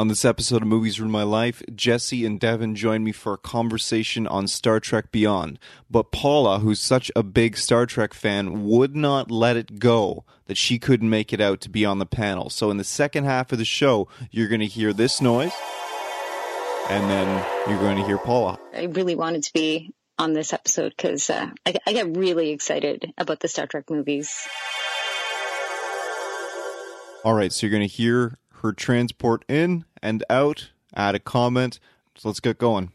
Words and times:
On 0.00 0.08
this 0.08 0.24
episode 0.24 0.62
of 0.62 0.68
Movies 0.68 0.98
Ruin 0.98 1.12
My 1.12 1.24
Life, 1.24 1.62
Jesse 1.74 2.24
and 2.24 2.40
Devin 2.40 2.74
join 2.74 3.04
me 3.04 3.12
for 3.12 3.34
a 3.34 3.36
conversation 3.36 4.26
on 4.26 4.48
Star 4.48 4.80
Trek 4.80 5.12
Beyond. 5.12 5.58
But 5.90 6.10
Paula, 6.10 6.60
who's 6.60 6.80
such 6.80 7.12
a 7.14 7.22
big 7.22 7.58
Star 7.58 7.84
Trek 7.84 8.14
fan, 8.14 8.64
would 8.64 8.96
not 8.96 9.30
let 9.30 9.58
it 9.58 9.78
go 9.78 10.24
that 10.46 10.56
she 10.56 10.78
couldn't 10.78 11.10
make 11.10 11.34
it 11.34 11.40
out 11.42 11.60
to 11.60 11.68
be 11.68 11.84
on 11.84 11.98
the 11.98 12.06
panel. 12.06 12.48
So 12.48 12.70
in 12.70 12.78
the 12.78 12.82
second 12.82 13.24
half 13.24 13.52
of 13.52 13.58
the 13.58 13.66
show, 13.66 14.08
you're 14.30 14.48
going 14.48 14.62
to 14.62 14.66
hear 14.66 14.94
this 14.94 15.20
noise, 15.20 15.52
and 16.88 17.10
then 17.10 17.46
you're 17.68 17.78
going 17.78 17.98
to 17.98 18.06
hear 18.06 18.16
Paula. 18.16 18.58
I 18.74 18.84
really 18.84 19.16
wanted 19.16 19.42
to 19.42 19.52
be 19.52 19.92
on 20.18 20.32
this 20.32 20.54
episode 20.54 20.94
because 20.96 21.28
uh, 21.28 21.50
I, 21.66 21.74
I 21.86 21.92
get 21.92 22.16
really 22.16 22.52
excited 22.52 23.12
about 23.18 23.40
the 23.40 23.48
Star 23.48 23.66
Trek 23.66 23.90
movies. 23.90 24.48
All 27.22 27.34
right, 27.34 27.52
so 27.52 27.66
you're 27.66 27.70
going 27.70 27.86
to 27.86 27.94
hear 27.94 28.38
her 28.60 28.72
transport 28.72 29.44
in 29.48 29.84
and 30.02 30.22
out, 30.28 30.70
add 30.94 31.14
a 31.14 31.18
comment. 31.18 31.78
So 32.16 32.28
let's 32.28 32.40
get 32.40 32.58
going. 32.58 32.92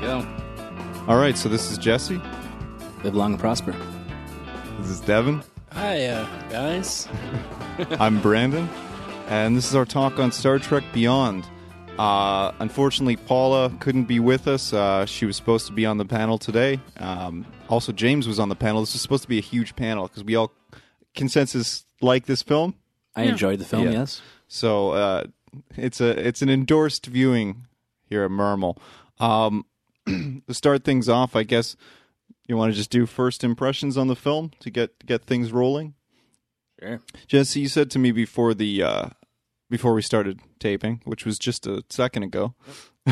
Go. 0.00 0.26
All 1.06 1.16
right, 1.16 1.36
so 1.36 1.48
this 1.48 1.70
is 1.70 1.78
Jesse. 1.78 2.20
Live 3.04 3.14
long 3.14 3.32
and 3.32 3.40
prosper. 3.40 3.74
This 4.80 4.90
is 4.90 5.00
Devin. 5.00 5.42
Hi, 5.72 6.06
uh, 6.06 6.26
guys. 6.48 7.06
I'm 8.00 8.20
Brandon, 8.20 8.68
and 9.28 9.56
this 9.56 9.68
is 9.68 9.76
our 9.76 9.84
talk 9.84 10.18
on 10.18 10.32
Star 10.32 10.58
Trek 10.58 10.82
Beyond. 10.92 11.46
Uh, 12.00 12.54
unfortunately, 12.60 13.16
Paula 13.16 13.70
couldn't 13.78 14.04
be 14.04 14.20
with 14.20 14.48
us. 14.48 14.72
Uh, 14.72 15.04
she 15.04 15.26
was 15.26 15.36
supposed 15.36 15.66
to 15.66 15.72
be 15.74 15.84
on 15.84 15.98
the 15.98 16.06
panel 16.06 16.38
today. 16.38 16.80
Um, 16.96 17.44
also, 17.68 17.92
James 17.92 18.26
was 18.26 18.38
on 18.40 18.48
the 18.48 18.54
panel. 18.54 18.80
This 18.80 18.94
was 18.94 19.02
supposed 19.02 19.22
to 19.24 19.28
be 19.28 19.36
a 19.36 19.42
huge 19.42 19.76
panel 19.76 20.08
because 20.08 20.24
we 20.24 20.34
all 20.34 20.50
consensus 21.14 21.84
like 22.00 22.24
this 22.24 22.42
film. 22.42 22.74
I 23.14 23.24
enjoyed 23.24 23.58
the 23.58 23.66
film. 23.66 23.84
Yeah. 23.84 23.90
Yes. 23.90 24.22
So 24.48 24.92
uh, 24.92 25.24
it's 25.76 26.00
a 26.00 26.26
it's 26.26 26.40
an 26.40 26.48
endorsed 26.48 27.04
viewing 27.04 27.66
here 28.08 28.24
at 28.24 28.30
Mermal. 28.30 28.78
Um, 29.18 29.66
to 30.06 30.54
start 30.54 30.84
things 30.84 31.06
off, 31.06 31.36
I 31.36 31.42
guess 31.42 31.76
you 32.48 32.56
want 32.56 32.72
to 32.72 32.78
just 32.78 32.90
do 32.90 33.04
first 33.04 33.44
impressions 33.44 33.98
on 33.98 34.06
the 34.06 34.16
film 34.16 34.52
to 34.60 34.70
get 34.70 35.04
get 35.04 35.26
things 35.26 35.52
rolling. 35.52 35.92
Sure. 36.80 37.02
Jesse, 37.26 37.60
you 37.60 37.68
said 37.68 37.90
to 37.90 37.98
me 37.98 38.10
before 38.10 38.54
the 38.54 38.82
uh, 38.82 39.08
before 39.70 39.94
we 39.94 40.02
started 40.02 40.40
taping, 40.58 41.00
which 41.04 41.24
was 41.24 41.38
just 41.38 41.66
a 41.66 41.82
second 41.88 42.24
ago, 42.24 42.54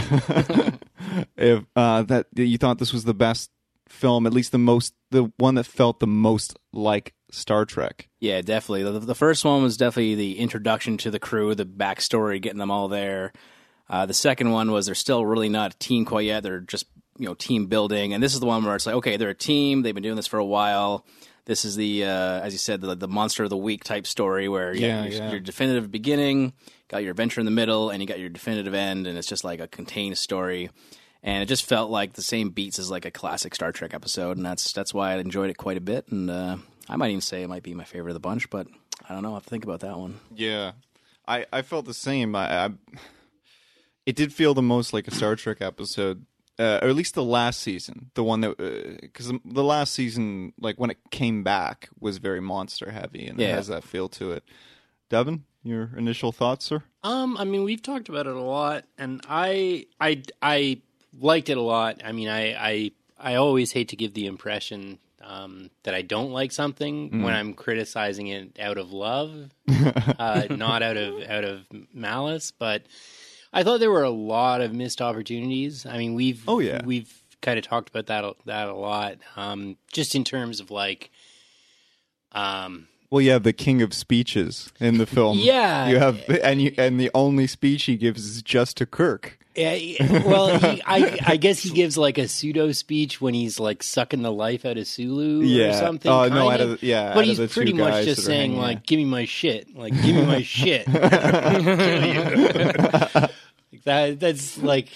if 1.37 1.65
uh, 1.75 2.03
that 2.03 2.27
you 2.35 2.59
thought 2.59 2.79
this 2.79 2.93
was 2.93 3.05
the 3.05 3.15
best 3.15 3.51
film, 3.89 4.27
at 4.27 4.33
least 4.35 4.53
the 4.53 4.59
most 4.59 4.95
the 5.11 5.33
one 5.39 5.55
that 5.55 5.65
felt 5.65 6.01
the 6.01 6.07
most 6.07 6.59
like 6.73 7.15
Star 7.31 7.65
Trek. 7.65 8.09
Yeah, 8.21 8.41
definitely. 8.43 8.83
The, 8.83 8.99
the 8.99 9.15
first 9.15 9.45
one 9.45 9.63
was 9.63 9.77
definitely 9.77 10.17
the 10.17 10.39
introduction 10.39 10.99
to 10.99 11.11
the 11.11 11.19
crew, 11.19 11.55
the 11.55 11.65
backstory, 11.65 12.41
getting 12.43 12.59
them 12.59 12.71
all 12.71 12.89
there. 12.89 13.33
Uh, 13.89 14.05
the 14.05 14.15
second 14.15 14.51
one 14.51 14.71
was 14.71 14.87
they're 14.87 14.95
still 14.95 15.25
really 15.25 15.49
not 15.49 15.75
a 15.75 15.79
team 15.79 16.05
quite 16.05 16.27
yet. 16.27 16.43
They're 16.43 16.61
just 16.61 16.87
you 17.19 17.27
know 17.27 17.35
team 17.35 17.67
building, 17.67 18.13
and 18.13 18.23
this 18.23 18.35
is 18.35 18.41
the 18.41 18.47
one 18.47 18.65
where 18.65 18.77
it's 18.77 18.87
like, 18.87 18.97
okay, 18.97 19.17
they're 19.17 19.31
a 19.31 19.35
team. 19.35 19.83
They've 19.83 19.95
been 19.95 20.03
doing 20.03 20.17
this 20.17 20.27
for 20.27 20.39
a 20.39 20.45
while. 20.45 21.07
This 21.49 21.65
is 21.65 21.77
the, 21.77 22.05
uh, 22.05 22.41
as 22.41 22.53
you 22.53 22.59
said, 22.59 22.83
the, 22.83 22.95
the 22.95 23.09
monster 23.09 23.43
of 23.43 23.49
the 23.49 23.57
week 23.57 23.83
type 23.83 24.07
story 24.07 24.51
where 24.51 24.75
Yeah, 24.75 24.87
yeah, 24.87 25.05
your, 25.05 25.13
yeah. 25.13 25.31
your 25.31 25.41
definitive 25.41 25.91
beginning, 25.91 26.53
got 26.89 27.03
your 27.03 27.13
adventure 27.13 27.41
in 27.41 27.47
the 27.47 27.51
middle, 27.51 27.89
and 27.89 28.03
you 28.03 28.07
got 28.07 28.19
your 28.19 28.29
definitive 28.29 28.75
end, 28.75 29.07
and 29.07 29.17
it's 29.17 29.27
just 29.27 29.45
like 29.45 29.59
a 29.59 29.67
contained 29.67 30.19
story. 30.19 30.69
And 31.23 31.43
it 31.43 31.47
just 31.47 31.65
felt 31.65 31.91
like 31.91 32.13
the 32.13 32.23
same 32.23 32.51
beats 32.51 32.79
as 32.79 32.91
like 32.91 33.07
a 33.07 33.11
classic 33.11 33.55
Star 33.55 33.73
Trek 33.73 33.95
episode, 33.95 34.37
and 34.37 34.45
that's 34.45 34.73
that's 34.73 34.93
why 34.93 35.13
I 35.15 35.17
enjoyed 35.17 35.49
it 35.49 35.57
quite 35.57 35.79
a 35.79 35.81
bit. 35.81 36.07
And 36.09 36.31
uh, 36.31 36.59
I 36.87 36.97
might 36.97 37.09
even 37.09 37.23
say 37.23 37.43
it 37.43 37.49
might 37.49 37.63
be 37.63 37.73
my 37.73 37.85
favorite 37.85 38.11
of 38.11 38.15
the 38.15 38.21
bunch, 38.21 38.51
but 38.51 38.67
I 39.09 39.15
don't 39.15 39.23
know. 39.23 39.31
I 39.33 39.37
have 39.37 39.45
to 39.45 39.51
think 39.51 39.65
about 39.65 39.81
that 39.81 39.99
one. 39.99 40.21
Yeah, 40.35 40.73
I 41.27 41.47
I 41.51 41.63
felt 41.63 41.87
the 41.87 41.95
same. 41.95 42.37
I, 42.37 42.67
I 42.67 42.71
it 44.05 44.17
did 44.17 44.35
feel 44.35 44.53
the 44.53 44.61
most 44.63 44.93
like 44.93 45.09
a 45.09 45.11
Star 45.15 45.35
Trek 45.35 45.63
episode, 45.63 46.27
uh, 46.59 46.81
or 46.83 46.89
at 46.89 46.97
least 46.97 47.15
the 47.15 47.25
last 47.25 47.61
season, 47.61 48.11
the 48.15 48.25
one 48.25 48.41
that 48.41 48.57
because 49.01 49.33
the 49.45 49.65
last 49.65 49.93
season, 49.95 50.53
like 50.61 50.77
when 50.79 50.91
it 50.91 50.99
came 51.11 51.43
back, 51.43 51.89
was 52.01 52.19
very 52.19 52.41
monster 52.41 52.91
heavy 52.91 53.27
and 53.27 53.41
it 53.41 53.51
has 53.51 53.69
that 53.69 53.85
feel 53.85 54.09
to 54.11 54.33
it. 54.33 54.45
Devin, 55.09 55.45
your 55.63 55.91
initial 55.97 56.33
thoughts, 56.33 56.65
sir? 56.65 56.83
Um, 57.03 57.37
I 57.37 57.45
mean, 57.45 57.65
we've 57.65 57.83
talked 57.83 58.09
about 58.09 58.27
it 58.27 58.35
a 58.35 58.41
lot, 58.41 58.85
and 58.99 59.23
I, 59.29 59.87
I, 60.01 60.23
I 60.43 60.81
liked 61.19 61.49
it 61.49 61.57
a 61.57 61.63
lot. 61.63 62.03
I 62.05 62.13
mean, 62.13 62.29
I, 62.29 62.53
I, 62.55 62.91
I 63.19 63.35
always 63.37 63.73
hate 63.73 63.89
to 63.89 63.97
give 63.97 64.15
the 64.15 64.27
impression 64.27 64.99
um, 65.23 65.71
that 65.83 65.95
I 65.95 66.03
don't 66.03 66.33
like 66.33 66.53
something 66.53 67.23
when 67.23 67.35
I'm 67.35 67.55
criticizing 67.55 68.29
it 68.29 68.59
out 68.61 68.79
of 68.79 68.93
love, 68.93 69.51
uh, 70.19 70.47
not 70.51 70.83
out 70.83 70.97
of 70.97 71.23
out 71.29 71.45
of 71.45 71.67
malice. 71.93 72.51
But 72.51 72.85
I 73.53 73.63
thought 73.63 73.81
there 73.81 73.91
were 73.91 74.03
a 74.03 74.11
lot 74.11 74.61
of 74.61 74.73
missed 74.75 75.01
opportunities. 75.01 75.87
I 75.87 75.97
mean, 75.99 76.15
we've 76.15 76.43
Oh, 76.47 76.59
yeah. 76.61 76.85
we've 76.85 77.23
kind 77.41 77.59
of 77.59 77.65
talked 77.65 77.89
about 77.89 78.07
that 78.07 78.25
a- 78.25 78.35
that 78.47 78.69
a 78.69 78.75
lot, 78.75 79.17
um, 79.37 79.77
just 79.93 80.15
in 80.15 80.25
terms 80.25 80.61
of 80.61 80.71
like. 80.71 81.11
Um, 82.33 82.89
Well, 83.11 83.23
you 83.23 83.31
have 83.31 83.43
the 83.45 83.55
king 83.55 83.81
of 83.81 83.95
speeches 83.95 84.71
in 84.81 84.99
the 84.99 85.07
film. 85.07 85.39
Yeah. 85.43 85.89
you 85.89 85.99
have, 85.99 86.29
and 86.29 86.61
you 86.61 86.75
and 86.77 87.01
the 87.01 87.11
only 87.15 87.47
speech 87.47 87.85
he 87.85 87.97
gives 87.97 88.25
is 88.27 88.43
just 88.43 88.77
to 88.79 88.87
Kirk. 88.87 89.39
Yeah, 89.57 90.23
well, 90.25 90.57
he, 90.57 90.81
I, 90.87 91.19
I 91.27 91.37
guess 91.37 91.59
he 91.61 91.71
gives 91.71 91.99
like 91.99 92.17
a 92.17 92.29
pseudo 92.29 92.71
speech 92.71 93.21
when 93.21 93.35
he's 93.35 93.59
like 93.59 93.83
sucking 93.83 94.23
the 94.23 94.31
life 94.31 94.65
out 94.65 94.79
of 94.79 94.87
Sulu 94.87 95.41
Yeah. 95.41 95.71
or 95.71 95.73
something. 95.73 96.13
Oh, 96.13 96.29
no, 96.29 96.49
out 96.49 96.61
of. 96.61 96.71
of 96.71 96.81
the- 96.81 96.87
yeah, 96.87 97.09
out 97.09 97.15
but 97.15 97.21
of 97.23 97.27
he's 97.27 97.39
the 97.39 97.49
pretty 97.49 97.73
much 97.73 98.05
just 98.05 98.23
saying 98.25 98.53
hanging 98.53 98.59
like, 98.63 98.77
out. 98.77 98.87
"Give 98.87 98.99
me 98.99 99.05
my 99.05 99.25
shit, 99.25 99.75
like 99.77 99.95
give 100.01 100.15
me 100.15 100.25
my 100.27 100.43
shit." 100.55 100.87
that. 103.85 104.21
That's 104.21 104.59
like, 104.59 104.89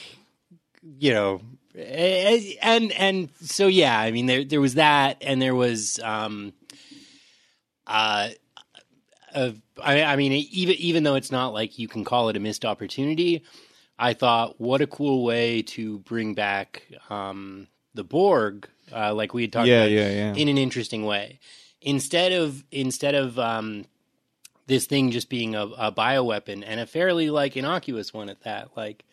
you 0.82 1.12
know, 1.12 1.40
and 1.74 2.92
and 2.92 3.28
so 3.40 3.66
yeah. 3.66 3.98
I 3.98 4.10
mean, 4.10 4.26
there 4.26 4.44
there 4.44 4.60
was 4.60 4.74
that, 4.74 5.18
and 5.22 5.40
there 5.40 5.54
was 5.54 5.98
um, 6.00 6.52
uh, 7.86 8.28
uh, 9.34 9.52
I, 9.82 10.02
I 10.02 10.16
mean, 10.16 10.32
even 10.32 10.76
even 10.76 11.02
though 11.04 11.14
it's 11.14 11.32
not 11.32 11.52
like 11.52 11.78
you 11.78 11.88
can 11.88 12.04
call 12.04 12.28
it 12.28 12.36
a 12.36 12.40
missed 12.40 12.64
opportunity, 12.64 13.44
I 13.98 14.14
thought 14.14 14.60
what 14.60 14.80
a 14.80 14.86
cool 14.86 15.24
way 15.24 15.62
to 15.62 15.98
bring 16.00 16.34
back 16.34 16.82
um, 17.10 17.68
the 17.94 18.04
Borg, 18.04 18.68
uh, 18.94 19.14
like 19.14 19.34
we 19.34 19.42
had 19.42 19.52
talked 19.52 19.68
Yeah, 19.68 19.82
about, 19.82 19.90
yeah, 19.90 20.08
yeah. 20.10 20.34
in 20.34 20.48
an 20.48 20.58
interesting 20.58 21.04
way. 21.04 21.40
Instead 21.80 22.32
of 22.32 22.62
instead 22.70 23.14
of 23.14 23.38
um, 23.38 23.86
this 24.66 24.86
thing 24.86 25.10
just 25.10 25.28
being 25.28 25.54
a, 25.54 25.66
a 25.66 25.92
bioweapon 25.92 26.62
and 26.66 26.80
a 26.80 26.86
fairly 26.86 27.30
like 27.30 27.56
innocuous 27.56 28.12
one 28.12 28.28
at 28.28 28.42
that, 28.42 28.76
like 28.76 29.04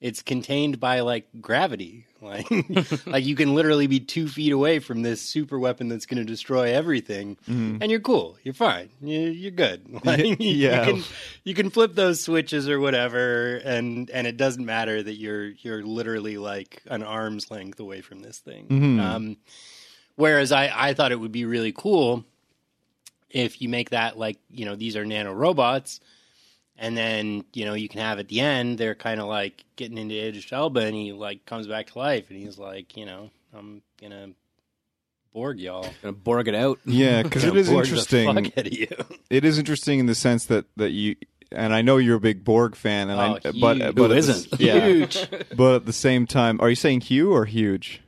it's 0.00 0.22
contained 0.22 0.80
by 0.80 1.00
like 1.00 1.28
gravity. 1.40 2.06
Like 2.22 2.50
like 3.06 3.24
you 3.24 3.34
can 3.34 3.54
literally 3.54 3.86
be 3.86 3.98
two 3.98 4.28
feet 4.28 4.52
away 4.52 4.78
from 4.78 5.00
this 5.00 5.22
super 5.22 5.58
weapon 5.58 5.88
that's 5.88 6.04
going 6.04 6.18
to 6.18 6.24
destroy 6.26 6.74
everything 6.74 7.38
and 7.80 7.90
you're 7.90 7.98
cool. 7.98 8.36
You're 8.42 8.52
fine. 8.52 8.90
You, 9.00 9.20
you're 9.20 9.50
good. 9.50 9.86
Like, 10.04 10.36
yeah. 10.38 10.84
you 10.86 10.92
can 10.92 11.04
you 11.44 11.54
can 11.54 11.70
flip 11.70 11.94
those 11.94 12.22
switches 12.22 12.68
or 12.68 12.78
whatever 12.78 13.56
and 13.64 14.10
and 14.10 14.26
it 14.26 14.36
doesn't 14.36 14.66
matter 14.66 15.02
that 15.02 15.14
you're 15.14 15.46
you're 15.46 15.82
literally 15.82 16.36
like 16.36 16.82
an 16.88 17.02
arm's 17.02 17.50
length 17.50 17.80
away 17.80 18.02
from 18.02 18.20
this 18.20 18.36
thing. 18.36 18.66
Um 19.00 19.38
whereas 20.16 20.52
i 20.52 20.70
i 20.74 20.92
thought 20.92 21.12
it 21.12 21.20
would 21.20 21.32
be 21.32 21.46
really 21.46 21.72
cool 21.72 22.22
if 23.30 23.60
you 23.62 23.68
make 23.68 23.90
that 23.90 24.18
like 24.18 24.38
you 24.50 24.64
know 24.64 24.74
these 24.74 24.96
are 24.96 25.04
nano 25.04 25.32
robots 25.32 26.00
and 26.76 26.96
then 26.96 27.44
you 27.52 27.64
know 27.64 27.74
you 27.74 27.88
can 27.88 28.00
have 28.00 28.18
at 28.18 28.28
the 28.28 28.40
end 28.40 28.76
they're 28.78 28.94
kind 28.94 29.20
of 29.20 29.26
like 29.26 29.64
getting 29.76 29.98
into 29.98 30.14
Idris 30.14 30.52
Elba 30.52 30.80
and 30.80 30.94
he 30.94 31.12
like 31.12 31.44
comes 31.46 31.66
back 31.66 31.88
to 31.88 31.98
life 31.98 32.26
and 32.30 32.38
he's 32.38 32.58
like 32.58 32.96
you 32.96 33.06
know 33.06 33.30
I'm 33.56 33.82
gonna 34.00 34.30
Borg 35.32 35.60
y'all 35.60 35.86
Gonna 36.02 36.12
Borg 36.12 36.48
it 36.48 36.54
out. 36.56 36.80
Yeah, 36.84 37.22
because 37.22 37.44
it 37.44 37.56
is 37.56 37.68
Gonna 37.68 37.76
Borg 37.78 37.86
the 37.86 37.90
interesting. 37.90 38.34
fuck 38.34 38.58
out 38.58 38.66
of 38.66 38.72
you. 38.72 38.88
it 39.30 39.44
is 39.44 39.58
interesting 39.58 40.00
in 40.00 40.06
the 40.06 40.14
sense 40.14 40.46
that 40.46 40.64
that 40.76 40.90
you 40.90 41.16
and 41.52 41.72
I 41.74 41.82
know 41.82 41.96
you're 41.98 42.16
a 42.16 42.20
big 42.20 42.44
Borg 42.44 42.74
fan, 42.76 43.10
and 43.10 43.20
Oh, 43.20 43.34
I 43.36 43.38
huge. 43.50 43.60
but 43.60 43.76
Who 43.78 43.92
but 43.92 44.04
at 44.04 44.08
the 44.10 44.16
s- 44.16 44.28
isn't? 44.28 44.60
yeah, 44.60 44.86
huge 44.86 45.28
but 45.56 45.74
at 45.76 45.86
the 45.86 45.92
same 45.92 46.26
time, 46.26 46.60
are 46.60 46.68
you 46.68 46.74
saying 46.76 47.02
Hugh 47.02 47.32
or 47.32 47.44
huge? 47.44 48.02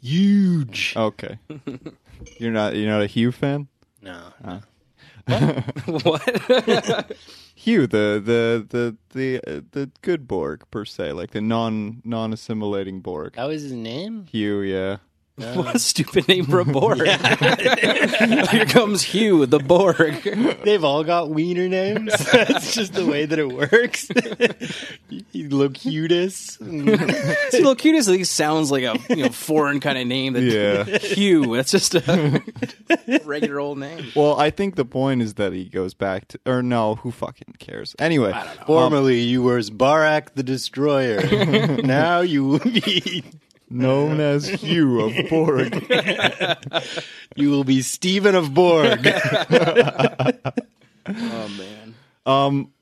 huge 0.00 0.94
Okay, 0.96 1.38
you're 2.38 2.50
not 2.52 2.74
you're 2.76 2.90
not 2.90 3.02
a 3.02 3.06
Hugh 3.06 3.32
fan. 3.32 3.68
No 4.02 4.60
what? 5.86 6.22
Hugh, 7.54 7.86
the 7.86 8.20
the 8.24 8.66
the 8.68 8.96
the 9.10 9.40
uh, 9.46 9.60
the 9.70 9.90
good 10.02 10.26
Borg 10.26 10.64
per 10.70 10.84
se, 10.84 11.12
like 11.12 11.30
the 11.30 11.40
non 11.40 12.02
non 12.04 12.32
assimilating 12.32 13.00
Borg. 13.00 13.34
that 13.34 13.44
was 13.44 13.62
his 13.62 13.72
name? 13.72 14.26
Hugh, 14.30 14.60
yeah, 14.60 14.96
what 15.54 15.74
a 15.74 15.78
stupid 15.78 16.28
name 16.28 16.44
for 16.44 16.60
a 16.60 16.64
Borg. 16.64 16.98
Here 18.50 18.66
comes 18.66 19.02
Hugh, 19.02 19.46
the 19.46 19.58
Borg. 19.58 20.22
They've 20.64 20.84
all 20.84 21.04
got 21.04 21.30
wiener 21.30 21.68
names. 21.68 22.12
That's 22.30 22.74
just 22.74 22.92
the 22.92 23.06
way 23.06 23.24
that 23.24 23.38
it 23.38 23.48
works. 23.48 24.10
Locutus. 25.32 26.36
See, 27.50 27.62
Locutus 27.62 28.08
at 28.08 28.12
least 28.12 28.34
sounds 28.34 28.70
like 28.70 28.84
a 28.84 28.98
you 29.08 29.24
know 29.24 29.28
foreign 29.30 29.80
kind 29.80 29.96
of 29.96 30.06
name. 30.06 30.34
That, 30.34 30.42
Yeah. 30.42 30.98
Hugh. 30.98 31.56
That's 31.56 31.70
just 31.70 31.94
a 31.94 32.42
regular 33.24 33.58
old 33.58 33.78
name. 33.78 34.12
Well, 34.14 34.38
I 34.38 34.50
think 34.50 34.76
the 34.76 34.84
point 34.84 35.22
is 35.22 35.34
that 35.34 35.54
he 35.54 35.64
goes 35.64 35.94
back 35.94 36.28
to, 36.28 36.40
or 36.44 36.62
no, 36.62 36.96
who 36.96 37.10
fucking 37.10 37.56
cares? 37.58 37.96
Anyway, 37.98 38.32
I 38.32 38.44
don't. 38.44 38.66
Formerly, 38.66 39.20
you 39.20 39.42
were 39.42 39.62
Barak 39.72 40.34
the 40.34 40.42
Destroyer. 40.42 41.22
now 41.82 42.20
you 42.20 42.44
will 42.44 42.58
be 42.58 43.24
known 43.72 44.20
as 44.20 44.46
Hugh 44.48 45.00
of 45.00 45.28
Borg. 45.30 45.84
you 47.36 47.50
will 47.50 47.64
be 47.64 47.82
Stephen 47.82 48.34
of 48.34 48.52
Borg. 48.54 49.06
Oh 51.04 51.48
man. 51.58 51.94
Um, 52.26 52.72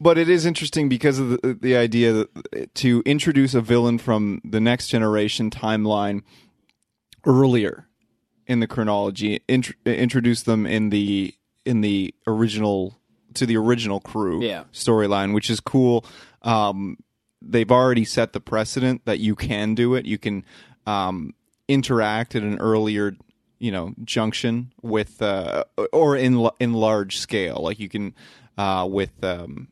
but 0.00 0.16
it 0.16 0.30
is 0.30 0.46
interesting 0.46 0.88
because 0.88 1.18
of 1.18 1.28
the, 1.42 1.58
the 1.60 1.76
idea 1.76 2.12
that, 2.14 2.74
to 2.76 3.02
introduce 3.04 3.52
a 3.54 3.60
villain 3.60 3.98
from 3.98 4.40
the 4.44 4.60
next 4.60 4.88
generation 4.88 5.50
timeline 5.50 6.22
earlier 7.26 7.86
in 8.46 8.60
the 8.60 8.66
chronology, 8.66 9.40
int- 9.46 9.74
introduce 9.84 10.42
them 10.42 10.64
in 10.66 10.88
the 10.88 11.34
in 11.66 11.82
the 11.82 12.14
original 12.26 12.98
to 13.34 13.44
the 13.46 13.56
original 13.58 14.00
crew 14.00 14.42
Yeah. 14.42 14.64
storyline, 14.72 15.34
which 15.34 15.50
is 15.50 15.60
cool. 15.60 16.04
Um, 16.42 16.96
they've 17.46 17.70
already 17.70 18.04
set 18.04 18.32
the 18.32 18.40
precedent 18.40 19.04
that 19.04 19.18
you 19.18 19.34
can 19.34 19.74
do 19.74 19.94
it. 19.94 20.06
You 20.06 20.18
can 20.18 20.44
um, 20.86 21.34
interact 21.68 22.34
at 22.34 22.42
an 22.42 22.58
earlier, 22.58 23.16
you 23.58 23.72
know, 23.72 23.94
junction 24.04 24.72
with 24.82 25.22
uh, 25.22 25.64
or 25.92 26.16
in 26.16 26.48
in 26.60 26.72
large 26.72 27.18
scale. 27.18 27.60
Like 27.62 27.78
you 27.78 27.88
can 27.88 28.14
uh, 28.58 28.86
with 28.90 29.22
um, 29.22 29.68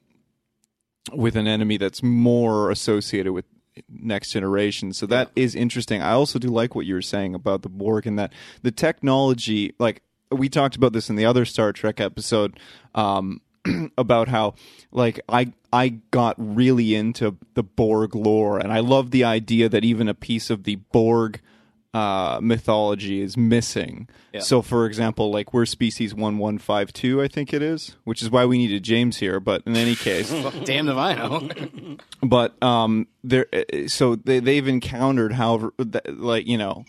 with 1.13 1.37
an 1.37 1.47
enemy 1.47 1.77
that's 1.77 2.03
more 2.03 2.71
associated 2.71 3.33
with 3.33 3.45
next 3.89 4.31
generation. 4.31 4.93
So 4.93 5.07
that 5.07 5.31
is 5.35 5.55
interesting. 5.55 6.03
I 6.03 6.13
also 6.13 6.39
do 6.39 6.49
like 6.49 6.75
what 6.75 6.87
you 6.87 6.95
were 6.95 7.03
saying 7.03 7.35
about 7.35 7.63
the 7.63 7.69
Borg 7.69 8.07
and 8.07 8.19
that 8.19 8.33
the 8.63 8.71
technology, 8.71 9.75
like 9.79 10.03
we 10.31 10.49
talked 10.49 10.77
about 10.77 10.93
this 10.93 11.11
in 11.11 11.17
the 11.17 11.25
other 11.25 11.45
Star 11.45 11.73
Trek 11.73 12.01
episode, 12.01 12.59
um, 12.95 13.41
about 13.99 14.29
how 14.29 14.55
like 14.91 15.21
I 15.29 15.53
I 15.73 15.89
got 16.11 16.35
really 16.39 16.95
into 16.95 17.37
the 17.55 17.63
Borg 17.63 18.15
lore 18.15 18.59
and 18.59 18.73
I 18.73 18.81
love 18.81 19.11
the 19.11 19.25
idea 19.25 19.69
that 19.69 19.85
even 19.85 20.09
a 20.09 20.15
piece 20.15 20.51
of 20.51 20.65
the 20.65 20.77
Borg 20.77 21.41
uh, 21.95 22.39
mythology 22.43 23.21
is 23.21 23.37
missing. 23.37 24.09
So, 24.41 24.63
for 24.63 24.87
example, 24.87 25.31
like 25.31 25.53
we're 25.53 25.67
species 25.67 26.15
one 26.15 26.39
one 26.39 26.57
five 26.57 26.91
two, 26.93 27.21
I 27.21 27.29
think 27.29 27.53
it 27.53 27.61
is, 27.61 27.97
which 28.05 28.23
is 28.23 28.31
why 28.31 28.47
we 28.47 28.57
needed 28.57 28.83
James 28.83 29.19
here. 29.19 29.39
But 29.41 29.63
in 29.67 29.77
any 29.77 29.95
case, 29.95 30.31
Damn 30.65 30.89
if 30.89 30.97
I 30.97 31.15
know. 31.15 31.49
but 32.23 32.61
um, 32.63 33.09
there, 33.23 33.47
so 33.89 34.17
they 34.17 34.41
they've 34.41 34.67
encountered 34.67 35.33
however, 35.33 35.75
like 36.07 36.47
you 36.47 36.57
know, 36.57 36.87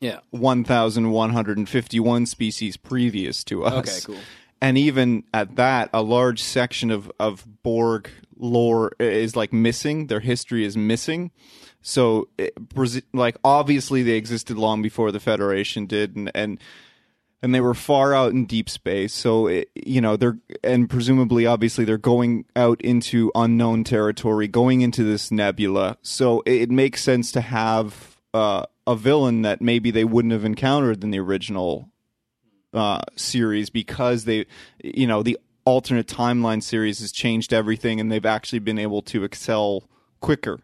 Yeah. 0.00 0.20
1,151 0.30 2.26
species 2.26 2.76
previous 2.76 3.44
to 3.44 3.64
us. 3.64 3.74
Okay, 3.74 4.00
cool. 4.14 4.22
And 4.60 4.78
even 4.78 5.24
at 5.34 5.56
that, 5.56 5.90
a 5.92 6.02
large 6.02 6.42
section 6.42 6.90
of, 6.90 7.12
of 7.20 7.46
Borg 7.62 8.10
lore 8.38 8.92
is 8.98 9.36
like 9.36 9.52
missing. 9.52 10.06
Their 10.06 10.20
history 10.20 10.64
is 10.64 10.76
missing. 10.76 11.30
So, 11.82 12.28
it, 12.36 12.56
like, 13.14 13.36
obviously 13.44 14.02
they 14.02 14.16
existed 14.16 14.56
long 14.56 14.82
before 14.82 15.12
the 15.12 15.20
Federation 15.20 15.86
did, 15.86 16.16
and, 16.16 16.32
and 16.34 16.58
and 17.42 17.54
they 17.54 17.60
were 17.60 17.74
far 17.74 18.12
out 18.12 18.32
in 18.32 18.46
deep 18.46 18.68
space. 18.68 19.14
So, 19.14 19.46
it, 19.46 19.70
you 19.74 20.00
know, 20.00 20.16
they're 20.16 20.38
and 20.64 20.90
presumably, 20.90 21.46
obviously, 21.46 21.84
they're 21.84 21.96
going 21.96 22.44
out 22.56 22.80
into 22.80 23.30
unknown 23.36 23.84
territory, 23.84 24.48
going 24.48 24.80
into 24.80 25.04
this 25.04 25.30
nebula. 25.30 25.98
So, 26.02 26.40
it, 26.40 26.62
it 26.62 26.70
makes 26.72 27.04
sense 27.04 27.30
to 27.32 27.40
have 27.40 28.16
uh, 28.34 28.66
a 28.86 28.96
villain 28.96 29.42
that 29.42 29.62
maybe 29.62 29.92
they 29.92 30.04
wouldn't 30.04 30.32
have 30.32 30.44
encountered 30.44 31.04
in 31.04 31.10
the 31.12 31.20
original 31.20 31.88
uh, 32.76 33.00
series 33.16 33.70
because 33.70 34.24
they, 34.24 34.46
you 34.82 35.06
know, 35.06 35.22
the 35.22 35.38
alternate 35.64 36.06
timeline 36.06 36.62
series 36.62 37.00
has 37.00 37.10
changed 37.10 37.52
everything, 37.52 38.00
and 38.00 38.10
they've 38.10 38.26
actually 38.26 38.60
been 38.60 38.78
able 38.78 39.02
to 39.02 39.24
excel 39.24 39.84
quicker 40.20 40.60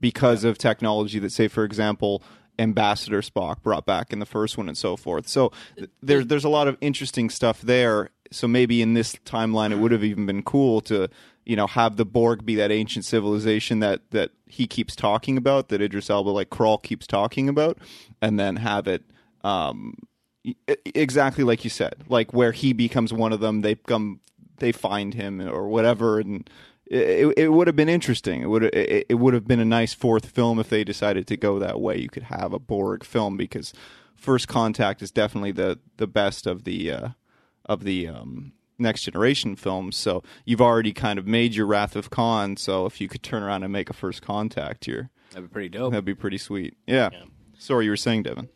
because 0.00 0.44
of 0.44 0.56
technology 0.58 1.18
that, 1.18 1.32
say, 1.32 1.48
for 1.48 1.64
example, 1.64 2.22
Ambassador 2.58 3.20
Spock 3.20 3.62
brought 3.62 3.86
back 3.86 4.12
in 4.12 4.18
the 4.18 4.26
first 4.26 4.58
one, 4.58 4.68
and 4.68 4.76
so 4.76 4.96
forth. 4.96 5.28
So 5.28 5.52
th- 5.76 5.90
there's 6.02 6.26
there's 6.26 6.44
a 6.44 6.48
lot 6.48 6.68
of 6.68 6.76
interesting 6.80 7.30
stuff 7.30 7.60
there. 7.60 8.10
So 8.30 8.48
maybe 8.48 8.82
in 8.82 8.94
this 8.94 9.14
timeline, 9.24 9.72
it 9.72 9.78
would 9.78 9.92
have 9.92 10.04
even 10.04 10.26
been 10.26 10.42
cool 10.42 10.80
to, 10.82 11.08
you 11.46 11.56
know, 11.56 11.66
have 11.66 11.96
the 11.96 12.04
Borg 12.04 12.44
be 12.44 12.56
that 12.56 12.70
ancient 12.70 13.04
civilization 13.04 13.80
that 13.80 14.10
that 14.10 14.30
he 14.46 14.66
keeps 14.66 14.96
talking 14.96 15.36
about, 15.36 15.68
that 15.68 15.80
Idris 15.80 16.10
Elba 16.10 16.30
like 16.30 16.50
Krall 16.50 16.82
keeps 16.82 17.06
talking 17.06 17.48
about, 17.48 17.78
and 18.20 18.38
then 18.38 18.56
have 18.56 18.88
it. 18.88 19.02
Um, 19.44 19.94
exactly 20.84 21.44
like 21.44 21.64
you 21.64 21.70
said, 21.70 21.94
like 22.08 22.32
where 22.32 22.52
he 22.52 22.72
becomes 22.72 23.12
one 23.12 23.32
of 23.32 23.40
them, 23.40 23.60
they 23.62 23.74
come, 23.74 24.20
they 24.58 24.72
find 24.72 25.14
him 25.14 25.40
or 25.40 25.68
whatever, 25.68 26.20
and 26.20 26.48
it, 26.86 27.34
it 27.36 27.48
would 27.52 27.66
have 27.66 27.76
been 27.76 27.88
interesting. 27.88 28.42
It 28.42 28.46
would 28.48 28.64
it, 28.64 29.06
it 29.08 29.14
would 29.14 29.34
have 29.34 29.46
been 29.46 29.60
a 29.60 29.64
nice 29.64 29.94
fourth 29.94 30.26
film 30.26 30.58
if 30.58 30.68
they 30.68 30.84
decided 30.84 31.26
to 31.26 31.36
go 31.36 31.58
that 31.58 31.80
way. 31.80 31.98
You 31.98 32.08
could 32.08 32.24
have 32.24 32.52
a 32.52 32.58
Borg 32.58 33.04
film 33.04 33.36
because 33.36 33.72
First 34.14 34.48
Contact 34.48 35.02
is 35.02 35.10
definitely 35.10 35.52
the 35.52 35.78
the 35.96 36.06
best 36.06 36.46
of 36.46 36.64
the 36.64 36.90
uh, 36.90 37.08
of 37.66 37.84
the 37.84 38.08
um, 38.08 38.52
next 38.78 39.02
generation 39.02 39.54
films. 39.56 39.96
So 39.96 40.22
you've 40.44 40.60
already 40.62 40.92
kind 40.92 41.18
of 41.18 41.26
made 41.26 41.54
your 41.54 41.66
Wrath 41.66 41.94
of 41.96 42.10
Khan. 42.10 42.56
So 42.56 42.86
if 42.86 43.00
you 43.00 43.08
could 43.08 43.22
turn 43.22 43.42
around 43.42 43.64
and 43.64 43.72
make 43.72 43.90
a 43.90 43.94
First 43.94 44.22
Contact 44.22 44.86
here, 44.86 45.10
That'd 45.32 45.50
be 45.50 45.52
pretty 45.52 45.68
dope. 45.68 45.92
that'd 45.92 46.04
be 46.04 46.14
pretty 46.14 46.38
sweet. 46.38 46.74
Yeah. 46.86 47.10
Sorry, 47.58 47.84
you 47.86 47.90
were 47.90 47.96
saying, 47.96 48.22
Devin. 48.22 48.48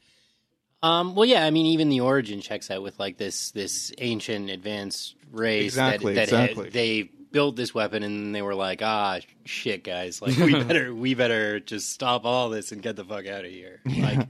Um, 0.82 1.14
well, 1.14 1.24
yeah, 1.24 1.44
I 1.44 1.50
mean, 1.50 1.66
even 1.66 1.88
the 1.88 2.00
origin 2.00 2.40
checks 2.40 2.70
out 2.70 2.82
with 2.82 2.98
like 2.98 3.16
this 3.16 3.50
this 3.52 3.92
ancient 3.98 4.50
advanced 4.50 5.14
race 5.30 5.64
Exactly, 5.64 6.14
that, 6.14 6.28
that 6.28 6.36
had- 6.36 6.50
exactly. 6.50 6.70
they 6.70 7.02
built 7.30 7.56
this 7.56 7.72
weapon 7.72 8.02
and 8.02 8.34
they 8.34 8.42
were 8.42 8.54
like, 8.54 8.82
ah, 8.82 9.18
shit, 9.44 9.84
guys, 9.84 10.20
like 10.20 10.36
we 10.36 10.52
better 10.64 10.94
we 10.94 11.14
better 11.14 11.60
just 11.60 11.90
stop 11.90 12.24
all 12.24 12.50
this 12.50 12.72
and 12.72 12.82
get 12.82 12.96
the 12.96 13.04
fuck 13.04 13.26
out 13.26 13.44
of 13.44 13.50
here. 13.50 13.80
Like, 13.86 14.28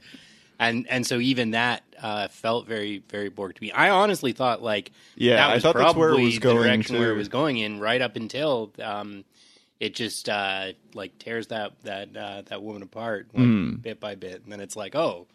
and 0.61 0.87
and 0.89 1.07
so 1.07 1.19
even 1.19 1.53
that 1.53 1.83
uh, 2.01 2.29
felt 2.29 2.67
very 2.67 3.03
very 3.09 3.29
Borg 3.31 3.55
to 3.57 3.63
me. 3.63 3.73
I 3.73 3.91
honestly 3.91 4.33
thought 4.33 4.63
like 4.63 4.93
Yeah, 5.17 5.37
that 5.37 5.51
I 5.51 5.55
was 5.55 5.63
thought 5.63 5.75
that's 5.75 5.95
where 5.97 6.11
it 6.11 6.13
probably 6.13 6.25
was 6.27 6.35
the 6.35 6.41
going, 6.41 6.63
direction 6.63 6.99
where 6.99 7.11
it 7.11 7.17
was 7.17 7.29
going 7.29 7.57
in 7.59 7.81
right 7.81 8.01
up 8.03 8.15
until 8.17 8.73
um, 8.81 9.25
it 9.81 9.95
just 9.95 10.29
uh, 10.29 10.73
like 10.95 11.19
tears 11.19 11.47
that 11.49 11.73
that 11.85 12.17
uh, 12.17 12.43
that 12.47 12.63
woman 12.63 12.83
apart 12.83 13.29
like, 13.33 13.43
Hmm. 13.43 13.75
bit 13.77 13.99
by 13.99 14.15
bit, 14.15 14.43
and 14.45 14.53
then 14.53 14.61
it's 14.61 14.77
like, 14.77 14.95
oh, 14.95 15.27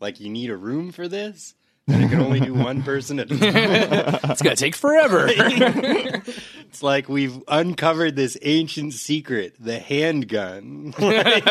like 0.00 0.20
you 0.20 0.28
need 0.30 0.50
a 0.50 0.56
room 0.56 0.92
for 0.92 1.06
this, 1.08 1.54
and 1.86 2.02
it 2.02 2.08
can 2.10 2.20
only 2.20 2.40
do 2.40 2.54
one 2.54 2.82
person 2.84 3.18
at 3.20 3.30
a 3.30 3.38
time. 3.38 4.30
It's 4.30 4.42
gonna 4.42 4.56
take 4.56 4.74
forever. 4.76 5.28
It's 6.70 6.84
like 6.84 7.08
we've 7.08 7.42
uncovered 7.48 8.14
this 8.14 8.38
ancient 8.42 8.92
secret, 8.94 9.56
the 9.58 9.80
handgun. 9.80 10.94
Like, 10.96 11.44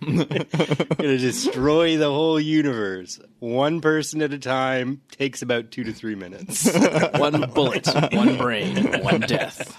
gonna 0.00 1.18
destroy 1.18 1.98
the 1.98 2.08
whole 2.10 2.40
universe. 2.40 3.20
One 3.40 3.82
person 3.82 4.22
at 4.22 4.32
a 4.32 4.38
time 4.38 5.02
takes 5.10 5.42
about 5.42 5.70
two 5.70 5.84
to 5.84 5.92
three 5.92 6.14
minutes. 6.14 6.66
one 7.18 7.42
bullet, 7.52 7.86
one 8.14 8.38
brain, 8.38 9.02
one 9.02 9.20
death. 9.20 9.76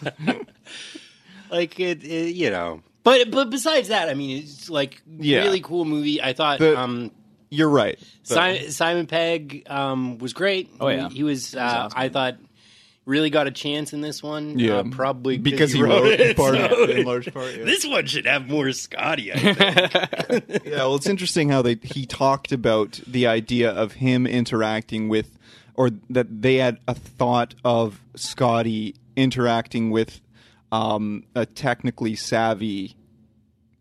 like 1.49 1.79
it, 1.79 2.03
it 2.03 2.35
you 2.35 2.51
know. 2.51 2.81
But 3.03 3.31
but 3.31 3.49
besides 3.49 3.87
that, 3.87 4.07
I 4.09 4.13
mean, 4.13 4.43
it's 4.43 4.69
like 4.69 5.01
Yeah. 5.17 5.41
really 5.43 5.61
cool 5.61 5.85
movie. 5.85 6.21
I 6.21 6.33
thought 6.33 6.59
The- 6.59 6.79
um, 6.79 7.11
You're 7.53 7.69
right. 7.69 7.99
Simon, 8.23 8.71
Simon 8.71 9.07
Pegg 9.07 9.63
um, 9.69 10.17
was 10.17 10.33
great. 10.33 10.69
Oh, 10.79 10.87
yeah. 10.87 11.09
he 11.09 11.23
was. 11.23 11.55
Uh, 11.55 11.59
awesome. 11.59 11.99
I 11.99 12.09
thought 12.09 12.37
really 13.05 13.29
got 13.29 13.47
a 13.47 13.51
chance 13.51 13.93
in 13.93 14.01
this 14.01 14.23
one. 14.23 14.57
Yeah. 14.57 14.77
uh, 14.77 14.83
probably 14.89 15.37
because 15.37 15.71
he 15.71 15.81
wrote 15.81 16.07
it. 16.07 16.37
part 16.37 16.55
so 16.55 16.65
of 16.65 16.89
it 16.89 16.97
in 16.97 17.05
large 17.05 17.31
part. 17.33 17.55
Yeah. 17.55 17.65
This 17.65 17.85
one 17.85 18.05
should 18.05 18.25
have 18.25 18.47
more 18.47 18.71
Scotty. 18.71 19.31
I 19.31 19.37
think. 19.37 20.63
yeah, 20.65 20.77
well, 20.77 20.95
it's 20.95 21.07
interesting 21.07 21.49
how 21.49 21.61
they 21.61 21.77
he 21.81 22.05
talked 22.05 22.51
about 22.51 22.99
the 23.05 23.27
idea 23.27 23.69
of 23.71 23.93
him 23.93 24.25
interacting 24.25 25.09
with, 25.09 25.37
or 25.75 25.91
that 26.09 26.41
they 26.41 26.55
had 26.55 26.79
a 26.87 26.95
thought 26.95 27.55
of 27.63 28.01
Scotty 28.15 28.95
interacting 29.15 29.91
with 29.91 30.21
um, 30.71 31.25
a 31.35 31.45
technically 31.45 32.15
savvy 32.15 32.95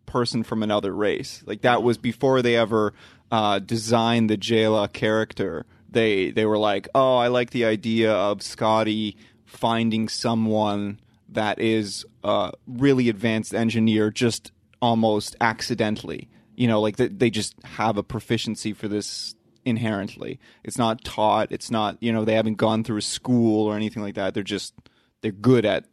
person 0.05 0.43
from 0.43 0.63
another 0.63 0.95
race. 0.95 1.43
Like 1.47 1.63
that 1.63 1.83
was 1.83 1.97
before 1.97 2.43
they 2.43 2.57
ever 2.57 2.93
uh, 3.33 3.59
designed 3.59 4.31
the 4.31 4.39
Jaylah 4.39 4.93
character. 4.93 5.67
They 5.91 6.31
they 6.31 6.47
were 6.47 6.59
like, 6.59 6.89
oh, 6.95 7.17
I 7.17 7.27
like 7.27 7.51
the 7.51 7.65
idea 7.65 8.13
of 8.13 8.43
Scotty 8.43 9.17
finding 9.45 10.09
someone 10.09 11.01
that 11.29 11.59
is 11.59 12.07
a 12.23 12.53
really 12.67 13.09
advanced 13.09 13.55
engineer 13.55 14.11
just 14.11 14.53
almost 14.81 15.35
accidentally 15.41 16.29
you 16.57 16.69
know, 16.69 16.81
like 16.81 16.97
they, 16.97 17.09
they 17.09 17.31
just 17.31 17.55
have 17.65 17.97
a 17.97 18.03
proficiency 18.03 18.73
for 18.73 18.89
this 18.89 19.35
inherently. 19.65 20.39
It's 20.65 20.79
not 20.79 21.05
taught. 21.05 21.51
It's 21.51 21.71
not 21.71 21.97
you 22.01 22.13
know 22.13 22.25
they 22.25 22.35
haven't 22.35 22.55
gone 22.55 22.85
through 22.85 22.99
a 22.99 23.03
school 23.03 23.67
or 23.67 23.77
anything 23.77 24.03
like 24.03 24.15
that. 24.15 24.35
They're 24.35 24.43
just 24.43 24.75
they're 25.23 25.33
good 25.33 25.65
at 25.65 25.87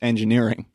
engineering, 0.00 0.66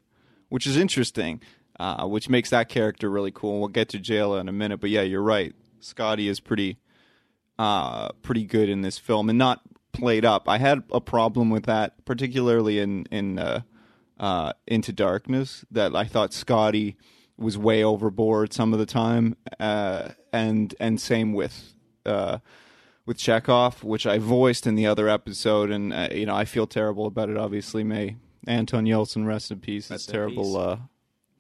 which 0.50 0.68
is 0.68 0.78
interesting. 0.78 1.42
Uh, 1.80 2.06
which 2.06 2.28
makes 2.28 2.50
that 2.50 2.68
character 2.68 3.10
really 3.10 3.32
cool. 3.32 3.60
We'll 3.60 3.70
get 3.70 3.88
to 3.90 4.00
Jaylah 4.00 4.42
in 4.42 4.50
a 4.50 4.52
minute, 4.52 4.82
but 4.82 4.90
yeah, 4.90 5.02
you're 5.02 5.24
right. 5.24 5.56
Scotty 5.82 6.28
is 6.28 6.40
pretty, 6.40 6.80
uh, 7.58 8.10
pretty 8.22 8.46
good 8.46 8.70
in 8.70 8.82
this 8.82 8.98
film 8.98 9.30
and 9.30 9.38
not 9.38 9.62
played 9.92 10.26
up. 10.26 10.48
I 10.48 10.58
had 10.58 10.84
a 10.92 11.02
problem 11.02 11.50
with 11.50 11.66
that, 11.66 12.06
particularly 12.06 12.80
in 12.80 13.06
in 13.12 13.40
uh, 13.40 13.62
uh, 14.20 14.54
Into 14.68 14.94
Darkness. 14.94 15.66
That 15.72 15.96
I 15.96 16.06
thought 16.06 16.34
Scotty 16.34 16.98
was 17.38 17.58
way 17.58 17.84
overboard 17.84 18.54
some 18.54 18.74
of 18.74 18.80
the 18.80 18.86
time, 18.86 19.36
uh, 19.60 20.10
and 20.32 20.74
and 20.80 21.00
same 21.00 21.34
with 21.34 21.74
uh, 22.06 22.40
with 23.06 23.18
Chekov, 23.18 23.84
which 23.84 24.06
I 24.06 24.20
voiced 24.20 24.68
in 24.68 24.76
the 24.76 24.88
other 24.88 25.10
episode, 25.10 25.72
and 25.72 25.94
uh, 25.94 26.10
you 26.12 26.26
know 26.26 26.36
I 26.36 26.46
feel 26.46 26.68
terrible 26.68 27.06
about 27.06 27.30
it. 27.30 27.38
Obviously, 27.38 27.84
may 27.84 28.18
Anton 28.48 28.86
Yelchin 28.86 29.26
rest 29.26 29.52
in 29.52 29.60
peace. 29.60 29.86
It's 29.86 29.92
Rest 29.92 30.10
in 30.10 30.14
terrible, 30.14 30.44
peace. 30.44 30.56
Uh, 30.56 30.78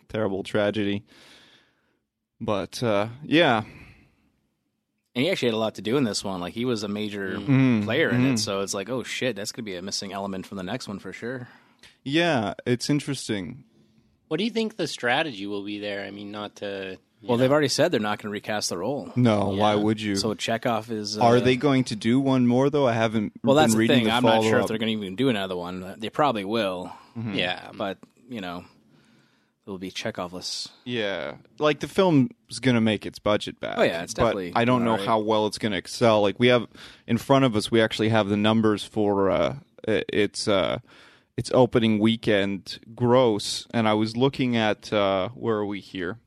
terrible 0.08 0.44
tragedy. 0.44 1.04
But 2.42 2.82
uh, 2.82 3.10
yeah, 3.24 3.64
And 5.20 5.26
he 5.26 5.32
actually 5.32 5.50
had 5.50 5.56
a 5.56 5.58
lot 5.58 5.76
to 5.76 5.82
do 5.82 5.98
in 5.98 6.06
this 6.06 6.24
one. 6.24 6.40
Like 6.40 6.54
he 6.54 6.64
was 6.64 6.84
a 6.84 6.88
major 6.88 7.34
Mm-hmm. 7.34 7.84
player 7.84 8.10
in 8.10 8.26
it, 8.26 8.38
so 8.40 8.62
it's 8.62 8.74
like, 8.74 8.90
oh 8.90 9.04
shit, 9.04 9.36
that's 9.36 9.52
gonna 9.52 9.66
be 9.66 9.76
a 9.76 9.82
missing 9.82 10.14
element 10.14 10.46
from 10.46 10.56
the 10.56 10.64
next 10.64 10.88
one 10.88 10.98
for 10.98 11.12
sure. 11.12 11.50
yeah, 12.06 12.54
it's 12.66 12.90
interesting. 12.90 13.66
What 14.30 14.38
do 14.38 14.46
you 14.46 14.50
think 14.50 14.78
the 14.78 14.88
strategy 14.88 15.46
will 15.46 15.66
be 15.66 15.78
there? 15.80 16.06
I 16.06 16.12
mean, 16.12 16.32
not 16.32 16.56
to. 16.58 16.98
Well, 17.22 17.38
know. 17.38 17.42
they've 17.42 17.52
already 17.52 17.68
said 17.68 17.92
they're 17.92 18.00
not 18.00 18.20
going 18.20 18.30
to 18.30 18.34
recast 18.34 18.70
the 18.70 18.78
role. 18.78 19.12
No, 19.18 19.50
why 19.50 19.76
would 19.76 20.00
you? 20.00 20.16
So 20.16 20.36
Chekov 20.36 20.90
is. 20.90 21.18
Uh, 21.18 21.22
Are 21.22 21.42
they 21.42 21.58
going 21.58 21.84
to 21.86 21.98
do 21.98 22.18
one 22.22 22.48
more 22.48 22.70
though? 22.70 22.88
I 22.88 22.94
haven't. 22.94 23.34
Well, 23.44 23.58
that's 23.58 23.74
been 23.74 23.76
the 23.76 23.80
reading 23.80 23.98
thing. 23.98 24.06
The 24.06 24.12
I'm 24.14 24.24
not 24.24 24.44
sure 24.44 24.60
if 24.62 24.68
they're 24.68 24.78
going 24.78 24.98
to 24.98 25.04
even 25.04 25.18
do 25.18 25.28
another 25.28 25.58
one. 25.58 25.96
They 25.98 26.10
probably 26.10 26.46
will, 26.46 26.94
Yeah. 27.34 27.72
but 27.76 27.98
you 28.30 28.40
know, 28.40 28.64
it 29.70 29.72
will 29.72 29.78
be 29.78 29.92
Chekovless. 29.92 30.70
Yeah, 30.84 31.36
like 31.60 31.80
the 31.80 31.88
film's 31.88 32.60
gonna 32.60 32.82
make 32.82 33.06
its 33.06 33.20
budget 33.20 33.60
back. 33.60 33.76
Oh, 33.78 33.84
yeah, 33.84 34.02
it's 34.02 34.16
definitely. 34.16 34.50
but 34.50 34.56
definitely 34.56 34.62
I 34.62 34.66
don't 34.66 34.84
know 34.84 34.94
alright. 34.94 35.08
how 35.08 35.20
well 35.20 35.46
it's 35.46 35.60
gonna 35.60 35.78
excel. 35.78 36.24
Like 36.24 36.40
we 36.40 36.48
have 36.48 36.68
in 37.06 37.20
front 37.20 37.46
of 37.46 37.56
us, 37.56 37.70
we 37.70 37.80
actually 37.80 38.10
have 38.10 38.30
the 38.30 38.38
numbers 38.38 38.84
for 38.84 39.30
uh, 39.30 39.58
its 39.88 40.48
uh, 40.48 40.80
its 41.38 41.52
opening 41.54 42.00
weekend 42.00 42.80
gross, 42.96 43.68
and 43.72 43.88
I 43.88 43.94
was 43.94 44.18
looking 44.18 44.58
at 44.58 44.92
uh, 44.92 45.30
where 45.36 45.58
are 45.58 45.66
we 45.68 45.82
here? 45.82 46.18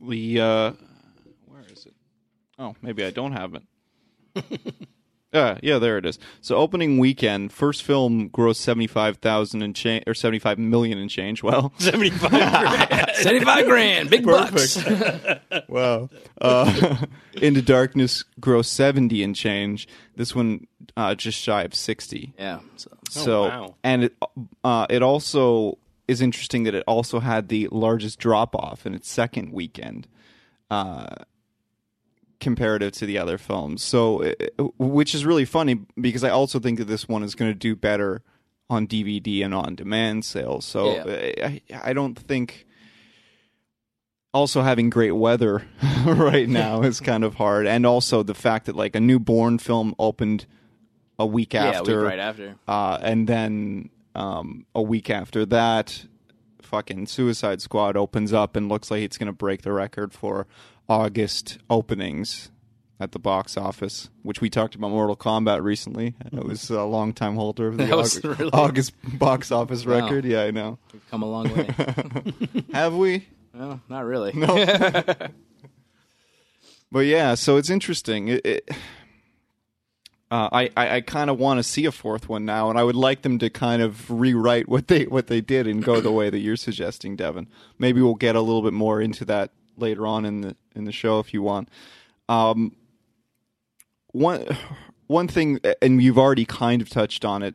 The 0.00 0.40
uh, 0.40 0.72
where 1.44 1.64
is 1.70 1.84
it? 1.84 1.94
Oh, 2.58 2.74
maybe 2.80 3.04
I 3.04 3.10
don't 3.10 3.32
have 3.32 3.54
it. 3.54 4.64
Yeah, 5.32 5.58
yeah, 5.62 5.78
there 5.78 5.96
it 5.96 6.04
is. 6.04 6.18
So 6.42 6.56
opening 6.56 6.98
weekend, 6.98 7.52
first 7.52 7.82
film 7.82 8.28
grossed 8.28 8.56
seventy 8.56 8.86
five 8.86 9.16
thousand 9.16 9.62
and 9.62 9.74
change 9.74 10.04
or 10.06 10.12
seventy 10.14 10.38
five 10.38 10.58
million 10.58 10.98
and 10.98 11.08
change. 11.08 11.42
Well, 11.42 11.72
75 11.78 12.30
grand. 12.30 13.10
Seventy-five 13.14 13.66
grand, 13.66 14.10
big 14.10 14.24
bucks. 14.24 14.76
Wow. 15.68 16.10
Uh, 16.40 16.96
Into 17.34 17.62
Darkness 17.62 18.24
gross 18.40 18.68
70 18.68 19.22
and 19.22 19.34
change. 19.34 19.88
This 20.16 20.34
one 20.34 20.66
uh, 20.96 21.14
just 21.14 21.38
shy 21.38 21.62
of 21.62 21.74
60. 21.74 22.34
yeah. 22.38 22.60
So, 22.76 22.90
So 23.08 23.42
wow. 23.44 23.74
and 23.82 24.04
it 24.04 24.14
uh, 24.64 24.86
it 24.90 25.02
also 25.02 25.78
is 26.08 26.20
interesting 26.20 26.64
that 26.64 26.74
it 26.74 26.84
also 26.86 27.20
had 27.20 27.48
the 27.48 27.68
largest 27.72 28.18
drop 28.18 28.54
off 28.54 28.84
in 28.84 28.92
its 28.94 29.08
second 29.08 29.52
weekend. 29.52 30.08
Uh 30.70 31.06
comparative 32.42 32.92
to 32.92 33.06
the 33.06 33.16
other 33.16 33.38
films. 33.38 33.82
So 33.82 34.22
uh, 34.24 34.64
which 34.78 35.14
is 35.14 35.24
really 35.24 35.46
funny 35.46 35.80
because 35.98 36.22
I 36.24 36.28
also 36.28 36.58
think 36.60 36.78
that 36.78 36.84
this 36.88 37.08
one 37.08 37.22
is 37.22 37.34
going 37.34 37.50
to 37.50 37.58
do 37.58 37.74
better 37.74 38.22
on 38.68 38.86
DVD 38.86 39.42
and 39.44 39.54
on 39.54 39.74
demand 39.74 40.24
sales. 40.26 40.66
So 40.66 40.94
Yeah. 40.94 41.04
uh, 41.04 41.48
I 41.48 41.62
I 41.90 41.92
don't 41.94 42.18
think 42.18 42.66
also 44.34 44.62
having 44.62 44.90
great 44.90 45.12
weather 45.12 45.64
right 46.06 46.48
now 46.48 46.82
is 46.82 47.00
kind 47.12 47.24
of 47.24 47.34
hard 47.34 47.66
and 47.66 47.84
also 47.84 48.22
the 48.22 48.34
fact 48.34 48.66
that 48.66 48.74
like 48.76 48.96
a 48.96 49.00
new 49.00 49.18
Bourne 49.18 49.58
film 49.58 49.94
opened 49.98 50.46
a 51.18 51.26
week 51.26 51.52
yeah, 51.54 51.66
after 51.70 52.00
week 52.00 52.08
right 52.10 52.18
after. 52.18 52.56
uh, 52.66 52.98
and 53.02 53.26
then 53.28 53.90
um, 54.14 54.66
a 54.74 54.82
week 54.82 55.08
after 55.10 55.44
that, 55.46 56.04
fucking 56.62 57.06
Suicide 57.06 57.60
Squad 57.62 57.96
opens 57.96 58.32
up 58.32 58.56
and 58.56 58.68
looks 58.68 58.90
like 58.90 59.02
it's 59.02 59.18
going 59.18 59.26
to 59.26 59.32
break 59.32 59.62
the 59.62 59.72
record 59.72 60.12
for 60.14 60.46
August 60.88 61.58
openings 61.70 62.50
at 63.00 63.12
the 63.12 63.18
box 63.18 63.56
office, 63.56 64.10
which 64.22 64.40
we 64.40 64.48
talked 64.48 64.74
about 64.74 64.90
Mortal 64.90 65.16
Kombat 65.16 65.62
recently. 65.62 66.14
It 66.32 66.32
was 66.44 66.70
a 66.70 66.84
long 66.84 67.12
time 67.12 67.34
holder 67.34 67.68
of 67.68 67.76
the 67.76 67.90
August, 67.92 68.22
really- 68.24 68.50
August 68.52 68.92
box 69.18 69.50
office 69.50 69.84
Wow. 69.84 70.00
record. 70.00 70.24
Yeah, 70.24 70.42
I 70.42 70.50
know. 70.50 70.78
We've 70.92 71.10
come 71.10 71.22
a 71.22 71.26
long 71.26 71.52
way. 71.54 71.68
Have 72.72 72.94
we? 72.94 73.26
No, 73.54 73.80
not 73.88 74.04
really. 74.04 74.32
No. 74.34 74.56
But 76.90 77.00
yeah, 77.06 77.34
so 77.34 77.56
it's 77.56 77.70
interesting. 77.70 78.28
It, 78.28 78.44
it, 78.46 78.70
uh, 80.30 80.48
I 80.52 80.70
I, 80.76 80.96
I 80.96 81.00
kind 81.00 81.30
of 81.30 81.38
want 81.38 81.58
to 81.58 81.62
see 81.62 81.86
a 81.86 81.92
fourth 81.92 82.28
one 82.28 82.44
now, 82.44 82.68
and 82.70 82.78
I 82.78 82.84
would 82.84 82.96
like 82.96 83.22
them 83.22 83.38
to 83.38 83.48
kind 83.50 83.80
of 83.82 84.10
rewrite 84.10 84.68
what 84.68 84.88
they 84.88 85.04
what 85.04 85.26
they 85.26 85.40
did 85.40 85.66
and 85.66 85.82
go 85.82 86.00
the 86.00 86.12
way 86.12 86.28
that 86.30 86.38
you're 86.40 86.56
suggesting, 86.56 87.16
Devin. 87.16 87.48
Maybe 87.78 88.00
we'll 88.02 88.14
get 88.14 88.36
a 88.36 88.40
little 88.42 88.62
bit 88.62 88.74
more 88.74 89.00
into 89.00 89.24
that 89.26 89.52
later 89.78 90.06
on 90.06 90.24
in 90.26 90.42
the 90.42 90.56
in 90.74 90.84
the 90.84 90.92
show 90.92 91.18
if 91.18 91.32
you 91.34 91.42
want. 91.42 91.68
Um, 92.28 92.74
one 94.12 94.46
one 95.06 95.28
thing, 95.28 95.60
and 95.80 96.02
you've 96.02 96.18
already 96.18 96.44
kind 96.44 96.80
of 96.82 96.88
touched 96.88 97.24
on 97.24 97.42
it, 97.42 97.54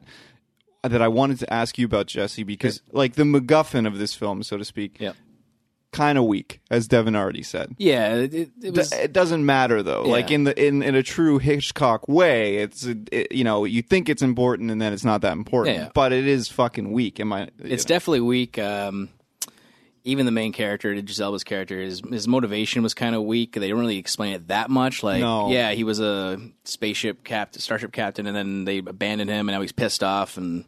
that 0.83 1.01
I 1.01 1.07
wanted 1.07 1.39
to 1.39 1.53
ask 1.53 1.77
you 1.77 1.85
about 1.85 2.07
Jesse 2.07 2.43
because 2.43 2.81
like 2.91 3.13
the 3.15 3.23
MacGuffin 3.23 3.87
of 3.87 3.97
this 3.97 4.13
film, 4.13 4.43
so 4.43 4.57
to 4.57 4.65
speak, 4.65 4.97
Yeah. 4.99 5.13
kind 5.91 6.17
of 6.17 6.25
weak, 6.25 6.59
as 6.69 6.87
Devin 6.87 7.15
already 7.15 7.43
said. 7.43 7.75
Yeah, 7.77 8.15
it, 8.15 8.51
it, 8.61 8.73
was. 8.75 8.91
It 8.91 9.13
doesn't 9.13 9.45
matter 9.45 9.81
though. 9.83 10.05
Yeah. 10.05 10.11
Like 10.11 10.31
in 10.31 10.43
the 10.43 10.65
in, 10.67 10.83
in 10.83 10.95
a 10.95 11.03
true 11.03 11.39
Hitchcock 11.39 12.07
way, 12.07 12.57
it's 12.57 12.85
it, 12.85 13.31
you 13.31 13.43
know 13.43 13.65
you 13.65 13.81
think 13.81 14.09
it's 14.09 14.21
important 14.21 14.69
and 14.71 14.81
then 14.81 14.93
it's 14.93 15.05
not 15.05 15.21
that 15.21 15.33
important. 15.33 15.77
Yeah. 15.77 15.89
But 15.93 16.13
it 16.13 16.27
is 16.27 16.47
fucking 16.49 16.91
weak. 16.91 17.19
Am 17.19 17.33
I? 17.33 17.49
it's 17.59 17.85
definitely 17.85 18.21
weak. 18.21 18.59
Um, 18.59 19.09
even 20.07 20.25
the 20.25 20.31
main 20.31 20.53
character, 20.53 20.91
Idris 20.91 21.19
Elba's 21.19 21.43
character, 21.43 21.79
his 21.79 22.01
his 22.09 22.27
motivation 22.27 22.81
was 22.81 22.93
kind 22.93 23.13
of 23.13 23.23
weak. 23.23 23.53
They 23.53 23.59
didn't 23.61 23.79
really 23.79 23.97
explain 23.97 24.33
it 24.33 24.47
that 24.47 24.69
much. 24.69 25.03
Like, 25.03 25.19
No. 25.19 25.51
yeah, 25.51 25.71
he 25.71 25.83
was 25.83 25.99
a 25.99 26.39
spaceship 26.63 27.23
captain, 27.23 27.61
starship 27.61 27.91
captain, 27.91 28.25
and 28.25 28.35
then 28.35 28.65
they 28.65 28.79
abandoned 28.79 29.29
him, 29.29 29.49
and 29.49 29.55
now 29.55 29.61
he's 29.61 29.73
pissed 29.73 30.03
off, 30.03 30.37
and 30.37 30.65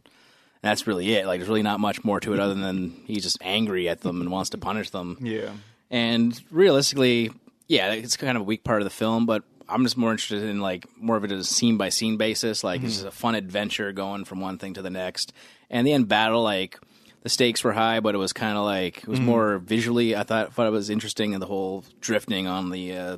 that's 0.62 0.88
really 0.88 1.15
it. 1.15 1.25
Like, 1.25 1.39
there's 1.39 1.48
really 1.50 1.63
not 1.63 1.79
much 1.79 2.03
more 2.03 2.19
to 2.19 2.34
it 2.34 2.39
other 2.39 2.53
than 2.53 3.01
he's 3.05 3.24
just 3.24 3.38
angry 3.41 3.88
at 3.88 4.01
them 4.01 4.22
and 4.22 4.29
wants 4.29 4.51
to 4.51 4.58
punish 4.58 4.89
them. 4.89 5.17
yeah. 5.22 5.51
And 5.91 6.39
realistically, 6.51 7.31
yeah, 7.67 7.93
it's 7.93 8.15
kind 8.15 8.36
of 8.38 8.41
a 8.41 8.46
weak 8.46 8.63
part 8.63 8.81
of 8.81 8.86
the 8.86 8.91
film, 8.91 9.25
but 9.25 9.43
I'm 9.67 9.84
just 9.84 9.98
more 9.98 10.12
interested 10.12 10.43
in 10.43 10.60
like 10.62 10.86
more 10.98 11.15
of 11.15 11.24
it 11.24 11.31
as 11.31 11.39
a 11.39 11.43
scene 11.51 11.77
by 11.77 11.89
scene 11.89 12.17
basis. 12.17 12.63
Like 12.63 12.84
it's 12.84 12.98
mm-hmm. 12.98 13.05
just 13.05 13.15
a 13.15 13.17
fun 13.17 13.34
adventure 13.34 13.91
going 13.91 14.25
from 14.25 14.39
one 14.39 14.60
thing 14.60 14.75
to 14.75 14.84
the 14.84 14.91
next. 14.91 15.34
And 15.69 15.88
the 15.88 15.93
end 15.93 16.08
battle, 16.08 16.43
like 16.43 16.79
the 17.22 17.30
stakes 17.30 17.64
were 17.64 17.74
high, 17.74 18.00
but 18.00 18.16
it 18.16 18.18
was 18.18 18.34
kind 18.34 18.58
of 18.58 18.66
like 18.66 19.00
it 19.00 19.08
was 19.08 19.20
more 19.20 19.58
visually. 19.60 20.16
I 20.16 20.24
thought 20.24 20.54
thought 20.54 20.68
it 20.68 20.72
was 20.72 20.90
interesting, 20.90 21.34
and 21.34 21.42
the 21.42 21.48
whole 21.48 21.84
drifting 22.02 22.48
on 22.48 22.70
the 22.70 22.94
uh, 22.96 23.18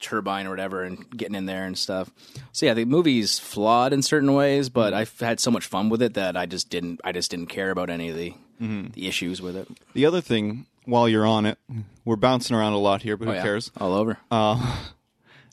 turbine 0.00 0.46
or 0.46 0.50
whatever, 0.50 0.82
and 0.82 1.08
getting 1.16 1.34
in 1.34 1.46
there 1.46 1.64
and 1.64 1.76
stuff. 1.76 2.10
So 2.52 2.66
yeah, 2.66 2.74
the 2.74 2.84
movie's 2.84 3.38
flawed 3.38 3.92
in 3.92 4.02
certain 4.02 4.34
ways, 4.34 4.68
but 4.68 4.92
I've 4.94 5.18
had 5.20 5.40
so 5.40 5.50
much 5.50 5.66
fun 5.66 5.88
with 5.88 6.02
it 6.02 6.14
that 6.14 6.36
I 6.36 6.46
just 6.46 6.70
didn't. 6.70 7.00
I 7.04 7.12
just 7.12 7.30
didn't 7.30 7.46
care 7.48 7.70
about 7.70 7.90
any 7.90 8.08
of 8.10 8.16
the 8.16 8.34
the 8.60 9.06
issues 9.06 9.40
with 9.40 9.56
it. 9.56 9.68
The 9.94 10.04
other 10.04 10.20
thing, 10.20 10.66
while 10.84 11.08
you're 11.08 11.26
on 11.26 11.46
it, 11.46 11.58
we're 12.04 12.16
bouncing 12.16 12.56
around 12.56 12.72
a 12.74 12.78
lot 12.78 13.02
here, 13.02 13.16
but 13.16 13.26
who 13.26 13.30
Oh, 13.30 13.34
yeah. 13.34 13.42
cares? 13.42 13.70
All 13.80 13.92
over. 13.94 14.18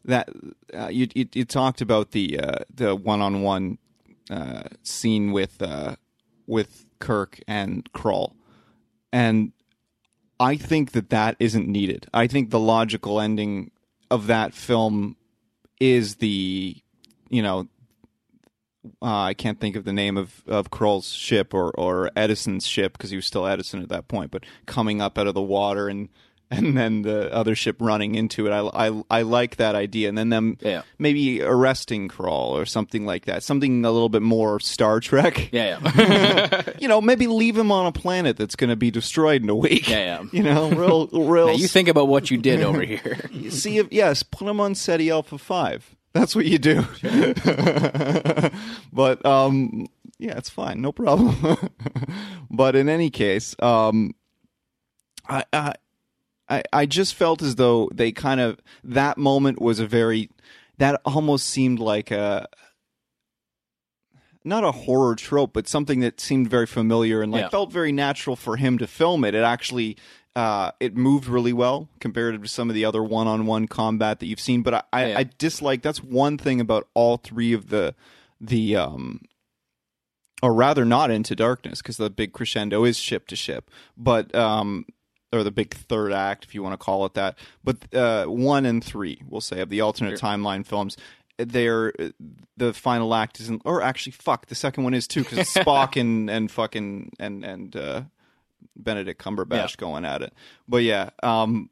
That 0.08 0.30
uh, 0.72 0.90
you, 0.90 1.08
you 1.16 1.28
you 1.34 1.46
talked 1.46 1.82
about 1.82 2.12
the 2.12 2.40
uh, 2.40 2.58
the 2.72 2.96
one 2.96 3.22
on 3.22 3.42
one 3.42 3.80
scene 4.84 5.32
with 5.32 5.60
uh, 5.62 5.96
with 6.46 6.85
Kirk 7.00 7.40
and 7.48 7.92
Krall, 7.94 8.34
and 9.12 9.52
I 10.40 10.58
think 10.58 10.92
that 10.92 11.10
that 11.10 11.36
isn't 11.40 11.68
needed. 11.68 12.08
I 12.14 12.28
think 12.28 12.50
the 12.50 12.60
logical 12.60 13.20
ending 13.20 13.72
of 14.12 14.28
that 14.28 14.54
film 14.54 15.18
is 15.80 16.16
the 16.16 16.78
you 17.30 17.42
know 17.42 17.68
uh, 19.02 19.24
I 19.24 19.34
can't 19.34 19.60
think 19.60 19.76
of 19.76 19.86
the 19.86 19.94
name 19.94 20.18
of 20.18 20.44
of 20.48 20.70
Krall's 20.70 21.12
ship 21.12 21.54
or 21.54 21.72
or 21.72 22.12
Edison's 22.16 22.68
ship 22.68 22.94
because 22.94 23.10
he 23.10 23.16
was 23.16 23.26
still 23.26 23.48
Edison 23.48 23.82
at 23.82 23.90
that 23.90 24.08
point, 24.08 24.32
but 24.32 24.46
coming 24.66 25.02
up 25.02 25.18
out 25.18 25.28
of 25.28 25.34
the 25.34 25.42
water 25.42 25.88
and 25.88 26.10
and 26.58 26.78
then 26.78 27.02
the 27.04 27.34
other 27.34 27.56
ship 27.56 27.78
running 27.80 28.16
into 28.16 28.48
it. 28.48 28.52
I, 28.52 28.88
I, 28.88 29.04
I 29.10 29.22
like 29.24 29.58
that 29.58 29.76
idea, 29.76 30.10
and 30.10 30.18
then 30.18 30.30
them 30.30 30.58
Yeah. 30.62 30.82
maybe 30.98 31.42
arresting 31.42 32.08
Krall 32.10 32.50
or 32.52 32.66
something 32.66 33.06
like 33.06 33.26
that. 33.26 33.44
Something 33.44 33.84
a 33.86 33.92
little 33.92 34.10
bit 34.10 34.22
more 34.22 34.60
Star 34.60 35.00
Trek. 35.00 35.50
Yeah, 35.52 35.80
yeah. 35.96 36.62
You 36.80 36.88
know, 36.88 37.02
maybe 37.02 37.28
leave 37.28 37.58
him 37.58 37.72
on 37.72 37.86
a 37.86 37.92
planet 37.92 38.38
that's 38.38 38.56
going 38.56 38.70
to 38.70 38.76
be 38.76 38.92
destroyed 38.92 39.42
in 39.44 39.50
a 39.50 39.56
week. 39.56 39.90
Yeah, 39.90 40.22
yeah. 40.22 40.24
You 40.32 40.44
know, 40.44 40.70
real, 40.72 41.08
real. 41.08 41.48
Now, 41.48 41.54
you 41.54 41.68
think 41.68 41.88
about 41.88 42.08
what 42.08 42.30
you 42.32 42.38
did 42.38 42.62
over 42.62 42.82
here. 42.82 43.18
see 43.50 43.78
if 43.78 43.88
yes, 43.92 44.24
put 44.24 44.48
him 44.48 44.60
on 44.60 44.76
Ceti 44.76 45.10
Alpha 45.10 45.38
Five. 45.38 45.96
That's 46.14 46.36
what 46.36 46.46
you 46.46 46.58
do. 46.58 46.86
but 48.94 49.26
um, 49.26 49.88
yeah, 50.18 50.38
it's 50.38 50.50
fine, 50.50 50.82
no 50.82 50.92
problem. 50.92 51.36
but 52.50 52.76
in 52.76 52.90
any 52.90 53.10
case, 53.10 53.56
um, 53.62 54.14
I, 55.28 55.44
I 55.52 55.74
I 56.50 56.64
I 56.72 56.86
just 56.86 57.16
felt 57.16 57.42
as 57.42 57.56
though 57.56 57.90
they 57.94 58.12
kind 58.12 58.40
of 58.40 58.60
that 58.84 59.18
moment 59.18 59.62
was 59.62 59.80
a 59.80 59.88
very 59.88 60.30
that 60.78 61.02
almost 61.06 61.48
seemed 61.48 61.80
like 61.80 62.12
a 62.12 62.48
not 64.44 64.64
a 64.64 64.72
horror 64.72 65.16
trope, 65.16 65.54
but 65.54 65.68
something 65.68 66.02
that 66.02 66.20
seemed 66.22 66.50
very 66.50 66.68
familiar 66.68 67.22
and 67.22 67.32
like 67.32 67.42
Yeah. 67.44 67.50
felt 67.50 67.72
very 67.72 67.92
natural 67.92 68.36
for 68.36 68.58
him 68.58 68.78
to 68.78 68.86
film 68.86 69.24
it. 69.26 69.34
It 69.34 69.44
actually 69.44 69.98
uh, 70.36 70.72
it 70.82 70.96
moved 70.98 71.28
really 71.28 71.54
well 71.54 71.88
compared 72.02 72.40
to 72.42 72.48
some 72.50 72.70
of 72.70 72.76
the 72.76 72.84
other 72.84 73.02
one-on-one 73.02 73.68
combat 73.70 74.20
that 74.20 74.26
you've 74.26 74.40
seen. 74.40 74.62
But 74.64 74.74
I, 74.74 74.84
I, 74.92 75.06
Yeah. 75.08 75.20
I 75.20 75.30
dislike 75.38 75.82
that's 75.82 76.04
one 76.04 76.38
thing 76.38 76.60
about 76.60 76.88
all 76.94 77.18
three 77.18 77.54
of 77.54 77.70
the 77.70 77.96
the 78.42 78.76
um 78.76 79.22
or 80.44 80.54
rather 80.54 80.84
not 80.86 81.10
into 81.10 81.36
darkness 81.36 81.82
because 81.82 81.98
the 81.98 82.10
big 82.10 82.34
crescendo 82.34 82.84
is 82.84 82.98
ship 82.98 83.28
to 83.28 83.36
ship, 83.36 83.72
but 83.98 84.36
um 84.36 84.86
or 85.36 85.44
the 85.44 85.52
big 85.52 85.74
third 85.74 86.12
act 86.14 86.46
if 86.46 86.56
you 86.56 86.64
want 86.64 86.74
to 86.74 86.78
call 86.84 87.06
it 87.06 87.14
that. 87.16 87.38
But 87.64 87.94
uh, 87.94 88.26
one 88.26 88.66
and 88.66 88.84
three, 88.84 89.22
we'll 89.28 89.42
say, 89.42 89.60
of 89.62 89.70
the 89.70 89.82
alternate 89.82 90.20
timeline 90.20 90.66
films. 90.66 90.98
They're 91.38 91.92
the 92.56 92.74
final 92.74 93.14
act 93.14 93.42
isn't, 93.42 93.62
or 93.66 93.82
actually, 93.82 94.14
fuck, 94.14 94.46
the 94.46 94.56
second 94.56 94.86
one 94.86 94.94
is 94.94 95.06
too 95.08 95.22
because 95.24 95.50
Spock 95.50 95.96
and 96.00 96.30
and 96.30 96.50
fucking 96.50 97.12
and 97.20 97.44
and 97.44 97.76
uh, 97.76 98.04
Benedict 98.78 99.22
Cumberbatch 99.22 99.52
Yeah. 99.72 99.76
going 99.78 100.06
at 100.06 100.22
it. 100.22 100.34
But 100.68 100.84
yeah, 100.84 101.10
um, 101.22 101.70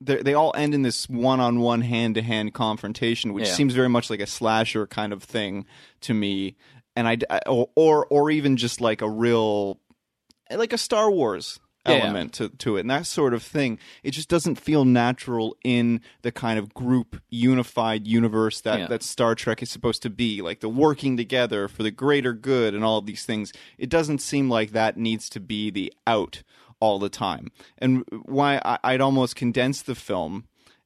they 0.00 0.22
they 0.22 0.32
all 0.34 0.52
end 0.56 0.72
in 0.74 0.80
this 0.80 1.08
one-on-one, 1.10 1.82
hand-to-hand 1.82 2.54
confrontation, 2.54 3.34
which 3.34 3.48
Yeah. 3.48 3.52
seems 3.52 3.74
very 3.74 3.88
much 3.90 4.08
like 4.08 4.20
a 4.20 4.26
slasher 4.26 4.86
kind 4.86 5.12
of 5.12 5.22
thing 5.22 5.66
to 6.00 6.14
me. 6.14 6.56
And 6.94 7.06
I, 7.06 7.18
I- 7.28 7.40
or 7.46 7.68
or 7.76 8.06
or 8.06 8.30
even 8.30 8.56
just 8.56 8.80
like 8.80 9.02
a 9.02 9.10
real, 9.10 9.78
like 10.50 10.72
a 10.72 10.78
Star 10.78 11.10
Wars 11.10 11.60
Yeah. 11.88 11.96
element 12.04 12.32
to 12.34 12.48
to 12.50 12.76
it, 12.76 12.80
and 12.80 12.90
that 12.90 13.06
sort 13.06 13.34
of 13.34 13.42
thing. 13.42 13.78
It 14.02 14.10
just 14.12 14.28
doesn't 14.28 14.56
feel 14.56 14.84
natural 14.84 15.56
in 15.64 16.00
the 16.22 16.32
kind 16.32 16.58
of 16.58 16.72
group 16.74 17.20
unified 17.30 18.06
universe 18.06 18.60
that 18.62 18.78
Yeah. 18.78 18.86
that 18.88 19.02
Star 19.02 19.34
Trek 19.34 19.62
is 19.62 19.70
supposed 19.70 20.02
to 20.02 20.10
be, 20.10 20.42
like 20.42 20.60
the 20.60 20.68
working 20.68 21.16
together 21.16 21.68
for 21.68 21.82
the 21.82 21.90
greater 21.90 22.32
good 22.32 22.74
and 22.74 22.84
all 22.84 22.98
of 22.98 23.06
these 23.06 23.24
things. 23.24 23.52
It 23.78 23.88
doesn't 23.88 24.18
seem 24.18 24.48
like 24.48 24.72
that 24.72 24.96
needs 24.96 25.28
to 25.30 25.40
be 25.40 25.70
the 25.70 25.92
out 26.06 26.42
all 26.80 26.98
the 26.98 27.08
time. 27.08 27.50
And 27.78 28.04
why 28.24 28.60
I, 28.64 28.78
I'd 28.84 29.00
almost 29.00 29.34
condense 29.36 29.80
the 29.82 29.94
film 29.94 30.44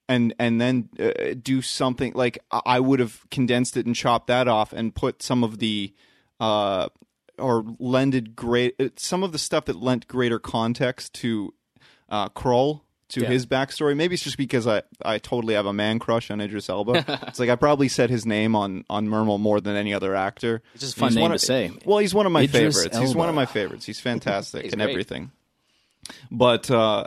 and 0.08 0.34
and 0.38 0.60
then 0.60 0.88
uh, 0.98 1.34
do 1.42 1.62
something 1.62 2.12
like 2.14 2.38
I 2.50 2.60
I 2.66 2.80
would 2.80 3.00
have 3.00 3.24
condensed 3.30 3.76
it 3.76 3.86
and 3.86 3.94
chopped 3.96 4.26
that 4.28 4.48
off 4.48 4.72
and 4.72 4.94
put 4.94 5.22
some 5.22 5.42
of 5.44 5.58
the 5.58 5.92
uh 6.40 6.88
or 7.40 7.64
lended 7.78 8.36
great 8.36 8.74
uh, 8.80 8.88
some 8.96 9.22
of 9.22 9.32
the 9.32 9.38
stuff 9.38 9.64
that 9.66 9.76
lent 9.76 10.06
greater 10.08 10.38
context 10.38 11.14
to 11.14 11.54
uh 12.08 12.28
Krall 12.28 12.82
to 13.08 13.22
Yeah. 13.22 13.28
his 13.28 13.44
backstory. 13.44 13.96
Maybe 13.96 14.14
it's 14.14 14.22
just 14.22 14.36
because 14.36 14.68
I, 14.68 14.82
I 15.04 15.18
totally 15.18 15.54
have 15.54 15.66
a 15.66 15.72
man 15.72 15.98
crush 15.98 16.30
on 16.30 16.40
Idris 16.40 16.70
Elba. 16.70 17.04
it's 17.26 17.40
like 17.40 17.48
I 17.50 17.56
probably 17.56 17.88
said 17.88 18.08
his 18.08 18.24
name 18.24 18.54
on 18.54 18.84
on 18.88 19.08
Mermal 19.08 19.38
more 19.38 19.60
than 19.60 19.74
any 19.74 19.92
other 19.92 20.14
actor. 20.14 20.62
It's 20.74 20.82
just 20.84 20.96
a 20.96 21.00
fun 21.00 21.14
name 21.14 21.22
one 21.22 21.30
to 21.32 21.38
say. 21.40 21.72
Well, 21.84 21.98
he's 21.98 22.14
one 22.14 22.26
of 22.26 22.32
my 22.32 22.42
Idris 22.42 22.76
favorites. 22.76 22.98
He's 22.98 23.14
one 23.16 23.28
of 23.28 23.34
my 23.34 23.46
favorites. 23.46 23.84
He's 23.86 23.98
fantastic 24.10 24.62
He's 24.64 24.72
and 24.72 24.80
great. 24.80 24.90
everything. 24.90 25.32
But 26.30 26.70
uh, 26.70 27.06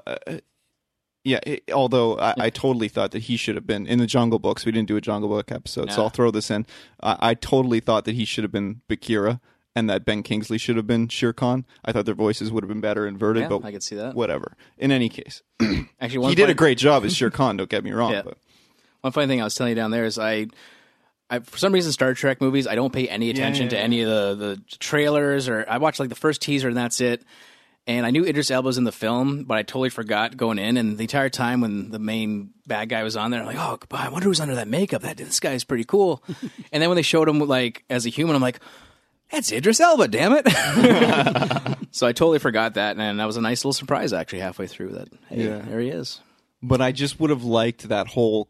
yeah, 1.24 1.40
it, 1.46 1.64
although 1.72 2.20
I, 2.20 2.34
I 2.38 2.50
totally 2.50 2.90
thought 2.90 3.12
that 3.12 3.24
he 3.24 3.38
should 3.38 3.56
have 3.56 3.66
been 3.66 3.88
in 3.88 4.00
the 4.00 4.06
Jungle 4.08 4.40
Books. 4.40 4.66
We 4.66 4.74
didn't 4.74 4.90
do 4.90 4.98
a 4.98 5.02
Jungle 5.02 5.30
Book 5.30 5.52
episode, 5.54 5.92
so 5.92 6.04
I'll 6.04 6.10
throw 6.10 6.32
this 6.32 6.52
in. 6.52 6.66
I, 7.02 7.18
I 7.30 7.34
totally 7.34 7.80
thought 7.80 8.04
that 8.06 8.16
he 8.16 8.26
should 8.26 8.44
have 8.44 8.52
been 8.52 8.82
Bagheera 8.90 9.40
and 9.76 9.90
that 9.90 10.06
Ben 10.06 10.24
Kingsley 10.24 10.58
should 10.58 10.76
have 10.78 10.88
been 10.88 11.08
Shere 11.08 11.34
Khan. 11.34 11.66
I 11.84 11.92
thought 11.92 12.06
their 12.06 12.14
voices 12.16 12.52
would 12.52 12.64
have 12.64 12.70
been 12.70 12.82
better 12.82 13.08
inverted, 13.08 13.44
Yeah, 13.44 13.50
but 13.50 13.66
I 13.66 13.72
could 13.72 13.84
see 13.84 13.96
that. 13.96 14.14
whatever. 14.16 14.56
In 14.78 14.92
any 14.92 15.10
case, 15.10 15.42
Actually, 16.00 16.18
one 16.20 16.30
he 16.30 16.36
did 16.36 16.50
a 16.50 16.54
great 16.54 16.78
job 16.78 17.04
as 17.06 17.16
Shere 17.18 17.30
Khan. 17.32 17.58
Don't 17.58 17.70
get 17.70 17.84
me 17.84 17.92
wrong, 17.92 18.12
Yeah. 18.12 18.22
but 18.24 18.38
One 19.02 19.14
funny 19.14 19.28
thing 19.28 19.42
I 19.42 19.44
was 19.46 19.56
telling 19.56 19.72
you 19.72 19.76
down 19.76 19.92
there 19.92 20.06
is 20.06 20.20
I, 20.20 20.48
I 21.30 21.40
for 21.40 21.58
some 21.58 21.74
reason 21.74 21.92
Star 21.92 22.14
Trek 22.14 22.40
movies 22.42 22.68
I 22.68 22.76
don't 22.76 22.94
pay 22.94 23.08
any 23.08 23.30
attention 23.30 23.66
yeah, 23.66 23.70
to 23.72 23.76
yeah. 23.78 23.82
any 23.82 24.02
of 24.02 24.10
the 24.10 24.36
the 24.36 24.78
trailers 24.80 25.50
or 25.50 25.66
I 25.68 25.78
watched 25.78 26.00
like 26.00 26.10
the 26.10 26.16
first 26.16 26.42
teaser 26.42 26.68
and 26.68 26.78
that's 26.78 27.02
it. 27.02 27.24
And 27.86 28.06
I 28.06 28.12
knew 28.12 28.24
Idris 28.24 28.50
Elba 28.50 28.66
was 28.66 28.78
in 28.78 28.86
the 28.86 28.94
film, 28.94 29.44
but 29.44 29.58
I 29.58 29.64
totally 29.64 29.90
forgot 29.90 30.38
going 30.38 30.58
in. 30.58 30.78
And 30.78 30.98
the 30.98 31.04
entire 31.04 31.28
time 31.30 31.60
when 31.60 31.90
the 31.92 32.00
main 32.00 32.52
bad 32.66 32.88
guy 32.88 33.04
was 33.04 33.18
on 33.18 33.30
there, 33.30 33.42
I'm 33.42 33.46
like, 33.46 33.58
oh, 33.58 33.78
I 33.92 34.08
wonder 34.08 34.30
who's 34.30 34.40
under 34.40 34.56
that 34.56 34.70
makeup. 34.70 35.02
That 35.02 35.18
this 35.18 35.42
guy's 35.42 35.66
pretty 35.66 35.84
cool. 35.84 36.24
and 36.72 36.82
then 36.82 36.88
when 36.90 36.96
they 36.96 37.02
showed 37.02 37.28
him 37.28 37.40
like 37.40 37.84
as 37.90 38.06
a 38.06 38.10
human, 38.10 38.38
I'm 38.38 38.42
like, 38.42 38.62
that's 39.34 39.52
Idris 39.52 39.80
Elba, 39.82 40.08
damn 40.08 40.34
it. 40.38 40.48
so 41.92 42.08
I 42.08 42.14
totally 42.14 42.40
forgot 42.40 42.76
that, 42.76 42.98
and 42.98 43.20
that 43.20 43.26
was 43.26 43.36
a 43.38 43.42
nice 43.42 43.60
little 43.66 43.74
surprise 43.74 44.14
actually 44.14 44.40
halfway 44.40 44.68
through. 44.68 44.90
That 44.92 45.10
hey, 45.30 45.46
Yeah. 45.46 45.60
there 45.60 45.80
he 45.80 45.90
is. 45.90 46.22
but 46.62 46.82
I 46.82 46.92
just 46.94 47.20
would 47.20 47.30
have 47.30 47.44
liked 47.44 47.90
that 47.90 48.08
whole 48.08 48.50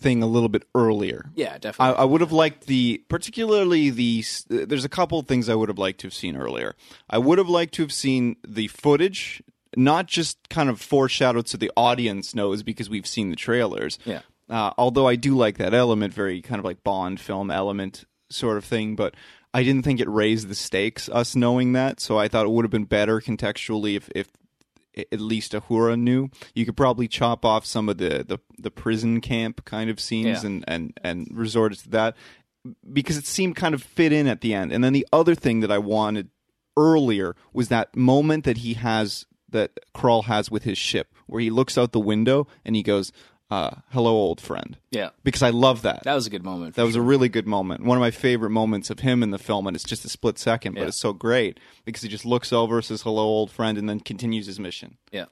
thing 0.00 0.22
a 0.22 0.26
little 0.26 0.48
bit 0.48 0.62
earlier. 0.74 1.30
Yeah, 1.34 1.54
I, 1.54 1.58
definitely. 1.58 1.96
I 1.96 2.04
would 2.04 2.20
have 2.20 2.32
liked 2.32 2.66
the, 2.66 3.04
particularly 3.08 3.90
the. 3.90 4.24
There's 4.48 4.84
a 4.84 4.88
couple 4.88 5.18
of 5.18 5.26
things 5.26 5.48
I 5.48 5.54
would 5.54 5.68
have 5.68 5.78
liked 5.78 6.00
to 6.00 6.06
have 6.06 6.14
seen 6.14 6.36
earlier. 6.36 6.74
I 7.08 7.18
would 7.18 7.38
have 7.38 7.48
liked 7.48 7.74
to 7.74 7.82
have 7.82 7.92
seen 7.92 8.36
the 8.46 8.68
footage, 8.68 9.42
not 9.76 10.06
just 10.06 10.48
kind 10.48 10.68
of 10.70 10.80
foreshadowed 10.80 11.48
so 11.48 11.58
the 11.58 11.70
audience 11.76 12.34
knows 12.34 12.62
because 12.62 12.88
we've 12.88 13.06
seen 13.06 13.30
the 13.30 13.36
trailers. 13.36 13.98
Yeah. 14.04 14.20
Uh, 14.48 14.72
although 14.78 15.06
I 15.06 15.14
do 15.16 15.36
like 15.36 15.58
that 15.58 15.74
element, 15.74 16.12
very 16.12 16.42
kind 16.42 16.58
of 16.58 16.64
like 16.64 16.82
Bond 16.82 17.20
film 17.20 17.50
element 17.52 18.04
sort 18.30 18.56
of 18.56 18.64
thing, 18.64 18.96
but 18.96 19.14
I 19.52 19.62
didn't 19.62 19.84
think 19.84 20.00
it 20.00 20.08
raised 20.08 20.48
the 20.48 20.54
stakes, 20.54 21.08
us 21.08 21.34
knowing 21.34 21.72
that. 21.72 22.00
So 22.00 22.18
I 22.18 22.28
thought 22.28 22.46
it 22.46 22.50
would 22.50 22.64
have 22.64 22.70
been 22.70 22.84
better 22.84 23.20
contextually 23.20 23.96
if, 23.96 24.08
if 24.14 24.28
at 25.12 25.20
least 25.20 25.52
Uhura 25.52 25.98
knew. 25.98 26.28
You 26.54 26.64
could 26.64 26.76
probably 26.76 27.08
chop 27.08 27.44
off 27.44 27.64
some 27.66 27.88
of 27.88 27.98
the, 27.98 28.24
the, 28.26 28.38
the 28.58 28.70
prison 28.70 29.20
camp 29.20 29.64
kind 29.64 29.90
of 29.90 30.00
scenes 30.00 30.42
Yeah. 30.42 30.46
and, 30.50 30.64
and, 30.68 31.00
and 31.02 31.28
resort 31.32 31.72
to 31.78 31.90
that 31.90 32.16
because 32.92 33.16
it 33.16 33.26
seemed 33.26 33.56
kind 33.56 33.74
of 33.74 33.82
fit 33.82 34.12
in 34.12 34.26
at 34.26 34.40
the 34.40 34.52
end. 34.54 34.72
And 34.72 34.84
then 34.84 34.92
the 34.92 35.06
other 35.12 35.34
thing 35.34 35.60
that 35.60 35.72
I 35.72 35.78
wanted 35.78 36.28
earlier 36.76 37.34
was 37.52 37.68
that 37.68 37.96
moment 37.96 38.44
that 38.44 38.58
he 38.58 38.74
has 38.74 39.26
that 39.48 39.72
Krall 39.94 40.24
has 40.24 40.50
with 40.50 40.62
his 40.62 40.78
ship 40.78 41.12
where 41.26 41.40
he 41.40 41.50
looks 41.50 41.76
out 41.76 41.90
the 41.92 41.98
window 42.00 42.46
and 42.64 42.76
he 42.76 42.82
goes, 42.84 43.10
uh, 43.50 43.70
hello 43.90 44.10
old 44.12 44.40
friend. 44.40 44.76
yeah, 44.90 45.10
Because 45.24 45.42
I 45.42 45.50
love 45.50 45.82
that. 45.82 46.04
that 46.04 46.14
was 46.14 46.26
a 46.26 46.30
good 46.30 46.44
moment. 46.44 46.76
That 46.76 46.84
was 46.84 46.94
a 46.96 47.02
really 47.02 47.28
good 47.28 47.46
moment. 47.46 47.84
One 47.84 47.98
of 47.98 48.00
my 48.00 48.10
favorite 48.10 48.50
moments 48.50 48.90
of 48.90 49.00
him 49.00 49.22
in 49.22 49.30
the 49.30 49.38
film, 49.38 49.66
and 49.66 49.74
it's 49.74 49.84
just 49.84 50.04
a 50.04 50.08
split 50.08 50.38
second, 50.38 50.74
but 50.74 50.82
Yeah. 50.82 50.86
it's 50.88 51.00
so 51.00 51.12
great 51.12 51.58
because 51.84 52.02
he 52.02 52.08
just 52.08 52.24
looks 52.24 52.52
over, 52.52 52.80
says 52.82 53.02
hello, 53.02 53.22
old 53.24 53.50
friend, 53.50 53.76
and 53.76 53.88
then 53.88 54.00
continues 54.00 54.46
his 54.46 54.60
mission. 54.60 54.98
yeah. 55.12 55.26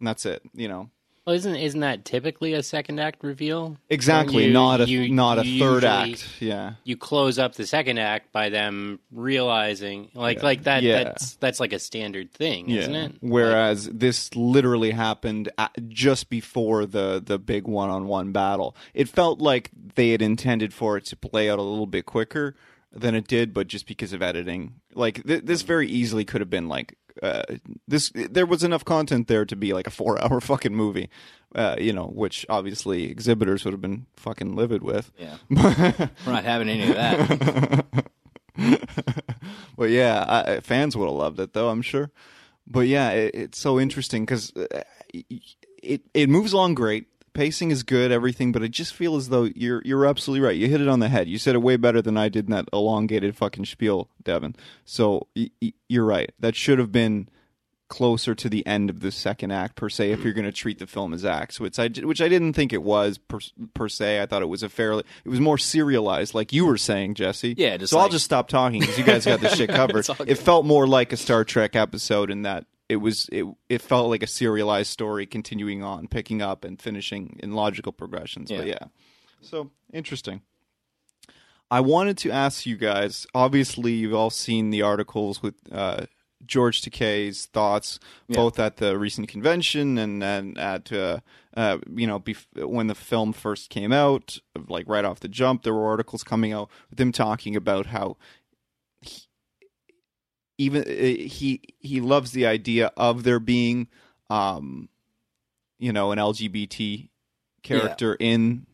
And 0.00 0.08
that's 0.08 0.26
it, 0.26 0.42
you 0.52 0.68
know. 0.68 0.90
Well, 1.26 1.34
isn't 1.36 1.56
isn't 1.56 1.80
that 1.80 2.04
typically 2.04 2.52
a 2.52 2.62
second 2.62 3.00
act 3.00 3.24
reveal? 3.24 3.78
Exactly, 3.88 4.46
You- 4.46 4.52
not 4.52 4.82
a 4.82 4.84
you- 4.86 5.08
not 5.08 5.38
a 5.38 5.58
third 5.58 5.82
act. 5.82 6.28
Yeah. 6.38 6.74
You 6.84 6.98
close 6.98 7.38
up 7.38 7.54
the 7.54 7.66
second 7.66 7.98
act 7.98 8.30
by 8.30 8.50
them 8.50 9.00
realizing, 9.10 10.10
like, 10.14 10.42
like 10.42 10.64
that. 10.64 10.82
Yeah. 10.82 11.04
That's 11.04 11.36
that's 11.36 11.60
like 11.60 11.72
a 11.72 11.78
standard 11.78 12.30
thing, 12.32 12.68
isn't 12.68 12.94
it? 12.94 13.12
Whereas 13.20 13.88
this 13.88 14.34
literally 14.36 14.90
happened 14.90 15.50
at, 15.56 15.72
just 15.88 16.28
before 16.28 16.84
the 16.84 17.22
the 17.24 17.38
big 17.38 17.66
one 17.66 17.88
on 17.88 18.06
one 18.06 18.32
battle. 18.32 18.76
It 18.92 19.08
felt 19.08 19.40
like 19.40 19.70
they 19.94 20.10
had 20.10 20.20
intended 20.20 20.74
for 20.74 20.98
it 20.98 21.06
to 21.06 21.16
play 21.16 21.48
out 21.48 21.58
a 21.58 21.62
little 21.62 21.86
bit 21.86 22.04
quicker 22.04 22.54
than 22.92 23.14
it 23.14 23.26
did, 23.26 23.54
but 23.54 23.66
just 23.66 23.86
because 23.86 24.12
of 24.12 24.22
editing, 24.22 24.74
like 24.94 25.24
th- 25.26 25.44
this 25.44 25.62
mm. 25.62 25.66
very 25.66 25.88
easily 25.88 26.24
could 26.26 26.42
have 26.42 26.50
been 26.50 26.68
like 26.68 26.98
uh, 27.22 27.42
this. 27.86 28.10
There 28.14 28.46
was 28.46 28.64
enough 28.64 28.84
content 28.84 29.28
there 29.28 29.44
to 29.44 29.56
be 29.56 29.72
like 29.72 29.86
a 29.86 29.90
four 29.90 30.20
hour 30.22 30.40
fucking 30.42 30.74
movie, 30.74 31.08
uh, 31.54 31.76
you 31.78 31.92
know, 31.92 32.06
which 32.06 32.44
obviously 32.48 33.04
exhibitors 33.04 33.64
would 33.64 33.72
have 33.72 33.80
been 33.80 34.06
fucking 34.16 34.54
livid 34.54 34.82
with. 34.82 35.12
Yeah. 35.18 35.36
We're 35.48 36.32
not 36.32 36.44
having 36.44 36.68
any 36.68 36.90
of 36.90 36.94
that. 36.96 38.06
But 39.76 39.90
yeah, 39.90 40.24
I, 40.46 40.60
fans 40.60 40.96
would 40.96 41.06
have 41.06 41.14
loved 41.14 41.40
it 41.40 41.52
though, 41.52 41.68
I'm 41.68 41.82
sure. 41.82 42.10
But 42.66 42.86
yeah, 42.86 43.10
it, 43.10 43.34
it's 43.34 43.58
so 43.58 43.80
interesting 43.80 44.24
because 44.24 44.52
it 45.82 46.02
it 46.14 46.28
moves 46.28 46.52
along 46.52 46.74
great. 46.74 47.06
Pacing 47.34 47.70
is 47.70 47.82
good, 47.82 48.10
everything, 48.12 48.52
but 48.52 48.62
I 48.62 48.68
just 48.68 48.94
feel 48.94 49.16
as 49.16 49.28
though 49.28 49.44
you're 49.54 49.82
you're 49.84 50.06
absolutely 50.06 50.46
right. 50.46 50.56
You 50.56 50.68
hit 50.68 50.80
it 50.80 50.88
on 50.88 51.00
the 51.00 51.08
head. 51.08 51.28
You 51.28 51.36
said 51.38 51.54
it 51.54 51.58
way 51.62 51.76
better 51.76 52.00
than 52.00 52.16
I 52.16 52.28
did 52.28 52.46
in 52.46 52.52
that 52.52 52.68
elongated 52.72 53.36
fucking 53.36 53.64
spiel, 53.66 54.08
Devin. 54.22 54.54
So 54.84 55.26
y- 55.36 55.50
y- 55.60 55.72
you're 55.88 56.04
right. 56.04 56.32
That 56.40 56.54
should 56.56 56.78
have 56.78 56.92
been 56.92 57.28
closer 57.88 58.34
to 58.34 58.48
the 58.48 58.66
end 58.66 58.88
of 58.88 59.00
the 59.00 59.12
second 59.12 59.50
act 59.50 59.76
per 59.76 59.88
se 59.90 60.10
if 60.10 60.24
you're 60.24 60.32
going 60.32 60.46
to 60.46 60.50
treat 60.50 60.78
the 60.78 60.86
film 60.86 61.12
as 61.12 61.22
acts 61.24 61.60
which 61.60 61.78
I 61.78 61.88
which 61.88 62.20
I 62.22 62.28
didn't 62.28 62.54
think 62.54 62.72
it 62.72 62.82
was 62.82 63.18
per, 63.18 63.38
per 63.74 63.88
se 63.90 64.22
I 64.22 64.26
thought 64.26 64.40
it 64.40 64.48
was 64.48 64.62
a 64.62 64.70
fairly 64.70 65.04
it 65.24 65.28
was 65.28 65.38
more 65.38 65.58
serialized 65.58 66.34
like 66.34 66.52
you 66.52 66.64
were 66.64 66.78
saying 66.78 67.14
Jesse 67.14 67.54
Yeah, 67.58 67.76
just 67.76 67.92
so 67.92 67.98
I'll 67.98 68.08
just 68.08 68.24
stop 68.24 68.48
talking 68.48 68.80
because 68.80 68.96
you 68.98 69.04
guys 69.04 69.26
got 69.26 69.40
this 69.40 69.54
shit 69.54 69.68
covered 69.80 70.08
it 70.26 70.36
felt 70.36 70.64
more 70.64 70.86
like 70.88 71.12
a 71.12 71.16
Star 71.16 71.44
Trek 71.44 71.76
episode 71.76 72.30
in 72.30 72.42
that 72.42 72.64
it 72.88 72.96
was 72.96 73.28
it 73.32 73.44
it 73.68 73.80
felt 73.82 74.10
like 74.10 74.22
a 74.22 74.26
serialized 74.26 74.90
story 74.90 75.26
continuing 75.26 75.82
on 75.82 76.06
picking 76.08 76.42
up 76.42 76.64
and 76.64 76.80
finishing 76.82 77.38
in 77.42 77.52
logical 77.52 77.92
progressions 77.92 78.50
but 78.50 78.66
Yeah. 78.66 78.74
yeah 78.80 78.86
so 79.40 79.70
interesting 79.92 80.42
I 81.70 81.80
wanted 81.80 82.18
to 82.18 82.30
ask 82.30 82.66
you 82.66 82.76
guys. 82.76 83.26
Obviously, 83.34 83.92
you've 83.94 84.14
all 84.14 84.30
seen 84.30 84.70
the 84.70 84.82
articles 84.82 85.42
with 85.42 85.54
uh, 85.72 86.06
George 86.46 86.82
Takei's 86.82 87.46
thoughts, 87.46 87.98
both 88.28 88.58
at 88.60 88.76
the 88.76 88.96
recent 88.98 89.28
convention 89.28 89.98
and 89.98 90.20
then 90.22 90.56
at 90.58 90.92
uh, 90.92 91.20
uh, 91.56 91.78
you 91.92 92.06
know 92.06 92.20
bef- 92.20 92.46
when 92.54 92.86
the 92.86 92.94
film 92.94 93.32
first 93.32 93.70
came 93.70 93.92
out, 93.92 94.38
like 94.68 94.86
right 94.86 95.04
off 95.06 95.20
the 95.20 95.26
jump, 95.28 95.62
there 95.62 95.74
were 95.74 95.86
articles 95.88 96.22
coming 96.22 96.52
out 96.52 96.68
with 96.90 97.00
him 97.00 97.10
talking 97.12 97.56
about 97.56 97.86
how 97.86 98.18
even 100.58 100.82
uh, 100.82 100.86
he 100.86 101.60
he 101.80 102.00
loves 102.00 102.32
the 102.32 102.46
idea 102.46 102.92
of 102.96 103.22
there 103.22 103.40
being, 103.40 103.88
um, 104.30 104.88
you 105.78 105.92
know, 105.92 106.12
an 106.12 106.18
LGBT 106.18 107.08
character 107.62 108.16
in 108.18 108.66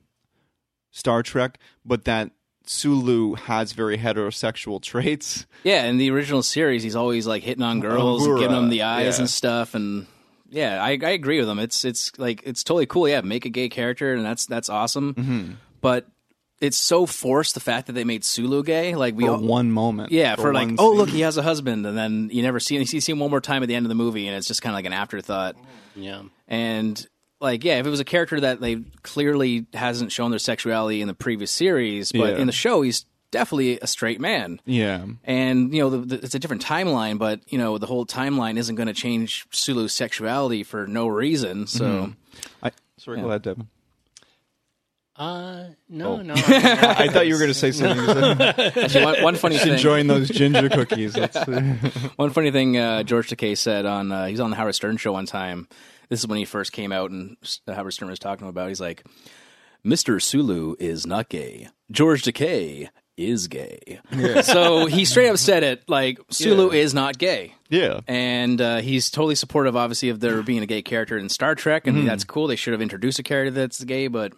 Star 0.91 1.23
Trek, 1.23 1.59
but 1.85 2.05
that 2.05 2.31
Sulu 2.67 3.35
has 3.35 3.73
very 3.73 3.99
heterosexual 3.99 4.83
traits. 4.83 5.47
Yeah, 5.65 5.85
in 5.85 5.97
the 5.99 6.11
original 6.11 6.43
series, 6.43 6.83
he's 6.83 6.97
always 6.97 7.27
like 7.27 7.43
hitting 7.43 7.65
on 7.65 7.81
girls, 7.81 8.27
Uhura, 8.27 8.41
giving 8.41 8.57
them 8.57 8.69
the 8.69 8.83
eyes 8.83 9.17
yeah. 9.17 9.23
and 9.23 9.31
stuff, 9.31 9.75
and 9.75 10.07
yeah, 10.51 10.83
I, 10.83 10.91
I 10.91 11.11
agree 11.11 11.41
with 11.41 11.49
him. 11.49 11.59
It's 11.59 11.85
it's 11.85 12.13
like 12.19 12.43
it's 12.45 12.63
totally 12.63 12.87
cool. 12.87 13.09
Yeah, 13.09 13.23
make 13.23 13.47
a 13.47 13.51
gay 13.51 13.69
character, 13.69 14.15
and 14.15 14.25
that's 14.25 14.47
that's 14.47 14.69
awesome. 14.69 15.15
Mm-hmm. 15.15 15.53
But 15.81 16.07
it's 16.61 16.77
so 16.77 17.07
forced 17.07 17.55
the 17.55 17.61
fact 17.61 17.87
that 17.87 17.95
they 17.95 18.05
made 18.05 18.25
Sulu 18.25 18.63
gay. 18.63 18.95
Like 18.95 19.15
we 19.17 19.25
For 19.25 19.31
all, 19.33 19.39
one 19.41 19.71
moment. 19.73 20.13
yeah, 20.13 20.37
for, 20.37 20.53
like 20.53 20.69
oh 20.79 20.91
scene. 20.91 20.99
look, 20.99 21.09
he 21.09 21.21
has 21.23 21.37
a 21.39 21.43
husband, 21.43 21.87
and 21.87 21.97
then 21.97 22.29
you 22.33 22.43
never 22.43 22.61
see 22.61 22.77
him. 22.77 22.81
you 22.87 23.01
see 23.01 23.13
him 23.13 23.19
one 23.19 23.31
more 23.31 23.41
time 23.41 23.63
at 23.63 23.67
the 23.67 23.75
end 23.75 23.87
of 23.87 23.89
the 23.89 23.95
movie, 23.95 24.27
and 24.27 24.37
it's 24.37 24.47
just 24.47 24.61
kind 24.63 24.73
of 24.75 24.77
like 24.79 24.85
an 24.87 24.93
afterthought. 24.93 25.57
Yeah. 25.97 26.23
And 26.49 27.07
like, 27.41 27.65
yeah, 27.65 27.79
if 27.79 27.87
it 27.87 27.91
was 27.91 28.01
a 28.01 28.05
character 28.05 28.39
that 28.41 28.61
they 28.61 28.77
clearly 29.03 29.67
hasn't 29.73 30.13
shown 30.13 30.31
their 30.31 30.39
sexuality 30.39 31.01
in 31.01 31.09
the 31.09 31.15
previous 31.15 31.51
series, 31.51 32.13
but 32.13 32.35
Yeah. 32.35 32.39
in 32.39 32.47
the 32.47 32.53
show 32.53 32.83
he's 32.83 33.07
definitely 33.31 33.79
a 33.81 33.87
straight 33.87 34.21
man. 34.21 34.61
Yeah. 34.67 35.07
And 35.25 35.73
you 35.73 35.81
know, 35.81 35.91
the, 35.91 35.99
the, 35.99 36.15
it's 36.25 36.35
a 36.35 36.39
different 36.39 36.63
timeline, 36.65 37.19
but 37.19 37.41
you 37.47 37.57
know, 37.59 37.79
the 37.79 37.87
whole 37.87 38.05
timeline 38.05 38.59
isn't 38.59 38.75
going 38.75 38.89
to 38.89 38.93
change 38.93 39.47
Sulu's 39.53 39.95
sexuality 39.95 40.63
for 40.65 40.87
no 40.87 41.07
reason. 41.07 41.67
So, 41.67 41.85
Mm-hmm. 41.85 42.11
I, 42.63 42.71
sorry, 42.99 43.21
go 43.23 43.29
ahead, 43.29 43.43
Devin. 43.43 43.69
Uh, 45.21 45.65
no, 45.91 46.15
Oh. 46.15 46.23
no. 46.23 46.33
I 46.35 47.09
thought 47.13 47.27
you 47.27 47.35
were 47.35 47.39
going 47.39 47.51
to 47.51 47.55
say 47.55 47.73
something. 47.73 48.41
actually, 48.83 49.05
one, 49.05 49.23
one 49.23 49.35
funny 49.37 49.59
thing, 49.59 49.75
Enjoying 49.75 50.07
those 50.07 50.31
ginger 50.31 50.71
cookies. 50.71 51.13
That's, 51.13 51.37
one 52.17 52.31
funny 52.31 52.51
thing, 52.51 52.79
uh, 52.79 53.03
George 53.03 53.29
Takei 53.29 53.57
said 53.57 53.85
on 53.85 54.11
uh, 54.11 54.25
he 54.27 54.33
was 54.33 54.41
on 54.41 54.49
the 54.49 54.57
Howard 54.57 54.75
Stern 54.75 54.97
show 54.97 55.13
one 55.13 55.27
time. 55.27 55.69
This 56.09 56.21
is 56.21 56.27
when 56.27 56.39
he 56.39 56.47
first 56.47 56.73
came 56.73 56.91
out, 56.91 57.11
and 57.11 57.37
uh, 57.69 57.75
Howard 57.75 57.93
Stern 57.93 58.09
was 58.09 58.19
talking 58.19 58.49
about. 58.49 58.69
He's 58.69 58.81
like, 58.81 59.05
"Mr. 59.85 60.21
Sulu 60.23 60.75
is 60.81 61.07
not 61.07 61.29
gay. 61.29 61.69
George 61.91 62.23
Takei 62.23 62.89
is 63.19 63.47
gay." 63.47 64.01
So 64.43 64.87
he 64.87 65.05
straight 65.05 65.29
up 65.29 65.37
said 65.37 65.63
it 65.65 65.83
like 65.87 66.19
Sulu 66.31 66.71
is 66.71 66.95
not 66.95 67.19
gay. 67.19 67.55
yeah. 67.69 68.01
and 68.09 68.59
uh, 68.61 68.79
he's 68.79 69.11
totally 69.11 69.35
supportive, 69.35 69.77
obviously, 69.77 70.09
of 70.09 70.19
there 70.21 70.43
being 70.43 70.63
a 70.63 70.67
gay 70.67 70.81
character 70.81 71.19
in 71.19 71.29
Star 71.29 71.55
Trek, 71.55 71.87
and 71.87 72.09
that's 72.09 72.25
cool. 72.25 72.47
They 72.47 72.57
should 72.57 72.73
have 72.73 72.81
introduced 72.83 73.19
a 73.19 73.23
character 73.23 73.51
that's 73.51 73.85
gay, 73.85 74.09
but 74.09 74.33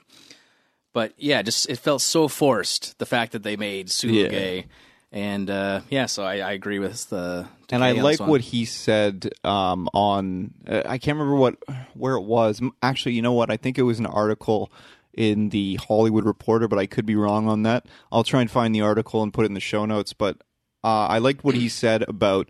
but 0.92 1.12
yeah, 1.16 1.42
just 1.42 1.68
it 1.68 1.76
felt 1.76 2.02
so 2.02 2.28
forced 2.28 2.98
the 2.98 3.06
fact 3.06 3.32
that 3.32 3.42
they 3.42 3.56
made 3.56 3.90
Sulu 3.90 4.22
Yeah. 4.22 4.28
gay, 4.28 4.66
and 5.10 5.48
uh, 5.50 5.80
yeah, 5.90 6.06
so 6.06 6.24
I, 6.24 6.38
I 6.38 6.52
agree 6.52 6.78
with 6.78 7.08
the. 7.10 7.48
and 7.70 7.82
I 7.84 7.92
like 7.92 8.20
what 8.20 8.40
he 8.40 8.64
said 8.64 9.30
um, 9.44 9.88
on. 9.92 10.52
Uh, 10.66 10.82
I 10.86 10.98
can't 10.98 11.18
remember 11.18 11.36
what 11.36 11.56
where 11.94 12.14
it 12.14 12.22
was. 12.22 12.60
Actually, 12.82 13.12
you 13.14 13.22
know 13.22 13.32
what? 13.32 13.50
I 13.50 13.56
think 13.56 13.78
it 13.78 13.82
was 13.82 13.98
an 13.98 14.06
article 14.06 14.72
in 15.14 15.50
the 15.50 15.76
Hollywood 15.76 16.24
Reporter, 16.24 16.68
but 16.68 16.78
I 16.78 16.86
could 16.86 17.04
be 17.04 17.16
wrong 17.16 17.48
on 17.48 17.62
that. 17.64 17.86
I'll 18.10 18.24
try 18.24 18.40
and 18.40 18.50
find 18.50 18.74
the 18.74 18.80
article 18.80 19.22
and 19.22 19.32
put 19.32 19.44
it 19.44 19.46
in 19.46 19.54
the 19.54 19.60
show 19.60 19.84
notes. 19.84 20.12
But 20.14 20.38
uh, 20.82 21.06
I 21.06 21.18
liked 21.18 21.44
what 21.44 21.54
he 21.54 21.68
said 21.68 22.02
about 22.08 22.48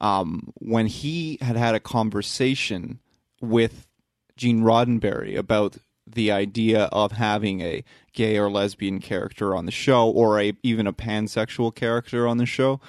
um, 0.00 0.52
when 0.56 0.86
he 0.86 1.38
had 1.40 1.56
had 1.56 1.74
a 1.74 1.80
conversation 1.80 2.98
with 3.40 3.86
Gene 4.36 4.62
Roddenberry 4.62 5.36
about 5.36 5.76
the 6.14 6.30
idea 6.30 6.84
of 6.92 7.12
having 7.12 7.60
a 7.60 7.84
gay 8.12 8.36
or 8.38 8.50
lesbian 8.50 8.98
character 9.00 9.54
on 9.54 9.66
the 9.66 9.72
show 9.72 10.08
or 10.10 10.40
a 10.40 10.52
even 10.62 10.86
a 10.86 10.92
pansexual 10.92 11.74
character 11.74 12.26
on 12.26 12.36
the 12.38 12.46
show 12.46 12.80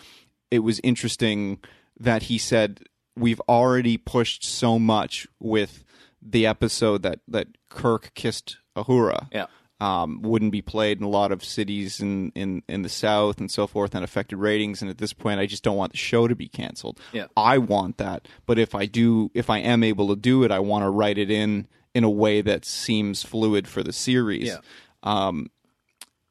it 0.49 0.59
was 0.59 0.79
interesting 0.83 1.59
that 1.99 2.23
he 2.23 2.37
said 2.37 2.81
we've 3.15 3.41
already 3.47 3.97
pushed 3.97 4.43
so 4.43 4.79
much 4.79 5.27
with 5.39 5.83
the 6.21 6.45
episode 6.47 7.03
that 7.03 7.19
that 7.27 7.47
Kirk 7.69 8.11
kissed 8.15 8.57
Uhura 8.75 9.27
Yeah. 9.33 9.45
um, 9.79 10.21
wouldn't 10.21 10.51
be 10.51 10.61
played 10.61 10.97
in 10.99 11.03
a 11.03 11.09
lot 11.09 11.31
of 11.31 11.43
cities 11.43 11.99
in, 11.99 12.31
in, 12.35 12.63
in 12.67 12.81
the 12.83 12.89
South 12.89 13.39
and 13.39 13.49
so 13.51 13.65
forth 13.67 13.95
and 13.95 14.03
affected 14.03 14.37
ratings. 14.37 14.81
And 14.81 14.89
at 14.91 14.97
this 14.97 15.13
point, 15.13 15.39
I 15.39 15.45
just 15.45 15.63
don't 15.63 15.77
want 15.77 15.91
the 15.91 15.97
show 15.97 16.27
to 16.27 16.35
be 16.35 16.47
canceled. 16.47 16.99
Yeah. 17.11 17.25
I 17.35 17.57
want 17.57 17.97
that. 17.97 18.27
But 18.45 18.59
if 18.59 18.75
I 18.75 18.85
do, 18.85 19.31
if 19.33 19.49
I 19.49 19.57
am 19.59 19.83
able 19.83 20.07
to 20.09 20.15
do 20.15 20.43
it, 20.43 20.51
I 20.51 20.59
want 20.59 20.83
to 20.83 20.89
write 20.89 21.17
it 21.17 21.31
in 21.31 21.67
in 21.93 22.03
a 22.03 22.09
way 22.09 22.41
that 22.41 22.65
seems 22.65 23.23
fluid 23.23 23.67
for 23.67 23.83
the 23.83 23.93
series. 23.93 24.47
Yeah. 24.47 24.57
Um, 25.03 25.49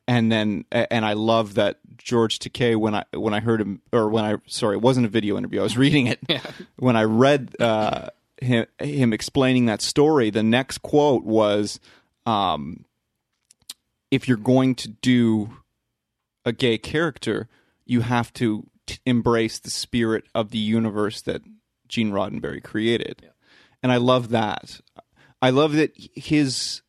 and 0.09 0.33
then, 0.33 0.64
and 0.73 1.05
I 1.05 1.12
love 1.12 1.55
that 1.55 1.79
George 1.96 2.40
Takei 2.40 2.77
when 2.77 2.96
I 2.96 3.05
when 3.12 3.33
I 3.33 3.38
heard 3.38 3.61
him, 3.61 3.81
or 3.92 4.09
when 4.09 4.25
I 4.25 4.37
sorry, 4.46 4.77
it 4.77 4.83
wasn't 4.83 5.07
a 5.07 5.09
video 5.09 5.37
interview. 5.37 5.61
I 5.61 5.62
was 5.62 5.79
reading 5.79 6.09
it. 6.09 6.20
When 6.77 6.96
I 6.96 7.05
read 7.05 7.55
uh, 7.61 8.09
him 8.40 8.66
him 8.81 9.12
explaining 9.12 9.66
that 9.66 9.83
story, 9.83 10.31
the 10.31 10.42
next 10.42 10.79
quote 10.79 11.25
was, 11.25 11.79
um, 12.27 12.85
"If 14.11 14.27
you're 14.27 14.37
going 14.37 14.75
to 14.77 14.88
do 14.88 15.59
a 16.44 16.53
gay 16.53 16.79
character, 16.79 17.49
you 17.85 18.01
have 18.01 18.33
to 18.35 18.66
t- 18.87 18.99
embrace 19.07 19.59
the 19.61 19.70
spirit 19.70 20.25
of 20.35 20.51
the 20.51 20.59
universe 20.59 21.20
that 21.23 21.42
Gene 21.87 22.11
Roddenberry 22.11 22.62
created." 22.62 23.31
And 23.83 23.92
I 23.92 23.99
love 23.99 24.31
that. 24.31 24.81
I 25.42 25.50
love 25.50 25.72
that 25.72 25.92
his 25.96 26.83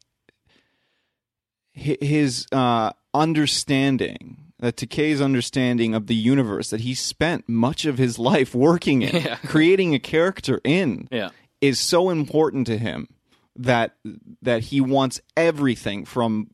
his 1.73 2.47
uh, 2.51 2.91
understanding 3.13 4.37
that 4.59 4.75
Takei's 4.75 5.21
understanding 5.21 5.95
of 5.95 6.07
the 6.07 6.15
universe 6.15 6.69
that 6.69 6.81
he 6.81 6.93
spent 6.93 7.49
much 7.49 7.85
of 7.85 7.97
his 7.97 8.19
life 8.19 8.53
working 8.53 9.01
in, 9.01 9.15
Yeah. 9.23 9.35
creating 9.45 9.95
a 9.95 9.99
character 9.99 10.61
in, 10.63 11.07
Yeah. 11.11 11.29
is 11.61 11.79
so 11.79 12.09
important 12.09 12.67
to 12.67 12.77
him 12.77 13.07
that 13.55 13.95
that 14.41 14.63
he 14.65 14.79
wants 14.81 15.19
everything 15.35 16.05
from 16.05 16.49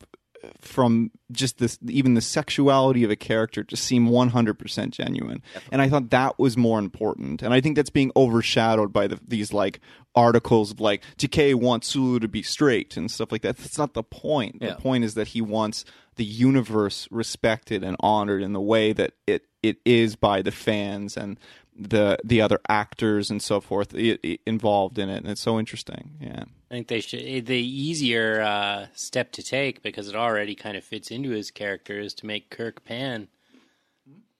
from 0.61 1.11
just 1.31 1.57
this 1.57 1.77
even 1.87 2.13
the 2.13 2.21
sexuality 2.21 3.03
of 3.03 3.11
a 3.11 3.15
character 3.15 3.63
to 3.63 3.75
seem 3.75 4.07
100% 4.07 4.89
genuine. 4.91 5.41
And 5.71 5.81
i 5.81 5.89
thought 5.89 6.09
that 6.11 6.39
was 6.39 6.57
more 6.57 6.79
important. 6.79 7.41
And 7.41 7.53
i 7.53 7.61
think 7.61 7.75
that's 7.75 7.89
being 7.89 8.11
overshadowed 8.15 8.91
by 8.93 9.07
the, 9.07 9.19
these 9.27 9.53
like 9.53 9.79
articles 10.15 10.71
of 10.71 10.79
like 10.79 11.03
Takei 11.17 11.53
wants 11.53 11.87
Sulu 11.87 12.19
to 12.19 12.27
be 12.27 12.41
straight 12.41 12.97
and 12.97 13.09
stuff 13.09 13.31
like 13.31 13.43
that. 13.43 13.57
That's 13.57 13.77
not 13.77 13.93
the 13.93 14.03
point. 14.03 14.57
Yeah. 14.59 14.69
the 14.69 14.75
point 14.75 15.03
is 15.03 15.13
that 15.13 15.29
he 15.29 15.41
wants 15.41 15.85
the 16.15 16.25
universe 16.25 17.07
respected 17.11 17.83
and 17.83 17.95
honored 17.99 18.41
in 18.41 18.53
the 18.53 18.61
way 18.61 18.93
that 18.93 19.13
it 19.27 19.43
it 19.63 19.77
is 19.85 20.15
by 20.15 20.41
the 20.41 20.51
fans 20.51 21.17
and 21.17 21.39
the 21.77 22.17
the 22.23 22.41
other 22.41 22.59
actors 22.67 23.29
and 23.29 23.41
so 23.41 23.61
forth 23.61 23.93
involved 23.93 24.97
in 24.97 25.09
it 25.09 25.17
and 25.17 25.27
it's 25.27 25.41
so 25.41 25.59
interesting 25.59 26.11
yeah 26.19 26.43
I 26.69 26.73
think 26.73 26.87
they 26.89 26.99
should. 26.99 27.45
The 27.45 27.55
easier 27.55 28.41
uh, 28.41 28.87
step 28.93 29.31
to 29.33 29.43
take 29.43 29.81
because 29.81 30.09
it 30.09 30.15
already 30.15 30.53
kind 30.53 30.75
of 30.75 30.83
fits 30.83 31.11
into 31.11 31.29
his 31.29 31.49
character 31.49 31.97
is 31.97 32.13
to 32.15 32.25
make 32.25 32.49
Kirk 32.49 32.83
pan. 32.83 33.29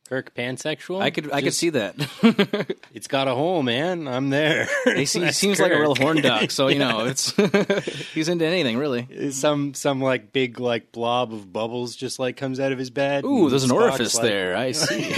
Kirk 0.10 0.34
pansexual. 0.36 1.02
I 1.02 1.10
could 1.10 1.32
I 1.32 1.42
could 1.42 1.46
Just- 1.48 1.60
see 1.60 1.70
that. 1.72 1.96
It's 2.94 3.08
got 3.08 3.28
a 3.28 3.36
hole, 3.36 3.62
man. 3.62 4.08
I'm 4.08 4.30
there. 4.32 4.68
he 4.86 5.06
seems, 5.06 5.26
That's 5.26 5.38
seems 5.38 5.60
like 5.60 5.72
a 5.72 5.80
real 5.80 5.94
Kirk. 5.94 6.04
horn 6.04 6.22
duck, 6.22 6.50
so 6.50 6.68
you 6.68 6.80
know 6.80 7.06
it's 7.06 7.32
he's 8.14 8.28
into 8.28 8.44
anything 8.46 8.78
really. 8.78 9.32
some 9.32 9.76
some 9.76 10.02
like 10.02 10.34
big 10.34 10.60
like 10.60 10.92
blob 10.92 11.32
of 11.32 11.54
bubbles 11.54 11.96
just 11.96 12.18
like 12.18 12.38
comes 12.38 12.60
out 12.60 12.72
of 12.72 12.80
his 12.80 12.90
bed. 12.90 13.24
Ooh, 13.24 13.44
and 13.44 13.52
there's 13.52 13.64
an 13.66 13.70
Spock's 13.70 13.82
orifice 13.84 14.16
like- 14.16 14.24
there. 14.24 14.58
I 14.58 14.72
see. 14.72 15.14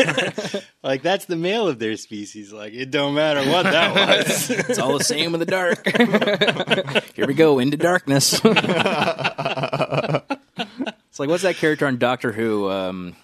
Like 0.83 1.01
that's 1.03 1.25
the 1.25 1.35
male 1.37 1.67
of 1.69 1.79
their 1.79 1.95
species. 1.95 2.51
Like 2.51 2.73
it 2.73 2.91
don't 2.91 3.13
matter 3.13 3.49
what 3.49 3.63
that 3.63 3.95
was. 4.25 4.49
It's 4.49 4.79
all 4.79 4.97
the 4.97 5.03
same 5.03 5.33
in 5.33 5.39
the 5.39 5.45
dark. 5.45 5.85
Here 7.15 7.27
we 7.27 7.33
go 7.33 7.59
into 7.59 7.77
darkness. 7.77 8.33
it's 8.43 8.43
like 11.19 11.29
what's 11.29 11.43
that 11.43 11.55
character 11.57 11.85
on 11.87 11.97
Doctor 11.97 12.31
Who? 12.31 12.69
Um, 12.69 13.15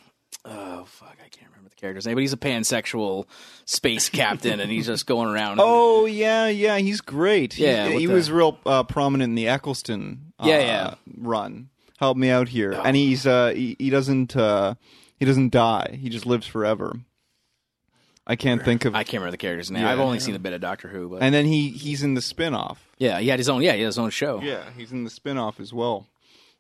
oh 0.44 0.86
fuck, 0.86 1.18
I 1.24 1.28
can't 1.30 1.50
remember 1.52 1.65
the 1.76 1.82
character's 1.82 2.06
name, 2.06 2.16
but 2.16 2.22
he's 2.22 2.34
a 2.34 2.38
pansexual 2.38 3.26
space 3.66 4.10
captain, 4.10 4.60
and 4.60 4.72
he's 4.72 4.86
just 4.88 5.06
going 5.08 5.28
around. 5.30 5.60
Oh 5.62 6.06
yeah, 6.06 6.48
yeah, 6.48 6.78
he's 6.78 7.02
great. 7.02 7.58
Yeah, 7.58 7.88
he, 7.90 7.96
with 7.96 8.08
the- 8.08 8.14
was 8.14 8.32
real 8.32 8.58
uh, 8.66 8.84
prominent 8.84 9.32
in 9.32 9.36
the 9.36 9.48
Eccleston. 9.48 10.34
Uh, 10.40 10.48
Yeah, 10.48 10.60
yeah. 10.60 10.94
Run 11.18 11.70
help 12.00 12.18
me 12.18 12.30
out 12.30 12.50
here, 12.50 12.74
Oh. 12.76 12.82
and 12.84 12.96
he's 12.96 13.26
uh, 13.26 13.54
he, 13.56 13.76
he 13.80 13.90
doesn't 13.90 14.36
uh, 14.36 14.76
he 15.18 15.26
doesn't 15.26 15.52
die. 15.52 15.98
He 16.02 16.10
just 16.10 16.26
lives 16.26 16.46
forever. 16.48 17.00
I 18.28 18.36
can't 18.36 18.64
think 18.66 18.86
of. 18.86 18.96
I 18.96 19.04
can't 19.04 19.16
remember 19.22 19.32
the 19.32 19.38
character's 19.38 19.70
name. 19.70 19.84
Yeah. 19.84 19.92
I've 19.92 20.00
only 20.00 20.20
seen 20.20 20.34
a 20.36 20.40
bit 20.40 20.54
of 20.54 20.60
Doctor 20.62 20.88
Who, 20.88 21.10
but 21.10 21.22
and 21.22 21.34
then 21.34 21.46
he 21.46 21.70
he's 21.70 22.02
in 22.04 22.16
the 22.16 22.22
spin-off. 22.24 22.84
yeah, 22.98 23.20
he 23.20 23.28
had 23.28 23.38
his 23.40 23.50
own. 23.50 23.62
Yeah, 23.62 23.74
he 23.74 23.82
had 23.82 23.86
his 23.88 24.00
own 24.00 24.10
show. 24.10 24.42
Yeah, 24.42 24.64
he's 24.76 24.92
in 24.92 25.04
the 25.04 25.10
spin-off 25.12 25.60
as 25.60 25.72
well, 25.72 26.08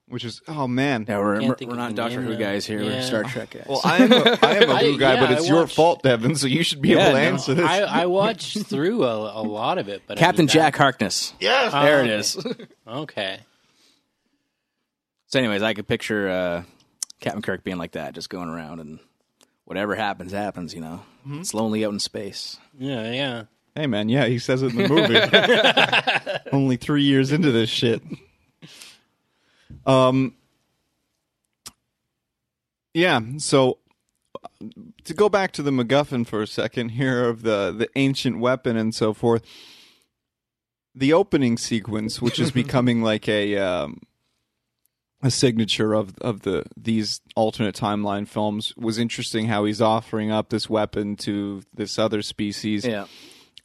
which 0.07 0.23
is 0.23 0.41
oh 0.47 0.67
man. 0.67 1.05
Yeah, 1.07 1.19
we're, 1.19 1.35
Can't 1.37 1.49
we're, 1.49 1.55
think 1.55 1.69
we're 1.71 1.75
of 1.75 1.79
not 1.79 1.89
the 1.89 1.95
Doctor 1.95 2.17
name, 2.17 2.25
Who 2.27 2.33
though. 2.33 2.39
guys 2.39 2.65
here. 2.65 2.79
We're 2.79 2.91
Yeah. 2.91 3.01
Star 3.01 3.23
Trek 3.23 3.49
guys. 3.51 3.65
Well, 3.67 3.81
I 3.83 3.97
am 3.97 4.11
a, 4.11 4.15
I 4.41 4.53
am 4.55 4.69
a 4.69 4.73
I- 4.73 4.83
Who 4.91 4.97
guy, 4.99 5.19
but 5.19 5.29
yeah, 5.29 5.35
it's 5.37 5.45
I 5.45 5.47
your 5.47 5.61
watched- 5.61 5.75
fault, 5.75 6.03
Devin. 6.03 6.35
So 6.35 6.47
you 6.47 6.63
should 6.63 6.81
be 6.81 6.89
Yeah, 6.89 6.95
able 6.95 7.05
to 7.05 7.11
no, 7.13 7.17
answer 7.17 7.53
this. 7.55 7.65
I, 7.69 7.79
I 7.81 8.05
watched 8.05 8.65
through 8.67 9.03
a, 9.03 9.41
a 9.41 9.43
lot 9.43 9.77
of 9.77 9.87
it, 9.89 10.03
but 10.07 10.17
I 10.17 10.19
Captain 10.19 10.43
mean, 10.43 10.47
that- 10.47 10.53
Jack 10.53 10.75
Harkness. 10.75 11.33
yes. 11.39 11.71
There 11.73 11.99
it 12.03 12.09
okay. 12.09 12.15
is. 12.17 12.37
Okay. 12.87 13.39
So, 15.27 15.39
anyways, 15.39 15.63
I 15.63 15.73
could 15.73 15.87
picture 15.87 16.29
uh, 16.29 16.63
Captain 17.19 17.41
Kirk 17.41 17.63
being 17.63 17.77
like 17.77 17.93
that, 17.93 18.13
just 18.13 18.29
going 18.29 18.47
around 18.47 18.79
and 18.79 18.99
whatever 19.65 19.95
happens, 19.95 20.31
happens. 20.31 20.73
You 20.73 20.81
know, 20.81 21.01
Mm-hmm. 21.27 21.39
it's 21.41 21.53
lonely 21.55 21.83
out 21.83 21.91
in 21.91 21.99
space. 21.99 22.57
Yeah, 22.77 23.11
yeah. 23.11 23.43
Hey 23.73 23.87
man, 23.87 24.07
yeah, 24.09 24.27
he 24.27 24.37
says 24.37 24.61
it 24.61 24.73
in 24.73 24.77
the 24.77 24.87
movie. 24.87 26.49
Only 26.55 26.77
three 26.77 27.01
years 27.01 27.31
into 27.31 27.51
this 27.51 27.69
shit. 27.69 28.01
Um. 29.85 30.35
Yeah, 32.93 33.19
so 33.39 33.79
uh, 34.43 34.47
to 35.03 35.13
go 35.13 35.27
back 35.27 35.51
to 35.53 35.61
the 35.61 35.71
MacGuffin 35.71 36.25
for 36.25 36.41
a 36.41 36.47
second 36.47 36.89
here 36.89 37.27
of 37.27 37.41
the 37.41 37.73
the 37.77 37.89
ancient 37.95 38.39
weapon 38.39 38.77
and 38.77 38.95
so 38.95 39.13
forth. 39.13 39.43
The 40.97 41.11
opening 41.11 41.57
sequence, 41.57 42.21
which 42.21 42.39
is 42.39 42.51
becoming 42.63 43.01
like 43.01 43.27
a 43.27 43.57
um, 43.57 44.01
a 45.21 45.29
signature 45.29 45.93
of 45.93 46.17
of 46.19 46.41
the 46.41 46.63
these 46.77 47.19
alternate 47.35 47.75
timeline 47.75 48.27
films, 48.27 48.73
was 48.77 48.97
interesting. 48.97 49.47
How 49.47 49.65
he's 49.65 49.81
offering 49.81 50.31
up 50.31 50.49
this 50.49 50.69
weapon 50.69 51.17
to 51.17 51.63
this 51.73 51.99
other 51.99 52.21
species 52.21 52.85
Yeah, 52.85 53.07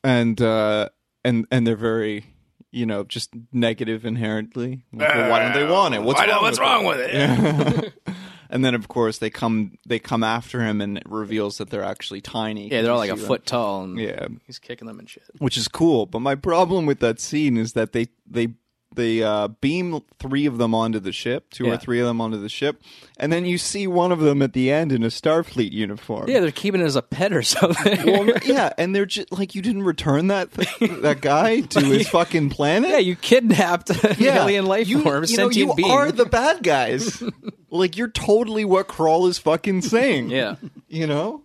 and 0.02 0.40
uh 0.40 0.88
and 1.24 1.46
and 1.50 1.66
they're 1.66 1.76
very 1.76 2.29
you 2.72 2.86
know 2.86 3.04
just 3.04 3.30
negative 3.52 4.04
inherently 4.04 4.84
Like, 4.92 5.08
well, 5.14 5.30
why 5.30 5.38
don't 5.40 5.52
they 5.54 5.64
uh, 5.66 5.72
want 5.72 5.94
it 5.94 6.02
what's 6.02 6.18
Why 6.20 6.26
not- 6.26 6.32
wrong 6.34 6.42
what's 6.42 6.58
with 6.58 6.66
wrong 6.66 6.84
it? 6.84 6.88
with 6.88 7.00
it? 7.00 7.94
Yeah. 8.06 8.14
and 8.50 8.64
then 8.64 8.74
of 8.74 8.88
course 8.88 9.18
they 9.18 9.30
come 9.30 9.76
they 9.86 9.98
come 9.98 10.22
after 10.24 10.60
him 10.60 10.80
and 10.80 10.96
it 10.98 11.04
reveals 11.08 11.58
that 11.58 11.70
they're 11.70 11.84
actually 11.84 12.20
tiny 12.20 12.68
yeah, 12.70 12.82
they're 12.82 12.92
all 12.92 12.98
like 12.98 13.10
a 13.12 13.16
them. 13.16 13.26
foot 13.26 13.46
tall, 13.46 13.84
and 13.84 13.98
yeah 13.98 14.26
he's 14.46 14.58
kicking 14.58 14.86
them 14.88 14.98
and 14.98 15.08
shit. 15.08 15.22
which 15.38 15.56
is 15.56 15.68
cool 15.68 16.06
but 16.06 16.20
my 16.20 16.34
problem 16.34 16.86
with 16.86 17.00
that 17.00 17.20
scene 17.20 17.56
is 17.56 17.72
that 17.74 17.92
they 17.92 18.08
they 18.28 18.48
they 18.94 19.22
uh, 19.22 19.48
beam 19.48 20.00
three 20.18 20.46
of 20.46 20.58
them 20.58 20.74
onto 20.74 20.98
the 20.98 21.12
ship, 21.12 21.50
two 21.50 21.66
or 21.70 21.76
three 21.76 22.00
of 22.00 22.06
them 22.06 22.20
onto 22.20 22.36
the 22.40 22.48
ship, 22.48 22.82
and 23.18 23.32
then 23.32 23.44
you 23.46 23.56
see 23.56 23.86
one 23.86 24.10
of 24.10 24.18
them 24.20 24.42
at 24.42 24.52
the 24.52 24.70
end 24.72 24.90
in 24.90 25.02
a 25.04 25.08
Starfleet 25.08 25.70
uniform. 25.72 26.28
Yeah, 26.28 26.40
they're 26.40 26.50
keeping 26.50 26.80
it 26.80 26.84
as 26.84 26.96
a 26.96 27.02
pet 27.02 27.32
or 27.32 27.42
something. 27.42 28.04
Well, 28.04 28.32
yeah, 28.44 28.72
and 28.76 28.94
they're 28.94 29.06
just 29.06 29.30
like 29.32 29.54
you 29.54 29.62
didn't 29.62 29.84
return 29.84 30.26
that 30.28 30.52
th- 30.52 30.90
that 31.02 31.20
guy 31.20 31.60
to 31.60 31.80
his 31.84 32.08
fucking 32.08 32.50
planet. 32.50 32.90
yeah, 32.90 32.98
you 32.98 33.14
kidnapped 33.16 33.90
Yeah. 34.18 34.42
alien 34.42 34.66
life 34.66 34.88
you, 34.88 35.02
form, 35.02 35.24
you 35.28 35.36
know, 35.36 35.50
you 35.50 35.72
being. 35.74 35.90
are 35.90 36.10
the 36.10 36.26
bad 36.26 36.62
guys. 36.62 37.22
like 37.70 37.96
you're 37.96 38.08
totally 38.10 38.64
what 38.64 38.88
Krall 38.88 39.28
is 39.28 39.38
fucking 39.38 39.82
saying. 39.82 40.30
yeah, 40.30 40.56
you 40.88 41.06
know. 41.06 41.42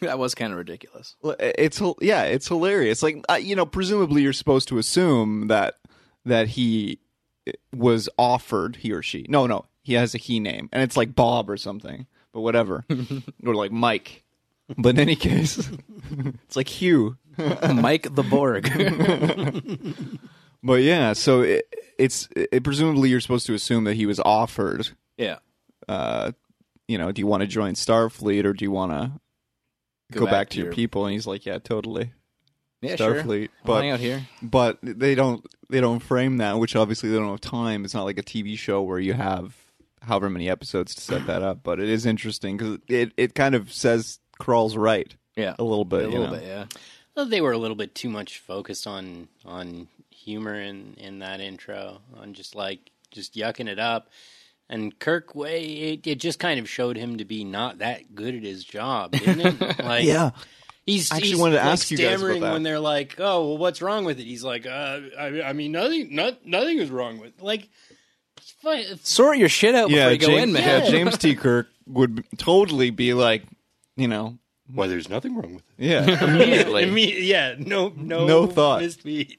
that 0.00 0.18
was 0.18 0.34
kind 0.34 0.52
of 0.52 0.58
ridiculous. 0.58 1.16
It's 1.22 1.82
yeah, 2.00 2.22
it's 2.22 2.48
hilarious. 2.48 3.02
Like 3.02 3.22
uh, 3.28 3.34
you 3.34 3.54
know, 3.54 3.66
presumably 3.66 4.22
you're 4.22 4.32
supposed 4.32 4.68
to 4.68 4.78
assume 4.78 5.48
that 5.48 5.74
that 6.26 6.48
he 6.48 6.98
was 7.74 8.08
offered 8.18 8.76
he 8.76 8.92
or 8.92 9.02
she. 9.02 9.24
No, 9.28 9.46
no, 9.46 9.64
he 9.82 9.94
has 9.94 10.14
a 10.14 10.18
he 10.18 10.38
name, 10.40 10.68
and 10.72 10.82
it's 10.82 10.96
like 10.96 11.14
Bob 11.14 11.48
or 11.48 11.56
something. 11.56 12.06
But 12.32 12.42
whatever, 12.42 12.84
or 13.46 13.54
like 13.54 13.72
Mike. 13.72 14.24
But 14.76 14.90
in 14.90 15.00
any 15.00 15.16
case, 15.16 15.70
it's 16.44 16.56
like 16.56 16.68
Hugh. 16.68 17.16
Mike 17.72 18.14
the 18.14 18.22
Borg. 18.22 18.68
But 20.62 20.82
yeah, 20.82 21.12
so 21.12 21.42
it, 21.42 21.72
it's 21.96 22.28
it, 22.34 22.64
presumably 22.64 23.08
you're 23.08 23.20
supposed 23.20 23.46
to 23.46 23.54
assume 23.54 23.84
that 23.84 23.94
he 23.94 24.04
was 24.04 24.18
offered. 24.18 24.88
yeah, 25.16 25.38
Uh, 25.86 26.32
you 26.88 26.98
know, 26.98 27.12
do 27.12 27.20
you 27.20 27.26
want 27.26 27.42
to 27.42 27.46
join 27.46 27.74
Starfleet 27.74 28.44
or 28.44 28.52
do 28.52 28.64
you 28.64 28.72
want 28.72 28.90
to 28.90 29.12
go, 30.18 30.26
back, 30.26 30.48
to 30.50 30.58
your, 30.58 30.72
people? 30.72 31.04
And 31.04 31.12
he's 31.12 31.26
like, 31.26 31.46
yeah, 31.46 31.58
totally. 31.58 32.10
yeah. 32.80 32.96
Starfleet, 32.96 33.50
I'll 33.60 33.66
but 33.66 33.80
hang 33.82 33.90
out 33.90 34.00
here. 34.00 34.26
but 34.42 34.78
they 34.82 35.14
don't 35.14 35.46
they 35.68 35.80
don't 35.80 36.00
frame 36.00 36.38
that, 36.38 36.58
which 36.58 36.76
obviously 36.76 37.10
they 37.10 37.16
don't 37.16 37.30
have 37.30 37.40
time. 37.40 37.84
It's 37.84 37.94
not 37.94 38.04
like 38.04 38.18
a 38.18 38.22
TV 38.22 38.56
show 38.58 38.82
where 38.82 38.98
you 38.98 39.14
have 39.14 39.54
however 40.02 40.30
many 40.30 40.48
episodes 40.48 40.94
to 40.94 41.00
set 41.00 41.26
that 41.26 41.42
up. 41.42 41.60
But 41.62 41.80
it 41.80 41.88
is 41.88 42.06
interesting 42.06 42.56
because 42.56 42.78
it 42.88 43.12
it 43.16 43.34
kind 43.34 43.54
of 43.54 43.72
says 43.72 44.18
Krall's 44.38 44.76
right 44.76 45.14
Yeah, 45.36 45.54
a 45.58 45.64
little 45.64 45.84
bit. 45.84 46.00
a 46.00 46.04
you 46.04 46.10
little 46.18 46.26
know? 46.26 46.38
bit. 46.38 46.46
Yeah, 46.46 46.64
Well, 47.14 47.26
they 47.26 47.40
were 47.40 47.52
a 47.52 47.58
little 47.58 47.76
bit 47.76 47.94
too 47.94 48.10
much 48.10 48.38
focused 48.40 48.86
on 48.86 49.28
on 49.44 49.88
humor 50.10 50.54
in 50.60 50.94
in 50.98 51.18
that 51.20 51.40
intro, 51.40 52.00
on 52.16 52.34
just 52.34 52.54
like 52.54 52.90
just 53.10 53.34
yucking 53.34 53.68
it 53.68 53.78
up. 53.78 54.10
And 54.68 54.98
Kirk, 54.98 55.34
way 55.36 55.62
it, 55.64 56.06
it 56.08 56.16
just 56.16 56.40
kind 56.40 56.58
of 56.58 56.68
showed 56.68 56.96
him 56.96 57.18
to 57.18 57.24
be 57.24 57.44
not 57.44 57.78
that 57.78 58.16
good 58.16 58.34
at 58.34 58.42
his 58.42 58.64
job, 58.64 59.12
didn't 59.12 59.62
it? 59.62 59.78
Like, 59.84 60.04
Yeah, 60.04 60.30
he's 60.86 61.10
I 61.12 61.16
actually 61.16 61.30
he's, 61.32 61.38
wanted 61.38 61.56
to 61.56 61.62
like, 61.62 61.72
ask 61.72 61.90
you 61.90 61.98
guys 61.98 62.22
about 62.22 62.40
that. 62.40 62.52
when 62.52 62.62
they're 62.62 62.80
like, 62.80 63.16
"Oh, 63.18 63.48
well, 63.48 63.58
what's 63.58 63.82
wrong 63.82 64.04
with 64.04 64.18
it?" 64.18 64.24
He's 64.24 64.42
like, 64.44 64.66
uh, 64.66 65.00
I, 65.18 65.42
"I 65.42 65.52
mean, 65.52 65.72
nothing, 65.72 66.14
not 66.14 66.46
nothing 66.46 66.78
is 66.78 66.90
wrong 66.90 67.18
with 67.18 67.36
it. 67.38 67.42
like." 67.42 67.68
sort 69.02 69.38
your 69.38 69.48
shit 69.48 69.74
out 69.74 69.90
yeah. 69.90 70.08
before 70.08 70.12
you 70.12 70.18
go 70.18 70.26
James, 70.26 70.42
in, 70.42 70.52
man. 70.54 70.82
yeah, 70.84 70.90
James 70.90 71.18
T. 71.18 71.34
Kirk 71.36 71.68
would 71.86 72.24
totally 72.36 72.90
be 72.90 73.14
like, 73.14 73.44
you 73.96 74.08
know, 74.08 74.38
Why, 74.72 74.88
there's 74.88 75.08
nothing 75.08 75.36
wrong 75.36 75.54
with 75.54 75.62
it. 75.78 75.84
yeah, 75.86 76.24
immediately. 76.24 76.84
Imme- 76.84 77.26
yeah, 77.26 77.54
no, 77.58 77.92
no, 77.96 78.26
No 78.26 78.46
thought. 78.46 78.80
missed 78.80 79.04
beat. 79.04 79.38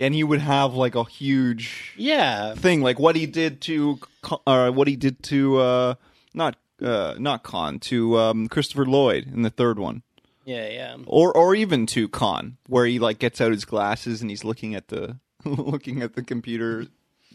and 0.00 0.12
he 0.14 0.24
would 0.24 0.40
have 0.40 0.74
like 0.74 0.94
a 0.96 1.04
huge 1.04 1.94
yeah, 1.96 2.54
thing, 2.54 2.82
like 2.82 2.98
what 2.98 3.14
he 3.16 3.26
did 3.26 3.60
to, 3.62 3.98
Con- 4.22 4.40
or 4.46 4.72
what 4.72 4.88
he 4.88 4.96
did 4.96 5.22
to, 5.24 5.58
uh, 5.58 5.94
not, 6.34 6.56
uh, 6.82 7.14
not 7.18 7.44
Khan, 7.44 7.78
to 7.80 8.18
um, 8.18 8.48
Christopher 8.48 8.86
Lloyd 8.86 9.32
in 9.32 9.42
the 9.42 9.50
third 9.50 9.78
one, 9.78 10.02
yeah, 10.46 10.68
yeah. 10.68 10.96
or 11.06 11.36
or 11.36 11.54
even 11.54 11.86
to 11.86 12.08
Khan, 12.08 12.56
where 12.68 12.86
he 12.86 12.98
like 12.98 13.18
gets 13.18 13.40
out 13.40 13.50
his 13.52 13.64
glasses 13.64 14.22
and 14.22 14.30
he's 14.30 14.44
looking 14.44 14.74
at 14.74 14.88
the 14.88 15.18
looking 15.44 16.02
at 16.02 16.14
the 16.14 16.22
computer 16.22 16.86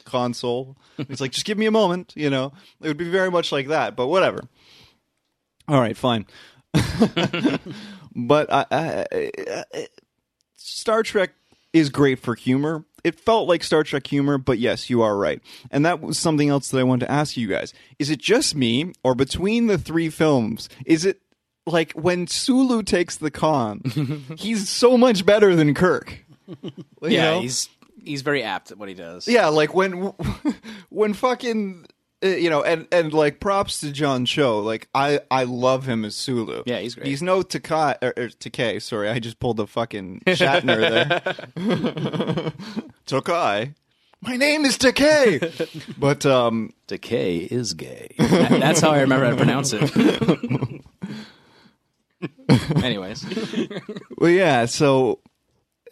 console. 0.06 0.78
He's 1.08 1.21
like, 1.21 1.32
just 1.32 1.45
give 1.45 1.58
me 1.58 1.65
a 1.65 1.71
moment, 1.71 2.13
you 2.15 2.30
know. 2.30 2.54
It 2.82 2.88
would 2.88 2.97
be 2.97 3.10
very 3.10 3.30
much 3.30 3.52
like 3.52 3.67
that, 3.67 3.95
but 3.95 4.08
whatever. 4.08 4.41
All 5.67 5.80
right, 5.80 5.95
fine. 5.95 6.26
but 8.15 8.52
I, 8.52 8.65
I, 8.71 9.06
I, 9.74 9.88
Star 10.56 11.04
Trek 11.04 11.32
is 11.74 11.89
great 11.89 12.19
for 12.19 12.36
humor. 12.36 12.86
It 13.04 13.19
felt 13.19 13.47
like 13.47 13.63
Star 13.63 13.84
Trek 13.84 14.06
humor, 14.08 14.38
but 14.38 14.60
yes, 14.60 14.89
you 14.89 15.02
are 15.02 15.17
right. 15.17 15.41
And 15.69 15.86
that 15.86 16.02
was 16.02 16.17
something 16.17 16.50
else 16.50 16.69
that 16.69 16.80
I 16.80 16.84
wanted 16.84 17.06
to 17.06 17.12
ask 17.12 17.36
you 17.36 17.47
guys. 17.47 17.74
Is 18.00 18.10
it 18.10 18.19
just 18.19 18.56
me, 18.56 18.93
or 19.04 19.15
between 19.15 19.67
the 19.67 19.78
three 19.78 20.10
films, 20.10 20.69
is 20.86 21.06
it 21.06 21.20
like 21.65 21.93
when 21.93 22.28
Sulu 22.28 22.84
takes 22.84 23.17
the 23.17 23.32
con, 23.32 23.82
he's 24.38 24.69
so 24.69 24.97
much 24.97 25.26
better 25.26 25.56
than 25.56 25.74
Kirk? 25.74 26.26
You 26.62 27.10
yeah, 27.10 27.32
know? 27.32 27.39
he's 27.41 27.69
he's 28.04 28.21
very 28.24 28.43
apt 28.43 28.71
at 28.71 28.78
what 28.78 28.89
he 28.89 28.93
does. 28.95 29.28
Yeah, 29.28 29.47
like 29.47 29.74
when 29.74 29.93
when 30.89 31.13
fucking 31.13 31.86
uh, 32.24 32.28
you 32.28 32.50
know, 32.50 32.62
and 32.62 32.88
and 32.91 33.13
like 33.13 33.39
props 33.39 33.80
to 33.80 33.91
John 33.91 34.26
Cho. 34.26 34.60
Like 34.60 34.88
I 34.93 35.21
I 35.32 35.45
love 35.45 35.88
him 35.88 36.04
as 36.06 36.15
Sulu. 36.15 36.63
Yeah, 36.65 36.80
he's 36.80 36.95
great. 36.95 37.08
He's 37.08 37.21
no 37.24 37.41
Takai 37.41 37.95
or, 38.02 38.10
or 38.17 38.28
Takei. 38.30 38.82
Sorry, 38.82 39.10
I 39.10 39.19
just 39.19 39.39
pulled 39.39 39.58
the 39.58 39.65
fucking 39.65 40.21
Shatner 40.28 40.80
there. 41.56 42.54
Takai. 43.06 43.74
My 44.21 44.36
name 44.36 44.65
is 44.65 44.78
Takei. 44.78 45.95
but 45.97 46.26
um, 46.26 46.74
Decay 46.88 47.38
is 47.38 47.74
gay. 47.74 48.13
That- 48.19 48.60
that's 48.60 48.82
how 48.82 48.91
I 48.91 49.02
remember 49.02 49.26
how 49.26 49.32
to 49.32 49.38
pronounce 49.38 49.74
it. 49.74 50.82
Anyways, 52.84 53.25
well, 54.17 54.29
yeah. 54.29 54.65
So 54.65 55.19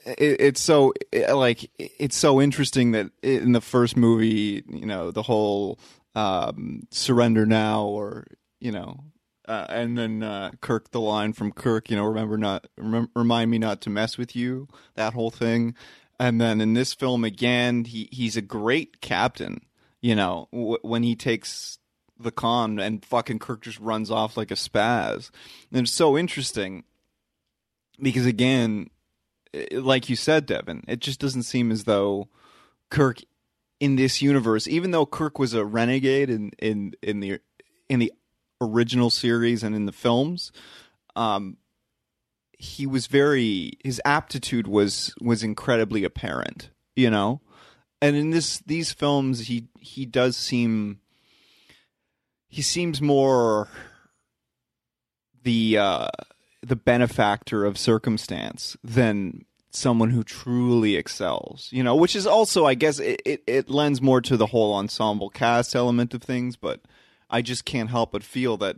it, 0.05 0.37
it's 0.39 0.61
so 0.61 0.93
it, 1.11 1.31
like 1.33 1.69
it's 1.77 2.15
so 2.15 2.41
interesting 2.41 2.91
that 2.91 3.11
in 3.21 3.51
the 3.51 3.61
first 3.61 3.97
movie, 3.97 4.63
you 4.67 4.85
know, 4.85 5.11
the 5.11 5.23
whole 5.23 5.79
um, 6.15 6.87
surrender 6.91 7.45
now, 7.45 7.83
or 7.83 8.25
you 8.59 8.71
know, 8.71 9.03
uh, 9.47 9.65
and 9.69 9.97
then 9.97 10.23
uh, 10.23 10.51
Kirk, 10.61 10.91
the 10.91 11.01
line 11.01 11.33
from 11.33 11.51
Kirk, 11.51 11.89
you 11.89 11.95
know, 11.95 12.05
remember 12.05 12.37
not 12.37 12.67
remem- 12.79 13.09
remind 13.15 13.51
me 13.51 13.57
not 13.57 13.81
to 13.81 13.89
mess 13.89 14.17
with 14.17 14.35
you, 14.35 14.67
that 14.95 15.13
whole 15.13 15.31
thing, 15.31 15.75
and 16.19 16.39
then 16.39 16.61
in 16.61 16.73
this 16.73 16.93
film 16.93 17.23
again, 17.23 17.85
he 17.85 18.09
he's 18.11 18.37
a 18.37 18.41
great 18.41 19.01
captain. 19.01 19.61
You 20.01 20.15
know, 20.15 20.47
w- 20.53 20.79
when 20.81 21.03
he 21.03 21.15
takes 21.15 21.77
the 22.19 22.31
con, 22.31 22.79
and 22.79 23.03
fucking 23.05 23.39
Kirk 23.39 23.61
just 23.61 23.79
runs 23.79 24.11
off 24.11 24.37
like 24.37 24.51
a 24.51 24.55
spaz. 24.55 25.31
And 25.71 25.81
it's 25.81 25.91
so 25.91 26.17
interesting 26.17 26.83
because 28.01 28.25
again, 28.25 28.89
like 29.71 30.09
you 30.09 30.15
said, 30.15 30.45
Devin, 30.45 30.83
it 30.87 30.99
just 30.99 31.19
doesn't 31.19 31.43
seem 31.43 31.71
as 31.71 31.85
though 31.85 32.27
Kirk 32.89 33.21
in 33.79 33.95
this 33.95 34.21
universe, 34.21 34.67
even 34.67 34.91
though 34.91 35.05
Kirk 35.05 35.39
was 35.39 35.53
a 35.53 35.65
renegade 35.65 36.29
in 36.29 36.51
in 36.59 36.93
in 37.01 37.19
the 37.19 37.39
in 37.87 37.99
the 37.99 38.13
original 38.61 39.09
series 39.09 39.63
and 39.63 39.75
in 39.75 39.85
the 39.85 39.91
films, 39.91 40.51
um, 41.15 41.57
he 42.57 42.85
was 42.85 43.07
very 43.07 43.73
his 43.83 44.01
aptitude 44.03 44.67
was 44.67 45.13
was 45.21 45.43
incredibly 45.43 46.03
apparent, 46.03 46.69
you 46.95 47.09
know. 47.09 47.41
And 48.01 48.15
in 48.15 48.29
this 48.31 48.59
these 48.59 48.91
films, 48.91 49.47
he 49.47 49.67
he 49.79 50.05
does 50.05 50.35
seem 50.35 50.99
he 52.49 52.61
seems 52.61 53.01
more 53.01 53.69
the 55.43 55.77
uh, 55.77 56.09
the 56.61 56.75
benefactor 56.75 57.63
of 57.63 57.77
circumstance 57.77 58.75
than 58.83 59.45
someone 59.71 60.09
who 60.09 60.23
truly 60.23 60.95
excels, 60.95 61.69
you 61.71 61.83
know, 61.83 61.95
which 61.95 62.15
is 62.15 62.25
also, 62.25 62.65
I 62.65 62.73
guess, 62.73 62.99
it, 62.99 63.21
it, 63.23 63.43
it 63.45 63.69
lends 63.69 64.01
more 64.01 64.19
to 64.21 64.35
the 64.35 64.47
whole 64.47 64.73
ensemble 64.73 65.29
cast 65.29 65.75
element 65.75 66.13
of 66.15 66.23
things, 66.23 66.55
but 66.55 66.81
I 67.29 67.43
just 67.43 67.65
can't 67.65 67.89
help 67.89 68.11
but 68.11 68.23
feel 68.23 68.57
that 68.57 68.77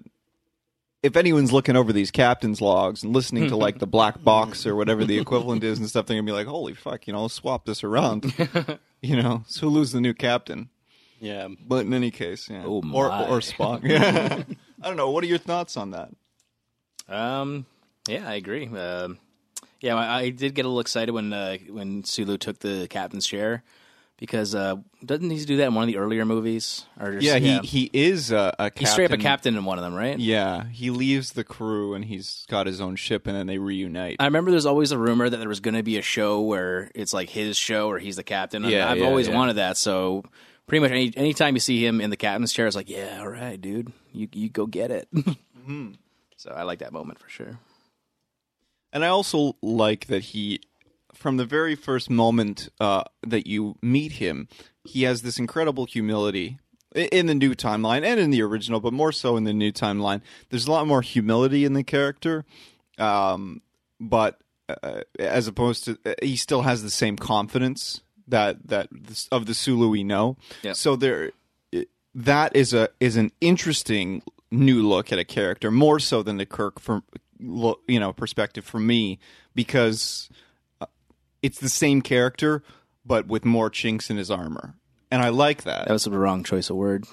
if 1.02 1.16
anyone's 1.16 1.54
looking 1.54 1.78
over 1.78 1.94
these 1.94 2.12
captain's 2.12 2.62
logs 2.62 3.04
and 3.04 3.14
listening 3.14 3.48
to 3.48 3.56
like 3.56 3.80
the 3.80 3.88
black 3.88 4.22
box 4.22 4.68
or 4.68 4.76
whatever 4.76 5.04
the 5.04 5.18
equivalent 5.18 5.64
is 5.64 5.80
and 5.80 5.90
stuff, 5.90 6.06
they're 6.06 6.18
gonna 6.18 6.26
be 6.26 6.32
like, 6.32 6.46
"Holy 6.46 6.76
fuck!" 6.76 7.08
You 7.08 7.14
know, 7.14 7.28
swap 7.28 7.66
this 7.66 7.84
around. 7.84 8.32
you 9.02 9.16
know, 9.16 9.44
Sulu's 9.48 9.94
the 9.94 10.02
new 10.02 10.14
captain. 10.14 10.70
Yeah. 11.22 11.48
But 11.66 11.86
in 11.86 11.94
any 11.94 12.12
case, 12.12 12.50
yeah, 12.50 12.64
Oh, 12.66 12.82
or 12.92 13.08
my. 13.10 13.28
or 13.28 13.40
Spock. 13.40 13.84
Yeah, 13.88 14.44
I 14.82 14.88
don't 14.88 14.98
know. 14.98 15.12
What 15.12 15.24
are 15.24 15.28
your 15.28 15.38
thoughts 15.38 15.78
on 15.78 15.92
that? 15.92 16.10
Um, 17.08 17.66
yeah, 18.08 18.28
I 18.28 18.34
agree. 18.36 18.68
Um, 18.68 19.20
yeah, 19.80 19.96
I, 19.96 20.20
I 20.22 20.30
did 20.30 20.56
get 20.56 20.66
a 20.66 20.68
little 20.68 20.80
excited 20.80 21.12
when 21.12 21.32
uh, 21.34 21.58
when 21.70 22.04
Sulu 22.04 22.38
took 22.38 22.60
the 22.60 22.88
captain's 22.90 23.26
chair 23.28 23.64
because 24.18 24.54
uh, 24.54 24.76
doesn't 25.04 25.30
he 25.30 25.44
do 25.46 25.58
that 25.58 25.68
in 25.68 25.74
one 25.76 25.84
of 25.84 25.88
the 25.88 25.98
earlier 25.98 26.26
movies? 26.26 26.86
Or 27.00 27.14
just, 27.14 27.24
Yeah, 27.26 27.38
he 27.38 27.58
he 27.60 27.90
is 27.94 28.32
a, 28.32 28.54
a 28.60 28.66
captain. 28.70 28.80
he's 28.80 28.92
straight 28.92 29.12
up 29.12 29.20
a 29.20 29.22
captain 29.22 29.56
in 29.58 29.66
one 29.66 29.78
of 29.80 29.84
them, 29.84 29.94
right? 29.96 30.18
Yeah, 30.20 30.66
he 30.66 30.90
leaves 30.92 31.34
the 31.34 31.44
crew 31.44 31.94
and 31.96 32.06
he's 32.06 32.46
got 32.50 32.68
his 32.68 32.80
own 32.82 32.96
ship, 32.96 33.26
and 33.28 33.36
then 33.36 33.48
they 33.48 33.58
reunite. 33.58 34.18
I 34.20 34.26
remember 34.26 34.52
there's 34.52 34.66
always 34.68 34.92
a 34.92 34.98
rumor 34.98 35.30
that 35.30 35.38
there 35.38 35.50
was 35.50 35.60
going 35.60 35.76
to 35.76 35.84
be 35.84 35.98
a 35.98 36.04
show 36.04 36.42
where 36.42 36.92
it's 36.96 37.14
like 37.14 37.30
his 37.30 37.58
show 37.58 37.90
or 37.90 37.98
he's 38.00 38.16
the 38.16 38.24
captain. 38.24 38.64
And 38.64 38.72
Yeah, 38.72 38.90
I've 38.90 39.00
yeah, 39.00 39.06
always 39.06 39.28
yeah. 39.28 39.36
wanted 39.36 39.54
that. 39.58 39.78
So 39.78 40.24
pretty 40.72 40.80
much 40.84 40.92
any 40.92 41.12
anytime 41.18 41.54
you 41.54 41.60
see 41.60 41.86
him 41.86 42.00
in 42.00 42.10
the 42.10 42.16
captain's 42.16 42.54
chair, 42.54 42.66
it's 42.66 42.78
like, 42.78 42.90
yeah, 42.90 43.18
all 43.20 43.28
right, 43.28 43.60
dude, 43.60 43.92
you 44.14 44.30
you 44.32 44.50
go 44.50 44.66
get 44.66 44.90
it. 44.90 45.08
Mm-hmm. 45.62 45.92
So 46.38 46.50
I 46.50 46.64
like 46.64 46.80
that 46.80 46.92
moment 46.92 47.20
for 47.20 47.30
sure. 47.30 47.60
And 48.92 49.06
I 49.06 49.10
also 49.10 49.58
like 49.62 50.08
that 50.08 50.24
he, 50.24 50.60
from 51.14 51.38
the 51.38 51.46
very 51.46 51.76
first 51.76 52.10
moment 52.10 52.68
uh, 52.80 53.04
that 53.22 53.46
you 53.46 53.76
meet 53.80 54.14
him, 54.14 54.48
he 54.84 55.04
has 55.04 55.22
this 55.22 55.38
incredible 55.38 55.86
humility 55.86 56.58
in 56.96 57.28
the 57.28 57.36
new 57.36 57.54
timeline 57.54 58.04
and 58.04 58.20
in 58.20 58.32
the 58.32 58.42
original, 58.42 58.80
but 58.80 58.92
more 58.92 59.12
so 59.12 59.38
in 59.38 59.44
the 59.44 59.54
new 59.54 59.72
timeline. 59.72 60.22
There's 60.50 60.66
a 60.66 60.72
lot 60.72 60.88
more 60.88 61.04
humility 61.04 61.64
in 61.64 61.74
the 61.74 61.84
character, 61.84 62.44
um, 62.98 63.62
but 64.00 64.42
uh, 64.68 65.02
as 65.20 65.48
opposed 65.48 65.84
to 65.86 66.00
uh, 66.08 66.16
he 66.24 66.38
still 66.38 66.64
has 66.64 66.82
the 66.82 66.90
same 66.90 67.18
confidence 67.18 68.02
that 68.32 68.68
that 68.68 68.90
of 69.32 69.46
the 69.46 69.54
Sulu 69.54 69.90
we 69.90 70.04
know. 70.04 70.38
Yep. 70.64 70.76
So 70.76 70.96
there, 70.96 71.32
that 72.16 72.56
is 72.56 72.74
a 72.74 72.90
is 73.00 73.16
an 73.16 73.32
interesting 73.40 74.24
new 74.50 74.82
look 74.82 75.14
at 75.14 75.20
a 75.20 75.24
character 75.24 75.72
more 75.72 76.00
so 76.00 76.24
than 76.24 76.38
the 76.38 76.46
Kirk 76.46 76.80
from 76.80 77.04
lo- 77.40 77.80
you 77.88 78.00
know 78.00 78.12
perspective 78.12 78.66
for 78.66 78.80
me 78.80 79.20
because 79.56 80.30
uh, 80.82 80.88
it's 81.42 81.60
the 81.60 81.70
same 81.70 82.02
character 82.02 82.64
but 83.06 83.28
with 83.28 83.46
more 83.46 83.70
chinks 83.70 84.10
in 84.10 84.18
his 84.18 84.30
armor. 84.30 84.76
And 85.10 85.22
I 85.22 85.30
like 85.30 85.64
that. 85.64 85.88
That 85.88 85.94
was 85.94 86.04
the 86.06 86.12
wrong 86.12 86.44
choice 86.44 86.70
of 86.70 86.78
word. 86.78 87.06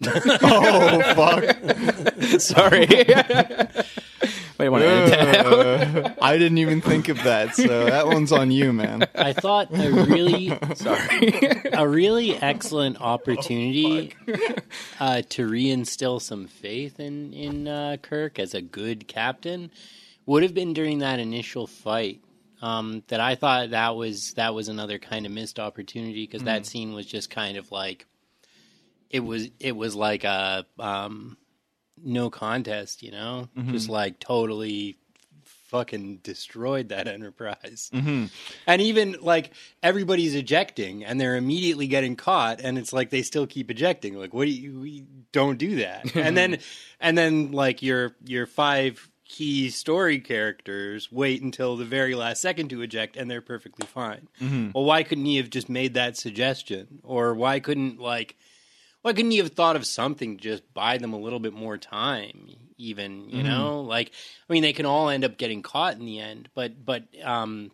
oh 0.06 1.02
fuck! 1.14 2.40
Sorry. 2.40 2.86
Wait, 4.58 4.68
want 4.68 4.84
to 4.84 4.88
edit 4.88 5.10
that 5.10 5.46
out? 5.46 5.52
Uh, 5.52 6.13
I 6.24 6.38
didn't 6.38 6.58
even 6.58 6.80
think 6.80 7.08
of 7.08 7.22
that, 7.24 7.54
so 7.54 7.84
that 7.84 8.06
one's 8.06 8.32
on 8.32 8.50
you, 8.50 8.72
man. 8.72 9.06
I 9.14 9.32
thought 9.32 9.68
a 9.72 9.90
really 9.90 10.58
Sorry. 10.74 11.70
a 11.72 11.86
really 11.86 12.34
excellent 12.36 13.00
opportunity 13.00 14.14
uh, 15.00 15.22
to 15.30 15.48
reinstill 15.48 16.20
some 16.20 16.46
faith 16.46 16.98
in 17.00 17.32
in 17.32 17.68
uh, 17.68 17.96
Kirk 18.02 18.38
as 18.38 18.54
a 18.54 18.62
good 18.62 19.06
captain 19.06 19.70
would 20.26 20.42
have 20.42 20.54
been 20.54 20.72
during 20.72 21.00
that 21.00 21.20
initial 21.20 21.66
fight. 21.66 22.20
Um, 22.62 23.02
that 23.08 23.20
I 23.20 23.34
thought 23.34 23.70
that 23.70 23.94
was 23.94 24.32
that 24.34 24.54
was 24.54 24.68
another 24.68 24.98
kind 24.98 25.26
of 25.26 25.32
missed 25.32 25.60
opportunity 25.60 26.24
because 26.26 26.44
that 26.44 26.64
scene 26.64 26.94
was 26.94 27.04
just 27.04 27.28
kind 27.28 27.58
of 27.58 27.70
like 27.70 28.06
it 29.10 29.20
was 29.20 29.48
it 29.60 29.76
was 29.76 29.94
like 29.94 30.24
a 30.24 30.64
um, 30.78 31.36
no 32.02 32.30
contest, 32.30 33.02
you 33.02 33.10
know, 33.10 33.48
just 33.70 33.88
like 33.90 34.18
totally 34.18 34.96
fucking 35.74 36.18
destroyed 36.22 36.90
that 36.90 37.08
enterprise. 37.18 37.90
Mm-hmm. 37.92 38.26
And 38.68 38.82
even 38.82 39.16
like 39.20 39.50
everybody's 39.82 40.36
ejecting 40.36 41.04
and 41.04 41.20
they're 41.20 41.34
immediately 41.34 41.88
getting 41.88 42.14
caught 42.14 42.60
and 42.60 42.78
it's 42.78 42.92
like 42.92 43.10
they 43.10 43.22
still 43.22 43.48
keep 43.48 43.72
ejecting. 43.72 44.14
Like 44.14 44.32
what 44.32 44.44
do 44.44 44.52
you 44.52 44.78
we 44.78 45.04
don't 45.32 45.58
do 45.58 45.76
that. 45.76 46.14
and 46.16 46.36
then 46.36 46.58
and 47.00 47.18
then 47.18 47.50
like 47.50 47.82
your 47.82 48.14
your 48.24 48.46
five 48.46 49.10
key 49.24 49.68
story 49.68 50.20
characters 50.20 51.10
wait 51.10 51.42
until 51.42 51.76
the 51.76 51.84
very 51.84 52.14
last 52.14 52.40
second 52.40 52.68
to 52.68 52.82
eject 52.82 53.16
and 53.16 53.28
they're 53.28 53.40
perfectly 53.40 53.86
fine. 53.86 54.28
Mm-hmm. 54.40 54.70
Well, 54.74 54.84
why 54.84 55.02
couldn't 55.02 55.24
he 55.24 55.38
have 55.38 55.50
just 55.50 55.68
made 55.68 55.94
that 55.94 56.16
suggestion? 56.16 57.00
Or 57.02 57.34
why 57.34 57.58
couldn't 57.58 57.98
like 57.98 58.36
why 59.02 59.12
couldn't 59.12 59.32
he 59.32 59.38
have 59.38 59.50
thought 59.50 59.74
of 59.74 59.86
something 59.86 60.36
to 60.36 60.42
just 60.42 60.72
buy 60.72 60.98
them 60.98 61.12
a 61.12 61.18
little 61.18 61.40
bit 61.40 61.52
more 61.52 61.76
time 61.76 62.63
even 62.78 63.28
you 63.30 63.42
know? 63.42 63.80
Like 63.82 64.10
i 64.48 64.52
mean 64.52 64.62
they 64.62 64.72
can 64.72 64.86
all 64.86 65.08
end 65.08 65.24
up 65.24 65.36
getting 65.38 65.62
caught 65.62 65.96
in 65.96 66.04
the 66.04 66.20
end 66.20 66.48
but 66.54 66.84
but 66.84 67.04
um 67.22 67.70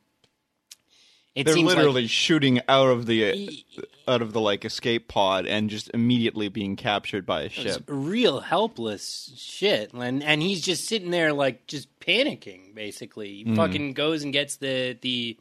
it 1.34 1.44
They're 1.44 1.56
literally 1.56 2.02
like 2.02 2.10
shooting 2.10 2.60
out 2.68 2.88
of 2.88 3.06
the 3.06 3.64
out 4.08 4.20
of 4.20 4.32
the 4.32 4.40
like 4.40 4.64
escape 4.64 5.06
pod 5.06 5.46
and 5.46 5.70
just 5.70 5.88
immediately 5.94 6.48
being 6.48 6.74
captured 6.74 7.24
by 7.24 7.42
a 7.42 7.48
ship. 7.48 7.84
real 7.86 8.40
helpless 8.40 9.32
shit 9.36 9.92
and 9.92 10.24
and 10.24 10.42
he's 10.42 10.60
just 10.60 10.86
sitting 10.86 11.10
there 11.10 11.32
like 11.32 11.66
just 11.68 11.88
panicking 12.00 12.74
basically. 12.74 13.44
He 13.44 13.54
fucking 13.54 13.92
goes 13.92 14.24
and 14.24 14.32
gets 14.32 14.56
the 14.56 14.98
the 15.00 15.38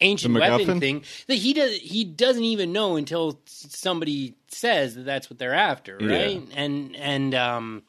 ancient 0.00 0.34
The 0.34 0.40
weapon 0.40 0.80
thing 0.80 1.04
that 1.28 1.36
he 1.36 1.54
does 1.54 1.76
he 1.76 2.02
doesn't 2.04 2.42
even 2.42 2.72
know 2.72 2.96
until 2.96 3.38
somebody 3.46 4.34
says 4.48 4.96
that 4.96 5.04
that's 5.04 5.30
what 5.30 5.38
they're 5.38 5.54
after 5.54 5.98
Yeah. 6.00 6.16
right? 6.16 6.42
And 6.56 6.96
and 6.96 7.34
um 7.36 7.82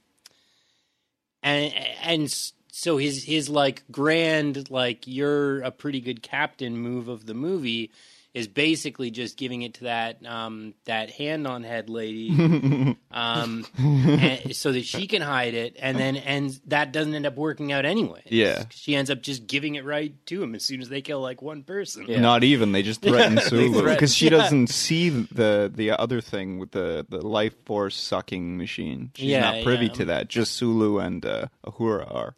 and 1.44 1.74
and 2.02 2.32
so 2.72 2.98
his 2.98 3.24
his 3.26 3.50
like 3.50 3.84
grand 3.92 4.70
like 4.72 5.06
you're 5.06 5.62
a 5.62 5.72
pretty 5.72 6.02
good 6.02 6.24
captain 6.24 6.78
move 6.78 7.08
of 7.08 7.26
the 7.26 7.34
movie 7.34 7.92
is 8.34 8.48
basically 8.48 9.12
just 9.12 9.38
giving 9.38 9.62
it 9.62 9.76
to 9.76 9.84
that 9.84 10.26
um 10.26 10.74
that 10.86 11.12
hand 11.12 11.46
on 11.46 11.64
head 11.64 11.88
lady 11.90 12.30
um 13.12 13.64
and, 13.78 14.56
so 14.56 14.72
that 14.72 14.86
she 14.86 15.06
can 15.06 15.22
hide 15.22 15.54
it 15.54 15.76
and 15.80 15.98
then 16.00 16.16
and 16.16 16.60
that 16.66 16.92
doesn't 16.92 17.14
end 17.14 17.26
up 17.28 17.36
working 17.36 17.72
out 17.72 17.86
anyway 17.86 18.22
Yeah. 18.26 18.64
she 18.72 18.96
ends 18.96 19.12
up 19.12 19.22
just 19.22 19.46
giving 19.46 19.76
it 19.76 19.86
right 19.86 20.14
to 20.28 20.42
him 20.42 20.56
as 20.56 20.66
soon 20.66 20.82
as 20.82 20.90
they 20.90 21.02
kill 21.02 21.22
like 21.22 21.42
one 21.42 21.62
person 21.64 22.06
Yeah. 22.08 22.20
Not 22.22 22.44
even. 22.44 22.72
They 22.72 22.82
just 22.84 23.02
threaten 23.02 23.38
Sulu 23.50 23.84
because 23.90 24.16
she 24.16 24.26
yeah. 24.26 24.32
doesn't 24.32 24.68
see 24.68 25.10
the 25.10 25.72
the 25.74 25.92
other 25.92 26.20
thing 26.22 26.58
with 26.58 26.72
the 26.72 27.06
the 27.08 27.22
life 27.26 27.54
force 27.66 27.96
sucking 27.96 28.58
machine. 28.58 29.12
She's 29.16 29.26
Yeah, 29.28 29.52
not 29.52 29.64
privy 29.64 29.90
to 29.90 30.06
that. 30.06 30.28
Just 30.28 30.54
Sulu 30.56 31.00
and 31.00 31.26
uh, 31.26 31.48
Uhura 31.66 32.14
are. 32.14 32.36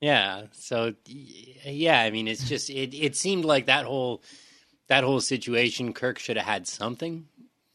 Yeah. 0.00 0.44
So 0.52 0.94
yeah, 1.06 2.00
I 2.00 2.10
mean, 2.10 2.28
it's 2.28 2.48
just 2.48 2.70
it. 2.70 2.94
It 2.94 3.16
seemed 3.16 3.44
like 3.44 3.66
that 3.66 3.84
whole 3.86 4.22
that 4.88 5.04
whole 5.04 5.20
situation. 5.20 5.92
Kirk 5.92 6.18
should 6.18 6.36
have 6.36 6.46
had 6.46 6.66
something 6.66 7.26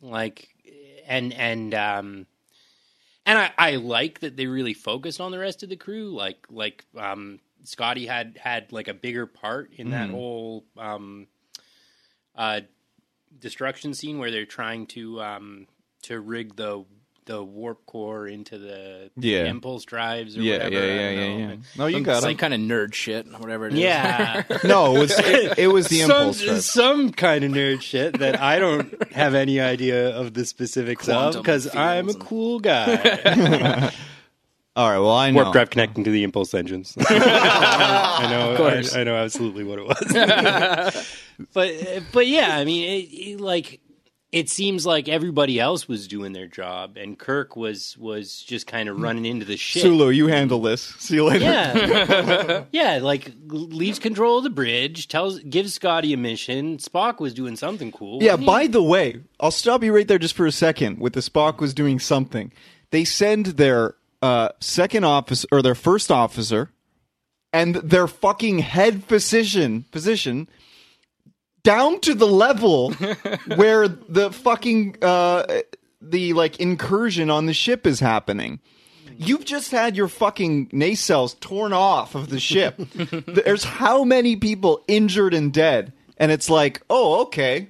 like, 0.02 0.50
and 1.08 1.34
and 1.34 1.74
um, 1.74 2.28
and 3.26 3.38
I 3.39 3.52
I 3.58 3.76
like 3.76 4.19
that 4.21 4.38
they 4.38 4.47
really 4.47 4.74
focused 4.74 5.21
on 5.21 5.32
the 5.32 5.39
rest 5.39 5.63
of 5.63 5.69
the 5.69 5.76
crew. 5.76 6.15
Like 6.15 6.45
like 6.50 6.86
um, 6.97 7.39
Scotty 7.63 8.06
had 8.06 8.39
had 8.41 8.71
like 8.71 8.88
a 8.88 8.93
bigger 8.93 9.26
part 9.26 9.71
in 9.76 9.91
that 9.91 10.10
whole 10.10 10.65
um, 10.78 11.28
uh, 12.36 12.62
destruction 13.39 13.93
scene 13.93 14.17
where 14.19 14.32
they're 14.32 14.45
trying 14.45 14.88
to 14.88 15.21
um 15.21 15.67
to 16.04 16.19
rig 16.19 16.56
the 16.56 16.84
the 17.26 17.44
warp 17.44 17.86
core 17.86 18.28
into 18.28 18.58
the 18.58 19.12
Yeah. 19.16 19.46
impulse 19.46 19.86
drives 19.86 20.36
or 20.36 20.42
Yeah, 20.42 20.64
whatever. 20.64 20.76
yeah, 20.88 20.93
yeah, 20.93 21.10
yeah, 21.12 21.38
yeah. 21.50 21.56
No, 21.78 21.86
you 21.86 22.02
got 22.02 22.18
it. 22.18 22.22
Some 22.22 22.32
it. 22.32 22.39
kind 22.39 22.54
of 22.54 22.60
nerd 22.60 22.93
shit, 22.93 23.28
whatever 23.39 23.68
it 23.68 23.74
is. 23.74 23.80
Yeah. 23.80 24.43
No, 24.64 24.95
it 24.95 25.00
was 25.00 25.12
it, 25.20 25.60
it 25.60 25.68
was 25.68 25.88
the 25.88 26.00
some, 26.00 26.12
impulse 26.12 26.41
drive. 26.41 26.64
some 26.64 27.12
kind 27.12 27.43
of 27.43 27.52
nerd 27.52 27.82
shit 27.82 28.20
that 28.20 28.41
I 28.41 28.58
don't 28.60 29.12
have 29.14 29.36
any 29.36 29.60
idea 29.60 30.10
of 30.16 30.34
the 30.34 30.45
specifics 30.45 31.08
of 31.10 31.36
because 31.36 31.74
I'm 31.76 32.10
a 32.10 32.14
cool 32.16 32.60
guy. 32.60 33.91
All 34.76 34.89
right, 34.89 35.00
well 35.00 35.12
I 35.12 35.32
know. 35.32 35.41
Warp 35.43 35.54
drive 35.54 35.70
connecting 35.70 36.06
to 36.06 36.12
the 36.12 36.24
impulse 36.24 36.54
engines. 36.54 36.95
I 37.10 38.28
know. 38.30 38.56
course. 38.56 38.95
I, 38.95 39.02
I 39.02 39.04
know 39.04 39.16
absolutely 39.16 39.64
what 39.66 39.80
it 39.80 39.86
was. 39.86 41.08
but 41.54 42.04
but 42.14 42.26
yeah, 42.28 42.56
I 42.58 42.64
mean, 42.64 42.84
it, 42.89 43.04
it, 43.14 43.41
like 43.41 43.82
it 44.32 44.50
seems 44.50 44.86
like 44.86 45.10
everybody 45.10 45.60
else 45.60 45.90
was 45.90 46.08
doing 46.08 46.32
their 46.32 46.48
job, 46.48 46.96
and 46.96 47.20
Kirk 47.20 47.58
was 47.58 47.98
was 47.98 48.42
just 48.42 48.66
kind 48.66 48.88
of 48.88 49.00
running 49.00 49.26
into 49.26 49.46
the 49.46 49.58
shit. 49.58 49.82
Sulu, 49.82 50.10
you 50.10 50.28
handle 50.28 50.62
this. 50.62 50.82
See 51.00 51.16
you 51.16 51.26
later. 51.26 51.44
Yeah, 51.44 52.64
yeah, 52.72 53.00
like 53.02 53.32
leaves 53.48 54.00
control 54.00 54.38
of 54.38 54.46
the 54.46 54.50
bridge, 54.50 55.10
tells 55.10 55.40
gives 55.40 55.74
Scotty 55.74 56.14
a 56.14 56.18
mission. 56.18 56.78
Spock 56.78 57.20
was 57.20 57.34
doing 57.34 57.58
something 57.58 57.92
cool. 57.92 58.24
Yeah, 58.24 58.38
he? 58.38 58.46
by 58.46 58.68
the 58.68 58.82
way, 58.82 59.20
I'll 59.40 59.52
stop 59.52 59.84
you 59.84 59.94
right 59.94 60.08
there 60.08 60.20
just 60.20 60.36
for 60.36 60.46
a 60.46 60.52
second 60.52 61.00
with 61.00 61.14
the 61.14 61.20
Spock 61.20 61.60
was 61.60 61.74
doing 61.74 62.00
something. 62.00 62.54
They 62.92 63.04
send 63.04 63.48
their 63.48 63.96
uh, 64.22 64.50
second 64.62 65.04
officer 65.04 65.48
or 65.52 65.62
their 65.62 65.76
first 65.76 66.10
officer 66.10 66.70
and 67.52 67.76
their 67.76 68.08
fucking 68.08 68.60
head 68.60 69.04
physician 69.04 69.84
physician 69.92 70.48
down 71.64 71.99
to 72.01 72.14
the 72.14 72.28
level 72.28 72.91
where 73.55 73.88
the 73.88 74.32
fucking 74.32 74.97
uh, 75.01 75.62
the 76.01 76.34
like 76.34 76.59
incursion 76.59 77.30
on 77.30 77.45
the 77.45 77.53
ship 77.53 77.86
is 77.86 77.99
happening. 77.99 78.59
You've 79.18 79.45
just 79.45 79.72
had 79.72 79.95
your 79.95 80.07
fucking 80.07 80.70
nacelles 80.70 81.39
torn 81.39 81.74
off 81.74 82.16
of 82.16 82.30
the 82.30 82.39
ship. 82.39 82.76
There's 82.95 83.64
how 83.64 84.03
many 84.03 84.36
people 84.36 84.84
injured 84.88 85.36
and 85.36 85.53
dead, 85.53 85.93
and 86.18 86.32
it's 86.32 86.49
like, 86.49 86.82
oh, 86.89 87.22
okay, 87.24 87.70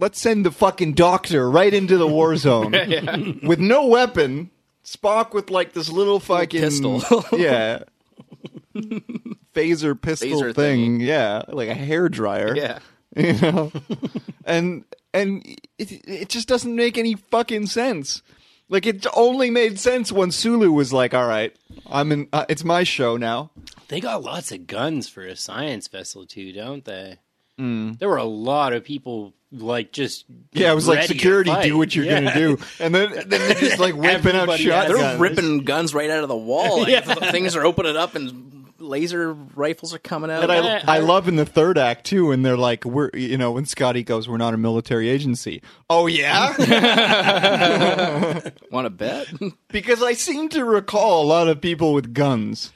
let's 0.00 0.20
send 0.20 0.44
the 0.44 0.50
fucking 0.50 0.94
doctor 0.94 1.48
right 1.48 1.72
into 1.72 1.96
the 1.96 2.08
war 2.08 2.34
zone 2.36 2.72
with 3.42 3.60
no 3.60 3.86
weapon. 3.86 4.50
Spock 4.84 5.32
with 5.32 5.50
like 5.50 5.74
this 5.74 5.90
little 5.90 6.18
fucking 6.18 6.60
pistol. 6.60 7.02
yeah, 7.32 7.84
phaser 9.54 10.00
pistol 10.00 10.42
Phaser 10.42 10.54
thing. 10.54 11.00
Yeah, 11.00 11.42
like 11.48 11.68
a 11.68 11.74
hair 11.74 12.08
dryer. 12.08 12.56
Yeah. 12.56 12.80
you 13.16 13.32
know, 13.34 13.72
and 14.44 14.84
and 15.12 15.44
it 15.78 15.90
it 16.08 16.28
just 16.28 16.46
doesn't 16.48 16.74
make 16.74 16.96
any 16.96 17.14
fucking 17.14 17.66
sense. 17.66 18.22
Like 18.68 18.86
it 18.86 19.04
only 19.16 19.50
made 19.50 19.78
sense 19.80 20.12
when 20.12 20.30
Sulu 20.30 20.70
was 20.70 20.92
like, 20.92 21.12
"All 21.14 21.26
right, 21.26 21.54
I'm 21.86 22.12
in. 22.12 22.28
Uh, 22.32 22.44
it's 22.48 22.64
my 22.64 22.84
show 22.84 23.16
now." 23.16 23.50
they 23.88 23.98
got 23.98 24.22
lots 24.22 24.52
of 24.52 24.68
guns 24.68 25.08
for 25.08 25.22
a 25.26 25.34
science 25.34 25.88
vessel 25.88 26.24
too, 26.24 26.52
don't 26.52 26.84
they? 26.84 27.18
Hmm. 27.58 27.94
There 27.98 28.08
were 28.08 28.16
a 28.18 28.22
lot 28.24 28.72
of 28.72 28.84
people 28.84 29.34
like 29.50 29.90
just 29.90 30.26
Yeah, 30.52 30.70
it 30.70 30.76
was 30.76 30.86
like 30.86 31.08
security, 31.08 31.50
do 31.62 31.76
what 31.76 31.92
you're 31.96 32.04
Yeah. 32.04 32.20
gonna 32.20 32.34
do, 32.34 32.58
and 32.78 32.94
then 32.94 33.10
then 33.26 33.28
they're 33.28 33.54
just 33.54 33.80
like 33.80 33.96
whipping 33.96 34.36
out 34.36 34.48
Everybody 34.48 34.64
has- 34.70 34.86
They're 34.86 34.96
shotguns. 34.98 35.20
ripping 35.20 35.58
guns 35.64 35.92
right 35.92 36.08
out 36.08 36.22
of 36.22 36.28
the 36.28 36.36
wall. 36.36 36.82
Like, 36.82 37.04
Things 37.32 37.56
are 37.56 37.64
opening 37.66 37.96
up 37.96 38.14
and 38.14 38.59
laser 38.80 39.32
rifles 39.32 39.94
are 39.94 39.98
coming 39.98 40.30
out. 40.30 40.42
And 40.42 40.50
I, 40.52 40.78
I 40.78 40.96
I- 40.96 40.98
love 40.98 41.28
in 41.28 41.36
the 41.36 41.46
third 41.46 41.78
act 41.78 42.06
too, 42.06 42.32
and 42.32 42.44
they're 42.44 42.56
like, 42.56 42.84
"We're 42.84 43.10
you 43.14 43.36
know," 43.38 43.52
when 43.52 43.66
Scotty 43.66 44.02
goes, 44.02 44.28
"We're 44.28 44.36
not 44.38 44.54
a 44.54 44.56
military 44.56 45.08
agency." 45.08 45.62
Oh 45.88 46.06
yeah, 46.08 46.54
Want 48.70 48.86
to 48.86 48.90
bet? 48.90 49.26
because 49.68 50.02
I 50.02 50.14
seem 50.14 50.48
to 50.50 50.64
recall 50.64 51.22
a 51.22 51.26
lot 51.26 51.48
of 51.48 51.60
people 51.60 51.92
with 51.92 52.14
guns. 52.14 52.72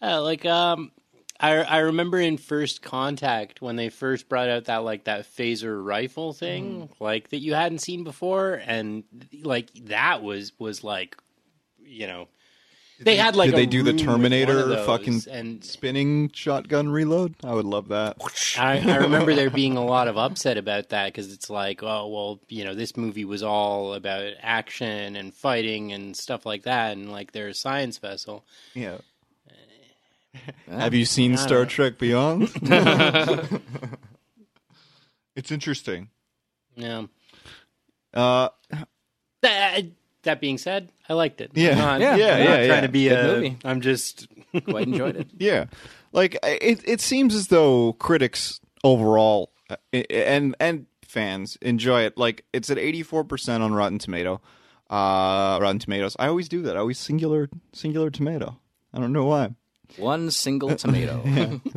Yeah, 0.00 0.18
like 0.18 0.44
um, 0.46 0.92
I 1.40 1.56
I 1.56 1.78
remember 1.78 2.18
in 2.18 2.36
First 2.38 2.82
Contact 2.82 3.60
when 3.60 3.76
they 3.76 3.88
first 3.88 4.28
brought 4.28 4.48
out 4.48 4.66
that 4.66 4.78
like 4.84 5.04
that 5.04 5.22
phaser 5.26 5.84
rifle 5.84 6.32
thing, 6.32 6.88
Mm. 6.88 6.90
like 7.00 7.30
that 7.30 7.38
you 7.40 7.54
hadn't 7.54 7.78
seen 7.80 8.04
before, 8.04 8.60
and 8.64 9.04
like 9.42 9.70
that 9.86 10.22
was 10.22 10.52
was 10.58 10.84
like, 10.84 11.16
you 11.82 12.06
know, 12.06 12.28
they 13.00 13.16
had 13.16 13.36
like 13.36 13.50
Did 13.50 13.54
a 13.54 13.56
they 13.58 13.66
do 13.66 13.82
the 13.82 13.92
Terminator 13.92 14.66
those, 14.66 14.86
fucking 14.86 15.22
and 15.30 15.64
spinning 15.64 16.30
shotgun 16.32 16.88
reload? 16.88 17.34
I 17.44 17.54
would 17.54 17.64
love 17.64 17.88
that. 17.88 18.16
I, 18.58 18.78
I 18.80 18.96
remember 18.96 19.34
there 19.34 19.50
being 19.50 19.76
a 19.76 19.84
lot 19.84 20.08
of 20.08 20.16
upset 20.18 20.58
about 20.58 20.88
that 20.88 21.06
because 21.06 21.32
it's 21.32 21.48
like, 21.48 21.82
oh 21.82 22.08
well, 22.08 22.40
you 22.48 22.64
know, 22.64 22.74
this 22.74 22.96
movie 22.96 23.24
was 23.24 23.42
all 23.42 23.94
about 23.94 24.32
action 24.40 25.16
and 25.16 25.32
fighting 25.32 25.92
and 25.92 26.16
stuff 26.16 26.44
like 26.44 26.64
that, 26.64 26.96
and 26.96 27.12
like 27.12 27.32
they're 27.32 27.48
a 27.48 27.54
science 27.54 27.98
vessel. 27.98 28.44
Yeah. 28.74 28.98
Have 30.70 30.94
you 30.94 31.04
seen 31.04 31.36
Star 31.36 31.66
Trek 31.66 31.98
Beyond? 31.98 32.50
it's 35.36 35.50
interesting. 35.50 36.10
Yeah. 36.76 37.06
Uh, 38.14 38.48
That, 39.42 39.82
that 40.22 40.40
being 40.40 40.58
said, 40.58 40.90
I 41.08 41.14
liked 41.14 41.40
it. 41.40 41.50
Yeah. 41.54 41.72
I'm 41.72 41.78
not, 41.78 42.00
Yeah, 42.00 42.12
I'm 42.12 42.18
yeah, 42.18 42.28
not 42.44 42.60
yeah. 42.60 42.66
trying 42.66 42.82
to 42.82 42.88
be 42.88 43.08
Good 43.08 43.18
a. 43.18 43.32
movie. 43.34 43.56
I'm 43.64 43.80
just. 43.80 44.26
Quite 44.68 44.86
enjoyed 44.88 45.16
it. 45.16 45.28
yeah, 45.38 45.66
like 46.12 46.38
it. 46.42 46.80
It 46.86 47.00
seems 47.02 47.34
as 47.34 47.48
though 47.48 47.92
critics 47.94 48.60
overall 48.82 49.52
uh, 49.68 49.76
and 49.92 50.56
and 50.58 50.86
fans 51.04 51.58
enjoy 51.60 52.02
it. 52.02 52.16
Like 52.16 52.44
it's 52.54 52.70
at 52.70 52.78
eighty 52.78 53.02
four 53.02 53.24
percent 53.24 53.62
on 53.62 53.74
Rotten 53.74 53.98
Tomato. 53.98 54.40
Uh, 54.88 55.58
Rotten 55.60 55.78
Tomatoes. 55.78 56.16
I 56.18 56.28
always 56.28 56.48
do 56.48 56.62
that. 56.62 56.76
I 56.76 56.80
always 56.80 56.98
singular 56.98 57.50
singular 57.74 58.08
tomato. 58.10 58.58
I 58.94 58.98
don't 59.00 59.12
know 59.12 59.26
why. 59.26 59.50
One 59.98 60.30
single 60.30 60.74
tomato. 60.76 61.18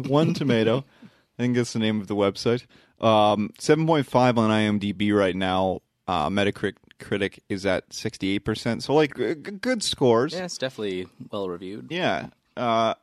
One 0.08 0.34
tomato. 0.34 0.86
I 1.04 1.42
think 1.44 1.58
that's 1.58 1.74
the 1.74 1.80
name 1.80 2.00
of 2.00 2.08
the 2.08 2.16
website. 2.16 2.66
Um, 3.06 3.50
seven 3.60 3.86
point 3.86 4.06
five 4.06 4.38
on 4.38 4.50
IMDb 4.50 5.14
right 5.14 5.36
now. 5.36 5.82
Uh, 6.08 6.30
Metacritic 6.30 6.76
critic 7.02 7.44
is 7.50 7.66
at 7.66 7.92
sixty 7.94 8.30
eight 8.36 8.40
percent. 8.46 8.84
So 8.84 8.94
like 8.94 9.16
g- 9.16 9.34
good 9.34 9.84
scores. 9.84 10.34
Yeah, 10.34 10.46
it's 10.46 10.58
definitely 10.58 11.08
well 11.32 11.50
reviewed. 11.50 11.88
Yeah. 11.90 12.28
Uh, 12.56 12.94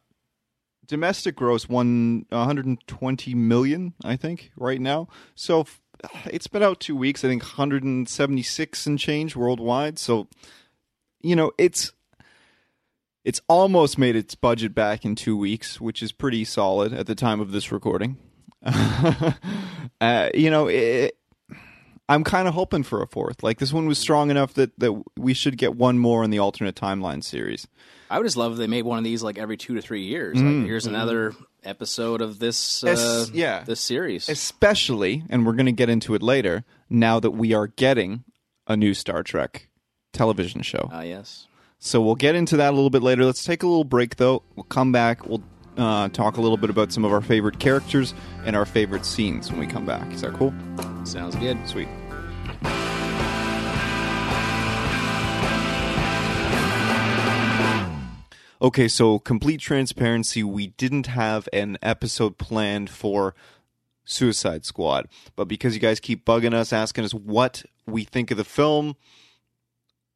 domestic 0.86 1.36
gross 1.36 1.68
one 1.68 2.26
120 2.30 3.34
million, 3.34 3.94
I 4.04 4.16
think, 4.16 4.50
right 4.56 4.80
now. 4.80 5.08
So 5.34 5.60
f- 5.60 5.80
it's 6.26 6.46
been 6.46 6.62
out 6.62 6.80
two 6.80 6.96
weeks. 6.96 7.24
I 7.24 7.28
think 7.28 7.42
176 7.42 8.86
and 8.86 8.98
change 8.98 9.36
worldwide. 9.36 9.98
So 9.98 10.28
you 11.20 11.36
know 11.36 11.52
it's 11.58 11.92
it's 13.24 13.40
almost 13.48 13.98
made 13.98 14.16
its 14.16 14.34
budget 14.34 14.74
back 14.74 15.04
in 15.04 15.14
two 15.14 15.36
weeks, 15.36 15.80
which 15.80 16.02
is 16.02 16.12
pretty 16.12 16.44
solid 16.44 16.94
at 16.94 17.06
the 17.06 17.14
time 17.14 17.40
of 17.40 17.52
this 17.52 17.70
recording. 17.70 18.16
uh, 18.64 20.30
you 20.34 20.50
know, 20.50 20.66
it, 20.68 21.17
I'm 22.08 22.24
kind 22.24 22.48
of 22.48 22.54
hoping 22.54 22.82
for 22.82 23.02
a 23.02 23.06
fourth. 23.06 23.42
Like 23.42 23.58
this 23.58 23.72
one 23.72 23.86
was 23.86 23.98
strong 23.98 24.30
enough 24.30 24.54
that 24.54 24.78
that 24.78 25.02
we 25.16 25.34
should 25.34 25.58
get 25.58 25.74
one 25.76 25.98
more 25.98 26.24
in 26.24 26.30
the 26.30 26.38
alternate 26.38 26.74
timeline 26.74 27.22
series. 27.22 27.66
I 28.10 28.18
would 28.18 28.24
just 28.24 28.36
love 28.38 28.52
if 28.52 28.58
they 28.58 28.66
made 28.66 28.84
one 28.84 28.96
of 28.98 29.04
these 29.04 29.22
like 29.22 29.36
every 29.38 29.56
two 29.58 29.74
to 29.74 29.82
three 29.82 30.02
years. 30.04 30.40
Like, 30.40 30.64
here's 30.66 30.86
another 30.86 31.34
episode 31.62 32.22
of 32.22 32.38
this. 32.38 32.82
Uh, 32.82 32.88
Es- 32.88 33.30
yeah. 33.34 33.64
this 33.64 33.80
series. 33.80 34.28
especially, 34.30 35.24
and 35.28 35.44
we're 35.44 35.52
going 35.52 35.66
to 35.66 35.72
get 35.72 35.90
into 35.90 36.14
it 36.14 36.22
later, 36.22 36.64
now 36.88 37.20
that 37.20 37.32
we 37.32 37.52
are 37.52 37.66
getting 37.66 38.24
a 38.66 38.76
new 38.78 38.94
Star 38.94 39.22
Trek 39.22 39.68
television 40.14 40.62
show. 40.62 40.88
Ah, 40.90 41.02
yes. 41.02 41.46
So 41.78 42.00
we'll 42.00 42.14
get 42.14 42.34
into 42.34 42.56
that 42.56 42.70
a 42.70 42.74
little 42.76 42.88
bit 42.90 43.02
later. 43.02 43.24
Let's 43.26 43.44
take 43.44 43.62
a 43.62 43.66
little 43.66 43.84
break, 43.84 44.16
though. 44.16 44.42
We'll 44.56 44.64
come 44.64 44.90
back. 44.90 45.26
We'll 45.26 45.42
uh, 45.78 46.08
talk 46.08 46.36
a 46.36 46.40
little 46.40 46.56
bit 46.56 46.70
about 46.70 46.92
some 46.92 47.04
of 47.04 47.12
our 47.12 47.20
favorite 47.20 47.58
characters 47.58 48.12
and 48.44 48.54
our 48.56 48.66
favorite 48.66 49.06
scenes 49.06 49.50
when 49.50 49.60
we 49.60 49.66
come 49.66 49.86
back. 49.86 50.12
Is 50.12 50.20
that 50.20 50.34
cool? 50.34 50.52
Sounds 51.04 51.36
good. 51.36 51.56
Sweet. 51.66 51.88
Okay, 58.60 58.88
so 58.88 59.20
complete 59.20 59.60
transparency, 59.60 60.42
we 60.42 60.66
didn't 60.66 61.06
have 61.06 61.48
an 61.52 61.78
episode 61.80 62.38
planned 62.38 62.90
for 62.90 63.36
Suicide 64.04 64.64
Squad, 64.64 65.06
but 65.36 65.46
because 65.46 65.74
you 65.74 65.80
guys 65.80 66.00
keep 66.00 66.24
bugging 66.24 66.54
us, 66.54 66.72
asking 66.72 67.04
us 67.04 67.14
what 67.14 67.62
we 67.86 68.02
think 68.02 68.32
of 68.32 68.36
the 68.36 68.42
film, 68.42 68.96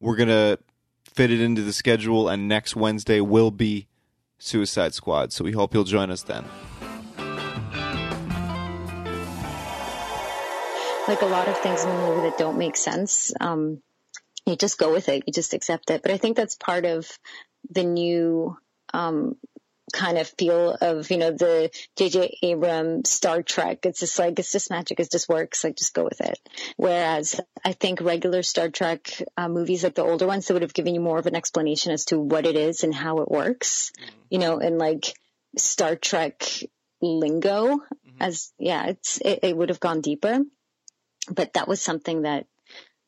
we're 0.01 0.17
gonna 0.17 0.57
fit 1.05 1.31
it 1.31 1.39
into 1.39 1.61
the 1.61 1.71
schedule, 1.71 2.27
and 2.27 2.49
next 2.49 2.75
Wednesday 2.75 3.21
will 3.21 3.51
be 3.51 3.87
Suicide 4.43 4.93
Squad. 4.93 5.31
So 5.33 5.43
we 5.43 5.51
hope 5.51 5.73
you'll 5.73 5.83
join 5.83 6.11
us 6.11 6.23
then. 6.23 6.45
like 11.07 11.21
a 11.21 11.25
lot 11.25 11.47
of 11.47 11.57
things 11.59 11.83
in 11.83 11.89
the 11.89 11.95
movie 11.95 12.29
that 12.29 12.37
don't 12.37 12.57
make 12.57 12.77
sense. 12.77 13.33
Um, 13.39 13.81
you 14.45 14.55
just 14.55 14.77
go 14.77 14.91
with 14.91 15.09
it. 15.09 15.23
You 15.27 15.33
just 15.33 15.53
accept 15.53 15.89
it. 15.89 16.01
But 16.01 16.11
I 16.11 16.17
think 16.17 16.37
that's 16.37 16.55
part 16.55 16.85
of 16.85 17.09
the 17.69 17.83
new 17.83 18.57
um, 18.93 19.35
kind 19.93 20.17
of 20.17 20.27
feel 20.27 20.75
of 20.81 21.09
you 21.11 21.17
know 21.17 21.31
the 21.31 21.69
J.J. 21.95 22.39
Abrams 22.41 23.09
Star 23.09 23.41
Trek. 23.41 23.85
It's 23.85 23.99
just 23.99 24.19
like 24.19 24.37
it's 24.39 24.51
just 24.51 24.69
magic. 24.69 24.99
It 24.99 25.11
just 25.11 25.29
works. 25.29 25.63
Like 25.63 25.77
just 25.77 25.93
go 25.93 26.03
with 26.03 26.19
it. 26.19 26.39
Whereas 26.75 27.39
I 27.63 27.71
think 27.73 28.01
regular 28.01 28.43
Star 28.43 28.69
Trek 28.69 29.23
uh, 29.37 29.47
movies, 29.47 29.83
like 29.83 29.95
the 29.95 30.03
older 30.03 30.27
ones, 30.27 30.47
that 30.47 30.53
would 30.53 30.63
have 30.63 30.73
given 30.73 30.95
you 30.95 31.01
more 31.01 31.19
of 31.19 31.27
an 31.27 31.35
explanation 31.35 31.93
as 31.93 32.05
to 32.05 32.19
what 32.19 32.45
it 32.45 32.57
is 32.57 32.83
and 32.83 32.93
how 32.93 33.19
it 33.19 33.31
works. 33.31 33.93
You 34.29 34.39
know, 34.39 34.59
and 34.59 34.77
like 34.77 35.13
Star 35.57 35.95
Trek 35.95 36.43
lingo, 37.01 37.79
as 38.19 38.51
yeah, 38.57 38.87
it's 38.87 39.19
it, 39.19 39.39
it 39.43 39.55
would 39.55 39.69
have 39.69 39.79
gone 39.79 40.01
deeper. 40.01 40.39
But 41.29 41.53
that 41.53 41.67
was 41.67 41.81
something 41.81 42.23
that 42.23 42.47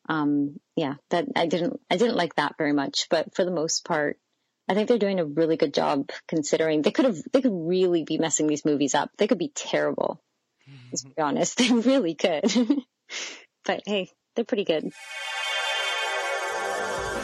um 0.08 0.60
yeah 0.76 0.94
that 1.10 1.26
i 1.34 1.46
didn't 1.46 1.80
i 1.90 1.96
didn't 1.96 2.16
like 2.16 2.34
that 2.36 2.54
very 2.56 2.72
much 2.72 3.08
but 3.10 3.34
for 3.34 3.44
the 3.44 3.50
most 3.50 3.84
part 3.84 4.18
i 4.68 4.74
think 4.74 4.88
they're 4.88 4.98
doing 4.98 5.20
a 5.20 5.24
really 5.24 5.56
good 5.56 5.74
job 5.74 6.10
considering 6.28 6.82
they 6.82 6.90
could 6.90 7.04
have 7.04 7.18
they 7.32 7.40
could 7.40 7.52
really 7.54 8.04
be 8.04 8.18
messing 8.18 8.46
these 8.46 8.64
movies 8.64 8.94
up 8.94 9.10
they 9.18 9.26
could 9.26 9.38
be 9.38 9.52
terrible 9.54 10.20
let's 10.90 11.04
be 11.04 11.20
honest 11.20 11.58
they 11.58 11.70
really 11.70 12.14
could 12.14 12.44
but 13.64 13.82
hey 13.86 14.10
they're 14.34 14.44
pretty 14.44 14.64
good 14.64 14.92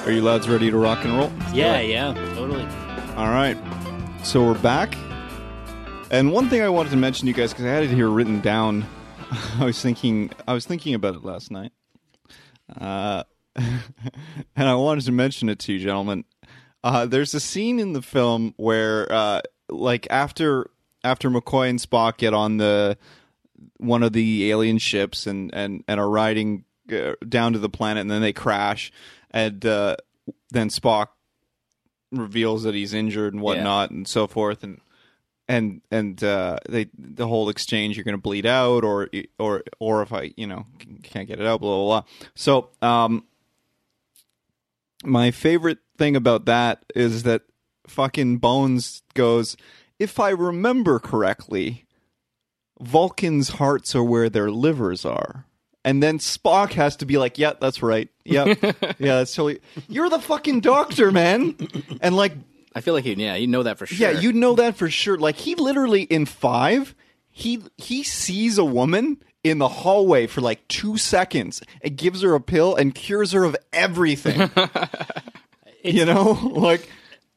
Are 0.05 0.11
you 0.11 0.23
lads 0.23 0.49
ready 0.49 0.69
to 0.69 0.77
rock 0.77 1.05
and 1.05 1.17
roll? 1.17 1.31
Yeah, 1.55 1.79
yeah, 1.79 2.13
totally. 2.35 2.65
All 3.15 3.29
right. 3.29 3.57
So 4.25 4.45
we're 4.45 4.59
back. 4.59 4.97
And 6.11 6.33
one 6.33 6.49
thing 6.49 6.61
I 6.61 6.69
wanted 6.71 6.91
to 6.91 6.97
mention 6.97 7.27
to 7.27 7.29
you 7.29 7.35
guys 7.35 7.53
because 7.53 7.67
I 7.67 7.69
had 7.69 7.85
it 7.85 7.91
here 7.91 8.09
written 8.09 8.41
down. 8.41 8.85
I 9.61 9.65
was 9.65 9.81
thinking 9.81 10.33
I 10.49 10.55
was 10.55 10.67
thinking 10.67 10.95
about 10.95 11.15
it 11.15 11.23
last 11.25 11.53
night. 11.53 11.71
Uh, 12.81 13.23
and 13.57 13.83
I 14.57 14.75
wanted 14.75 15.05
to 15.05 15.13
mention 15.13 15.49
it 15.49 15.61
to 15.61 15.73
you 15.73 15.79
gentlemen. 15.79 16.25
Uh, 16.85 17.07
there's 17.07 17.35
a 17.35 17.41
scene 17.41 17.79
in 17.79 17.93
the 17.93 18.03
film 18.03 18.55
where 18.57 19.11
uh, 19.13 19.41
like 19.69 20.07
after 20.11 20.71
after 21.05 21.31
McCoy 21.31 21.71
and 21.71 21.79
Spock 21.79 22.17
get 22.19 22.35
on 22.35 22.57
the 22.57 22.99
one 23.79 24.03
of 24.03 24.13
the 24.13 24.51
alien 24.51 24.79
ships 24.79 25.27
and 25.27 25.55
and 25.55 25.85
and 25.87 26.01
are 26.01 26.11
riding 26.11 26.65
uh, 26.93 27.13
down 27.29 27.53
to 27.53 27.59
the 27.59 27.69
planet 27.69 28.01
and 28.01 28.11
then 28.11 28.23
they 28.23 28.33
crash 28.33 28.91
and 29.31 29.65
uh, 29.65 29.97
then 30.51 30.69
Spock 30.69 31.09
reveals 32.11 32.65
that 32.65 32.75
he's 32.75 32.93
injured 32.93 33.33
and 33.33 33.43
whatnot 33.43 33.91
and 33.91 34.07
so 34.07 34.27
forth 34.27 34.63
and 34.65 34.81
and 35.49 35.83
and 35.91 36.23
uh, 36.25 36.59
they 36.69 36.89
the 36.99 37.27
whole 37.27 37.49
exchange 37.49 37.97
you're 37.97 38.05
going 38.05 38.17
to 38.17 38.21
bleed 38.21 38.47
out 38.47 38.85
or 38.85 39.09
or 39.39 39.63
or 39.79 40.03
if 40.03 40.13
I 40.13 40.33
you 40.37 40.47
know 40.47 40.67
can't 41.03 41.29
get 41.29 41.41
it 41.41 41.47
out 41.47 41.61
blah 41.61 41.77
blah 41.77 42.01
blah. 42.01 42.05
So 42.35 42.71
um 42.81 43.25
my 45.05 45.31
favorite 45.31 45.79
thing 46.03 46.17
about 46.17 46.47
that 46.47 46.85
is 46.97 47.23
that 47.23 47.43
fucking 47.87 48.39
Bones 48.39 49.03
goes 49.15 49.57
if 50.01 50.19
I 50.19 50.31
remember 50.31 50.99
correctly 50.99 51.85
Vulcans' 52.81 53.51
hearts 53.51 53.95
are 53.95 54.03
where 54.03 54.29
their 54.29 54.51
livers 54.51 55.05
are. 55.05 55.47
And 55.85 56.03
then 56.03 56.19
Spock 56.19 56.73
has 56.73 56.97
to 56.97 57.07
be 57.07 57.19
like, 57.19 57.39
"Yeah, 57.39 57.53
that's 57.61 57.83
right. 57.83 58.09
Yep, 58.25 58.59
yeah, 58.99 59.17
that's 59.19 59.35
totally." 59.35 59.61
You're 59.89 60.09
the 60.11 60.19
fucking 60.21 60.61
doctor, 60.61 61.11
man. 61.11 61.57
And 62.01 62.17
like, 62.17 62.33
I 62.75 62.81
feel 62.81 62.95
like 62.95 63.05
you, 63.05 63.15
yeah, 63.17 63.35
you 63.35 63.49
know 63.49 63.65
that 63.65 63.79
for 63.79 63.87
sure. 63.87 63.99
yeah, 64.11 64.19
you 64.19 64.33
know 64.33 64.55
that 64.57 64.77
for 64.77 64.89
sure. 64.89 65.19
Like, 65.19 65.37
he 65.37 65.57
literally 65.57 66.03
in 66.03 66.27
five, 66.27 66.95
he 67.31 67.63
he 67.79 68.03
sees 68.05 68.59
a 68.59 68.65
woman 68.65 69.23
in 69.43 69.59
the 69.59 69.69
hallway 69.69 70.27
for 70.27 70.41
like 70.41 70.67
two 70.69 70.97
seconds 70.97 71.63
and 71.83 71.97
gives 71.97 72.23
her 72.23 72.35
a 72.35 72.41
pill 72.41 72.77
and 72.77 72.95
cures 72.95 73.33
her 73.33 73.45
of 73.45 73.57
everything. 73.73 74.51
you 75.83 76.05
know, 76.05 76.33
like 76.55 76.89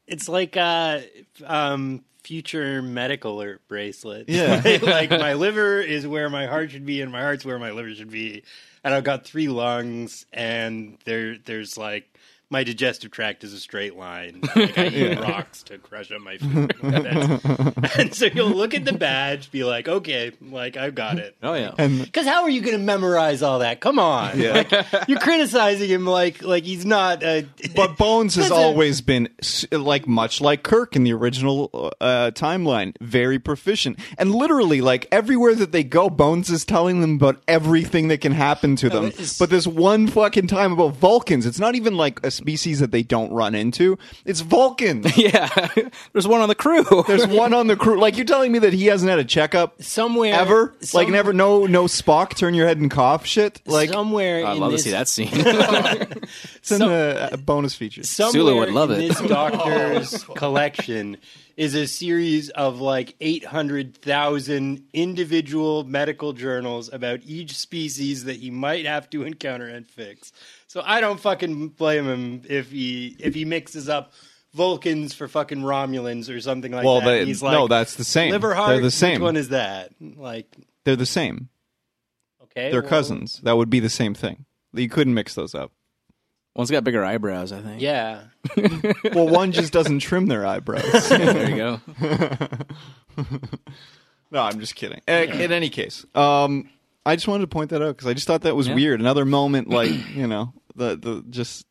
It's 0.06 0.28
like 0.28 0.56
uh, 0.56 1.00
um, 1.44 2.04
future 2.22 2.82
medical 2.82 3.40
or 3.42 3.60
bracelets. 3.68 4.28
Yeah. 4.28 4.60
like 4.82 5.10
my 5.10 5.34
liver 5.34 5.80
is 5.80 6.06
where 6.06 6.28
my 6.30 6.46
heart 6.46 6.70
should 6.70 6.86
be, 6.86 7.02
and 7.02 7.10
my 7.12 7.22
heart's 7.22 7.44
where 7.44 7.58
my 7.58 7.70
liver 7.70 7.94
should 7.94 8.10
be. 8.10 8.42
And 8.84 8.94
I've 8.94 9.04
got 9.04 9.24
three 9.24 9.48
lungs, 9.48 10.26
and 10.32 10.98
there 11.04 11.38
there's 11.38 11.76
like 11.76 12.08
my 12.48 12.62
digestive 12.62 13.10
tract 13.10 13.42
is 13.44 13.52
a 13.52 13.58
straight 13.60 13.96
line. 13.96 14.40
Like 14.56 14.78
I 14.78 14.86
eat 14.88 15.18
rocks 15.20 15.62
to 15.64 15.78
crush 15.78 16.10
up 16.12 16.20
my 16.22 16.38
food. 16.38 16.74
And 17.98 18.14
so 18.14 18.26
you'll 18.26 18.50
look 18.50 18.74
at 18.74 18.84
the 18.84 18.92
badge, 18.92 19.50
be 19.50 19.64
like, 19.64 19.88
okay, 19.88 20.32
like 20.40 20.76
I've 20.76 20.94
got 20.94 21.18
it. 21.18 21.36
Oh 21.42 21.54
yeah. 21.54 21.72
Because 21.76 22.26
how 22.32 22.42
are 22.42 22.50
you 22.50 22.60
going 22.60 22.76
to 22.76 22.82
memorize 22.82 23.42
all 23.42 23.60
that? 23.60 23.80
Come 23.80 23.98
on, 23.98 24.38
Yeah. 24.38 24.52
like, 24.52 25.08
you're 25.08 25.18
criticizing 25.18 25.88
him 25.88 26.06
like 26.06 26.42
like 26.42 26.64
he's 26.64 26.84
not. 26.86 27.22
A, 27.22 27.46
But 27.74 27.96
Bones 27.96 28.34
has 28.36 28.48
Doesn't- 28.48 28.56
always 28.64 29.00
been 29.00 29.28
like 29.72 30.06
much 30.06 30.40
like 30.40 30.62
Kirk 30.62 30.94
in 30.96 31.04
the 31.04 31.12
original 31.12 31.92
uh, 32.00 32.30
timeline, 32.34 32.94
very 33.00 33.38
proficient, 33.38 33.98
and 34.18 34.34
literally 34.34 34.80
like 34.80 35.06
everywhere 35.10 35.54
that 35.54 35.72
they 35.72 35.84
go, 35.84 36.08
Bones 36.10 36.50
is 36.50 36.64
telling 36.64 37.00
them 37.00 37.14
about 37.16 37.42
everything 37.48 38.08
that 38.08 38.20
can 38.20 38.32
happen 38.32 38.76
to 38.76 38.88
them. 38.88 39.06
it's- 39.06 39.38
But 39.38 39.50
this 39.50 39.66
one 39.66 40.06
fucking 40.06 40.46
time 40.48 40.72
about 40.72 40.94
Vulcans, 40.96 41.46
it's 41.46 41.58
not 41.58 41.74
even 41.74 41.96
like 41.96 42.24
a 42.24 42.30
species 42.36 42.80
that 42.80 42.90
they 42.92 43.02
don't 43.02 43.32
run 43.32 43.54
into. 43.54 43.98
It's 44.24 44.40
Vulcans. 44.40 45.06
Yeah. 45.16 45.48
There's 46.12 46.28
one 46.28 46.40
on 46.42 46.48
the 46.48 46.54
crew. 46.54 46.84
There's 47.06 47.26
one 47.26 47.52
on 47.54 47.66
the 47.66 47.76
crew. 47.76 47.98
Like 47.98 48.16
you're 48.16 48.26
telling 48.26 48.52
me 48.52 48.58
that 48.60 48.72
he 48.72 48.86
hasn't 48.86 49.08
had 49.10 49.18
a 49.18 49.24
checkup 49.24 49.82
somewhere 49.82 50.34
ever? 50.34 50.74
some- 50.80 50.98
like 51.00 51.08
never, 51.08 51.32
no, 51.32 51.66
no 51.66 51.84
Spock, 51.84 52.36
turn 52.36 52.54
your 52.54 52.66
head 52.66 52.78
and 52.78 52.90
cough 52.90 53.24
shit. 53.26 53.60
Like 53.66 53.90
somewhere. 53.90 54.46
I'd 54.46 54.54
in 54.54 54.60
love 54.60 54.72
this, 54.72 54.82
to 54.84 54.88
see 54.88 54.92
that 54.92 55.08
scene. 55.08 55.28
it's 55.32 56.70
in 56.70 56.80
the 56.80 57.30
uh, 57.32 57.36
bonus 57.38 57.74
features. 57.74 58.08
Somewhere 58.10 58.32
Sulu 58.32 58.58
would 58.58 58.70
love 58.70 58.90
in 58.90 59.00
it. 59.00 59.08
this 59.08 59.20
doctor's 59.22 60.22
collection 60.36 61.16
is 61.56 61.74
a 61.74 61.86
series 61.86 62.50
of 62.50 62.80
like 62.80 63.16
800,000 63.20 64.84
individual 64.92 65.84
medical 65.84 66.32
journals 66.32 66.92
about 66.92 67.20
each 67.24 67.56
species 67.56 68.24
that 68.24 68.36
he 68.36 68.50
might 68.50 68.84
have 68.86 69.08
to 69.10 69.22
encounter 69.22 69.66
and 69.66 69.88
fix. 69.88 70.32
So 70.76 70.82
I 70.84 71.00
don't 71.00 71.18
fucking 71.18 71.68
blame 71.68 72.04
him 72.04 72.42
if 72.50 72.70
he 72.70 73.16
if 73.18 73.34
he 73.34 73.46
mixes 73.46 73.88
up 73.88 74.12
Vulcans 74.52 75.14
for 75.14 75.26
fucking 75.26 75.62
Romulans 75.62 76.28
or 76.28 76.38
something 76.38 76.70
like 76.70 76.84
Well, 76.84 77.00
that. 77.00 77.06
they- 77.06 77.24
He's 77.24 77.40
like, 77.40 77.54
no, 77.54 77.66
that's 77.66 77.94
the 77.96 78.04
same. 78.04 78.30
Liver 78.30 78.54
heart. 78.54 78.72
They're 78.72 78.82
the 78.82 78.90
same. 78.90 79.14
Which 79.14 79.20
one 79.22 79.36
is 79.36 79.48
that? 79.48 79.92
Like, 79.98 80.54
They're 80.84 80.94
the 80.94 81.06
same. 81.06 81.48
okay, 82.42 82.70
They're 82.70 82.82
well, 82.82 82.90
cousins. 82.90 83.40
That 83.42 83.56
would 83.56 83.70
be 83.70 83.80
the 83.80 83.88
same 83.88 84.12
thing. 84.12 84.44
You 84.74 84.90
couldn't 84.90 85.14
mix 85.14 85.34
those 85.34 85.54
up. 85.54 85.72
One's 86.54 86.70
got 86.70 86.84
bigger 86.84 87.02
eyebrows, 87.02 87.52
I 87.52 87.62
think. 87.62 87.80
Yeah, 87.80 88.24
Well, 89.14 89.28
one 89.28 89.52
just 89.52 89.72
doesn't 89.72 90.00
trim 90.00 90.26
their 90.26 90.44
eyebrows. 90.44 90.84
There 91.08 91.48
you 91.48 91.56
go. 91.56 91.80
no, 94.30 94.42
I'm 94.42 94.60
just 94.60 94.74
kidding. 94.74 95.00
Uh, 95.08 95.12
In 95.32 95.52
any 95.52 95.70
case, 95.70 96.04
um, 96.14 96.68
I 97.06 97.14
just 97.16 97.28
wanted 97.28 97.42
to 97.42 97.46
point 97.48 97.70
that 97.70 97.80
out 97.82 97.96
because 97.96 98.08
I 98.08 98.12
just 98.14 98.26
thought 98.26 98.42
that 98.42 98.56
was 98.56 98.68
Yeah. 98.68 98.74
weird. 98.74 99.00
Another 99.00 99.24
moment, 99.24 99.68
like 99.68 99.90
you 100.14 100.26
know, 100.26 100.52
the 100.76 100.96
the 100.96 101.24
just 101.30 101.66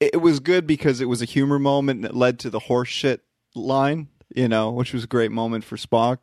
it, 0.00 0.10
it 0.14 0.18
was 0.18 0.40
good 0.40 0.66
because 0.66 1.00
it 1.00 1.06
was 1.06 1.22
a 1.22 1.26
humor 1.26 1.58
moment 1.58 2.02
that 2.02 2.14
led 2.14 2.38
to 2.40 2.50
the 2.50 2.58
horse 2.58 2.88
shit 2.88 3.22
line. 3.54 4.08
You 4.34 4.46
know, 4.46 4.70
which 4.70 4.92
was 4.92 5.04
a 5.04 5.06
great 5.06 5.32
moment 5.32 5.64
for 5.64 5.76
Spock. 5.76 6.18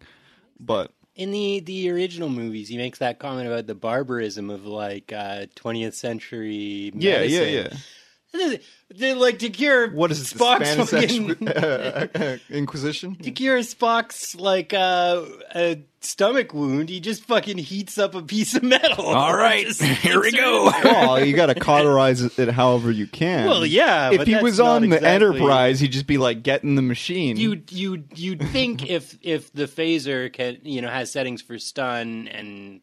But 0.59 0.91
in 1.15 1.31
the 1.31 1.59
the 1.61 1.89
original 1.89 2.29
movies, 2.29 2.69
he 2.69 2.77
makes 2.77 2.99
that 2.99 3.19
comment 3.19 3.47
about 3.47 3.67
the 3.67 3.75
barbarism 3.75 4.49
of 4.49 4.65
like 4.65 5.11
uh, 5.11 5.47
20th 5.55 5.93
century. 5.93 6.91
yeah, 6.93 7.21
yeah, 7.21 7.41
yeah. 7.41 7.69
They're 8.95 9.15
like 9.15 9.39
to 9.39 9.49
cure 9.49 9.89
What 9.91 10.11
is 10.11 10.21
it, 10.31 10.37
the 10.37 10.43
Spock's 10.43 10.69
Spanish 10.89 11.35
fucking, 11.37 11.47
uh, 12.21 12.37
Inquisition? 12.49 13.15
to 13.15 13.31
cure 13.31 13.57
Spock's 13.59 14.35
like 14.35 14.73
uh, 14.73 15.23
a 15.55 15.83
stomach 16.01 16.53
wound. 16.53 16.89
He 16.89 16.99
just 16.99 17.23
fucking 17.25 17.57
heats 17.57 17.97
up 17.97 18.13
a 18.13 18.21
piece 18.21 18.53
of 18.55 18.61
metal. 18.63 19.05
All 19.07 19.35
right, 19.35 19.67
here 19.75 20.21
we 20.21 20.31
go. 20.31 20.71
well, 20.83 21.25
you 21.25 21.35
got 21.35 21.47
to 21.47 21.55
cauterize 21.55 22.21
it 22.21 22.49
however 22.49 22.91
you 22.91 23.07
can. 23.07 23.47
Well, 23.47 23.65
yeah, 23.65 24.11
If 24.11 24.17
but 24.19 24.27
he 24.27 24.33
that's 24.33 24.43
was 24.43 24.59
on 24.59 24.81
the 24.83 24.97
exactly- 24.97 25.09
Enterprise, 25.09 25.79
he'd 25.79 25.91
just 25.91 26.07
be 26.07 26.17
like, 26.19 26.43
"Get 26.43 26.63
in 26.63 26.75
the 26.75 26.81
machine." 26.83 27.37
You 27.37 27.63
you 27.71 28.03
you'd 28.13 28.41
think 28.49 28.87
if 28.87 29.17
if 29.23 29.51
the 29.51 29.65
phaser 29.65 30.31
can 30.31 30.59
you 30.63 30.81
know 30.81 30.89
has 30.89 31.11
settings 31.11 31.41
for 31.41 31.57
stun 31.57 32.27
and 32.27 32.81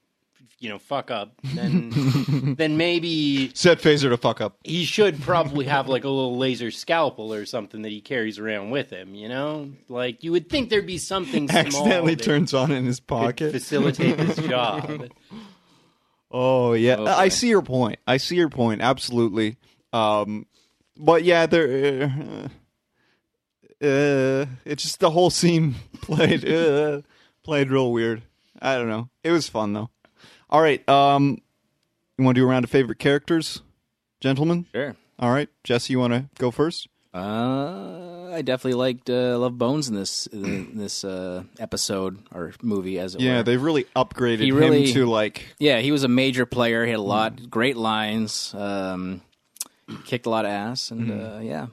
you 0.63 0.69
know 0.69 0.79
fuck 0.79 1.11
up, 1.11 1.35
then 1.43 2.55
then 2.57 2.77
maybe 2.77 3.51
set 3.55 3.81
phaser 3.81 4.09
to 4.11 4.17
fuck 4.17 4.41
up. 4.41 4.57
he 4.65 4.85
should 4.85 5.21
probably 5.21 5.67
have 5.67 5.89
like 5.89 6.05
a 6.05 6.09
little 6.09 6.39
laser 6.39 6.71
scalpel 6.71 7.35
or 7.35 7.45
something 7.47 7.83
that 7.83 7.91
he 7.91 8.01
carries 8.01 8.39
around 8.39 8.71
with 8.71 8.91
him. 8.91 9.15
You 9.15 9.29
know, 9.29 9.71
like 9.89 10.23
you 10.23 10.33
would 10.33 10.49
think 10.49 10.71
there'd 10.71 10.87
be 10.87 10.99
something 10.99 11.49
small 11.49 11.61
Accidentally 11.61 12.17
turns 12.17 12.55
on 12.55 12.71
in 12.71 12.85
his 12.87 13.01
pocket. 13.01 13.53
facilitate 13.53 14.17
this 14.17 14.37
job. 14.37 15.09
Oh 16.35 16.73
yeah, 16.73 16.97
Oh, 16.99 17.05
I 17.05 17.29
see 17.29 17.49
your 17.49 17.61
point. 17.61 17.99
I 18.07 18.17
see 18.17 18.37
your 18.37 18.49
point. 18.49 18.81
Absolutely. 18.81 19.59
Um, 19.93 20.47
but 20.97 21.25
yeah, 21.25 21.45
there. 21.45 22.05
Uh, 22.11 22.49
uh, 23.85 24.47
it's 24.65 24.83
just 24.83 25.01
the 25.01 25.11
whole 25.11 25.29
scene 25.29 25.75
played 26.01 26.49
uh, 26.49 27.03
played 27.43 27.71
real 27.71 27.93
weird. 27.93 28.23
I 28.63 28.77
don't 28.77 28.89
know. 28.89 29.11
It 29.23 29.31
was 29.31 29.49
fun 29.49 29.73
though. 29.75 29.91
All 30.53 30.61
right. 30.61 30.87
Um, 30.89 31.39
you 32.19 32.25
want 32.25 32.37
to 32.37 32.43
do 32.43 32.45
a 32.45 32.49
round 32.49 32.65
of 32.65 32.71
favorite 32.71 32.99
characters, 32.99 33.63
gentlemen? 34.21 34.67
Sure. 34.73 34.95
All 35.19 35.31
right, 35.33 35.49
Jesse, 35.65 35.93
you 35.95 35.99
want 35.99 36.13
to 36.13 36.27
go 36.39 36.51
first? 36.51 36.89
Uh, 37.15 38.31
I 38.33 38.43
definitely 38.43 38.75
liked 38.75 39.09
uh, 39.09 39.39
Love 39.39 39.57
Bones 39.59 39.89
in 39.89 39.95
this 39.95 40.27
in 40.27 40.77
this 40.77 41.05
uh, 41.05 41.45
episode 41.59 42.19
or 42.35 42.53
movie, 42.63 42.99
as 42.99 43.15
it 43.15 43.21
Yeah, 43.23 43.39
were. 43.39 43.43
they 43.45 43.57
really 43.57 43.85
upgraded 43.97 44.41
He 44.41 44.53
really- 44.53 44.87
him 44.89 44.95
to 44.95 45.07
like 45.07 45.47
yeah, 45.59 45.81
he 45.81 45.91
was 45.93 46.05
a 46.05 46.09
major 46.09 46.45
player. 46.47 46.85
He 46.85 46.91
had 46.91 47.01
a 47.01 47.03
Mm. 47.03 47.07
lot 47.07 47.51
great 47.51 47.77
lines. 47.79 48.55
Um, 48.55 49.23
kicked 50.05 50.27
a 50.27 50.31
lot 50.31 50.45
of 50.45 50.51
ass, 50.51 50.91
and 50.91 51.09
Mm. 51.11 51.37
uh, 51.37 51.41
yeah, 51.41 51.67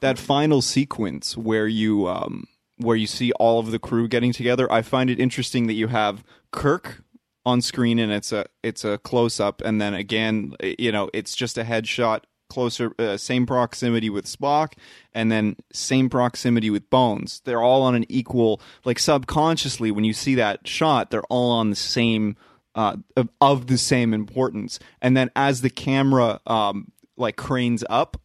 that 0.00 0.18
final 0.18 0.60
sequence 0.62 1.36
where 1.38 1.66
you 1.66 2.06
um 2.08 2.48
where 2.78 2.96
you 2.96 3.06
see 3.06 3.32
all 3.32 3.58
of 3.60 3.70
the 3.70 3.78
crew 3.78 4.08
getting 4.08 4.32
together. 4.32 4.70
I 4.70 4.82
find 4.82 5.08
it 5.10 5.18
interesting 5.20 5.66
that 5.68 5.74
you 5.74 5.86
have 5.88 6.22
Kirk 6.50 7.02
on 7.46 7.62
screen 7.62 7.98
and 8.00 8.12
it's 8.12 8.32
a 8.32 8.44
it's 8.62 8.84
a 8.84 8.98
close 8.98 9.40
up, 9.40 9.62
and 9.64 9.80
then 9.80 9.94
again, 9.94 10.52
you 10.60 10.92
know, 10.92 11.08
it's 11.14 11.34
just 11.34 11.56
a 11.56 11.62
headshot 11.62 12.24
closer 12.48 12.94
uh, 12.98 13.16
same 13.16 13.46
proximity 13.46 14.10
with 14.10 14.26
Spock 14.26 14.74
and 15.12 15.32
then 15.32 15.56
same 15.72 16.08
proximity 16.08 16.70
with 16.70 16.88
Bones. 16.90 17.40
They're 17.44 17.62
all 17.62 17.82
on 17.82 17.94
an 17.94 18.04
equal 18.08 18.60
like 18.84 18.98
subconsciously 18.98 19.90
when 19.90 20.04
you 20.04 20.12
see 20.12 20.34
that 20.34 20.66
shot, 20.66 21.10
they're 21.10 21.22
all 21.24 21.52
on 21.52 21.70
the 21.70 21.76
same 21.76 22.36
uh, 22.74 22.96
of, 23.16 23.28
of 23.40 23.68
the 23.68 23.78
same 23.78 24.12
importance. 24.12 24.78
And 25.00 25.16
then 25.16 25.30
as 25.34 25.60
the 25.60 25.70
camera 25.70 26.40
um, 26.46 26.92
like 27.16 27.36
cranes 27.36 27.84
up, 27.88 28.20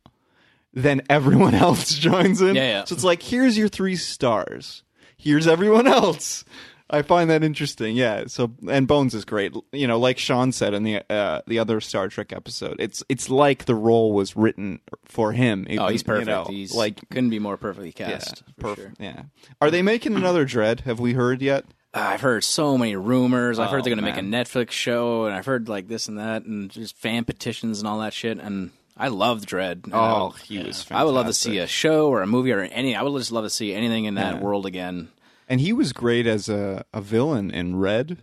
then 0.74 1.02
everyone 1.10 1.56
else 1.68 1.94
joins 1.94 2.42
in. 2.42 2.56
Yeah, 2.56 2.68
yeah. 2.68 2.84
So 2.86 2.96
it's 2.96 3.04
like 3.04 3.22
here's 3.22 3.58
your 3.58 3.70
three 3.70 3.96
stars. 3.96 4.84
Here's 5.18 5.48
everyone 5.48 5.88
else. 5.88 6.44
I 6.92 7.02
find 7.02 7.30
that 7.30 7.44
interesting. 7.44 7.96
Yeah. 7.96 8.26
So 8.28 8.52
and 8.70 8.88
Bones 8.88 9.14
is 9.16 9.26
great. 9.26 9.54
You 9.72 9.88
know, 9.88 9.98
like 9.98 10.18
Sean 10.18 10.52
said 10.52 10.74
in 10.74 10.84
the 10.84 11.02
uh, 11.10 11.42
the 11.48 11.58
other 11.60 11.80
Star 11.82 12.08
Trek 12.10 12.34
episode, 12.34 12.76
it's 12.80 13.04
it's 13.10 13.30
like 13.30 13.66
the 13.66 13.76
role 13.76 14.14
was 14.14 14.36
written 14.36 14.80
for 15.06 15.32
him. 15.32 15.66
oh, 15.80 15.88
he's 15.88 16.02
You 16.02 16.06
perfect. 16.06 16.28
know, 16.28 16.44
he's 16.46 16.74
like 16.76 17.00
couldn't 17.10 17.30
be 17.30 17.40
more 17.40 17.58
perfectly 17.58 17.92
cast. 17.92 18.44
perfect. 18.60 18.98
sure. 18.98 19.06
Yeah. 19.06 19.24
Are 19.62 19.72
they 19.72 19.82
making 19.82 20.16
another 20.16 20.46
Dredd? 20.46 20.82
Have 20.82 21.00
we 21.00 21.14
heard 21.14 21.42
yet? 21.42 21.66
I've 21.94 22.22
heard 22.22 22.44
so 22.46 22.78
many 22.78 22.96
rumors. 22.96 23.60
I've 23.60 23.68
Oh, 23.68 23.72
heard 23.72 23.84
they're 23.84 23.94
going 23.94 24.06
to 24.06 24.10
make 24.10 24.16
a. 24.16 24.22
Netflix 24.22 24.72
show, 24.72 25.26
and 25.26 25.36
I've 25.36 25.46
heard 25.46 25.68
like 25.68 25.90
this 25.90 26.08
and 26.08 26.18
that, 26.20 26.46
and 26.46 26.70
just 26.70 26.96
fan 26.96 27.26
petitions 27.26 27.80
and 27.80 27.88
all 27.88 28.00
that 28.00 28.14
shit. 28.14 28.38
And 28.40 28.72
I 28.96 29.10
loved 29.10 29.50
Dredd. 29.50 29.90
Oh, 29.92 30.30
he 30.30 30.58
was. 30.60 30.84
Fantastic. 30.84 30.96
I 30.96 31.04
would 31.04 31.12
love 31.14 31.28
to 31.28 31.34
see 31.34 31.58
a 31.58 31.68
show 31.68 32.08
or 32.08 32.22
a 32.22 32.28
movie 32.28 32.54
or 32.54 32.62
any. 32.62 32.96
I 32.96 33.02
would 33.02 33.18
just 33.20 33.34
love 33.34 33.44
to 33.44 33.50
see 33.50 33.74
anything 33.74 34.06
in 34.06 34.16
that 34.16 34.36
Yeah. 34.36 34.40
world 34.42 34.66
again. 34.66 35.10
And 35.52 35.60
he 35.60 35.74
was 35.74 35.92
great 35.92 36.26
as 36.26 36.48
a, 36.48 36.86
a 36.94 37.02
villain 37.02 37.52
in 37.52 37.76
Red. 37.76 38.18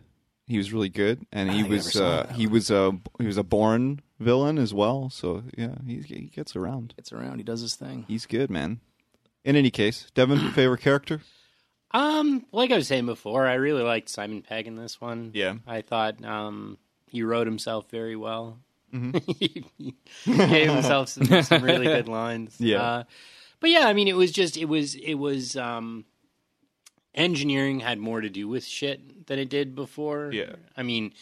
He 0.47 0.57
was 0.57 0.73
really 0.73 0.89
good, 0.89 1.27
and 1.31 1.51
he 1.51 1.63
I 1.63 1.69
was 1.69 1.95
uh, 1.95 2.33
he 2.35 2.47
was 2.47 2.71
a 2.71 2.99
he 3.19 3.27
was 3.27 3.37
a 3.37 3.43
born 3.43 4.01
villain 4.19 4.57
as 4.57 4.73
well. 4.73 5.11
So 5.11 5.43
yeah, 5.55 5.75
he 5.87 5.99
he 6.01 6.31
gets 6.35 6.57
around. 6.57 6.95
Gets 6.97 7.13
around, 7.13 7.37
he 7.37 7.45
does 7.45 7.61
his 7.61 7.75
thing. 7.75 8.07
He's 8.09 8.25
good, 8.25 8.51
man. 8.51 8.81
In 9.45 9.57
any 9.57 9.71
case, 9.71 10.07
Devin, 10.15 10.53
favorite 10.53 10.81
character? 10.81 11.21
Um, 11.91 12.47
like 12.51 12.71
I 12.71 12.77
was 12.77 12.89
saying 12.89 13.05
before, 13.05 13.47
I 13.47 13.55
really 13.55 13.83
liked 13.83 14.09
Simon 14.09 14.41
Pegg 14.41 14.67
in 14.67 14.77
this 14.77 14.99
one. 14.99 15.33
Yeah. 15.35 15.57
I 15.67 15.83
thought 15.83 16.23
um, 16.25 16.79
he 17.07 17.23
wrote 17.23 17.47
himself 17.47 17.91
very 17.91 18.17
well. 18.17 18.59
Mm-hmm. 18.93 19.19
he 19.39 19.65
gave 20.25 20.71
himself 20.71 21.11
some, 21.11 21.43
some 21.43 21.63
really 21.63 21.87
good 21.97 22.09
lines. 22.09 22.57
Yeah. 22.59 22.83
Uh, 22.83 23.05
but 23.61 23.69
yeah, 23.69 23.87
I 23.87 23.93
mean, 23.93 24.09
it 24.09 24.17
was 24.17 24.33
just 24.33 24.57
it 24.57 24.67
was 24.67 24.95
it 24.95 25.15
was 25.15 25.57
um, 25.57 26.05
engineering 27.19 27.81
had 27.81 27.99
more 27.99 28.21
to 28.21 28.31
do 28.31 28.49
with 28.49 28.65
shit 28.65 29.27
than 29.27 29.39
it 29.39 29.51
did 29.51 29.75
before. 29.75 30.31
Yeah. 30.33 30.55
I 30.77 30.83
mean, 30.85 31.13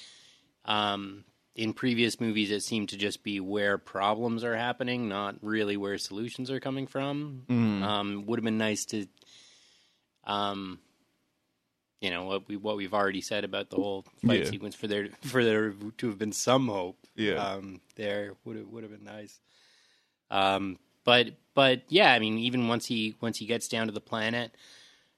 um, 0.65 1.25
in 1.55 1.73
previous 1.73 2.21
movies, 2.21 2.51
it 2.51 2.63
seemed 2.63 2.91
to 2.91 2.97
just 2.99 3.23
be 3.25 3.41
where 3.41 3.79
problems 3.79 4.45
are 4.45 4.55
happening, 4.55 5.09
not 5.09 5.37
really 5.41 5.77
where 5.77 5.97
solutions 5.97 6.51
are 6.51 6.61
coming 6.61 6.87
from. 6.87 7.43
Mm. 7.49 7.83
Um, 7.83 8.27
would 8.27 8.39
have 8.39 8.45
been 8.45 8.59
nice 8.59 8.85
to, 8.87 9.07
um, 10.25 10.79
you 12.03 12.11
know, 12.11 12.25
what 12.25 12.47
we 12.47 12.57
what 12.57 12.77
we've 12.77 12.93
already 12.93 13.23
said 13.23 13.45
about 13.45 13.71
the 13.71 13.77
whole 13.77 14.05
fight 14.25 14.41
Yeah. 14.45 14.51
sequence 14.51 14.75
for 14.75 14.87
there 14.87 15.09
for 15.23 15.43
there 15.43 15.73
to 15.99 16.09
have 16.09 16.19
been 16.19 16.33
some 16.33 16.69
hope. 16.69 16.99
Yeah. 17.17 17.37
Um, 17.37 17.81
there 17.95 18.35
would 18.45 18.57
have 18.57 18.69
would 18.69 18.83
have 18.83 18.93
been 18.93 19.05
nice. 19.05 19.41
Um, 20.31 20.79
but 21.05 21.29
but 21.55 21.83
yeah, 21.89 22.13
I 22.13 22.19
mean, 22.19 22.37
even 22.39 22.69
once 22.69 22.85
he 22.85 23.15
once 23.23 23.39
he 23.39 23.47
gets 23.47 23.67
down 23.67 23.87
to 23.87 23.93
the 23.93 24.01
planet. 24.01 24.55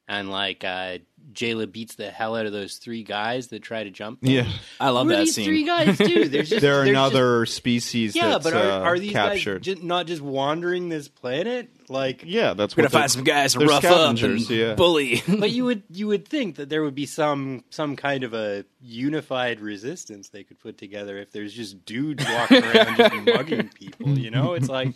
And 0.08 0.30
like 0.30 0.64
uh, 0.64 0.98
Jaylah 1.34 1.70
beats 1.70 1.96
the 1.96 2.10
hell 2.10 2.34
out 2.34 2.46
of 2.46 2.52
those 2.52 2.78
three 2.78 3.02
guys 3.02 3.48
that 3.48 3.62
try 3.62 3.84
to 3.84 3.90
jump. 3.90 4.22
them. 4.22 4.30
Yeah, 4.30 4.48
I 4.80 4.88
love 4.88 5.06
what 5.06 5.12
do 5.12 5.16
that 5.18 5.24
these 5.26 5.34
scene. 5.34 5.44
three 5.44 5.64
guys 5.64 5.98
do? 5.98 6.28
There's 6.28 6.48
just 6.50 6.62
they're 6.62 6.76
there's 6.84 6.88
just- 6.88 6.88
another 6.88 7.44
species. 7.46 8.16
yeah, 8.16 8.28
that's, 8.28 8.44
but 8.44 8.54
are, 8.54 8.58
uh, 8.70 8.80
are 8.80 8.98
these 8.98 9.12
captured? 9.12 9.58
guys 9.62 9.74
just 9.74 9.82
not 9.82 10.06
just 10.06 10.22
wandering 10.22 10.88
this 10.88 11.08
planet? 11.08 11.68
Like, 11.90 12.22
yeah, 12.26 12.54
that's 12.54 12.76
We're 12.76 12.84
what 12.84 12.92
gonna 12.92 13.02
find 13.02 13.10
some 13.10 13.24
guys 13.24 13.52
to 13.52 13.60
they're 13.60 13.68
rough 13.68 13.84
up 13.84 14.16
and 14.18 14.50
yeah. 14.50 14.74
bully. 14.74 15.22
but 15.28 15.50
you 15.50 15.64
would 15.64 15.82
you 15.90 16.06
would 16.08 16.26
think 16.26 16.56
that 16.56 16.68
there 16.68 16.82
would 16.82 16.94
be 16.94 17.06
some 17.06 17.64
some 17.70 17.96
kind 17.96 18.24
of 18.24 18.34
a 18.34 18.64
unified 18.80 19.60
resistance 19.60 20.28
they 20.28 20.44
could 20.44 20.58
put 20.58 20.78
together 20.78 21.18
if 21.18 21.32
there's 21.32 21.52
just 21.52 21.84
dudes 21.84 22.24
walking 22.24 22.64
around 22.64 22.96
just 22.96 23.14
mugging 23.26 23.68
people. 23.68 24.18
You 24.18 24.30
know, 24.30 24.54
it's 24.54 24.68
like, 24.68 24.94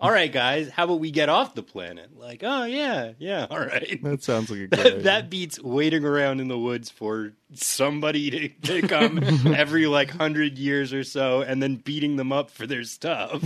all 0.00 0.10
right, 0.10 0.32
guys, 0.32 0.70
how 0.70 0.84
about 0.84 1.00
we 1.00 1.10
get 1.10 1.28
off 1.28 1.54
the 1.54 1.62
planet? 1.62 2.16
Like, 2.16 2.42
oh 2.42 2.64
yeah, 2.64 3.12
yeah, 3.18 3.46
all 3.50 3.60
right. 3.60 4.00
That 4.02 4.22
sounds 4.22 4.50
like 4.50 4.60
a 4.60 4.66
good 4.68 4.86
idea. 4.86 5.02
that 5.02 5.30
beats 5.30 5.60
waiting 5.60 6.04
around 6.04 6.40
in 6.40 6.48
the 6.48 6.58
woods 6.58 6.90
for 6.90 7.32
somebody 7.52 8.30
to, 8.30 8.48
to 8.80 8.88
come 8.88 9.22
every 9.54 9.86
like 9.86 10.10
hundred 10.10 10.58
years 10.58 10.92
or 10.92 11.04
so 11.04 11.42
and 11.42 11.62
then 11.62 11.76
beating 11.76 12.16
them 12.16 12.32
up 12.32 12.50
for 12.50 12.66
their 12.66 12.84
stuff. 12.84 13.42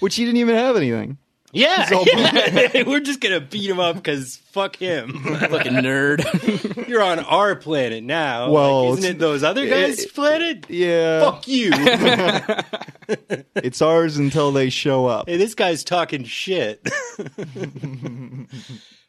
Which 0.00 0.16
he 0.16 0.24
didn't 0.24 0.38
even 0.38 0.54
have 0.54 0.76
anything. 0.76 1.18
Yeah, 1.54 1.88
all 1.92 2.04
yeah. 2.04 2.82
we're 2.86 3.00
just 3.00 3.20
gonna 3.20 3.40
beat 3.40 3.70
him 3.70 3.78
up 3.78 3.94
because 3.96 4.36
fuck 4.52 4.76
him. 4.76 5.22
Fucking 5.22 5.72
nerd. 5.72 6.88
You're 6.88 7.02
on 7.02 7.20
our 7.20 7.54
planet 7.54 8.02
now. 8.02 8.50
Well, 8.50 8.90
Like, 8.90 8.98
isn't 8.98 9.10
it 9.16 9.18
those 9.20 9.42
other 9.44 9.66
guys' 9.68 10.00
it- 10.00 10.14
planet? 10.14 10.66
Yeah, 10.68 11.20
Fuck 11.20 11.46
you. 11.48 11.70
it's 13.56 13.80
ours 13.80 14.16
until 14.16 14.50
they 14.52 14.68
show 14.68 15.06
up. 15.06 15.28
hey, 15.28 15.36
this 15.36 15.54
guy's 15.54 15.84
talking 15.84 16.24
shit. 16.24 16.86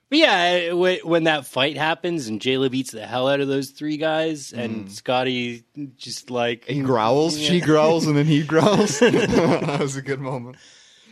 But 0.07 0.19
yeah, 0.19 0.73
when 0.73 1.23
that 1.23 1.47
fight 1.47 1.77
happens 1.77 2.27
and 2.27 2.39
Jaylah 2.39 2.69
beats 2.69 2.91
the 2.91 3.07
hell 3.07 3.27
out 3.27 3.39
of 3.39 3.47
those 3.47 3.71
three 3.71 3.97
guys, 3.97 4.53
and 4.53 4.81
mm-hmm. 4.81 4.89
Scotty 4.89 5.63
just 5.97 6.29
like 6.29 6.65
He 6.65 6.81
growls, 6.81 7.39
she 7.39 7.59
growls, 7.59 8.05
and 8.05 8.15
then 8.15 8.27
he 8.27 8.43
growls. 8.43 8.99
that 8.99 9.77
was 9.79 9.95
a 9.95 10.03
good 10.03 10.21
moment. 10.21 10.57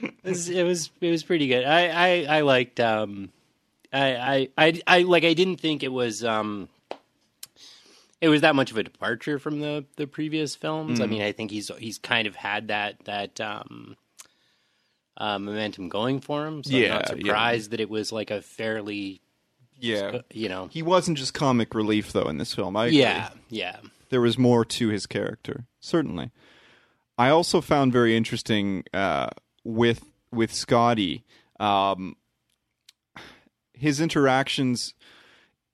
It 0.03 0.13
was, 0.23 0.49
it 0.49 0.63
was 0.63 0.91
it 1.01 1.09
was 1.09 1.23
pretty 1.23 1.47
good. 1.47 1.63
I 1.65 1.87
I, 1.87 2.37
I 2.37 2.41
liked 2.41 2.79
um 2.79 3.29
I, 3.91 4.15
I 4.15 4.49
I 4.57 4.81
I 4.87 5.01
like 5.03 5.23
I 5.23 5.33
didn't 5.33 5.57
think 5.57 5.83
it 5.83 5.91
was 5.91 6.23
um 6.23 6.69
it 8.21 8.29
was 8.29 8.41
that 8.41 8.55
much 8.55 8.71
of 8.71 8.77
a 8.77 8.83
departure 8.83 9.37
from 9.39 9.59
the 9.59 9.85
the 9.97 10.07
previous 10.07 10.55
films. 10.55 11.01
I 11.01 11.05
mean, 11.07 11.21
I 11.21 11.31
think 11.31 11.51
he's 11.51 11.69
he's 11.77 11.97
kind 11.97 12.27
of 12.27 12.35
had 12.35 12.69
that 12.69 13.03
that 13.05 13.39
um 13.41 13.95
uh, 15.17 15.37
momentum 15.37 15.89
going 15.89 16.19
for 16.19 16.45
him. 16.47 16.63
So 16.63 16.75
Yeah, 16.75 16.85
I'm 16.85 16.89
not 16.93 17.09
yeah. 17.09 17.23
surprised 17.23 17.71
that 17.71 17.79
it 17.79 17.89
was 17.89 18.11
like 18.11 18.31
a 18.31 18.41
fairly 18.41 19.21
Yeah, 19.79 20.21
you 20.31 20.49
know 20.49 20.67
he 20.71 20.81
wasn't 20.81 21.17
just 21.17 21.33
comic 21.33 21.75
relief 21.75 22.11
though 22.13 22.27
in 22.29 22.37
this 22.37 22.53
film. 22.55 22.75
I 22.75 22.85
agree. 22.85 22.97
yeah 22.99 23.29
yeah 23.49 23.77
there 24.09 24.21
was 24.21 24.37
more 24.37 24.63
to 24.65 24.87
his 24.89 25.05
character. 25.05 25.65
Certainly, 25.79 26.31
I 27.17 27.29
also 27.29 27.61
found 27.61 27.91
very 27.91 28.15
interesting 28.15 28.83
uh, 28.93 29.29
with 29.64 30.03
with 30.32 30.53
Scotty 30.53 31.24
um, 31.59 32.16
his 33.74 33.99
interactions. 33.99 34.93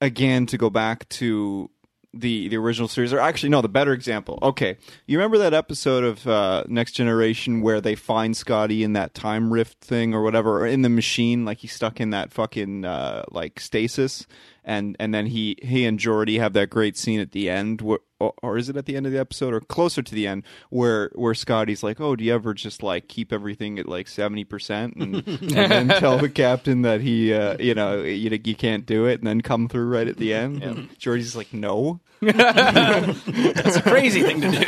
Again, 0.02 0.46
to 0.46 0.58
go 0.58 0.70
back 0.70 1.10
to 1.10 1.70
the 2.14 2.48
the 2.48 2.56
original 2.56 2.88
series, 2.88 3.12
or 3.12 3.20
actually 3.20 3.50
no, 3.50 3.62
the 3.62 3.68
better 3.68 3.92
example. 3.92 4.40
Okay, 4.42 4.78
you 5.06 5.18
remember 5.18 5.38
that 5.40 5.54
episode 5.54 6.04
of 6.06 6.26
uh, 6.26 6.64
Next 6.68 6.94
Generation 6.94 7.62
where 7.62 7.82
they 7.82 7.96
find 7.96 8.36
Scotty 8.36 8.84
in 8.84 8.94
that 8.94 9.14
time 9.14 9.52
rift 9.52 9.80
thing 9.82 10.14
or 10.14 10.22
whatever, 10.22 10.62
or 10.62 10.68
in 10.68 10.82
the 10.82 10.90
machine, 10.90 11.44
like 11.44 11.60
he's 11.60 11.74
stuck 11.74 12.00
in 12.00 12.12
that 12.12 12.32
fucking 12.32 12.86
uh, 12.86 13.26
like 13.30 13.60
stasis, 13.60 14.26
and 14.64 14.96
and 15.00 15.14
then 15.14 15.28
he 15.28 15.58
he 15.62 15.86
and 15.86 16.00
Geordi 16.00 16.40
have 16.40 16.54
that 16.54 16.70
great 16.70 16.98
scene 16.98 17.20
at 17.20 17.32
the 17.32 17.50
end, 17.50 17.82
where, 17.82 18.00
or, 18.20 18.34
or 18.42 18.58
is 18.58 18.70
it 18.70 18.78
at 18.78 18.86
the 18.86 18.96
end 18.96 19.06
of 19.06 19.12
the 19.12 19.20
episode 19.20 19.54
or 19.54 19.60
closer 19.60 20.02
to 20.02 20.16
the 20.16 20.28
end, 20.28 20.44
where 20.70 21.12
where 21.16 21.34
Scotty's 21.34 21.84
like, 21.84 22.00
oh, 22.00 22.16
do 22.16 22.24
you 22.24 22.34
ever 22.34 22.54
just 22.54 22.84
like 22.84 23.08
keep 23.08 23.32
everything 23.32 23.80
at 23.80 23.88
like 23.88 24.08
seventy 24.08 24.44
percent, 24.44 24.96
and, 24.96 25.16
and 25.28 25.50
then 25.52 25.88
tell 25.88 26.18
the 26.18 26.30
captain 26.30 26.82
that 26.84 27.02
he, 27.02 27.34
uh, 27.34 27.58
you 27.60 27.74
know, 27.74 28.02
you 28.02 28.38
you 28.44 28.56
can't 28.56 28.86
do 28.86 29.06
it, 29.06 29.20
and 29.20 29.28
then 29.28 29.42
come 29.42 29.68
through 29.68 29.88
right 29.88 30.08
at 30.08 30.18
the 30.18 30.34
end. 30.34 30.64
And 30.64 30.90
Geordi's 31.00 31.36
like, 31.36 31.54
no. 31.54 32.00
That's 32.22 33.78
a 33.78 33.82
crazy 33.82 34.24
thing 34.24 34.42
to 34.42 34.52
do. 34.52 34.66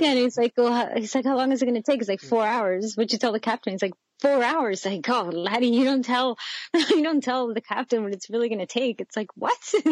Yeah, 0.00 0.10
and 0.10 0.18
he's 0.18 0.36
like, 0.36 0.52
well, 0.56 0.90
he's 0.96 1.14
like, 1.14 1.24
how 1.24 1.36
long 1.36 1.52
is 1.52 1.62
it 1.62 1.66
going 1.66 1.80
to 1.80 1.82
take? 1.82 2.00
It's 2.00 2.08
like 2.08 2.20
four 2.20 2.46
hours. 2.46 2.94
What'd 2.96 3.12
you 3.12 3.18
tell 3.18 3.32
the 3.32 3.40
captain? 3.40 3.72
He's 3.72 3.82
like, 3.82 3.94
four 4.20 4.42
hours. 4.42 4.84
Like, 4.84 5.08
oh, 5.08 5.24
laddie, 5.24 5.68
you 5.68 5.84
don't 5.84 6.04
tell, 6.04 6.38
you 6.74 7.02
don't 7.02 7.22
tell 7.22 7.52
the 7.52 7.60
captain 7.60 8.02
what 8.02 8.12
it's 8.12 8.30
really 8.30 8.48
going 8.48 8.58
to 8.60 8.66
take. 8.66 9.00
It's 9.00 9.16
like, 9.16 9.30
what? 9.36 9.58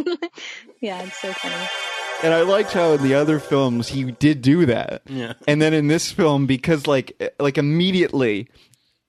yeah, 0.81 1.03
it's 1.03 1.19
so 1.21 1.33
funny. 1.33 1.69
and 2.23 2.35
I 2.35 2.43
liked 2.43 2.73
how 2.73 2.93
in 2.93 3.03
the 3.03 3.15
other 3.15 3.39
films 3.39 3.89
he 3.89 4.05
did 4.05 4.43
do 4.43 4.67
that. 4.67 5.03
Yeah. 5.07 5.35
And 5.47 5.61
then 5.61 5.75
in 5.75 5.89
this 5.89 6.11
film, 6.11 6.47
because 6.47 6.87
like 6.87 7.35
like 7.39 7.59
immediately, 7.59 8.49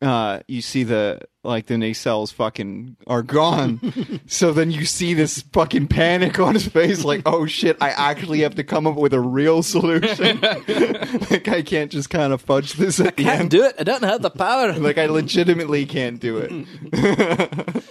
uh, 0.01 0.41
you 0.47 0.61
see 0.61 0.83
the 0.83 1.19
like 1.43 1.65
the 1.67 1.75
nacelles 1.75 2.31
fucking 2.33 2.97
are 3.07 3.23
gone. 3.23 4.19
so 4.27 4.51
then 4.53 4.69
you 4.69 4.85
see 4.85 5.13
this 5.13 5.41
fucking 5.53 5.87
panic 5.87 6.39
on 6.39 6.53
his 6.53 6.67
face, 6.67 7.03
like, 7.05 7.21
oh 7.25 7.45
shit, 7.45 7.77
I 7.81 7.89
actually 7.89 8.41
have 8.41 8.55
to 8.55 8.63
come 8.63 8.85
up 8.85 8.95
with 8.95 9.13
a 9.13 9.19
real 9.19 9.63
solution. 9.63 10.39
like 11.31 11.47
I 11.47 11.63
can't 11.65 11.91
just 11.91 12.09
kind 12.09 12.31
of 12.33 12.41
fudge 12.41 12.73
this 12.73 12.99
at 12.99 13.15
the 13.17 13.23
Can't 13.23 13.41
end. 13.41 13.49
do 13.51 13.63
it. 13.63 13.75
I 13.79 13.83
don't 13.83 14.03
have 14.03 14.21
the 14.21 14.29
power. 14.29 14.73
Like 14.87 14.97
I 14.97 15.07
legitimately 15.07 15.85
can't 15.85 16.19
do 16.19 16.37
it. 16.37 17.83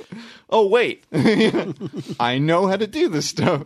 oh 0.51 0.67
wait, 0.69 1.05
I 2.21 2.39
know 2.39 2.67
how 2.67 2.77
to 2.77 2.87
do 2.87 3.09
this 3.09 3.27
stuff. 3.29 3.65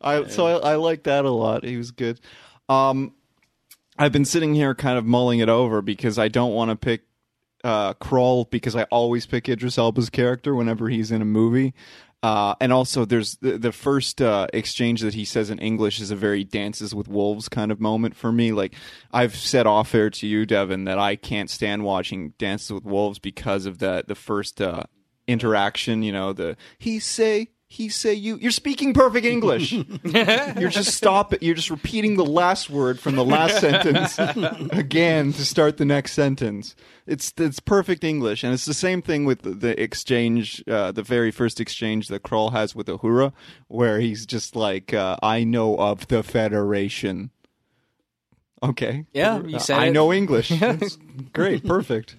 I 0.00 0.26
so 0.28 0.46
I, 0.46 0.72
I 0.72 0.74
like 0.76 1.02
that 1.04 1.24
a 1.24 1.30
lot. 1.30 1.64
He 1.64 1.76
was 1.76 1.90
good. 1.90 2.20
Um, 2.68 3.12
I've 4.00 4.12
been 4.12 4.24
sitting 4.24 4.54
here 4.54 4.74
kind 4.74 4.96
of 4.96 5.04
mulling 5.04 5.40
it 5.40 5.50
over 5.50 5.82
because 5.82 6.18
I 6.18 6.28
don't 6.28 6.54
want 6.54 6.70
to 6.70 6.76
pick 6.76 7.02
uh, 7.62 7.92
Krall 7.94 8.48
because 8.48 8.74
I 8.74 8.84
always 8.84 9.26
pick 9.26 9.46
Idris 9.46 9.76
Elba's 9.76 10.08
character 10.08 10.54
whenever 10.54 10.88
he's 10.88 11.10
in 11.12 11.20
a 11.20 11.26
movie. 11.26 11.74
Uh, 12.22 12.54
and 12.60 12.72
also, 12.72 13.04
there's 13.04 13.36
the, 13.42 13.58
the 13.58 13.72
first 13.72 14.22
uh, 14.22 14.46
exchange 14.54 15.02
that 15.02 15.12
he 15.12 15.26
says 15.26 15.50
in 15.50 15.58
English 15.58 16.00
is 16.00 16.10
a 16.10 16.16
very 16.16 16.44
Dances 16.44 16.94
with 16.94 17.08
Wolves 17.08 17.50
kind 17.50 17.70
of 17.70 17.78
moment 17.78 18.16
for 18.16 18.32
me. 18.32 18.52
Like 18.52 18.74
I've 19.12 19.36
said 19.36 19.66
off 19.66 19.94
air 19.94 20.08
to 20.08 20.26
you, 20.26 20.46
Devin, 20.46 20.84
that 20.84 20.98
I 20.98 21.16
can't 21.16 21.50
stand 21.50 21.84
watching 21.84 22.32
Dances 22.38 22.72
with 22.72 22.84
Wolves 22.84 23.18
because 23.18 23.66
of 23.66 23.80
the 23.80 24.02
the 24.08 24.14
first 24.14 24.62
uh, 24.62 24.84
interaction. 25.26 26.02
You 26.02 26.12
know, 26.12 26.32
the 26.32 26.56
he 26.78 27.00
say 27.00 27.48
he 27.72 27.88
say 27.88 28.12
you. 28.12 28.36
You're 28.36 28.50
speaking 28.50 28.92
perfect 28.92 29.24
English. 29.24 29.70
you're 30.04 30.70
just 30.70 30.92
stop 30.92 31.32
it. 31.32 31.40
You're 31.40 31.54
just 31.54 31.70
repeating 31.70 32.16
the 32.16 32.24
last 32.24 32.68
word 32.68 32.98
from 32.98 33.14
the 33.14 33.24
last 33.24 33.60
sentence 33.60 34.18
again 34.72 35.32
to 35.32 35.44
start 35.46 35.76
the 35.76 35.84
next 35.84 36.14
sentence. 36.14 36.74
It's 37.06 37.32
it's 37.36 37.60
perfect 37.60 38.02
English, 38.02 38.42
and 38.42 38.52
it's 38.52 38.64
the 38.64 38.74
same 38.74 39.02
thing 39.02 39.24
with 39.24 39.42
the, 39.42 39.50
the 39.50 39.80
exchange, 39.80 40.64
uh, 40.66 40.90
the 40.90 41.04
very 41.04 41.30
first 41.30 41.60
exchange 41.60 42.08
that 42.08 42.24
Krall 42.24 42.50
has 42.50 42.74
with 42.74 42.88
Uhura, 42.88 43.32
where 43.68 44.00
he's 44.00 44.26
just 44.26 44.56
like, 44.56 44.92
uh, 44.92 45.16
"I 45.22 45.44
know 45.44 45.76
of 45.76 46.08
the 46.08 46.24
Federation." 46.24 47.30
Okay, 48.64 49.06
Yeah, 49.12 49.40
you 49.46 49.60
said 49.60 49.78
I 49.78 49.86
it. 49.86 49.92
know 49.92 50.12
English. 50.12 50.52
Great, 51.32 51.64
perfect. 51.64 52.16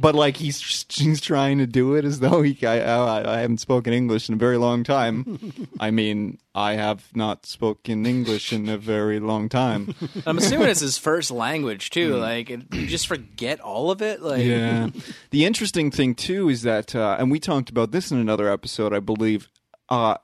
But 0.00 0.14
like 0.14 0.36
he's 0.36 0.86
he's 0.90 1.20
trying 1.20 1.58
to 1.58 1.66
do 1.66 1.96
it 1.96 2.04
as 2.04 2.20
though 2.20 2.42
he 2.42 2.56
I, 2.64 2.78
I, 2.78 3.34
I 3.36 3.40
haven't 3.40 3.58
spoken 3.58 3.92
English 3.92 4.28
in 4.28 4.34
a 4.34 4.38
very 4.38 4.56
long 4.56 4.84
time. 4.84 5.52
I 5.80 5.90
mean, 5.90 6.38
I 6.54 6.74
have 6.74 7.04
not 7.16 7.46
spoken 7.46 8.06
English 8.06 8.52
in 8.52 8.68
a 8.68 8.78
very 8.78 9.18
long 9.18 9.48
time. 9.48 9.94
I'm 10.24 10.38
assuming 10.38 10.68
it's 10.68 10.80
his 10.80 10.98
first 11.08 11.32
language 11.32 11.90
too. 11.90 12.14
Like, 12.16 12.48
you 12.48 12.86
just 12.86 13.08
forget 13.08 13.58
all 13.60 13.90
of 13.90 14.00
it. 14.00 14.22
Like, 14.22 14.44
Yeah. 14.44 14.90
the 15.30 15.44
interesting 15.44 15.90
thing 15.90 16.14
too 16.14 16.48
is 16.48 16.62
that, 16.62 16.94
uh, 16.94 17.16
and 17.18 17.30
we 17.30 17.40
talked 17.40 17.68
about 17.68 17.90
this 17.90 18.12
in 18.12 18.18
another 18.18 18.48
episode, 18.48 18.92
I 18.94 19.00
believe. 19.00 19.48
Uh, 19.88 20.14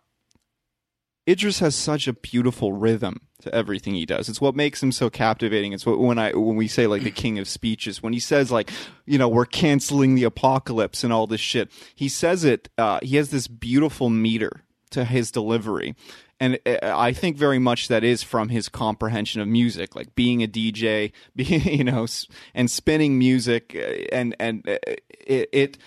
Idris 1.29 1.61
has 1.61 1.75
such 1.75 2.07
a 2.07 2.13
beautiful 2.13 2.73
rhythm 2.73 3.23
to 3.43 3.55
everything 3.55 3.95
he 3.95 4.05
does. 4.05 4.29
It's 4.29 4.41
what 4.41 4.55
makes 4.55 4.83
him 4.83 4.93
so 4.93 5.09
captivating. 5.09 5.73
It's 5.73 5.87
what 5.87 5.99
when 5.99 6.19
I 6.19 6.33
when 6.33 6.57
we 6.57 6.69
say 6.69 6.87
like 6.87 7.03
the 7.03 7.11
king 7.11 7.39
of 7.39 7.49
speeches, 7.49 8.03
when 8.03 8.13
he 8.13 8.21
says 8.21 8.53
like, 8.53 8.71
you 9.07 9.17
know, 9.19 9.29
we're 9.29 9.47
canceling 9.47 10.15
the 10.15 10.25
apocalypse 10.25 11.03
and 11.03 11.13
all 11.13 11.27
this 11.27 11.41
shit. 11.41 11.71
He 11.95 12.09
says 12.09 12.45
it. 12.45 12.69
Uh, 12.77 12.99
he 13.03 13.17
has 13.17 13.31
this 13.31 13.49
beautiful 13.49 14.11
meter 14.11 14.65
to 14.91 15.05
his 15.05 15.31
delivery. 15.31 15.95
And 16.41 16.59
uh, 16.67 16.77
I 16.83 17.13
think 17.13 17.37
very 17.37 17.59
much 17.59 17.89
that 17.89 18.05
is 18.05 18.23
from 18.23 18.49
his 18.49 18.69
comprehension 18.69 19.41
of 19.41 19.49
music, 19.49 19.95
like 19.95 20.15
being 20.15 20.43
a 20.43 20.49
DJ, 20.49 21.13
being 21.37 21.65
you 21.79 21.85
know, 21.85 22.07
and 22.55 22.71
spinning 22.71 23.19
music, 23.19 23.75
uh, 23.75 24.05
and 24.13 24.37
and 24.39 24.69
uh, 24.69 24.79
it, 25.11 25.49
it 25.53 25.79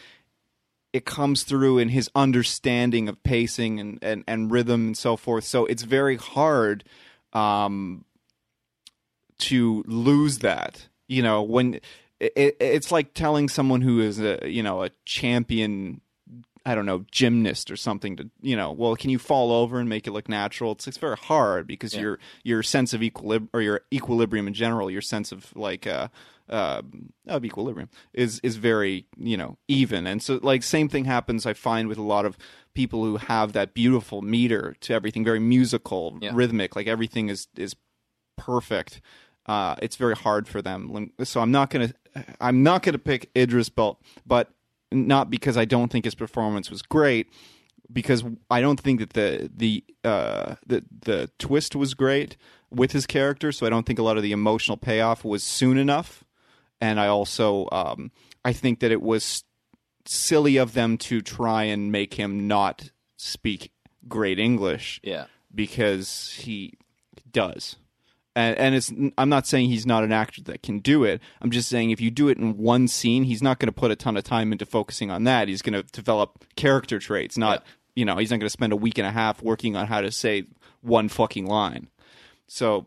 it 0.93 1.05
comes 1.05 1.43
through 1.43 1.77
in 1.77 1.89
his 1.89 2.09
understanding 2.15 3.09
of 3.09 3.21
pacing 3.23 3.79
and, 3.79 3.99
and, 4.01 4.23
and 4.27 4.51
rhythm 4.51 4.87
and 4.87 4.97
so 4.97 5.15
forth. 5.15 5.43
So 5.43 5.65
it's 5.65 5.83
very 5.83 6.15
hard 6.15 6.83
um, 7.33 8.05
to 9.39 9.83
lose 9.87 10.39
that. 10.39 10.87
You 11.07 11.21
know, 11.21 11.41
when 11.43 11.79
it, 12.19 12.57
it's 12.59 12.91
like 12.91 13.13
telling 13.13 13.49
someone 13.49 13.81
who 13.81 13.99
is 13.99 14.19
a 14.19 14.39
you 14.45 14.63
know 14.63 14.83
a 14.83 14.91
champion. 15.05 16.01
I 16.65 16.75
don't 16.75 16.85
know, 16.85 17.05
gymnast 17.13 17.71
or 17.71 17.77
something 17.77 18.17
to, 18.17 18.29
you 18.41 18.57
know, 18.57 18.73
well, 18.73 18.93
can 18.97 19.09
you 19.09 19.19
fall 19.19 19.53
over 19.53 19.79
and 19.79 19.87
make 19.87 20.05
it 20.05 20.11
look 20.11 20.27
natural? 20.27 20.73
It's, 20.73 20.85
it's 20.85 20.97
very 20.97 21.15
hard 21.15 21.65
because 21.65 21.95
your, 21.95 22.19
your 22.43 22.61
sense 22.61 22.93
of 22.93 23.01
equilibrium 23.01 23.49
or 23.53 23.61
your 23.61 23.81
equilibrium 23.93 24.47
in 24.47 24.53
general, 24.53 24.91
your 24.91 24.99
sense 24.99 25.31
of 25.31 25.55
like, 25.55 25.87
uh, 25.87 26.09
uh, 26.49 26.81
of 27.27 27.43
equilibrium 27.45 27.89
is, 28.13 28.39
is 28.43 28.55
very, 28.57 29.05
you 29.17 29.35
know, 29.37 29.57
even. 29.67 30.07
And 30.07 30.21
so 30.21 30.39
like 30.41 30.63
same 30.63 30.87
thing 30.89 31.05
happens, 31.05 31.45
I 31.45 31.53
find 31.53 31.87
with 31.87 31.97
a 31.97 32.03
lot 32.03 32.25
of 32.25 32.37
people 32.73 33.03
who 33.03 33.17
have 33.17 33.53
that 33.53 33.73
beautiful 33.73 34.21
meter 34.21 34.75
to 34.81 34.93
everything, 34.93 35.23
very 35.25 35.39
musical, 35.39 36.17
Yeah. 36.21 36.31
rhythmic, 36.33 36.75
like 36.75 36.87
everything 36.87 37.29
is, 37.29 37.47
is 37.57 37.75
perfect. 38.37 39.01
Uh, 39.45 39.75
it's 39.81 39.95
very 39.95 40.15
hard 40.15 40.47
for 40.47 40.61
them. 40.61 41.11
So 41.23 41.39
I'm 41.41 41.51
not 41.51 41.69
gonna 41.69 41.93
I'm 42.41 42.63
not 42.63 42.83
gonna 42.83 42.97
pick 42.97 43.29
Idris 43.35 43.71
Elba, 43.77 43.97
but 44.25 44.49
not 44.91 45.29
because 45.29 45.57
I 45.57 45.65
don't 45.65 45.89
think 45.91 46.05
his 46.05 46.15
performance 46.15 46.69
was 46.69 46.81
great, 46.81 47.27
because 47.91 48.23
I 48.49 48.59
don't 48.61 48.79
think 48.79 48.99
that 48.99 49.11
the 49.13 49.49
the 49.55 49.83
uh, 50.03 50.55
the 50.65 50.83
the 50.91 51.29
twist 51.39 51.75
was 51.75 51.93
great 51.93 52.35
with 52.69 52.91
his 52.91 53.05
character. 53.05 53.51
So 53.53 53.65
I 53.65 53.69
don't 53.69 53.85
think 53.85 53.99
a 53.99 54.03
lot 54.03 54.17
of 54.17 54.23
the 54.23 54.33
emotional 54.33 54.75
payoff 54.77 55.23
was 55.23 55.43
soon 55.43 55.77
enough, 55.77 56.25
and 56.81 56.99
I 56.99 57.07
also 57.07 57.67
um, 57.71 58.11
I 58.43 58.53
think 58.53 58.79
that 58.79 58.91
it 58.91 59.01
was 59.01 59.43
silly 60.05 60.57
of 60.57 60.73
them 60.73 60.97
to 60.97 61.21
try 61.21 61.63
and 61.63 61.91
make 61.91 62.13
him 62.13 62.47
not 62.47 62.91
speak 63.17 63.71
great 64.07 64.39
English 64.39 64.99
yeah. 65.03 65.25
because 65.53 66.33
he 66.37 66.73
does. 67.29 67.75
And, 68.35 68.57
and 68.57 68.75
it's 68.75 68.93
I'm 69.17 69.29
not 69.29 69.47
saying 69.47 69.69
he's 69.69 69.87
not 69.87 70.03
an 70.03 70.11
actor 70.11 70.43
that 70.43 70.61
can 70.61 70.79
do 70.79 71.03
it. 71.03 71.21
I'm 71.41 71.49
just 71.49 71.69
saying 71.69 71.89
if 71.89 71.99
you 71.99 72.11
do 72.11 72.29
it 72.29 72.37
in 72.37 72.57
one 72.57 72.87
scene, 72.87 73.23
he's 73.23 73.41
not 73.41 73.59
going 73.59 73.67
to 73.67 73.73
put 73.73 73.91
a 73.91 73.95
ton 73.95 74.15
of 74.15 74.23
time 74.23 74.51
into 74.51 74.65
focusing 74.65 75.09
on 75.09 75.23
that. 75.23 75.47
He's 75.47 75.63
going 75.63 75.73
to 75.73 75.83
develop 75.91 76.45
character 76.55 76.99
traits, 76.99 77.37
not 77.37 77.65
you 77.95 78.05
know, 78.05 78.17
he's 78.17 78.29
not 78.29 78.37
going 78.37 78.45
to 78.45 78.51
spend 78.51 78.73
a 78.73 78.77
week 78.77 78.99
and 78.99 79.07
a 79.07 79.11
half 79.11 79.41
working 79.41 79.75
on 79.75 79.87
how 79.87 80.01
to 80.01 80.11
say 80.11 80.45
one 80.81 81.09
fucking 81.09 81.47
line. 81.47 81.87
So 82.47 82.85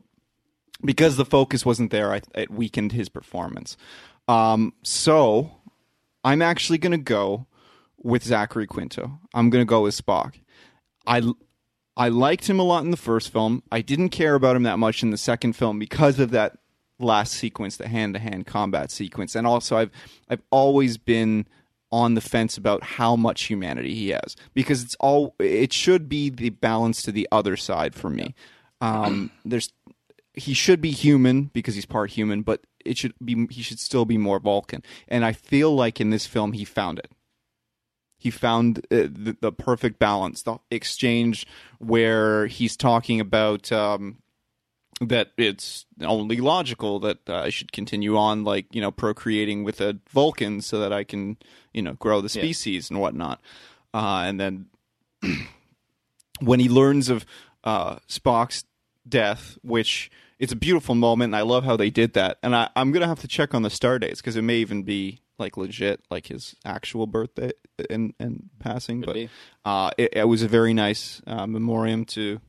because 0.84 1.16
the 1.16 1.24
focus 1.24 1.64
wasn't 1.66 1.90
there, 1.90 2.12
I, 2.12 2.20
it 2.34 2.50
weakened 2.50 2.92
his 2.92 3.08
performance. 3.08 3.76
Um, 4.28 4.72
so 4.82 5.50
I'm 6.24 6.42
actually 6.42 6.78
going 6.78 6.92
to 6.92 6.98
go 6.98 7.46
with 8.02 8.24
Zachary 8.24 8.66
Quinto. 8.66 9.18
I'm 9.34 9.50
going 9.50 9.62
to 9.62 9.68
go 9.68 9.82
with 9.82 10.00
Spock. 10.00 10.34
I 11.06 11.22
I 11.96 12.08
liked 12.08 12.48
him 12.48 12.58
a 12.58 12.62
lot 12.62 12.84
in 12.84 12.90
the 12.90 12.96
first 12.96 13.30
film. 13.32 13.62
I 13.70 13.82
didn't 13.82 14.10
care 14.10 14.34
about 14.34 14.56
him 14.56 14.62
that 14.62 14.78
much 14.78 15.02
in 15.02 15.10
the 15.10 15.18
second 15.18 15.54
film 15.54 15.78
because 15.78 16.18
of 16.18 16.30
that 16.30 16.58
last 16.98 17.32
sequence, 17.32 17.76
the 17.76 17.88
hand-to-hand 17.88 18.46
combat 18.46 18.90
sequence, 18.90 19.34
and 19.34 19.46
also 19.46 19.76
I've 19.76 19.90
I've 20.28 20.42
always 20.50 20.96
been 20.96 21.46
on 21.92 22.14
the 22.14 22.20
fence 22.20 22.56
about 22.56 22.84
how 22.84 23.16
much 23.16 23.44
humanity 23.44 23.94
he 23.94 24.10
has 24.10 24.36
because 24.54 24.82
it's 24.82 24.94
all 25.00 25.34
it 25.40 25.72
should 25.72 26.08
be 26.08 26.30
the 26.30 26.50
balance 26.50 27.02
to 27.02 27.12
the 27.12 27.26
other 27.32 27.56
side 27.56 27.94
for 27.94 28.08
me. 28.08 28.34
Um, 28.80 29.30
there's 29.44 29.72
he 30.40 30.54
should 30.54 30.80
be 30.80 30.90
human 30.90 31.44
because 31.52 31.74
he's 31.74 31.86
part 31.86 32.10
human, 32.10 32.42
but 32.42 32.62
it 32.84 32.96
should 32.96 33.14
be 33.22 33.46
he 33.50 33.62
should 33.62 33.78
still 33.78 34.04
be 34.04 34.18
more 34.18 34.40
Vulcan, 34.40 34.82
and 35.08 35.24
I 35.24 35.32
feel 35.32 35.74
like 35.74 36.00
in 36.00 36.10
this 36.10 36.26
film 36.26 36.52
he 36.52 36.64
found 36.64 36.98
it. 36.98 37.10
He 38.16 38.30
found 38.30 38.78
uh, 38.90 39.08
the, 39.08 39.36
the 39.40 39.52
perfect 39.52 39.98
balance 39.98 40.42
the 40.42 40.58
exchange 40.70 41.46
where 41.78 42.46
he's 42.46 42.76
talking 42.76 43.20
about 43.20 43.72
um, 43.72 44.18
that 45.00 45.32
it's 45.38 45.86
only 46.02 46.36
logical 46.36 47.00
that 47.00 47.28
uh, 47.28 47.36
I 47.36 47.50
should 47.50 47.72
continue 47.72 48.16
on 48.16 48.44
like 48.44 48.66
you 48.74 48.80
know 48.80 48.90
procreating 48.90 49.64
with 49.64 49.80
a 49.80 49.98
Vulcan 50.10 50.60
so 50.60 50.80
that 50.80 50.92
I 50.92 51.04
can 51.04 51.36
you 51.72 51.82
know 51.82 51.94
grow 51.94 52.20
the 52.20 52.28
species 52.28 52.90
and 52.90 53.00
whatnot. 53.00 53.40
Uh, 53.92 54.24
and 54.26 54.40
then 54.40 54.66
when 56.40 56.60
he 56.60 56.68
learns 56.68 57.08
of 57.10 57.26
uh, 57.64 57.96
Spock's 58.08 58.64
death, 59.08 59.58
which 59.62 60.10
it's 60.40 60.52
a 60.52 60.56
beautiful 60.56 60.96
moment, 60.96 61.28
and 61.28 61.36
I 61.36 61.42
love 61.42 61.62
how 61.64 61.76
they 61.76 61.90
did 61.90 62.14
that. 62.14 62.38
And 62.42 62.56
I, 62.56 62.68
I'm 62.74 62.90
gonna 62.90 63.06
have 63.06 63.20
to 63.20 63.28
check 63.28 63.54
on 63.54 63.62
the 63.62 63.70
star 63.70 63.98
dates 64.00 64.20
because 64.20 64.34
it 64.36 64.42
may 64.42 64.56
even 64.56 64.82
be 64.82 65.20
like 65.38 65.56
legit, 65.56 66.02
like 66.10 66.26
his 66.26 66.56
actual 66.64 67.06
birthday 67.06 67.52
and 67.88 68.14
and 68.18 68.48
passing. 68.58 69.02
but 69.02 69.14
be. 69.14 69.28
uh, 69.64 69.90
it, 69.96 70.14
it 70.16 70.24
was 70.28 70.42
a 70.42 70.48
very 70.48 70.74
nice 70.74 71.22
uh, 71.26 71.46
memoriam 71.46 72.04
to 72.06 72.40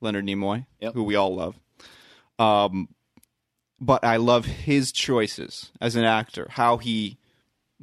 Leonard 0.00 0.26
Nimoy, 0.26 0.66
Yep. 0.80 0.94
who 0.94 1.02
we 1.02 1.16
all 1.16 1.34
love. 1.34 1.58
Um, 2.38 2.88
but 3.80 4.04
I 4.04 4.16
love 4.16 4.44
his 4.44 4.92
choices 4.92 5.72
as 5.80 5.96
an 5.96 6.04
actor, 6.04 6.48
how 6.50 6.76
he 6.76 7.18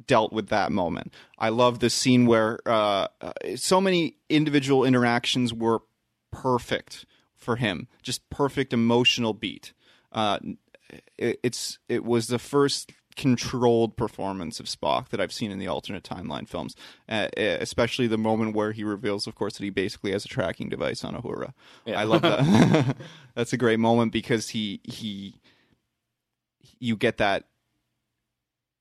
dealt 0.06 0.32
with 0.32 0.48
that 0.48 0.70
moment. 0.70 1.12
I 1.38 1.48
love 1.48 1.78
the 1.80 1.90
scene 1.90 2.26
where 2.26 2.58
uh, 2.66 3.08
uh, 3.20 3.32
so 3.56 3.80
many 3.80 4.16
individual 4.28 4.84
interactions 4.84 5.52
were 5.54 5.80
perfect 6.30 7.06
for 7.46 7.56
him, 7.56 7.88
just 8.02 8.28
perfect 8.28 8.74
emotional 8.74 9.32
beat. 9.32 9.72
Uh, 10.12 10.38
it, 11.16 11.40
it's 11.42 11.78
it 11.88 12.04
was 12.04 12.26
the 12.26 12.38
first 12.38 12.92
controlled 13.16 13.96
performance 13.96 14.60
of 14.60 14.66
Spock 14.66 15.08
that 15.08 15.20
I've 15.20 15.32
seen 15.32 15.50
in 15.50 15.58
the 15.58 15.68
alternate 15.68 16.04
timeline 16.04 16.46
films, 16.46 16.76
uh, 17.08 17.28
especially 17.36 18.06
the 18.06 18.18
moment 18.18 18.54
where 18.54 18.72
he 18.72 18.84
reveals, 18.84 19.26
of 19.26 19.34
course, 19.34 19.56
that 19.56 19.64
he 19.64 19.70
basically 19.70 20.12
has 20.12 20.26
a 20.26 20.28
tracking 20.28 20.68
device 20.68 21.02
on 21.02 21.14
Uhura. 21.14 21.54
Yeah. 21.86 21.98
I 21.98 22.04
love 22.04 22.22
that. 22.22 22.96
That's 23.34 23.54
a 23.54 23.56
great 23.56 23.78
moment 23.80 24.12
because 24.12 24.50
he 24.50 24.80
he 24.84 25.40
you 26.78 26.96
get 26.96 27.16
that 27.18 27.44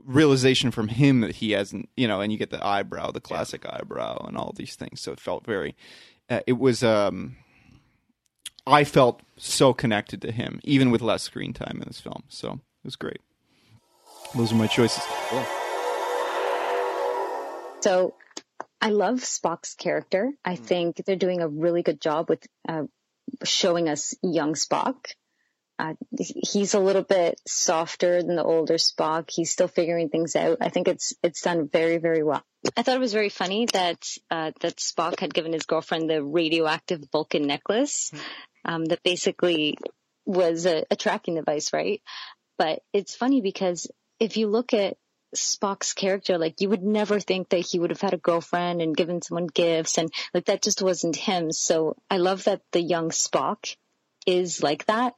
realization 0.04 0.72
from 0.72 0.90
him 0.90 1.22
that 1.22 1.36
he 1.36 1.52
hasn't, 1.52 1.90
you 1.96 2.08
know, 2.08 2.20
and 2.20 2.32
you 2.32 2.38
get 2.38 2.50
the 2.50 2.66
eyebrow, 2.66 3.12
the 3.12 3.22
classic 3.22 3.66
eyebrow, 3.66 4.26
and 4.28 4.36
all 4.38 4.54
these 4.56 4.76
things. 4.76 5.00
So 5.02 5.12
it 5.12 5.20
felt 5.20 5.46
very. 5.46 5.76
Uh, 6.30 6.42
it 6.48 6.54
was. 6.60 6.84
um 6.84 7.38
I 8.68 8.84
felt 8.84 9.22
so 9.38 9.74
connected 9.74 10.22
to 10.24 10.32
him, 10.32 10.60
even 10.64 10.90
with 10.90 11.02
less 11.02 11.24
screen 11.24 11.54
time 11.54 11.78
in 11.82 11.88
this 11.88 12.00
film. 12.00 12.24
So 12.30 12.54
it 12.54 12.86
was 12.86 12.96
great. 12.96 13.22
Those 14.36 14.52
are 14.52 14.56
my 14.56 14.68
choices. 14.68 15.04
So 17.82 18.16
I 18.82 18.90
love 18.90 19.20
Spock's 19.20 19.76
character. 19.76 20.32
I 20.44 20.56
think 20.56 20.98
they're 21.06 21.16
doing 21.16 21.42
a 21.42 21.48
really 21.48 21.84
good 21.84 22.02
job 22.02 22.30
with 22.30 22.46
uh, 22.68 22.84
showing 23.44 23.88
us 23.88 24.16
young 24.24 24.56
Spock. 24.56 24.96
Uh, 25.78 25.94
he's 26.18 26.74
a 26.74 26.80
little 26.80 27.04
bit 27.04 27.40
softer 27.46 28.24
than 28.24 28.36
the 28.36 28.44
older 28.44 28.76
Spock. 28.76 29.30
He's 29.30 29.52
still 29.52 29.68
figuring 29.68 30.10
things 30.10 30.36
out. 30.36 30.60
I 30.62 30.70
think 30.70 30.88
it's 30.88 31.14
it's 31.22 31.42
done 31.42 31.68
very 31.68 31.98
very 31.98 32.24
well. 32.24 32.44
I 32.78 32.82
thought 32.82 32.96
it 32.96 33.02
was 33.02 33.14
very 33.14 33.30
funny 33.30 33.66
that 33.74 34.08
uh, 34.32 34.52
that 34.62 34.78
Spock 34.78 35.20
had 35.20 35.34
given 35.34 35.52
his 35.54 35.66
girlfriend 35.66 36.10
the 36.10 36.24
radioactive 36.24 37.04
Vulcan 37.12 37.46
necklace 37.46 38.12
um, 38.66 38.86
that 38.86 39.04
basically 39.04 39.78
was 40.26 40.66
a, 40.66 40.86
a 40.90 40.96
tracking 40.96 41.36
device, 41.36 41.72
right? 41.72 42.02
But 42.58 42.82
it's 42.94 43.16
funny 43.16 43.42
because 43.42 43.88
if 44.20 44.38
you 44.38 44.48
look 44.48 44.74
at 44.74 44.98
Spock's 45.36 45.94
character, 45.94 46.38
like 46.38 46.62
you 46.62 46.70
would 46.70 46.84
never 46.84 47.20
think 47.20 47.50
that 47.50 47.60
he 47.60 47.80
would 47.80 47.90
have 47.90 48.02
had 48.02 48.14
a 48.14 48.18
girlfriend 48.18 48.82
and 48.82 48.96
given 48.96 49.22
someone 49.22 49.48
gifts 49.48 49.98
and 49.98 50.12
like 50.34 50.46
that 50.46 50.62
just 50.62 50.82
wasn't 50.82 51.16
him. 51.16 51.52
So 51.52 51.96
I 52.10 52.18
love 52.18 52.46
that 52.46 52.62
the 52.72 52.82
young 52.82 53.10
Spock 53.10 53.76
is 54.26 54.64
like 54.64 54.86
that. 54.86 55.16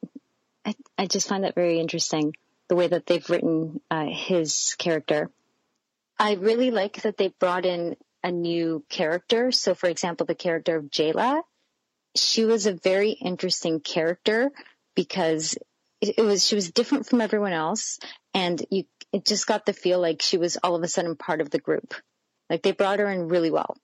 I, 0.66 0.76
I 0.98 1.06
just 1.08 1.30
find 1.30 1.44
that 1.44 1.56
very 1.56 1.80
interesting, 1.80 2.36
the 2.68 2.76
way 2.76 2.88
that 2.88 3.06
they've 3.06 3.30
written 3.30 3.80
uh, 3.90 4.06
his 4.06 4.76
character. 4.78 5.30
I 6.20 6.34
really 6.34 6.72
like 6.72 7.04
that 7.04 7.18
they 7.18 7.30
brought 7.40 7.66
in 7.66 7.96
a 8.24 8.32
new 8.32 8.84
character. 8.90 9.52
So 9.52 9.76
for 9.76 9.88
example, 9.88 10.26
the 10.26 10.36
character 10.36 10.76
of 10.76 10.86
Jaylah, 10.86 11.42
she 12.18 12.46
was 12.46 12.66
a 12.66 12.74
very 12.74 13.12
interesting 13.12 13.80
character 13.80 14.52
because 14.96 15.58
it, 16.02 16.22
was, 16.22 16.46
she 16.46 16.56
was 16.56 16.72
different 16.72 17.08
from 17.08 17.22
everyone 17.22 17.54
else 17.54 18.00
and 18.34 18.64
you 18.70 18.84
it 19.14 19.26
just 19.26 19.48
got 19.48 19.66
the 19.66 19.74
feel 19.74 20.00
like 20.00 20.22
she 20.22 20.38
was 20.38 20.58
all 20.58 20.76
of 20.76 20.84
a 20.84 20.88
sudden 20.88 21.16
part 21.16 21.42
of 21.42 21.50
the 21.50 21.60
group. 21.60 21.94
Like 22.50 22.62
they 22.62 22.72
brought 22.72 23.00
her 23.00 23.10
in 23.10 23.30
really 23.30 23.52
well. 23.52 23.78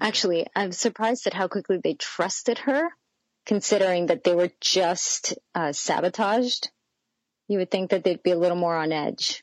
Actually, 0.00 0.46
I'm 0.54 0.72
surprised 0.72 1.26
at 1.26 1.34
how 1.34 1.48
quickly 1.48 1.78
they 1.82 1.94
trusted 1.94 2.58
her, 2.58 2.88
considering 3.46 4.06
that 4.06 4.24
they 4.24 4.34
were 4.34 4.50
just 4.60 5.34
uh, 5.54 5.72
sabotaged. 5.72 6.70
You 7.48 7.58
would 7.58 7.70
think 7.70 7.90
that 7.90 8.04
they'd 8.04 8.22
be 8.22 8.32
a 8.32 8.38
little 8.38 8.56
more 8.56 8.76
on 8.76 8.92
edge. 8.92 9.42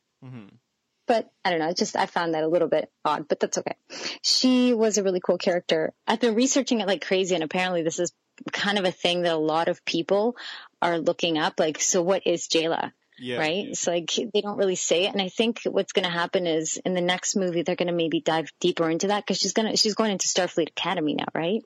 But 1.07 1.29
I 1.43 1.49
don't 1.49 1.59
know. 1.59 1.73
Just 1.73 1.95
I 1.95 2.05
found 2.05 2.33
that 2.33 2.43
a 2.43 2.47
little 2.47 2.67
bit 2.67 2.89
odd, 3.03 3.27
but 3.27 3.39
that's 3.39 3.57
okay. 3.57 3.75
She 4.21 4.73
was 4.73 4.97
a 4.97 5.03
really 5.03 5.19
cool 5.19 5.37
character. 5.37 5.93
I've 6.07 6.19
been 6.19 6.35
researching 6.35 6.79
it 6.79 6.87
like 6.87 7.05
crazy, 7.05 7.35
and 7.35 7.43
apparently 7.43 7.83
this 7.83 7.99
is 7.99 8.11
kind 8.51 8.77
of 8.77 8.85
a 8.85 8.91
thing 8.91 9.23
that 9.23 9.33
a 9.33 9.37
lot 9.37 9.67
of 9.67 9.83
people 9.85 10.35
are 10.81 10.99
looking 10.99 11.37
up. 11.37 11.59
Like, 11.59 11.81
so 11.81 12.01
what 12.01 12.25
is 12.25 12.47
Jaylah? 12.47 12.91
Yeah. 13.19 13.37
right? 13.37 13.67
It's 13.67 13.85
like 13.85 14.11
they 14.33 14.41
don't 14.41 14.57
really 14.57 14.75
say 14.75 15.05
it. 15.05 15.13
And 15.13 15.21
I 15.21 15.29
think 15.29 15.61
what's 15.65 15.93
going 15.93 16.05
to 16.05 16.11
happen 16.11 16.47
is 16.47 16.77
in 16.83 16.95
the 16.95 17.01
next 17.01 17.35
movie, 17.35 17.61
they're 17.61 17.75
going 17.75 17.87
to 17.87 17.93
maybe 17.93 18.19
dive 18.19 18.49
deeper 18.59 18.89
into 18.89 19.07
that 19.07 19.23
because 19.23 19.37
she's 19.37 19.53
going 19.53 19.69
to, 19.69 19.77
she's 19.77 19.93
going 19.93 20.11
into 20.11 20.27
Starfleet 20.27 20.69
Academy 20.69 21.13
now, 21.13 21.27
right? 21.35 21.61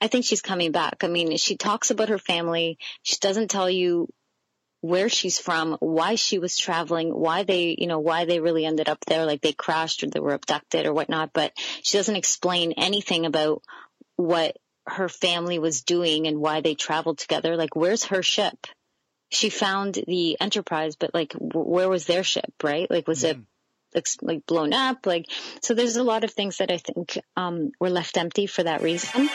I 0.00 0.08
think 0.08 0.24
she's 0.24 0.42
coming 0.42 0.72
back. 0.72 1.04
I 1.04 1.06
mean, 1.06 1.36
she 1.36 1.56
talks 1.56 1.92
about 1.92 2.08
her 2.08 2.18
family. 2.18 2.78
She 3.02 3.16
doesn't 3.20 3.52
tell 3.52 3.70
you 3.70 4.08
where 4.84 5.08
she's 5.08 5.38
from, 5.38 5.78
why 5.80 6.14
she 6.14 6.38
was 6.38 6.58
traveling, 6.58 7.08
why 7.08 7.42
they, 7.42 7.74
you 7.78 7.86
know, 7.86 8.00
why 8.00 8.26
they 8.26 8.38
really 8.38 8.66
ended 8.66 8.88
up 8.88 9.02
there, 9.06 9.24
like 9.24 9.40
they 9.40 9.54
crashed 9.54 10.02
or 10.02 10.08
they 10.08 10.20
were 10.20 10.34
abducted 10.34 10.84
or 10.84 10.92
whatnot. 10.92 11.30
But 11.32 11.52
she 11.82 11.96
doesn't 11.96 12.16
explain 12.16 12.72
anything 12.72 13.24
about 13.24 13.62
what 14.16 14.56
her 14.86 15.08
family 15.08 15.58
was 15.58 15.82
doing 15.82 16.26
and 16.26 16.38
why 16.38 16.60
they 16.60 16.74
traveled 16.74 17.16
together. 17.16 17.56
Like, 17.56 17.74
where's 17.74 18.04
her 18.04 18.22
ship? 18.22 18.66
she 19.30 19.50
found 19.50 19.98
the 20.06 20.40
Enterprise, 20.40 20.96
but 20.96 21.12
like, 21.12 21.32
w- 21.32 21.68
where 21.68 21.88
was 21.88 22.06
their 22.06 22.22
ship, 22.22 22.52
right? 22.62 22.88
Like, 22.90 23.08
was 23.08 23.24
it 23.24 23.38
ex- 23.94 24.18
like 24.22 24.46
blown 24.46 24.72
up? 24.72 25.06
Like, 25.06 25.26
so 25.60 25.74
there's 25.74 25.96
a 25.96 26.04
lot 26.04 26.24
of 26.24 26.30
things 26.30 26.58
that 26.58 26.70
I 26.70 26.78
think 26.78 27.18
um, 27.36 27.72
were 27.80 27.90
left 27.90 28.16
empty 28.16 28.46
for 28.46 28.62
that 28.62 28.82
reason. 28.82 29.28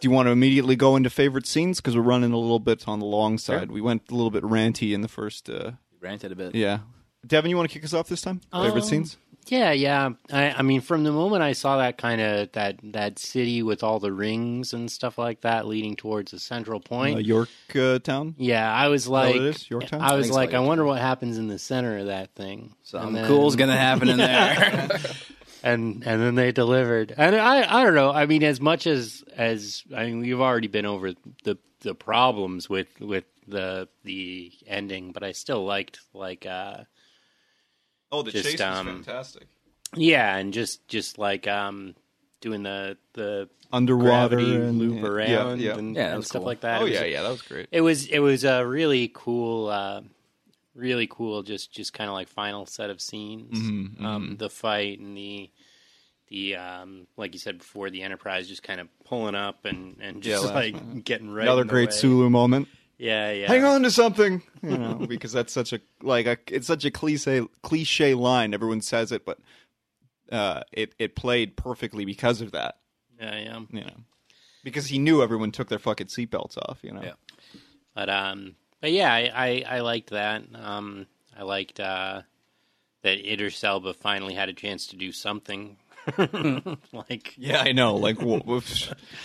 Do 0.00 0.08
you 0.08 0.10
want 0.10 0.26
to 0.26 0.32
immediately 0.32 0.76
go 0.76 0.96
into 0.96 1.10
favorite 1.10 1.46
scenes? 1.46 1.78
Because 1.80 1.94
we're 1.96 2.02
running 2.02 2.32
a 2.32 2.38
little 2.38 2.58
bit 2.58 2.88
on 2.88 3.00
the 3.00 3.06
long 3.06 3.36
side. 3.38 3.70
We 3.70 3.80
went 3.80 4.02
a 4.10 4.14
little 4.14 4.30
bit 4.30 4.42
ranty 4.42 4.92
in 4.94 5.02
the 5.02 5.08
first. 5.08 5.48
Uh, 5.50 5.72
Ranted 6.00 6.32
a 6.32 6.36
bit. 6.36 6.54
yeah. 6.54 6.78
Devin, 7.26 7.50
you 7.50 7.56
want 7.58 7.68
to 7.68 7.72
kick 7.74 7.84
us 7.84 7.92
off 7.92 8.08
this 8.08 8.22
time? 8.22 8.40
Favorite 8.50 8.82
Um, 8.82 8.88
scenes? 8.88 9.18
Yeah, 9.46 9.72
yeah. 9.72 10.10
I, 10.32 10.52
I 10.52 10.62
mean, 10.62 10.80
from 10.80 11.04
the 11.04 11.12
moment 11.12 11.42
I 11.42 11.52
saw 11.52 11.76
that 11.78 11.98
kind 11.98 12.20
of 12.20 12.52
that 12.52 12.76
that 12.82 13.18
city 13.18 13.62
with 13.62 13.82
all 13.82 13.98
the 13.98 14.12
rings 14.12 14.72
and 14.72 14.90
stuff 14.90 15.18
like 15.18 15.40
that 15.42 15.66
leading 15.66 15.96
towards 15.96 16.32
a 16.32 16.38
central 16.38 16.78
point, 16.80 17.16
Uh, 17.16 17.20
York 17.20 17.48
uh, 17.74 17.98
Town? 17.98 18.34
yeah, 18.38 18.72
I 18.72 18.88
was 18.88 19.06
like, 19.08 19.34
what 19.34 19.44
it 19.44 19.56
is? 19.56 19.68
Yorktown? 19.70 20.00
I 20.00 20.10
I 20.12 20.14
was 20.14 20.26
think 20.26 20.30
it's 20.30 20.36
like, 20.36 20.50
like 20.52 20.56
I 20.56 20.60
wonder 20.60 20.84
what 20.84 21.00
happens 21.00 21.36
in 21.36 21.48
the 21.48 21.58
center 21.58 21.98
of 21.98 22.06
that 22.06 22.34
thing. 22.34 22.74
Something 22.84 23.08
And 23.08 23.16
then- 23.16 23.26
cool's 23.26 23.56
gonna 23.56 23.76
happen 23.76 24.08
in 24.08 24.16
there. 24.18 24.88
and 25.62 26.02
and 26.06 26.20
then 26.20 26.34
they 26.34 26.52
delivered. 26.52 27.12
And 27.16 27.36
I 27.36 27.80
I 27.80 27.84
don't 27.84 27.94
know. 27.94 28.10
I 28.10 28.26
mean, 28.26 28.42
as 28.42 28.60
much 28.60 28.86
as 28.86 29.22
as 29.36 29.82
I 29.94 30.06
mean, 30.06 30.20
we've 30.20 30.40
already 30.40 30.68
been 30.68 30.86
over 30.86 31.12
the 31.44 31.58
the 31.80 31.94
problems 31.94 32.68
with 32.68 32.88
with 33.00 33.24
the 33.46 33.88
the 34.04 34.52
ending, 34.66 35.12
but 35.12 35.22
I 35.22 35.32
still 35.32 35.64
liked 35.64 36.00
like 36.14 36.46
uh 36.46 36.84
Oh, 38.12 38.22
the 38.22 38.32
Just, 38.32 38.44
chase 38.44 38.58
was 38.60 38.78
um, 38.78 38.86
fantastic. 39.04 39.46
yeah, 39.94 40.36
and 40.36 40.52
just 40.52 40.86
just 40.88 41.16
like 41.18 41.46
um 41.46 41.94
doing 42.40 42.62
the 42.62 42.96
the 43.12 43.48
Underwater 43.72 44.38
and 44.38 44.78
loop 44.80 45.04
around 45.04 45.60
yeah. 45.60 45.76
and, 45.76 45.94
Yeah, 45.94 46.02
that 46.04 46.08
and 46.10 46.16
was 46.16 46.26
stuff 46.26 46.40
cool. 46.40 46.46
like 46.46 46.60
that. 46.62 46.80
Oh 46.80 46.84
was- 46.84 46.92
yeah, 46.92 47.04
yeah, 47.04 47.22
that 47.22 47.28
was 47.30 47.42
great. 47.42 47.68
It 47.70 47.82
was 47.82 48.06
it 48.06 48.18
was 48.18 48.42
a 48.44 48.66
really 48.66 49.10
cool, 49.14 49.68
uh, 49.68 50.00
really 50.74 51.06
cool. 51.10 51.42
Just 51.42 51.72
just 51.72 51.92
kind 51.92 52.08
of 52.08 52.14
like 52.14 52.28
final 52.28 52.66
set 52.66 52.90
of 52.90 53.00
scenes. 53.00 53.58
Mhm, 53.58 54.02
Um, 54.02 54.36
the 54.38 54.50
fight 54.50 54.98
and 55.00 55.16
the 55.16 55.50
the 56.28 56.56
um, 56.56 57.06
like 57.16 57.32
you 57.34 57.38
said 57.40 57.58
before, 57.58 57.90
the 57.90 58.02
Enterprise 58.02 58.46
just 58.48 58.62
kind 58.62 58.80
of 58.80 58.88
pulling 59.04 59.34
up 59.34 59.64
and 59.64 59.96
and 60.00 60.22
just 60.22 60.44
Yeah, 60.44 60.50
like 60.50 61.04
getting 61.04 61.30
right. 61.30 61.44
Another 61.44 61.64
great 61.64 61.88
way. 61.90 61.94
Sulu 61.94 62.30
moment. 62.30 62.68
Yeah, 62.98 63.32
yeah. 63.32 63.46
Hang 63.48 63.64
on 63.64 63.82
to 63.84 63.90
something, 63.90 64.42
you 64.62 64.76
know, 64.76 64.94
because 65.08 65.32
that's 65.32 65.52
such 65.52 65.72
a 65.72 65.80
like 66.02 66.26
a 66.26 66.36
it's 66.48 66.66
such 66.66 66.84
a 66.84 66.90
cliche 66.90 67.46
cliche 67.62 68.14
line. 68.14 68.52
Everyone 68.54 68.80
says 68.82 69.10
it, 69.10 69.24
but 69.24 69.38
uh, 70.30 70.62
it 70.72 70.94
it 70.98 71.16
played 71.16 71.56
perfectly 71.56 72.04
because 72.04 72.40
of 72.40 72.52
that. 72.52 72.76
Yeah, 73.18 73.38
yeah. 73.38 73.60
You 73.70 73.80
know, 73.84 73.96
because 74.62 74.86
he 74.86 74.98
knew 74.98 75.22
everyone 75.22 75.50
took 75.50 75.68
their 75.68 75.78
fucking 75.78 76.08
seatbelts 76.08 76.58
off. 76.58 76.78
You 76.82 76.92
know. 76.92 77.02
Yeah. 77.02 77.12
But 77.94 78.08
um, 78.10 78.54
but 78.80 78.92
yeah, 78.92 79.12
I 79.12 79.30
I, 79.68 79.76
I 79.76 79.80
liked 79.80 80.10
that. 80.10 80.42
Um, 80.54 81.06
I 81.36 81.42
liked 81.42 81.80
uh 81.80 82.22
that 83.02 83.18
Idris 83.32 83.62
Elba 83.64 83.94
finally 83.94 84.34
had 84.34 84.48
a 84.48 84.52
chance 84.52 84.88
to 84.88 84.96
do 84.96 85.10
something. 85.12 85.76
like 86.92 87.34
Yeah, 87.36 87.60
I 87.60 87.72
know. 87.72 87.96
Like, 87.96 88.18
w- 88.18 88.40
w- 88.40 88.60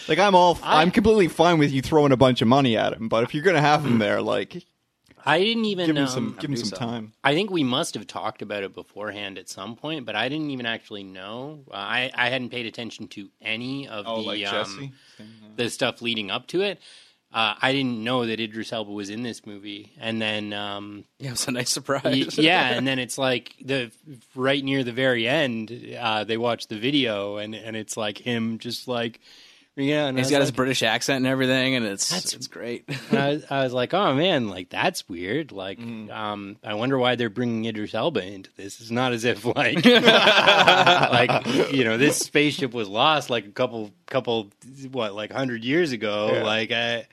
like 0.08 0.20
I'm 0.20 0.36
all, 0.36 0.58
I- 0.64 0.82
I'm 0.82 0.92
completely 0.92 1.28
fine 1.28 1.58
with 1.58 1.72
you 1.72 1.82
throwing 1.82 2.12
a 2.12 2.18
bunch 2.18 2.42
of 2.42 2.48
money 2.48 2.78
at 2.78 2.94
him, 2.94 3.10
but 3.10 3.24
if 3.24 3.34
you're 3.34 3.44
gonna 3.44 3.62
have 3.62 3.86
him 3.86 4.00
there, 4.00 4.22
like, 4.22 4.64
I 5.26 5.40
didn't 5.40 5.66
even 5.66 5.88
give 5.88 5.96
him 5.96 6.04
um, 6.04 6.10
some, 6.10 6.38
give 6.40 6.50
him 6.52 6.56
some 6.58 6.70
so. 6.70 6.76
time. 6.78 7.14
I 7.24 7.34
think 7.34 7.50
we 7.50 7.64
must 7.64 7.96
have 7.96 8.06
talked 8.08 8.42
about 8.42 8.64
it 8.64 8.74
beforehand 8.76 9.38
at 9.38 9.50
some 9.50 9.76
point, 9.76 10.06
but 10.06 10.16
I 10.16 10.30
didn't 10.30 10.52
even 10.52 10.66
actually 10.66 11.04
know. 11.04 11.62
Uh, 11.70 11.76
I 11.76 12.12
I 12.14 12.30
hadn't 12.30 12.50
paid 12.50 12.66
attention 12.66 13.08
to 13.10 13.30
any 13.42 13.88
of 13.88 14.06
Oh, 14.08 14.22
the 14.32 14.46
um, 14.46 14.94
the 15.56 15.70
stuff 15.70 16.02
leading 16.02 16.30
up 16.30 16.48
to 16.48 16.62
it. 16.62 16.80
Uh, 17.34 17.54
I 17.62 17.74
didn't 17.74 18.02
know 18.02 18.26
that 18.26 18.40
Idris 18.40 18.72
Elba 18.72 18.92
was 18.92 19.10
in 19.10 19.22
this 19.24 19.46
movie, 19.46 19.92
and 20.00 20.22
then 20.22 20.54
um, 20.54 21.04
yeah, 21.20 21.30
it 21.30 21.32
was 21.32 21.48
a 21.48 21.52
nice 21.52 21.64
y- 21.64 21.64
surprise. 21.66 22.38
yeah, 22.38 22.70
and 22.72 22.88
then 22.88 22.98
it's 22.98 23.18
like 23.18 23.56
the 23.62 23.92
right 24.36 24.64
near 24.64 24.84
the 24.86 24.94
very 24.94 25.28
end, 25.28 25.72
uh, 26.00 26.24
they 26.24 26.38
watch 26.38 26.68
the 26.68 26.78
video, 26.78 27.38
and 27.38 27.54
and 27.54 27.76
it's 27.76 27.98
like 27.98 28.18
him 28.18 28.58
just 28.58 28.88
like 28.88 29.20
Yeah, 29.78 30.06
and 30.06 30.18
He's 30.18 30.32
got 30.32 30.40
his 30.40 30.52
British 30.52 30.84
accent 30.84 31.18
and 31.18 31.28
everything, 31.28 31.76
and 31.76 31.86
it's 31.86 32.10
That's- 32.10 32.34
it's 32.34 32.48
great. 32.48 32.86
I, 33.12 33.28
was, 33.34 33.46
I 33.50 33.64
was 33.66 33.74
like, 33.74 33.94
oh 33.94 34.14
man, 34.16 34.48
like 34.48 34.70
that's 34.70 35.10
weird. 35.10 35.52
Like, 35.52 35.80
um, 35.80 36.56
I 36.64 36.76
wonder 36.76 36.98
why 36.98 37.16
they're 37.16 37.30
bringing 37.30 37.66
Idris 37.66 37.94
Elba 37.94 38.24
into 38.26 38.50
this. 38.56 38.80
It's 38.80 38.90
not 38.92 39.12
as 39.12 39.26
if 39.26 39.44
like, 39.56 39.84
like 39.86 41.74
you 41.74 41.84
know, 41.84 41.98
this 41.98 42.18
spaceship 42.18 42.74
was 42.74 42.88
lost 42.88 43.30
like 43.30 43.46
a 43.46 43.52
couple, 43.52 43.92
couple, 44.08 44.50
what, 44.92 45.14
like 45.14 45.32
hundred 45.32 45.64
years 45.64 45.92
ago. 45.92 46.32
Yeah. 46.34 46.44
Like, 46.44 46.72
I, 46.72 47.08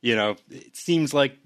you 0.00 0.16
know, 0.16 0.36
it 0.50 0.76
seems 0.76 1.14
like 1.14 1.36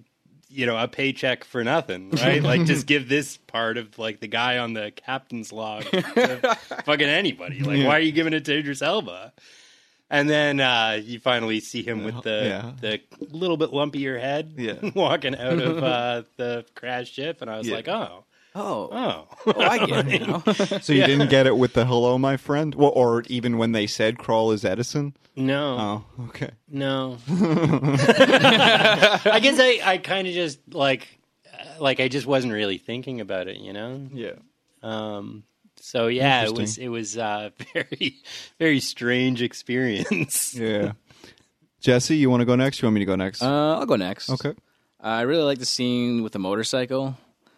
you 0.49 0.67
know 0.67 0.79
a 0.79 0.89
paycheck 0.89 1.45
for 1.45 1.62
nothing, 1.65 2.11
right? 2.23 2.43
like, 2.43 2.65
just 2.65 2.87
give 2.87 3.09
this 3.09 3.37
part 3.37 3.77
of 3.77 3.99
like 3.99 4.21
the 4.21 4.29
guy 4.29 4.59
on 4.59 4.73
the 4.73 4.93
captain's 4.95 5.53
log 5.53 5.85
to 5.85 6.57
fucking 6.85 7.07
anybody. 7.09 7.61
Like, 7.61 7.79
Yeah. 7.79 7.87
why 7.89 7.97
are 7.99 8.01
you 8.03 8.12
giving 8.12 8.33
it 8.33 8.45
to 8.47 8.57
Idris 8.59 8.81
Elba? 8.83 9.33
And 10.15 10.31
then 10.31 10.61
uh, 10.61 11.01
you 11.03 11.19
finally 11.19 11.59
see 11.59 11.83
him 11.83 12.05
with 12.05 12.23
the 12.23 12.45
Yeah. 12.47 12.73
the 12.81 13.01
little 13.33 13.57
bit 13.57 13.71
lumpier 13.71 14.21
head 14.21 14.55
Yeah. 14.57 14.75
walking 14.95 15.35
out 15.37 15.59
of 15.59 15.83
uh, 15.95 16.23
the 16.37 16.65
crash 16.77 17.11
ship, 17.11 17.43
and 17.43 17.51
I 17.51 17.59
was 17.59 17.67
Yeah. 17.69 17.75
like, 17.75 17.89
oh, 17.89 18.25
Oh, 18.57 18.89
oh, 18.93 19.27
oh, 19.49 19.61
I 19.61 19.85
get 19.85 20.07
it 20.07 20.29
now. 20.29 20.39
So 20.81 20.93
you 20.93 21.05
didn't 21.05 21.29
get 21.31 21.49
it 21.49 21.57
with 21.57 21.73
the 21.73 21.87
hello, 21.87 22.19
my 22.19 22.37
friend, 22.37 22.73
well, 22.77 22.93
or 22.95 23.25
even 23.27 23.59
when 23.59 23.73
they 23.73 23.89
said 23.89 24.17
Krall 24.17 24.55
is 24.55 24.65
Edison. 24.65 25.17
no, 25.35 26.05
Oh, 26.19 26.25
okay. 26.29 26.51
no. 26.71 27.19
I 27.29 29.41
guess 29.43 29.59
I, 29.59 29.81
I 29.85 29.99
kind 29.99 30.29
of 30.29 30.35
just 30.35 30.61
like, 30.73 31.19
uh, 31.53 31.83
like 31.83 31.99
I 31.99 32.07
just 32.07 32.29
wasn't 32.29 32.53
really 32.53 32.79
thinking 32.79 33.21
about 33.21 33.49
it, 33.49 33.57
you 33.57 33.73
know. 33.73 34.07
Yeah. 34.12 34.35
Um, 34.85 35.43
so 35.85 36.07
yeah, 36.07 36.43
it 36.45 36.51
was 36.51 36.78
Interesting. 36.78 36.85
it 36.85 36.89
was 36.89 37.18
uh, 37.18 37.51
very 37.74 38.16
very 38.59 38.80
strange 38.80 39.43
experience. 39.43 40.55
Yeah. 40.59 40.93
Jesse, 41.80 42.16
you 42.16 42.30
want 42.30 42.41
to 42.41 42.47
go 42.47 42.57
next? 42.57 42.80
You 42.80 42.87
want 42.87 42.95
me 42.95 43.01
to 43.01 43.05
go 43.07 43.14
next? 43.16 43.43
Uh, 43.43 43.76
I'll 43.78 43.85
go 43.87 43.97
next. 43.97 44.30
okay. 44.30 44.55
I 45.01 45.20
really 45.22 45.43
like 45.43 45.59
the 45.59 45.66
scene 45.66 46.22
with 46.22 46.32
the 46.32 46.39
motorcycle 46.39 47.14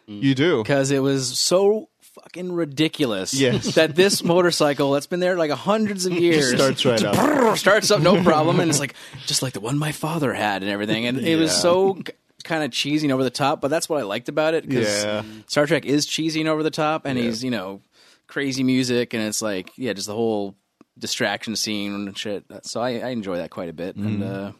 You 0.08 0.34
do. 0.34 0.64
because 0.64 0.90
it 0.90 0.98
was 0.98 1.38
so 1.38 1.88
fucking 2.00 2.52
ridiculous. 2.52 3.32
Yes. 3.34 3.76
that 3.76 3.94
this 3.94 4.24
motorcycle 4.34 4.90
that's 4.90 5.06
been 5.06 5.20
there 5.20 5.36
like 5.36 5.52
hundreds 5.52 6.06
of 6.06 6.12
years 6.14 6.50
starts 6.52 6.84
right 6.84 7.04
up. 7.04 7.56
starts 7.56 7.92
up 7.92 8.00
no 8.02 8.20
problem, 8.24 8.58
and 8.58 8.68
it's 8.68 8.80
like 8.80 8.94
just 9.26 9.42
like 9.42 9.52
the 9.52 9.60
one 9.60 9.78
my 9.78 9.92
father 9.92 10.32
had 10.34 10.62
and 10.62 10.70
everything, 10.72 11.06
and 11.06 11.20
it 11.20 11.36
was 11.36 11.56
so 11.56 11.96
kind 12.42 12.64
of 12.64 12.72
cheesy 12.72 13.06
and 13.06 13.12
over 13.12 13.22
the 13.22 13.30
top. 13.30 13.60
But 13.60 13.68
that's 13.68 13.88
what 13.88 14.00
I 14.00 14.02
liked 14.02 14.28
about 14.28 14.54
it 14.54 14.68
because 14.68 15.04
Yeah. 15.04 15.22
Star 15.46 15.66
Trek 15.66 15.84
is 15.86 16.04
cheesy 16.04 16.40
and 16.40 16.48
over 16.48 16.64
the 16.64 16.70
top, 16.72 17.06
and 17.06 17.16
Yeah. 17.16 17.26
he's 17.26 17.44
you 17.44 17.52
know 17.52 17.80
crazy 18.28 18.62
music, 18.64 19.14
and 19.14 19.22
it's 19.22 19.42
like 19.42 19.70
yeah, 19.76 19.92
just 19.92 20.06
the 20.08 20.14
whole 20.14 20.56
distraction 20.98 21.56
scene 21.56 21.94
and 21.94 22.16
shit. 22.18 22.44
So 22.62 22.80
I, 22.80 22.98
I 22.98 23.08
enjoy 23.08 23.36
that 23.38 23.50
quite 23.50 23.68
a 23.68 23.72
bit, 23.74 23.96
and 23.96 24.22
Mm-hmm. 24.22 24.46
uh, 24.46 24.52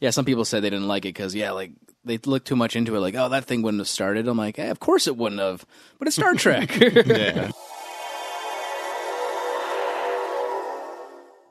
yeah, 0.00 0.10
some 0.10 0.24
people 0.24 0.44
said 0.44 0.62
they 0.62 0.70
didn't 0.70 0.88
like 0.88 1.04
it 1.04 1.14
because 1.14 1.34
yeah, 1.34 1.50
like. 1.52 1.72
They 2.02 2.16
look 2.16 2.46
too 2.46 2.56
much 2.56 2.76
into 2.76 2.96
it, 2.96 3.00
like, 3.00 3.14
oh, 3.14 3.28
that 3.28 3.44
thing 3.44 3.60
wouldn't 3.60 3.82
have 3.82 3.86
started. 3.86 4.26
I'm 4.26 4.38
like, 4.38 4.58
eh, 4.58 4.70
of 4.70 4.80
course 4.80 5.06
it 5.06 5.18
wouldn't 5.18 5.38
have, 5.38 5.66
but 5.98 6.08
it's 6.08 6.16
Star 6.16 6.34
Trek. 6.34 6.70
Yeah. 6.80 7.50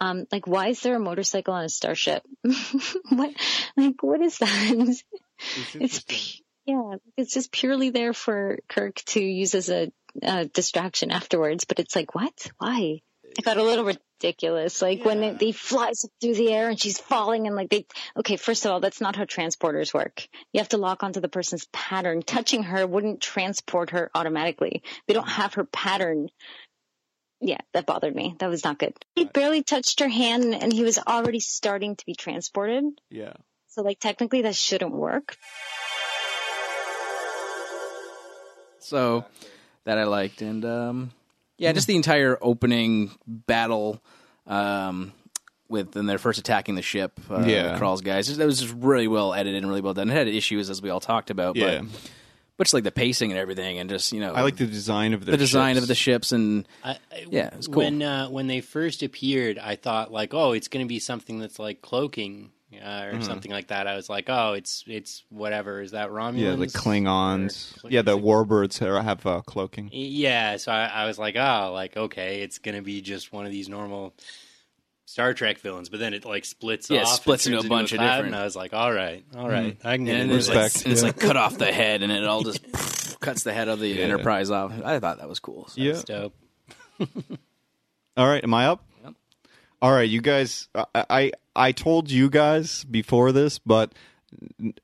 Um, 0.01 0.26
like, 0.32 0.47
why 0.47 0.70
is 0.70 0.80
there 0.82 0.95
a 0.95 0.99
motorcycle 0.99 1.53
on 1.53 1.65
a 1.65 1.70
starship? 1.70 2.24
what, 3.09 3.34
like, 3.76 4.01
what 4.01 4.22
is 4.22 4.38
that? 4.38 5.01
It's, 5.76 5.99
pu- 5.99 6.43
yeah, 6.65 6.95
it's 7.17 7.34
just 7.34 7.51
purely 7.51 7.89
there 7.89 8.13
for 8.13 8.59
Kirk 8.70 8.95
to 9.07 9.22
use 9.22 9.55
as 9.55 9.70
a, 9.70 9.91
uh 10.24 10.45
distraction 10.53 11.11
afterwards. 11.11 11.65
But 11.65 11.80
it's 11.80 11.95
like, 11.95 12.15
what? 12.15 12.51
Why? 12.57 13.01
It 13.24 13.45
got 13.45 13.57
a 13.57 13.63
little 13.63 13.86
ridiculous. 13.86 14.82
Like 14.82 15.05
when 15.05 15.24
it, 15.24 15.39
they 15.39 15.51
flies 15.51 16.05
through 16.20 16.34
the 16.34 16.51
air 16.51 16.70
and 16.70 16.80
she's 16.80 16.99
falling 16.99 17.45
and 17.45 17.55
like 17.55 17.70
they, 17.70 17.86
okay, 18.17 18.38
first 18.38 18.65
of 18.65 18.72
all, 18.72 18.80
that's 18.80 19.01
not 19.01 19.15
how 19.15 19.26
transporters 19.26 19.93
work. 19.93 20.28
You 20.51 20.59
have 20.59 20.70
to 20.70 20.78
lock 20.78 21.03
onto 21.03 21.20
the 21.20 21.30
person's 21.30 21.67
pattern. 21.72 22.24
Touching 22.24 22.63
her 22.63 22.88
wouldn't 22.88 23.22
transport 23.22 23.91
her 23.91 24.09
automatically. 24.15 24.82
They 25.07 25.13
don't 25.13 25.30
have 25.30 25.53
her 25.53 25.65
pattern 25.65 26.30
yeah, 27.41 27.59
that 27.74 27.86
bothered 27.86 28.15
me. 28.15 28.36
That 28.39 28.49
was 28.49 28.63
not 28.63 28.80
good. 28.80 28.93
He 29.15 29.26
barely 29.26 29.63
touched 29.63 30.01
her 30.01 30.09
hand 30.09 30.53
and 30.53 30.74
he 30.74 30.84
was 30.84 30.99
already 30.99 31.39
starting 31.39 31.95
to 31.95 32.05
be 32.05 32.13
transported. 32.13 32.84
Yeah. 33.09 33.34
So 33.67 33.82
like 33.82 33.99
technically 33.99 34.41
that 34.41 34.55
shouldn't 34.55 34.91
work. 34.91 35.38
so 38.80 39.24
that 39.89 39.97
I 39.97 40.03
liked, 40.03 40.41
and 40.43 40.63
um, 40.65 41.11
yeah, 41.57 41.71
just 41.71 41.87
the 41.87 41.95
entire 41.95 42.37
opening 42.41 43.09
battle 43.25 44.01
um, 44.45 45.13
with 45.67 45.95
and 45.95 46.07
they're 46.07 46.17
first 46.19 46.39
attacking 46.39 46.75
the 46.75 46.81
ship. 46.81 47.19
Uh, 47.29 47.43
Yeah. 47.45 47.73
the 47.73 47.77
Krall's 47.79 48.01
guys. 48.01 48.35
That 48.37 48.45
was 48.45 48.59
just 48.61 48.73
really 48.77 49.07
well 49.07 49.33
edited 49.33 49.57
and 49.63 49.67
really 49.69 49.81
well 49.81 49.93
done. 49.93 50.09
It 50.09 50.13
had 50.13 50.27
issues 50.27 50.69
as 50.69 50.81
we 50.81 50.89
all 50.89 50.99
talked 50.99 51.29
about, 51.29 51.55
Yeah. 51.55 51.81
but 51.81 51.91
but 52.57 52.63
just 52.65 52.73
like 52.73 52.83
the 52.83 52.91
pacing 52.91 53.31
and 53.31 53.39
everything, 53.39 53.79
and 53.79 53.89
just 53.89 54.11
you 54.11 54.19
know, 54.19 54.33
I 54.33 54.41
like 54.41 54.57
the 54.57 54.67
design 54.67 55.13
of 55.13 55.25
the 55.25 55.37
design 55.37 55.75
ships. 55.75 55.83
of 55.83 55.87
the 55.87 55.95
ships 55.95 56.31
and 56.31 56.67
I, 56.83 56.91
I- 57.11 57.25
Yeah, 57.31 57.49
it's 57.55 57.67
cool. 57.67 57.77
When 57.83 58.01
uh, 58.03 58.27
when 58.29 58.47
they 58.47 58.61
first 58.61 59.01
appeared, 59.01 59.57
I 59.57 59.75
thought 59.75 60.11
like, 60.11 60.33
oh, 60.33 60.51
it's 60.51 60.67
going 60.67 60.85
to 60.85 60.89
be 60.89 60.99
something 60.99 61.39
that's 61.39 61.57
like 61.57 61.81
cloaking 61.81 62.51
uh, 62.84 63.05
or 63.13 63.22
something 63.22 63.51
like 63.51 63.67
that. 63.67 63.88
I 63.88 63.95
was 63.95 64.09
like, 64.09 64.26
oh, 64.30 64.53
it's 64.53 64.84
it's 64.88 65.24
whatever. 65.30 65.82
Is 65.82 65.91
that 65.91 66.09
Romulans? 66.09 66.39
Yeah, 66.39 66.55
the 66.55 66.67
Klingons. 66.67 67.84
Or- 67.84 67.89
Yeah, 67.89 68.01
the 68.03 68.17
warbirds 68.17 68.80
have 69.03 69.26
uh, 69.26 69.41
cloaking. 69.41 69.89
Yeah, 69.91 70.57
so 70.57 70.72
I, 70.72 70.86
I 70.86 71.05
was 71.05 71.17
like, 71.17 71.36
oh, 71.36 71.72
like 71.74 71.97
okay, 71.97 72.41
it's 72.41 72.57
going 72.59 72.76
to 72.76 72.82
be 72.82 73.01
just 73.01 73.32
one 73.34 73.45
of 73.45 73.51
these 73.51 73.70
normal 73.70 74.13
Star 75.05 75.34
Trek 75.34 75.57
villains. 75.59 75.89
But 75.89 75.99
then 75.99 76.13
it 76.13 76.26
like 76.26 76.45
splits 76.45 76.89
Yeah, 76.89 76.99
it 77.01 77.03
off, 77.07 77.15
splits 77.15 77.45
into 77.47 77.57
turns 77.57 77.65
a 77.65 77.70
bunch 77.70 77.91
of 77.93 77.97
cloud, 77.97 78.15
different- 78.17 78.36
And 78.36 78.41
I 78.41 78.43
was 78.45 78.55
like, 78.55 78.74
all 78.74 78.93
right, 78.93 79.24
all 79.36 79.49
right, 79.49 79.78
I 79.84 79.95
can 79.97 80.05
get 80.05 80.13
and 80.15 80.24
into 80.24 80.36
it's, 80.36 80.47
like, 80.49 80.57
Respect, 80.57 80.86
and 80.86 80.91
it's 80.93 81.01
yeah. 81.01 81.07
like 81.07 81.20
cut 81.20 81.38
off 81.38 81.57
the 81.57 81.72
head, 81.72 82.03
and 82.03 82.11
it 82.11 82.24
all 82.26 82.43
just 82.43 82.61
cuts 83.20 83.43
the 83.43 83.51
head 83.53 83.67
of 83.67 83.80
the 83.80 83.88
Yeah. 83.88 84.03
Enterprise 84.05 84.51
off. 84.51 84.72
I 84.86 84.99
thought 84.99 85.17
that 85.17 85.28
was 85.28 85.39
cool. 85.39 85.67
So. 85.70 85.82
Yeah. 85.82 85.91
That's 85.93 86.03
dope. 86.03 86.36
All 88.17 88.28
right, 88.28 88.43
am 88.43 88.53
I 88.53 88.67
up? 88.67 88.84
Yep. 89.03 89.13
All 89.82 89.91
right, 89.93 90.09
you 90.09 90.20
guys. 90.22 90.67
I 90.76 90.86
I, 91.09 91.32
I 91.60 91.74
told 91.74 92.10
you 92.10 92.30
guys 92.30 92.86
before 92.86 93.34
this, 93.34 93.60
but 93.60 93.93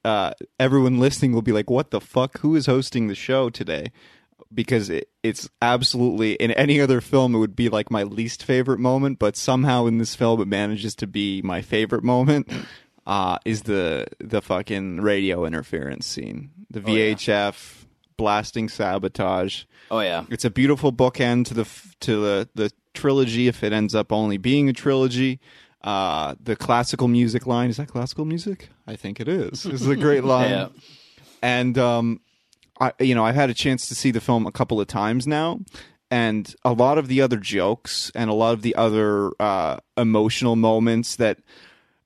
uh, 0.04 0.34
everyone 0.60 1.00
listening 1.00 1.32
will 1.32 1.42
be 1.42 1.54
like, 1.54 1.70
"What 1.70 1.92
the 1.92 2.02
fuck? 2.02 2.40
Who 2.40 2.56
is 2.56 2.66
hosting 2.66 3.08
the 3.08 3.16
show 3.16 3.50
today?" 3.50 3.92
Because 4.54 4.90
it, 4.90 5.10
it's 5.24 5.50
absolutely 5.62 6.34
in 6.34 6.52
any 6.52 6.80
other 6.82 7.00
film 7.02 7.34
it 7.34 7.40
would 7.40 7.56
be 7.56 7.70
like 7.70 7.90
my 7.90 8.04
least 8.04 8.44
favorite 8.44 8.80
moment, 8.80 9.20
but 9.20 9.38
somehow 9.38 9.86
in 9.86 9.98
this 9.98 10.16
film 10.16 10.42
it 10.42 10.48
manages 10.48 10.96
to 10.96 11.08
be 11.08 11.42
my 11.42 11.62
favorite 11.62 12.04
moment. 12.04 12.52
Uh, 13.08 13.38
is 13.46 13.64
the 13.64 14.08
the 14.20 14.42
fucking 14.42 15.00
radio 15.00 15.46
interference 15.46 16.08
scene, 16.08 16.50
the 16.72 16.82
yeah. 16.82 17.14
VHF 17.14 17.86
blasting 18.18 18.68
sabotage. 18.68 19.64
Oh 19.92 20.00
yeah, 20.00 20.26
It's 20.30 20.46
a 20.46 20.50
beautiful 20.50 20.92
bookend 20.92 21.46
to 21.46 21.54
the 21.54 21.66
to 22.02 22.20
the 22.22 22.50
the 22.56 22.72
trilogy. 22.94 23.48
If 23.48 23.64
it 23.64 23.72
ends 23.72 23.94
up 23.94 24.12
only 24.12 24.38
being 24.38 24.70
a 24.70 24.74
trilogy, 24.74 25.40
uh, 25.86 26.34
the 26.42 26.56
classical 26.56 27.08
music 27.08 27.46
line 27.46 27.70
is 27.70 27.78
that 27.78 27.88
classical 27.88 28.26
music? 28.26 28.70
I 28.88 28.96
think 28.96 29.20
it 29.20 29.28
is. 29.28 29.64
This 29.64 29.82
is 29.82 29.88
a 29.88 29.96
great 29.96 30.24
line. 30.34 30.50
Yeah. 30.50 30.68
And 31.44 31.78
um, 31.78 32.22
I 32.80 32.92
you 33.00 33.14
know 33.14 33.24
I've 33.24 33.36
had 33.36 33.52
a 33.52 33.54
chance 33.54 33.88
to 33.90 33.96
see 33.96 34.10
the 34.10 34.20
film 34.20 34.48
a 34.48 34.52
couple 34.52 34.82
of 34.82 34.88
times 34.88 35.28
now, 35.28 35.60
and 36.10 36.54
a 36.66 36.74
lot 36.74 36.98
of 36.98 37.08
the 37.08 37.22
other 37.22 37.38
jokes 37.38 38.12
and 38.16 38.32
a 38.32 38.34
lot 38.34 38.54
of 38.54 38.64
the 38.64 38.76
other 38.76 39.32
uh, 39.40 39.78
emotional 39.96 40.56
moments 40.56 41.16
that. 41.16 41.40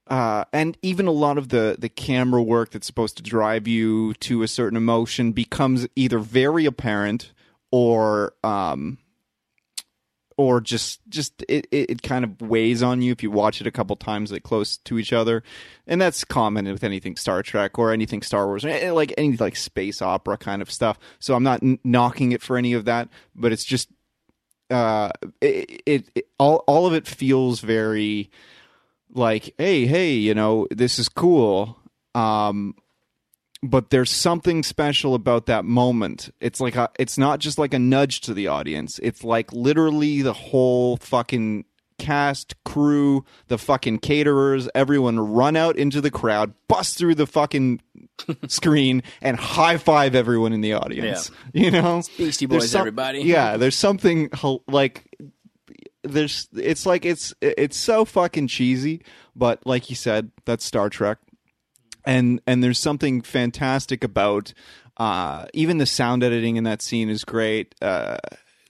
Uh, 0.06 0.44
and 0.52 0.76
even 0.82 1.06
a 1.06 1.12
lot 1.12 1.38
of 1.38 1.50
the, 1.50 1.76
the 1.78 1.88
camera 1.88 2.42
work 2.42 2.72
that's 2.72 2.84
supposed 2.84 3.16
to 3.16 3.22
drive 3.22 3.68
you 3.68 4.12
to 4.14 4.42
a 4.42 4.48
certain 4.48 4.76
emotion 4.76 5.30
becomes 5.30 5.86
either 5.94 6.18
very 6.18 6.66
apparent 6.66 7.30
or 7.70 8.34
um, 8.42 8.98
or 10.40 10.58
just 10.58 11.00
just 11.10 11.44
it, 11.50 11.66
it, 11.70 11.90
it 11.90 12.02
kind 12.02 12.24
of 12.24 12.40
weighs 12.40 12.82
on 12.82 13.02
you 13.02 13.12
if 13.12 13.22
you 13.22 13.30
watch 13.30 13.60
it 13.60 13.66
a 13.66 13.70
couple 13.70 13.94
times 13.94 14.32
like 14.32 14.42
close 14.42 14.78
to 14.78 14.98
each 14.98 15.12
other. 15.12 15.42
And 15.86 16.00
that's 16.00 16.24
common 16.24 16.64
with 16.64 16.82
anything 16.82 17.16
star 17.16 17.42
trek 17.42 17.78
or 17.78 17.92
anything 17.92 18.22
star 18.22 18.46
wars 18.46 18.64
eh, 18.64 18.90
like 18.90 19.12
any 19.18 19.36
like 19.36 19.54
space 19.54 20.00
opera 20.00 20.38
kind 20.38 20.62
of 20.62 20.70
stuff. 20.70 20.98
So 21.18 21.34
i'm 21.34 21.42
not 21.42 21.60
knocking 21.84 22.32
it 22.32 22.40
for 22.40 22.56
any 22.56 22.72
of 22.72 22.86
that 22.86 23.10
but 23.34 23.52
it's 23.52 23.64
just 23.64 23.90
uh 24.70 25.10
it, 25.42 25.82
it, 25.84 26.10
it 26.14 26.28
all 26.38 26.64
all 26.66 26.86
of 26.86 26.94
it 26.94 27.06
feels 27.06 27.60
very 27.60 28.30
like 29.12 29.54
hey 29.58 29.84
hey 29.84 30.14
you 30.14 30.32
know 30.32 30.66
this 30.70 30.98
is 30.98 31.10
cool. 31.10 31.76
Um 32.14 32.74
but 33.62 33.90
there's 33.90 34.10
something 34.10 34.62
special 34.62 35.14
about 35.14 35.46
that 35.46 35.64
moment. 35.64 36.32
It's 36.40 36.60
like 36.60 36.76
a, 36.76 36.90
it's 36.98 37.18
not 37.18 37.40
just 37.40 37.58
like 37.58 37.74
a 37.74 37.78
nudge 37.78 38.20
to 38.22 38.34
the 38.34 38.46
audience. 38.48 38.98
It's 39.02 39.22
like 39.22 39.52
literally 39.52 40.22
the 40.22 40.32
whole 40.32 40.96
fucking 40.96 41.64
cast, 41.98 42.54
crew, 42.64 43.24
the 43.48 43.58
fucking 43.58 43.98
caterers, 43.98 44.68
everyone 44.74 45.20
run 45.20 45.54
out 45.56 45.76
into 45.76 46.00
the 46.00 46.10
crowd, 46.10 46.54
bust 46.66 46.96
through 46.96 47.14
the 47.14 47.26
fucking 47.26 47.80
screen, 48.48 49.02
and 49.20 49.36
high 49.36 49.76
five 49.76 50.14
everyone 50.14 50.52
in 50.54 50.62
the 50.62 50.72
audience. 50.72 51.30
You 51.52 51.70
know, 51.70 52.02
Beastie 52.16 52.46
Boys, 52.46 52.70
some- 52.70 52.80
everybody. 52.80 53.20
Yeah, 53.20 53.56
there's 53.58 53.76
something 53.76 54.30
like 54.68 55.04
there's 56.02 56.48
it's 56.56 56.86
like 56.86 57.04
it's 57.04 57.34
it's 57.42 57.76
so 57.76 58.06
fucking 58.06 58.46
cheesy, 58.46 59.02
but 59.36 59.66
like 59.66 59.90
you 59.90 59.96
said, 59.96 60.30
that's 60.46 60.64
Star 60.64 60.88
Trek. 60.88 61.18
And 62.04 62.40
and 62.46 62.62
there's 62.62 62.78
something 62.78 63.22
fantastic 63.22 64.04
about 64.04 64.52
uh 64.96 65.46
even 65.54 65.78
the 65.78 65.86
sound 65.86 66.22
editing 66.22 66.56
in 66.56 66.64
that 66.64 66.82
scene 66.82 67.08
is 67.08 67.24
great. 67.24 67.74
Uh 67.80 68.18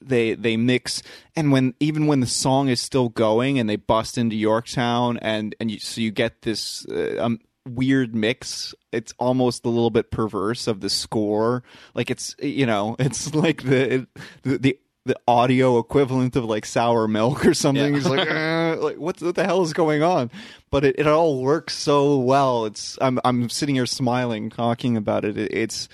they 0.02 0.34
they 0.34 0.56
mix 0.56 1.02
and 1.36 1.52
when 1.52 1.74
even 1.78 2.06
when 2.06 2.20
the 2.20 2.26
song 2.26 2.68
is 2.68 2.80
still 2.80 3.08
going 3.10 3.58
and 3.58 3.68
they 3.68 3.76
bust 3.76 4.16
into 4.16 4.36
Yorktown 4.36 5.18
and 5.18 5.54
and 5.60 5.70
you, 5.70 5.78
so 5.78 6.00
you 6.00 6.10
get 6.10 6.42
this 6.42 6.86
uh, 6.88 7.16
um, 7.22 7.38
weird 7.68 8.14
mix 8.14 8.74
it's 8.92 9.12
almost 9.18 9.64
a 9.66 9.68
little 9.68 9.90
bit 9.90 10.10
perverse 10.10 10.66
of 10.66 10.80
the 10.80 10.88
score 10.88 11.62
like 11.94 12.10
it's 12.10 12.34
you 12.40 12.64
know 12.64 12.96
it's 12.98 13.34
like 13.34 13.62
the 13.64 14.06
the, 14.42 14.58
the 14.58 14.78
the 15.10 15.20
audio 15.26 15.78
equivalent 15.78 16.36
of 16.36 16.44
like 16.44 16.64
sour 16.64 17.08
milk 17.08 17.44
or 17.44 17.52
something. 17.52 17.92
Yeah. 17.92 17.98
It's 17.98 18.08
like, 18.08 18.28
"Eh," 18.28 18.76
like 18.78 18.96
what, 18.96 19.20
what 19.20 19.34
the 19.34 19.44
hell 19.44 19.62
is 19.62 19.72
going 19.72 20.04
on? 20.04 20.30
But 20.70 20.84
it, 20.84 21.00
it 21.00 21.06
all 21.08 21.42
works 21.42 21.74
so 21.74 22.16
well. 22.18 22.64
It's 22.64 22.96
I'm 23.00 23.18
I'm 23.24 23.50
sitting 23.50 23.74
here 23.74 23.86
smiling 23.86 24.50
talking 24.50 24.96
about 24.96 25.24
it. 25.24 25.36
it 25.36 25.52
it's 25.52 25.88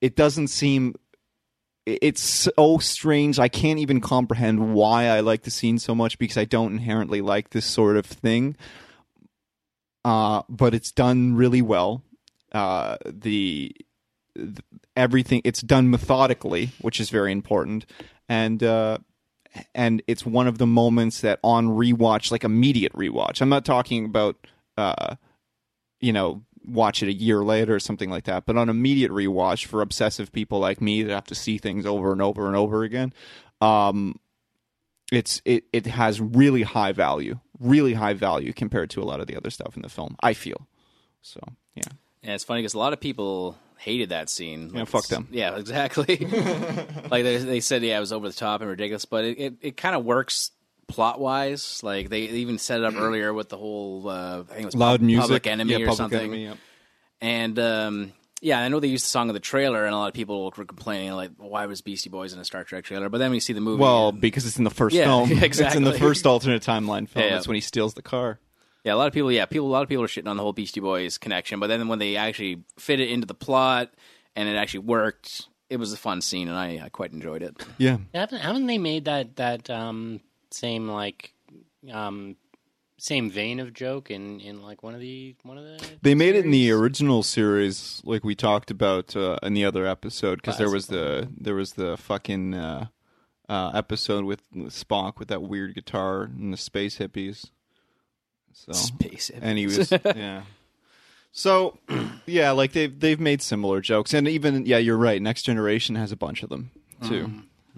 it 0.00 0.16
doesn't 0.16 0.48
seem 0.48 0.94
it's 1.84 2.22
so 2.22 2.78
strange. 2.78 3.38
I 3.38 3.48
can't 3.48 3.78
even 3.78 4.00
comprehend 4.00 4.74
why 4.74 5.04
I 5.04 5.20
like 5.20 5.42
the 5.42 5.50
scene 5.50 5.78
so 5.78 5.94
much 5.94 6.18
because 6.18 6.38
I 6.38 6.46
don't 6.46 6.72
inherently 6.72 7.20
like 7.20 7.50
this 7.50 7.66
sort 7.66 7.96
of 7.96 8.06
thing. 8.06 8.56
Uh, 10.04 10.42
but 10.48 10.74
it's 10.74 10.90
done 10.92 11.34
really 11.34 11.62
well. 11.62 12.02
Uh, 12.52 12.96
the, 13.04 13.74
th- 14.34 14.58
everything 14.96 15.42
it's 15.44 15.60
done 15.60 15.90
methodically, 15.90 16.70
which 16.80 17.00
is 17.00 17.10
very 17.10 17.30
important, 17.32 17.86
and 18.28 18.62
uh, 18.62 18.98
and 19.74 20.02
it's 20.06 20.24
one 20.26 20.46
of 20.46 20.58
the 20.58 20.66
moments 20.66 21.20
that 21.20 21.38
on 21.42 21.68
rewatch, 21.68 22.30
like 22.30 22.44
immediate 22.44 22.92
rewatch. 22.92 23.40
I'm 23.40 23.48
not 23.48 23.64
talking 23.64 24.04
about 24.04 24.46
uh, 24.76 25.16
you 26.00 26.12
know 26.12 26.42
watch 26.64 27.02
it 27.02 27.08
a 27.08 27.12
year 27.12 27.44
later 27.44 27.76
or 27.76 27.78
something 27.78 28.10
like 28.10 28.24
that 28.24 28.44
but 28.44 28.56
on 28.56 28.68
immediate 28.68 29.12
rewatch 29.12 29.66
for 29.66 29.80
obsessive 29.80 30.32
people 30.32 30.58
like 30.58 30.80
me 30.80 31.04
that 31.04 31.14
have 31.14 31.24
to 31.24 31.34
see 31.34 31.58
things 31.58 31.86
over 31.86 32.10
and 32.10 32.20
over 32.20 32.48
and 32.48 32.56
over 32.56 32.82
again 32.82 33.12
um 33.60 34.18
it's 35.12 35.40
it 35.44 35.62
it 35.72 35.86
has 35.86 36.20
really 36.20 36.62
high 36.62 36.90
value 36.90 37.38
really 37.60 37.94
high 37.94 38.14
value 38.14 38.52
compared 38.52 38.90
to 38.90 39.00
a 39.00 39.04
lot 39.04 39.20
of 39.20 39.28
the 39.28 39.36
other 39.36 39.48
stuff 39.48 39.76
in 39.76 39.82
the 39.82 39.88
film 39.88 40.16
i 40.24 40.34
feel 40.34 40.66
so 41.22 41.38
yeah 41.76 41.82
Yeah, 42.22 42.34
it's 42.34 42.42
funny 42.42 42.62
because 42.62 42.74
a 42.74 42.78
lot 42.78 42.92
of 42.92 43.00
people 43.00 43.56
hated 43.78 44.10
that 44.10 44.28
scene. 44.28 44.70
Yeah, 44.74 44.84
fuck 44.84 45.06
them. 45.06 45.28
Yeah, 45.30 45.56
exactly. 45.58 46.16
like 47.10 47.24
they, 47.24 47.36
they 47.38 47.60
said, 47.60 47.82
yeah, 47.82 47.96
it 47.96 48.00
was 48.00 48.12
over 48.12 48.28
the 48.28 48.34
top 48.34 48.60
and 48.60 48.70
ridiculous, 48.70 49.04
but 49.04 49.24
it, 49.24 49.38
it, 49.38 49.54
it 49.60 49.76
kind 49.76 49.94
of 49.94 50.04
works 50.04 50.50
plot 50.88 51.20
wise. 51.20 51.82
Like 51.82 52.08
they 52.08 52.22
even 52.22 52.58
set 52.58 52.80
it 52.80 52.84
up 52.84 52.94
earlier 52.96 53.32
with 53.32 53.48
the 53.48 53.56
whole 53.56 54.08
uh, 54.08 54.40
I 54.40 54.42
think 54.44 54.60
it 54.62 54.64
was 54.66 54.74
loud 54.76 55.00
Pub- 55.00 55.06
music 55.06 55.22
Public 55.22 55.46
Enemy 55.46 55.70
yeah, 55.72 55.76
or 55.78 55.80
Public 55.80 55.96
something. 55.96 56.20
Enemy, 56.20 56.44
yeah. 56.44 56.54
And 57.20 57.58
um, 57.58 58.12
yeah, 58.40 58.60
I 58.60 58.68
know 58.68 58.80
they 58.80 58.88
used 58.88 59.04
the 59.04 59.08
song 59.08 59.30
of 59.30 59.34
the 59.34 59.40
trailer, 59.40 59.84
and 59.86 59.94
a 59.94 59.98
lot 59.98 60.08
of 60.08 60.14
people 60.14 60.44
were 60.56 60.64
complaining 60.64 61.12
like, 61.12 61.30
why 61.38 61.66
was 61.66 61.80
Beastie 61.80 62.10
Boys 62.10 62.32
in 62.32 62.38
a 62.38 62.44
Star 62.44 62.64
Trek 62.64 62.84
trailer? 62.84 63.08
But 63.08 63.18
then 63.18 63.30
when 63.30 63.36
you 63.36 63.40
see 63.40 63.54
the 63.54 63.60
movie, 63.60 63.80
well 63.80 64.10
and- 64.10 64.20
because 64.20 64.46
it's 64.46 64.58
in 64.58 64.64
the 64.64 64.70
first 64.70 64.94
Yeah, 64.94 65.04
film 65.06 65.30
it's 65.32 65.60
in 65.74 65.84
the 65.84 65.94
first 65.94 66.26
alternate 66.26 66.62
timeline 66.62 67.08
film 67.08 67.24
Yeah. 67.24 67.30
that's 67.32 67.48
when 67.48 67.54
he 67.54 67.60
steals 67.60 67.94
the 67.94 68.02
car 68.02 68.38
Yeah, 68.86 68.94
a 68.94 68.96
lot 68.96 69.08
of 69.08 69.12
people. 69.12 69.32
Yeah, 69.32 69.46
people. 69.46 69.66
A 69.66 69.68
lot 69.68 69.82
of 69.82 69.88
people 69.88 70.04
are 70.04 70.06
shitting 70.06 70.28
on 70.28 70.36
the 70.36 70.44
whole 70.44 70.52
Beastie 70.52 70.78
Boys 70.78 71.18
connection, 71.18 71.58
but 71.58 71.66
then 71.66 71.88
when 71.88 71.98
they 71.98 72.14
actually 72.14 72.62
fit 72.78 73.00
it 73.00 73.10
into 73.10 73.26
the 73.26 73.34
plot 73.34 73.92
and 74.36 74.48
it 74.48 74.54
actually 74.54 74.86
worked, 74.86 75.48
it 75.68 75.78
was 75.78 75.92
a 75.92 75.96
fun 75.96 76.20
scene, 76.20 76.46
and 76.46 76.56
I, 76.56 76.84
I 76.84 76.88
quite 76.88 77.10
enjoyed 77.10 77.42
it. 77.42 77.56
yeah 77.78 77.98
Haven't 78.14 78.38
haven't 78.38 78.66
they 78.66 78.78
made 78.78 79.06
that 79.06 79.34
that 79.36 79.68
um, 79.70 80.20
same 80.52 80.88
like 80.88 81.34
um, 81.92 82.36
same 82.96 83.28
vein 83.28 83.58
of 83.58 83.74
joke 83.74 84.08
in, 84.08 84.38
in 84.38 84.62
like 84.62 84.84
one 84.84 84.94
of 84.94 85.00
the 85.00 85.34
one 85.42 85.58
of 85.58 85.64
the 85.64 85.84
They 86.02 86.14
made 86.14 86.36
it 86.36 86.44
in 86.44 86.52
the 86.52 86.70
original 86.70 87.24
series, 87.24 88.00
like 88.04 88.22
we 88.22 88.36
talked 88.36 88.70
about 88.70 89.16
uh, 89.16 89.38
in 89.42 89.54
the 89.54 89.64
other 89.64 89.84
episode, 89.84 90.36
because 90.36 90.58
there 90.58 90.70
was 90.70 90.86
the 90.86 91.28
there 91.36 91.56
was 91.56 91.72
the 91.72 91.96
fucking 91.96 92.54
uh, 92.54 92.86
uh, 93.48 93.72
episode 93.74 94.24
with 94.24 94.48
Spock 94.52 95.18
with 95.18 95.26
that 95.26 95.42
weird 95.42 95.74
guitar 95.74 96.22
and 96.22 96.52
the 96.52 96.56
space 96.56 96.98
hippies. 96.98 97.50
So 98.64 98.72
Space 98.72 99.30
and 99.30 99.58
he 99.58 99.66
was 99.66 99.92
yeah. 99.92 100.42
So 101.30 101.78
yeah, 102.26 102.52
like 102.52 102.72
they've 102.72 102.98
they've 102.98 103.20
made 103.20 103.42
similar 103.42 103.80
jokes, 103.80 104.14
and 104.14 104.26
even 104.26 104.64
yeah, 104.66 104.78
you're 104.78 104.96
right. 104.96 105.20
Next 105.20 105.42
Generation 105.42 105.94
has 105.94 106.10
a 106.10 106.16
bunch 106.16 106.42
of 106.42 106.48
them 106.48 106.70
too. 107.06 107.26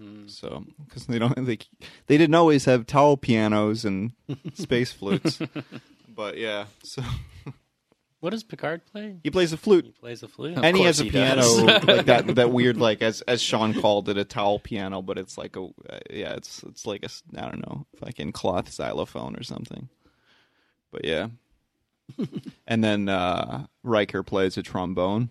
Mm-hmm. 0.00 0.28
So 0.28 0.64
because 0.86 1.06
they 1.06 1.18
don't 1.18 1.34
they 1.44 1.58
they 2.06 2.16
didn't 2.16 2.34
always 2.36 2.64
have 2.66 2.86
towel 2.86 3.16
pianos 3.16 3.84
and 3.84 4.12
space 4.54 4.92
flutes, 4.92 5.40
but 6.08 6.38
yeah. 6.38 6.66
So 6.84 7.02
What 8.20 8.30
does 8.30 8.42
Picard 8.44 8.84
play? 8.86 9.16
he 9.22 9.30
plays 9.30 9.52
a 9.52 9.56
flute. 9.56 9.86
He 9.86 9.90
plays 9.92 10.22
a 10.22 10.28
flute. 10.28 10.58
and 10.62 10.76
he 10.76 10.84
has 10.84 11.00
a 11.00 11.04
he 11.04 11.10
piano 11.10 11.46
like 11.46 12.06
that 12.06 12.26
that 12.36 12.50
weird 12.52 12.76
like 12.76 13.02
as 13.02 13.22
as 13.22 13.42
Sean 13.42 13.80
called 13.80 14.08
it 14.08 14.18
a 14.18 14.24
towel 14.24 14.58
piano 14.60 15.02
but 15.02 15.18
it's 15.18 15.36
like 15.38 15.56
a 15.56 15.68
yeah 16.10 16.34
it's 16.34 16.62
it's 16.64 16.86
like 16.86 17.04
a 17.04 17.08
I 17.36 17.48
don't 17.48 17.66
know 17.66 17.86
fucking 17.96 18.32
cloth 18.32 18.70
xylophone 18.72 19.34
or 19.36 19.42
something 19.42 19.88
but 20.90 21.04
yeah. 21.04 21.28
And 22.66 22.82
then 22.82 23.08
uh 23.08 23.66
Riker 23.82 24.22
plays 24.22 24.56
a 24.56 24.62
trombone. 24.62 25.30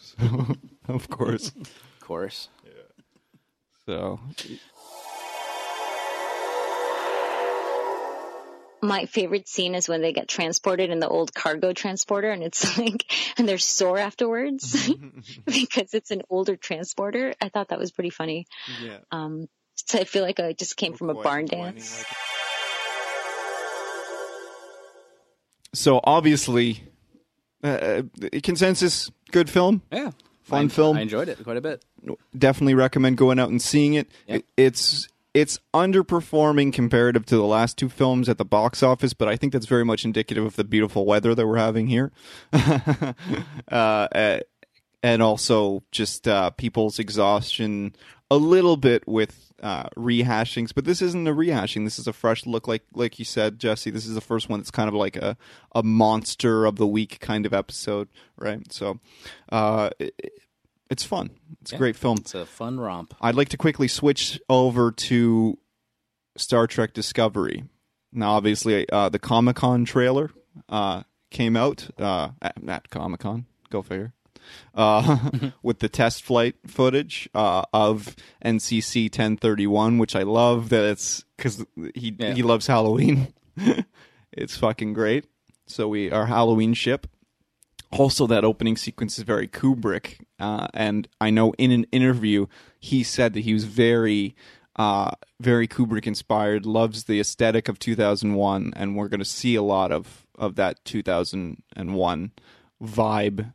So 0.00 0.56
of 0.88 1.08
course. 1.08 1.48
Of 1.48 2.00
course. 2.00 2.48
Yeah. 2.64 2.70
so 3.86 4.20
my 8.82 9.06
favorite 9.06 9.48
scene 9.48 9.74
is 9.74 9.88
when 9.88 10.02
they 10.02 10.12
get 10.12 10.28
transported 10.28 10.90
in 10.90 11.00
the 11.00 11.08
old 11.08 11.32
cargo 11.32 11.72
transporter 11.72 12.30
and 12.30 12.42
it's 12.42 12.76
like 12.78 13.04
and 13.38 13.48
they're 13.48 13.58
sore 13.58 13.98
afterwards 13.98 14.90
because 15.46 15.94
it's 15.94 16.10
an 16.10 16.22
older 16.28 16.56
transporter. 16.56 17.34
I 17.40 17.48
thought 17.48 17.68
that 17.68 17.78
was 17.78 17.92
pretty 17.92 18.10
funny. 18.10 18.46
Yeah. 18.82 18.98
Um 19.10 19.48
so 19.76 19.98
i 19.98 20.04
feel 20.04 20.22
like 20.22 20.38
i 20.38 20.52
just 20.52 20.76
came 20.76 20.94
from 20.94 21.10
a 21.10 21.14
barn 21.14 21.46
dance 21.46 22.04
so 25.74 26.00
obviously 26.04 26.82
uh, 27.62 27.66
uh, 27.66 28.02
consensus 28.42 29.10
good 29.32 29.50
film 29.50 29.82
Yeah, 29.92 30.10
Fun 30.42 30.66
I, 30.66 30.68
film. 30.68 30.96
I 30.96 31.00
enjoyed 31.02 31.28
it 31.28 31.42
quite 31.44 31.56
a 31.56 31.60
bit. 31.60 31.84
definitely 32.36 32.74
recommend 32.74 33.16
going 33.16 33.38
out 33.38 33.48
and 33.50 33.60
seeing 33.60 33.94
it. 33.94 34.08
It- 34.26 34.44
It's 34.56 35.08
it's 35.34 35.58
underperforming 35.74 36.72
comparative 36.72 37.26
to 37.26 37.36
the 37.36 37.42
last 37.44 37.76
two 37.76 37.88
films 37.88 38.28
at 38.28 38.38
the 38.38 38.44
box 38.44 38.84
office, 38.84 39.12
but 39.14 39.26
I 39.26 39.34
think 39.34 39.52
that's 39.52 39.66
very 39.66 39.84
much 39.84 40.04
indicative 40.04 40.44
of 40.44 40.54
the 40.54 40.62
beautiful 40.62 41.04
weather 41.06 41.34
that 41.34 41.44
we're 41.44 41.56
having 41.56 41.88
here, 41.88 42.12
uh, 43.72 44.38
and 45.02 45.22
also 45.22 45.82
just 45.90 46.28
uh, 46.28 46.50
people's 46.50 46.98
exhaustion 46.98 47.94
a 48.30 48.36
little 48.36 48.76
bit 48.76 49.06
with 49.06 49.52
uh, 49.62 49.88
rehashings. 49.96 50.74
But 50.74 50.84
this 50.84 51.02
isn't 51.02 51.28
a 51.28 51.34
rehashing. 51.34 51.84
This 51.84 51.98
is 51.98 52.06
a 52.06 52.12
fresh 52.12 52.46
look, 52.46 52.66
like 52.68 52.84
like 52.94 53.18
you 53.18 53.24
said, 53.24 53.58
Jesse. 53.58 53.90
This 53.90 54.06
is 54.06 54.14
the 54.14 54.20
first 54.20 54.48
one 54.48 54.60
that's 54.60 54.70
kind 54.70 54.88
of 54.88 54.94
like 54.94 55.16
a 55.16 55.36
a 55.72 55.82
monster 55.82 56.64
of 56.64 56.76
the 56.76 56.86
week 56.86 57.20
kind 57.20 57.46
of 57.46 57.52
episode, 57.52 58.08
right? 58.36 58.72
So. 58.72 59.00
Uh, 59.50 59.90
it, 59.98 60.14
it's 60.90 61.02
fun. 61.02 61.30
It's 61.62 61.72
a 61.72 61.78
great 61.78 61.96
film. 61.96 62.18
It's 62.18 62.34
a 62.34 62.46
fun 62.46 62.78
romp. 62.78 63.14
I'd 63.20 63.34
like 63.34 63.48
to 63.48 63.56
quickly 63.56 63.88
switch 63.88 64.38
over 64.48 64.92
to 64.92 65.58
Star 66.36 66.66
Trek 66.66 66.92
Discovery. 66.92 67.64
Now, 68.12 68.32
obviously, 68.32 68.88
uh, 68.90 69.08
the 69.08 69.18
Comic 69.18 69.56
Con 69.56 69.84
trailer 69.84 70.30
uh, 70.68 71.02
came 71.30 71.56
out 71.56 71.88
uh, 71.98 72.30
at, 72.40 72.56
at 72.68 72.90
Comic 72.90 73.20
Con. 73.20 73.46
Go 73.70 73.82
figure. 73.82 74.12
Uh, 74.74 75.18
with 75.62 75.78
the 75.78 75.88
test 75.88 76.22
flight 76.22 76.56
footage 76.66 77.28
uh, 77.34 77.62
of 77.72 78.14
NCC 78.44 79.04
1031, 79.04 79.98
which 79.98 80.16
I 80.16 80.22
love 80.22 80.68
that 80.70 80.84
it's 80.84 81.24
because 81.36 81.64
he 81.94 82.14
Yeah. 82.18 82.34
he 82.34 82.42
loves 82.42 82.66
Halloween. 82.66 83.28
it's 84.32 84.56
fucking 84.56 84.92
great. 84.94 85.26
So 85.66 85.88
we 85.88 86.10
our 86.10 86.26
Halloween 86.26 86.74
ship 86.74 87.06
also 87.90 88.26
that 88.26 88.44
opening 88.44 88.76
sequence 88.76 89.18
is 89.18 89.24
very 89.24 89.46
kubrick 89.46 90.18
uh, 90.40 90.66
and 90.74 91.06
i 91.20 91.30
know 91.30 91.52
in 91.58 91.70
an 91.70 91.84
interview 91.92 92.44
he 92.80 93.04
said 93.04 93.34
that 93.34 93.40
he 93.42 93.52
was 93.54 93.64
very 93.64 94.34
uh, 94.76 95.12
very 95.40 95.68
kubrick 95.68 96.04
inspired 96.04 96.66
loves 96.66 97.04
the 97.04 97.20
aesthetic 97.20 97.68
of 97.68 97.78
2001 97.78 98.72
and 98.74 98.96
we're 98.96 99.06
going 99.06 99.20
to 99.20 99.24
see 99.24 99.54
a 99.54 99.62
lot 99.62 99.92
of 99.92 100.26
of 100.36 100.56
that 100.56 100.84
2001 100.84 102.32
vibe 102.82 103.52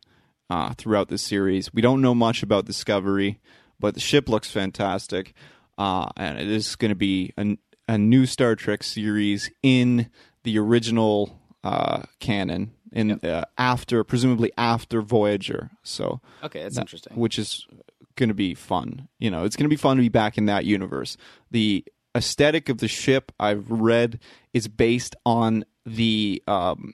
uh, 0.49 0.73
throughout 0.77 1.07
the 1.09 1.17
series 1.17 1.73
we 1.73 1.81
don't 1.81 2.01
know 2.01 2.15
much 2.15 2.41
about 2.43 2.65
discovery 2.65 3.39
but 3.79 3.93
the 3.93 3.99
ship 3.99 4.27
looks 4.29 4.49
fantastic 4.51 5.33
uh, 5.77 6.07
and 6.17 6.39
it 6.39 6.47
is 6.47 6.75
going 6.75 6.89
to 6.89 6.95
be 6.95 7.31
a, 7.37 7.57
a 7.87 7.97
new 7.97 8.25
star 8.25 8.55
trek 8.55 8.83
series 8.83 9.49
in 9.63 10.09
the 10.43 10.57
original 10.59 11.39
uh, 11.63 12.01
canon 12.19 12.71
in 12.91 13.11
uh, 13.23 13.45
after 13.57 14.03
presumably 14.03 14.51
after 14.57 15.01
Voyager. 15.01 15.69
So 15.83 16.19
Okay, 16.43 16.63
that's 16.63 16.75
that- 16.75 16.81
interesting. 16.81 17.15
Which 17.15 17.37
is 17.37 17.67
going 18.15 18.29
to 18.29 18.33
be 18.35 18.53
fun. 18.55 19.07
You 19.19 19.29
know, 19.31 19.43
it's 19.43 19.55
going 19.55 19.65
to 19.65 19.69
be 19.69 19.75
fun 19.77 19.97
to 19.97 20.01
be 20.01 20.09
back 20.09 20.37
in 20.37 20.45
that 20.47 20.65
universe. 20.65 21.15
The 21.51 21.85
aesthetic 22.15 22.67
of 22.67 22.79
the 22.79 22.87
ship 22.87 23.31
I've 23.39 23.69
read 23.69 24.19
is 24.53 24.67
based 24.67 25.15
on 25.25 25.63
the 25.85 26.41
um, 26.47 26.93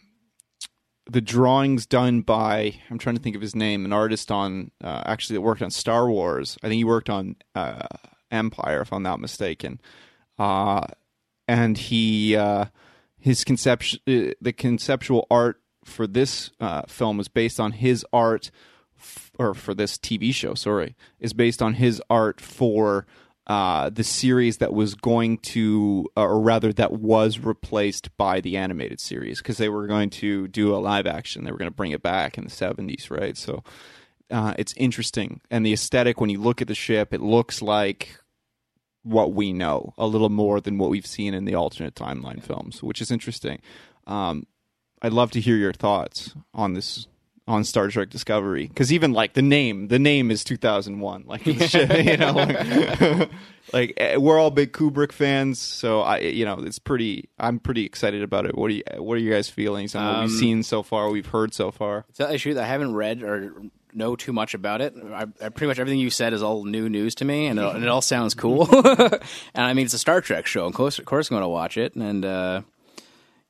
the 1.09 1.21
drawings 1.21 1.85
done 1.85 2.21
by 2.21 2.79
I'm 2.89 2.97
trying 2.97 3.15
to 3.15 3.21
think 3.21 3.35
of 3.35 3.41
his 3.41 3.55
name, 3.55 3.85
an 3.85 3.93
artist 3.93 4.31
on 4.31 4.71
uh, 4.83 5.03
actually 5.05 5.35
that 5.35 5.41
worked 5.41 5.61
on 5.61 5.71
Star 5.71 6.09
Wars. 6.09 6.57
I 6.63 6.67
think 6.67 6.77
he 6.77 6.83
worked 6.83 7.09
on 7.09 7.35
uh, 7.53 7.87
Empire, 8.31 8.81
if 8.81 8.91
I'm 8.91 9.03
not 9.03 9.19
mistaken. 9.19 9.79
Uh, 10.37 10.85
and 11.47 11.77
he 11.77 12.35
uh, 12.35 12.65
his 13.19 13.43
conception 13.43 13.99
uh, 14.07 14.33
the 14.41 14.53
conceptual 14.53 15.27
art 15.29 15.61
for 15.83 16.07
this 16.07 16.51
uh, 16.59 16.81
film 16.87 17.17
was 17.17 17.27
based 17.27 17.59
on 17.59 17.73
his 17.73 18.05
art 18.11 18.49
f- 18.97 19.31
or 19.37 19.53
for 19.53 19.73
this 19.73 19.97
TV 19.97 20.33
show, 20.33 20.55
sorry, 20.55 20.95
is 21.19 21.33
based 21.33 21.61
on 21.61 21.75
his 21.75 22.01
art 22.09 22.41
for 22.41 23.05
uh, 23.47 23.89
the 23.89 24.03
series 24.03 24.57
that 24.57 24.73
was 24.73 24.95
going 24.95 25.37
to, 25.37 26.07
or 26.17 26.39
rather, 26.39 26.73
that 26.73 26.93
was 26.93 27.39
replaced 27.39 28.15
by 28.17 28.41
the 28.41 28.57
animated 28.57 28.99
series 28.99 29.39
because 29.39 29.57
they 29.57 29.69
were 29.69 29.87
going 29.87 30.09
to 30.09 30.47
do 30.47 30.75
a 30.75 30.77
live 30.77 31.05
action. 31.05 31.43
They 31.43 31.51
were 31.51 31.57
going 31.57 31.69
to 31.69 31.75
bring 31.75 31.91
it 31.91 32.01
back 32.01 32.37
in 32.37 32.43
the 32.43 32.49
70s, 32.49 33.11
right? 33.11 33.37
So 33.37 33.63
uh, 34.31 34.55
it's 34.57 34.73
interesting. 34.77 35.41
And 35.51 35.65
the 35.65 35.73
aesthetic, 35.73 36.19
when 36.19 36.31
you 36.31 36.41
look 36.41 36.61
at 36.61 36.67
the 36.67 36.75
ship, 36.75 37.13
it 37.13 37.21
looks 37.21 37.61
like 37.61 38.19
what 39.03 39.33
we 39.33 39.53
know 39.53 39.93
a 39.99 40.07
little 40.07 40.29
more 40.29 40.59
than 40.59 40.79
what 40.79 40.89
we've 40.89 41.05
seen 41.05 41.35
in 41.35 41.45
the 41.45 41.53
alternate 41.53 41.93
timeline 41.93 42.43
films, 42.43 42.81
which 42.81 43.01
is 43.01 43.11
interesting. 43.11 43.61
Um, 44.07 44.47
I'd 45.03 45.13
love 45.13 45.29
to 45.31 45.41
hear 45.41 45.55
your 45.55 45.73
thoughts 45.73 46.33
on 46.53 46.73
this 46.73 47.05
on 47.47 47.63
Star 47.63 47.87
Trek 47.89 48.09
Discovery 48.09 48.67
because 48.67 48.91
even 48.91 49.13
like 49.13 49.33
the 49.33 49.41
name, 49.41 49.87
the 49.89 49.99
name 49.99 50.31
is 50.31 50.43
2001. 50.43 51.25
Like 51.27 51.45
you 51.45 52.17
know, 52.17 52.31
like, 52.31 53.29
like, 53.73 53.93
eh, 53.97 54.17
we're 54.17 54.39
all 54.39 54.51
big 54.51 54.71
Kubrick 54.73 55.11
fans, 55.11 55.59
so 55.59 56.01
I 56.01 56.19
you 56.19 56.45
know 56.45 56.59
it's 56.59 56.79
pretty. 56.79 57.29
I'm 57.37 57.59
pretty 57.59 57.85
excited 57.85 58.23
about 58.23 58.45
it. 58.45 58.57
What 58.57 58.69
do 58.69 58.75
you 58.75 58.83
What 58.97 59.15
are 59.15 59.21
your 59.21 59.35
guys' 59.35 59.49
feelings 59.49 59.95
on 59.95 60.05
what 60.05 60.21
we've 60.23 60.31
Um, 60.31 60.37
seen 60.37 60.63
so 60.63 60.81
far? 60.83 61.09
We've 61.09 61.27
heard 61.27 61.53
so 61.53 61.71
far. 61.71 62.05
Tell 62.15 62.27
you 62.27 62.33
the 62.33 62.39
truth, 62.39 62.57
I 62.57 62.65
haven't 62.65 62.93
read 62.95 63.21
or 63.21 63.53
know 63.93 64.15
too 64.15 64.33
much 64.33 64.53
about 64.53 64.81
it. 64.81 64.93
I, 65.13 65.21
I, 65.21 65.49
pretty 65.49 65.67
much 65.67 65.79
everything 65.79 65.99
you 65.99 66.09
said 66.09 66.33
is 66.33 66.43
all 66.43 66.65
new 66.65 66.89
news 66.89 67.15
to 67.15 67.25
me, 67.25 67.47
and 67.47 67.57
it, 67.59 67.75
and 67.75 67.83
it 67.83 67.87
all 67.87 68.01
sounds 68.01 68.33
cool. 68.33 68.67
and 68.85 69.21
I 69.55 69.73
mean, 69.73 69.85
it's 69.85 69.93
a 69.93 69.99
Star 69.99 70.19
Trek 70.19 70.45
show. 70.47 70.65
Of 70.65 70.73
course, 70.73 70.99
of 70.99 71.05
course, 71.05 71.29
I'm 71.29 71.35
going 71.35 71.43
to 71.43 71.47
watch 71.47 71.77
it. 71.77 71.95
And 71.95 72.25
uh, 72.25 72.61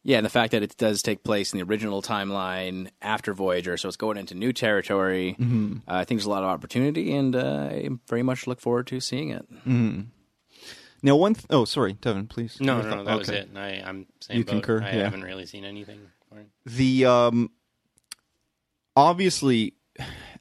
yeah, 0.07 0.17
and 0.17 0.25
the 0.25 0.29
fact 0.29 0.51
that 0.51 0.61
it 0.63 0.77
does 0.77 1.01
take 1.01 1.23
place 1.23 1.51
in 1.51 1.59
the 1.59 1.65
original 1.65 2.01
timeline 2.01 2.89
after 3.01 3.33
Voyager, 3.33 3.75
so 3.75 3.87
it's 3.87 3.97
going 3.97 4.17
into 4.17 4.35
new 4.35 4.53
territory. 4.53 5.35
Uh, 5.39 5.81
I 5.87 6.05
think 6.05 6.19
there's 6.19 6.25
a 6.27 6.29
lot 6.29 6.43
of 6.43 6.49
opportunity, 6.49 7.11
and 7.13 7.35
uh, 7.35 7.67
I 7.71 7.89
very 8.07 8.21
much 8.23 8.45
look 8.47 8.61
forward 8.61 8.85
to 8.87 8.99
seeing 8.99 9.31
it. 9.31 9.45
Now, 11.01 11.15
one. 11.15 11.33
Th- 11.33 11.45
oh, 11.49 11.65
sorry, 11.65 11.93
Devin, 11.93 12.27
please. 12.27 12.57
No, 12.61 12.77
Your 12.81 12.89
no, 12.89 12.95
no, 12.97 13.03
that 13.03 13.17
was 13.17 13.29
okay. 13.29 13.39
it. 13.39 13.49
I, 13.55 13.83
I'm 13.83 14.05
same 14.21 14.37
You 14.37 14.45
boat. 14.45 14.51
concur, 14.51 14.81
I 14.81 14.91
yeah. 14.95 15.03
haven't 15.03 15.23
really 15.23 15.45
seen 15.45 15.65
anything 15.65 15.99
the 16.65 17.05
um 17.05 17.49
obviously 18.95 19.73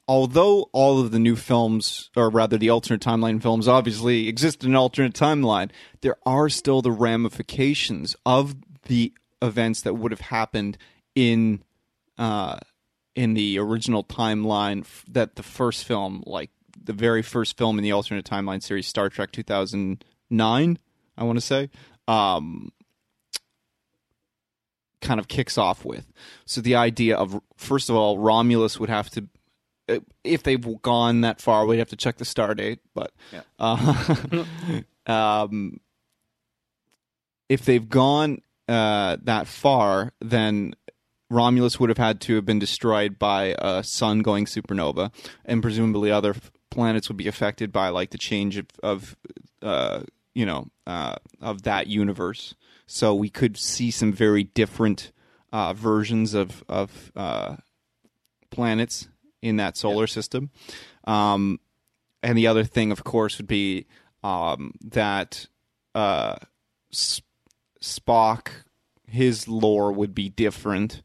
although 0.08 0.62
all 0.72 1.00
of 1.00 1.10
the 1.12 1.18
new 1.18 1.36
films 1.36 2.10
or 2.16 2.28
rather 2.30 2.58
the 2.58 2.70
alternate 2.70 3.00
timeline 3.00 3.40
films 3.40 3.68
obviously 3.68 4.28
exist 4.28 4.64
in 4.64 4.70
an 4.70 4.76
alternate 4.76 5.14
timeline 5.14 5.70
there 6.00 6.16
are 6.26 6.48
still 6.48 6.82
the 6.82 6.90
ramifications 6.90 8.16
of 8.26 8.54
the 8.86 9.12
events 9.42 9.82
that 9.82 9.94
would 9.94 10.10
have 10.12 10.20
happened 10.20 10.78
in 11.14 11.62
uh 12.18 12.58
in 13.14 13.34
the 13.34 13.58
original 13.58 14.02
timeline 14.04 14.80
f- 14.80 15.04
that 15.08 15.36
the 15.36 15.42
first 15.42 15.84
film 15.84 16.22
like 16.26 16.50
the 16.82 16.92
very 16.92 17.22
first 17.22 17.56
film 17.56 17.78
in 17.78 17.84
the 17.84 17.92
alternate 17.92 18.24
timeline 18.24 18.62
series 18.62 18.86
Star 18.86 19.08
Trek 19.08 19.30
2009 19.32 20.78
I 21.16 21.24
want 21.24 21.36
to 21.36 21.40
say 21.44 21.70
um 22.08 22.72
kind 25.00 25.20
of 25.20 25.28
kicks 25.28 25.58
off 25.58 25.84
with. 25.84 26.10
So 26.46 26.62
the 26.62 26.76
idea 26.76 27.16
of 27.18 27.38
first 27.58 27.90
of 27.90 27.96
all, 27.96 28.18
Romulus 28.18 28.80
would 28.80 28.88
have 28.88 29.10
to, 29.10 29.28
uh, 29.86 29.98
if 30.24 30.42
they've 30.42 30.80
gone 30.80 31.20
that 31.20 31.42
far, 31.42 31.66
we'd 31.66 31.78
have 31.78 31.90
to 31.90 31.96
check 31.96 32.16
the 32.16 32.24
star 32.24 32.54
date. 32.54 32.80
But 32.94 33.12
Yeah. 33.30 33.42
uh, 33.58 34.44
um, 35.06 35.78
if 37.50 37.66
they've 37.66 37.86
gone 37.86 38.40
uh, 38.68 39.16
that 39.22 39.46
far, 39.46 40.12
then 40.20 40.74
Romulus 41.30 41.80
would 41.80 41.90
have 41.90 41.98
had 41.98 42.20
to 42.22 42.36
have 42.36 42.44
been 42.44 42.58
destroyed 42.58 43.18
by 43.18 43.54
a 43.58 43.82
sun 43.82 44.20
going 44.20 44.46
supernova, 44.46 45.12
and 45.44 45.62
presumably 45.62 46.10
other 46.10 46.34
planets 46.70 47.08
would 47.08 47.16
be 47.16 47.28
affected 47.28 47.72
by 47.72 47.88
like 47.88 48.10
the 48.10 48.18
change 48.18 48.56
of, 48.56 48.66
of 48.82 49.16
uh, 49.62 50.02
you 50.34 50.44
know, 50.46 50.68
uh, 50.86 51.16
of 51.40 51.62
that 51.62 51.86
universe. 51.86 52.54
So 52.86 53.14
we 53.14 53.30
could 53.30 53.56
see 53.56 53.90
some 53.90 54.12
very 54.12 54.44
different 54.44 55.12
uh, 55.52 55.72
versions 55.72 56.34
of 56.34 56.64
of 56.68 57.12
uh, 57.16 57.56
planets 58.50 59.08
in 59.40 59.56
that 59.56 59.76
solar 59.76 60.06
system. 60.06 60.50
Um, 61.04 61.60
and 62.22 62.36
the 62.36 62.46
other 62.46 62.64
thing, 62.64 62.92
of 62.92 63.04
course, 63.04 63.38
would 63.38 63.46
be 63.46 63.86
um, 64.22 64.72
that 64.80 65.46
uh, 65.94 66.36
Spock, 67.84 68.48
his 69.06 69.46
lore 69.46 69.92
would 69.92 70.14
be 70.14 70.30
different 70.30 71.02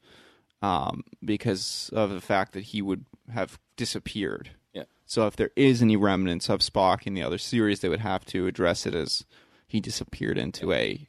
um, 0.61 1.03
because 1.23 1.89
of 1.93 2.09
the 2.09 2.21
fact 2.21 2.53
that 2.53 2.63
he 2.63 2.81
would 2.81 3.05
have 3.31 3.59
disappeared. 3.75 4.51
Yeah. 4.73 4.83
So 5.05 5.27
if 5.27 5.35
there 5.35 5.51
is 5.55 5.81
any 5.81 5.97
remnants 5.97 6.49
of 6.49 6.61
Spock 6.61 7.05
in 7.05 7.13
the 7.13 7.23
other 7.23 7.37
series, 7.37 7.81
they 7.81 7.89
would 7.89 7.99
have 7.99 8.25
to 8.27 8.47
address 8.47 8.85
it 8.85 8.95
as 8.95 9.25
he 9.67 9.79
disappeared 9.79 10.37
into 10.37 10.71
a 10.73 11.07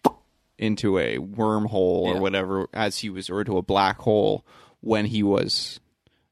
into 0.58 0.98
a 0.98 1.16
wormhole 1.16 2.02
or 2.02 2.20
whatever 2.20 2.68
as 2.74 2.98
he 2.98 3.08
was 3.08 3.30
or 3.30 3.40
into 3.40 3.56
a 3.56 3.62
black 3.62 3.98
hole 4.00 4.44
when 4.80 5.06
he 5.06 5.22
was 5.22 5.80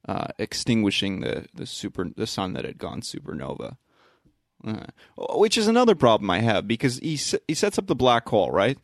uh, 0.07 0.27
extinguishing 0.39 1.21
the 1.21 1.47
the 1.55 1.67
super 1.67 2.11
the 2.17 2.27
sun 2.27 2.53
that 2.55 2.65
had 2.65 2.79
gone 2.79 3.01
supernova. 3.01 3.77
Uh, 4.67 4.87
which 5.17 5.57
is 5.57 5.69
another 5.69 5.95
problem 5.95 6.29
I 6.31 6.41
have 6.41 6.67
because 6.67 6.99
he 6.99 7.17
he 7.47 7.55
sets 7.55 7.79
up 7.79 7.87
the 7.87 7.95
black 7.95 8.29
hole 8.29 8.51
right, 8.51 8.77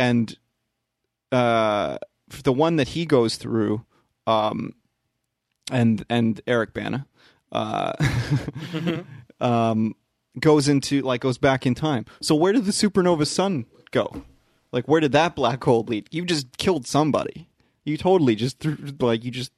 and 0.00 0.36
uh, 1.30 1.98
the 2.42 2.52
one 2.52 2.76
that 2.76 2.88
he 2.88 3.04
goes 3.04 3.36
through, 3.36 3.84
um, 4.26 4.74
and 5.70 6.04
and 6.08 6.40
Eric 6.46 6.72
Bana, 6.72 7.06
uh, 7.52 7.92
um, 9.40 9.94
goes 10.40 10.68
into 10.68 11.02
like 11.02 11.20
goes 11.20 11.36
back 11.36 11.66
in 11.66 11.74
time. 11.74 12.06
So 12.22 12.34
where 12.34 12.54
did 12.54 12.64
the 12.64 12.72
supernova 12.72 13.26
sun 13.26 13.66
go? 13.90 14.24
Like 14.72 14.88
where 14.88 15.00
did 15.00 15.12
that 15.12 15.36
black 15.36 15.62
hole 15.62 15.84
lead? 15.86 16.08
You 16.10 16.24
just 16.24 16.56
killed 16.56 16.86
somebody. 16.86 17.48
You 17.84 17.98
totally 17.98 18.34
just 18.34 18.58
threw 18.58 18.78
like 19.00 19.22
you 19.22 19.30
just 19.30 19.52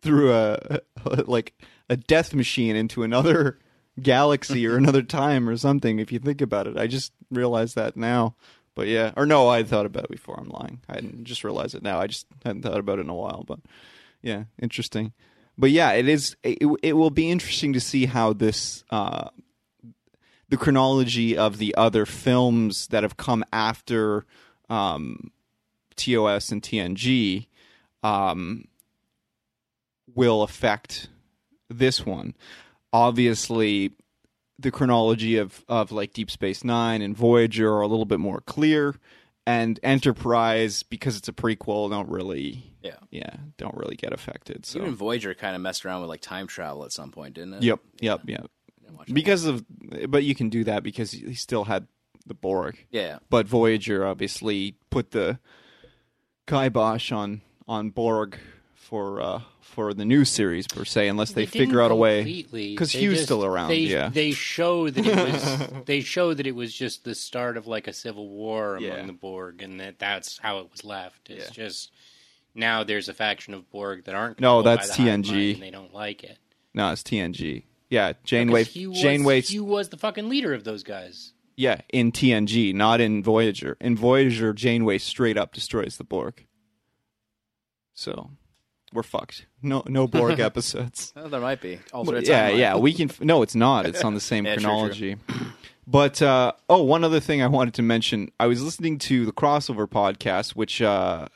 threw 0.00 0.32
a 0.32 0.80
like 1.26 1.52
a 1.90 1.98
death 1.98 2.32
machine 2.32 2.76
into 2.76 3.02
another 3.02 3.58
galaxy 4.02 4.66
or 4.66 4.76
another 4.76 5.02
time 5.02 5.48
or 5.48 5.56
something 5.58 5.98
if 5.98 6.10
you 6.10 6.18
think 6.18 6.40
about 6.40 6.66
it. 6.66 6.78
I 6.78 6.86
just 6.86 7.12
realized 7.30 7.74
that 7.76 7.94
now. 7.94 8.36
But 8.76 8.88
yeah, 8.88 9.12
or 9.16 9.24
no, 9.24 9.48
I 9.48 9.62
thought 9.64 9.86
about 9.86 10.04
it 10.04 10.10
before. 10.10 10.38
I'm 10.38 10.50
lying. 10.50 10.80
I 10.86 10.96
didn't 10.96 11.24
just 11.24 11.42
realize 11.42 11.74
it 11.74 11.82
now. 11.82 11.98
I 11.98 12.06
just 12.06 12.26
hadn't 12.44 12.62
thought 12.62 12.78
about 12.78 12.98
it 12.98 13.02
in 13.02 13.08
a 13.08 13.14
while. 13.14 13.42
But 13.44 13.58
yeah, 14.22 14.44
interesting. 14.60 15.14
But 15.56 15.70
yeah, 15.70 15.92
it 15.92 16.06
is. 16.06 16.36
It, 16.44 16.58
it 16.82 16.92
will 16.92 17.10
be 17.10 17.30
interesting 17.30 17.72
to 17.72 17.80
see 17.80 18.04
how 18.04 18.34
this, 18.34 18.84
uh, 18.90 19.30
the 20.50 20.58
chronology 20.58 21.36
of 21.38 21.56
the 21.56 21.74
other 21.74 22.04
films 22.04 22.88
that 22.88 23.02
have 23.02 23.16
come 23.16 23.46
after 23.50 24.26
um, 24.68 25.30
TOS 25.96 26.52
and 26.52 26.60
TNG, 26.60 27.46
um, 28.02 28.68
will 30.14 30.42
affect 30.42 31.08
this 31.70 32.04
one. 32.04 32.34
Obviously, 32.92 33.92
the 34.58 34.70
chronology 34.70 35.36
of, 35.36 35.64
of 35.68 35.92
like 35.92 36.12
Deep 36.12 36.30
Space 36.30 36.64
Nine 36.64 37.02
and 37.02 37.16
Voyager 37.16 37.72
are 37.72 37.82
a 37.82 37.86
little 37.86 38.04
bit 38.06 38.20
more 38.20 38.40
clear, 38.40 38.94
and 39.46 39.78
Enterprise 39.82 40.82
because 40.82 41.16
it's 41.16 41.28
a 41.28 41.32
prequel 41.32 41.90
don't 41.90 42.08
really 42.08 42.72
Yeah. 42.82 42.96
yeah 43.10 43.36
don't 43.58 43.76
really 43.76 43.96
get 43.96 44.12
affected. 44.12 44.64
So 44.66 44.80
Even 44.80 44.94
Voyager 44.96 45.34
kind 45.34 45.54
of 45.54 45.62
messed 45.62 45.84
around 45.84 46.00
with 46.00 46.08
like 46.10 46.20
time 46.22 46.46
travel 46.46 46.84
at 46.84 46.92
some 46.92 47.10
point, 47.10 47.34
didn't 47.34 47.54
it? 47.54 47.62
yep 47.62 47.80
yep 48.00 48.22
yep 48.26 48.50
watch 48.92 49.08
it. 49.08 49.12
because 49.14 49.44
of 49.44 49.64
but 50.08 50.24
you 50.24 50.34
can 50.34 50.48
do 50.48 50.64
that 50.64 50.82
because 50.82 51.10
he 51.12 51.34
still 51.34 51.64
had 51.64 51.86
the 52.24 52.34
Borg, 52.34 52.86
Yeah. 52.90 53.18
but 53.30 53.46
Voyager 53.46 54.04
obviously 54.06 54.76
put 54.90 55.10
the 55.12 55.38
kibosh 56.46 57.12
on 57.12 57.42
on 57.68 57.90
Borg 57.90 58.38
for 58.88 59.20
uh 59.20 59.40
for 59.60 59.92
the 59.92 60.04
new 60.04 60.24
series 60.24 60.66
per 60.66 60.84
se 60.84 61.08
unless 61.08 61.32
they, 61.32 61.42
didn't 61.44 61.52
figure 61.52 61.82
out 61.82 61.90
a 61.90 61.94
way 61.94 62.22
because 62.50 62.92
They 62.92 63.00
Hugh's 63.00 63.14
just- 63.16 63.24
still 63.24 63.44
around. 63.44 63.68
They, 63.68 63.80
yeah, 63.80 64.08
they 64.08 64.30
show 64.32 64.88
that 64.88 65.06
it 65.06 65.16
was. 65.32 65.84
they 65.86 66.00
show 66.00 66.32
that 66.34 66.46
it 66.46 66.54
was 66.54 66.72
just 66.72 67.04
the 67.04 67.14
start 67.14 67.56
of 67.56 67.66
like 67.66 67.88
a 67.88 67.92
civil 67.92 68.28
war 68.28 68.76
among 68.76 68.82
Yeah. 68.88 69.06
the 69.06 69.12
Borg, 69.12 69.62
and 69.62 69.80
that 69.80 69.98
that's 69.98 70.38
how 70.38 70.60
it 70.60 70.70
was 70.70 70.84
left. 70.84 71.28
It's 71.28 71.46
Yeah. 71.46 71.64
just 71.64 71.90
now 72.54 72.84
there's 72.84 73.08
a 73.08 73.14
faction 73.14 73.52
of 73.54 73.68
Borg 73.70 74.04
that 74.04 74.14
aren't. 74.14 74.40
No, 74.40 74.62
that's 74.62 74.96
TNG. 74.96 75.54
And 75.54 75.62
they 75.62 75.70
don't 75.70 75.92
like 75.92 76.22
it. 76.24 76.38
no, 76.72 76.92
it's 76.92 77.02
TNG. 77.02 77.64
Yeah, 77.90 78.14
Janeway. 78.24 78.64
Hugh 78.64 78.90
was, 78.90 79.00
Janeway. 79.00 79.40
Hugh 79.42 79.64
was 79.64 79.90
the 79.90 79.96
fucking 79.98 80.28
leader 80.28 80.54
of 80.54 80.64
those 80.64 80.82
guys. 80.82 81.32
Yeah, 81.56 81.80
in 81.92 82.12
TNG, 82.12 82.74
not 82.74 83.00
in 83.00 83.22
Voyager. 83.22 83.76
In 83.80 83.96
Voyager, 83.96 84.52
Janeway 84.52 84.98
straight 84.98 85.36
up 85.38 85.52
destroys 85.54 85.96
the 85.96 86.04
Borg. 86.04 86.46
So 87.94 88.30
we're 88.96 89.02
fucked. 89.04 89.46
No, 89.62 89.84
no 89.86 90.06
Borg 90.08 90.40
episodes. 90.40 91.12
Oh, 91.16 91.28
there 91.28 91.40
might 91.40 91.60
be. 91.60 91.76
Well, 91.92 92.00
Alternate 92.00 92.26
yeah, 92.26 92.50
timeline. 92.50 92.58
yeah. 92.58 92.76
We 92.76 92.92
can. 92.92 93.10
f- 93.10 93.20
No, 93.20 93.42
it's 93.42 93.54
not. 93.54 93.86
It's 93.86 94.02
on 94.02 94.14
the 94.14 94.20
same 94.32 94.44
Yeah, 94.46 94.54
true, 94.56 94.64
chronology. 94.64 95.16
But 95.86 96.20
uh, 96.20 96.52
oh, 96.68 96.82
one 96.82 97.04
other 97.04 97.20
thing 97.20 97.42
I 97.42 97.46
wanted 97.46 97.74
to 97.74 97.82
mention. 97.82 98.32
I 98.40 98.46
was 98.48 98.60
listening 98.62 98.98
to 98.98 99.24
the 99.24 99.32
crossover 99.32 99.86
podcast, 99.86 100.56
which 100.56 100.82
uh, 100.82 101.28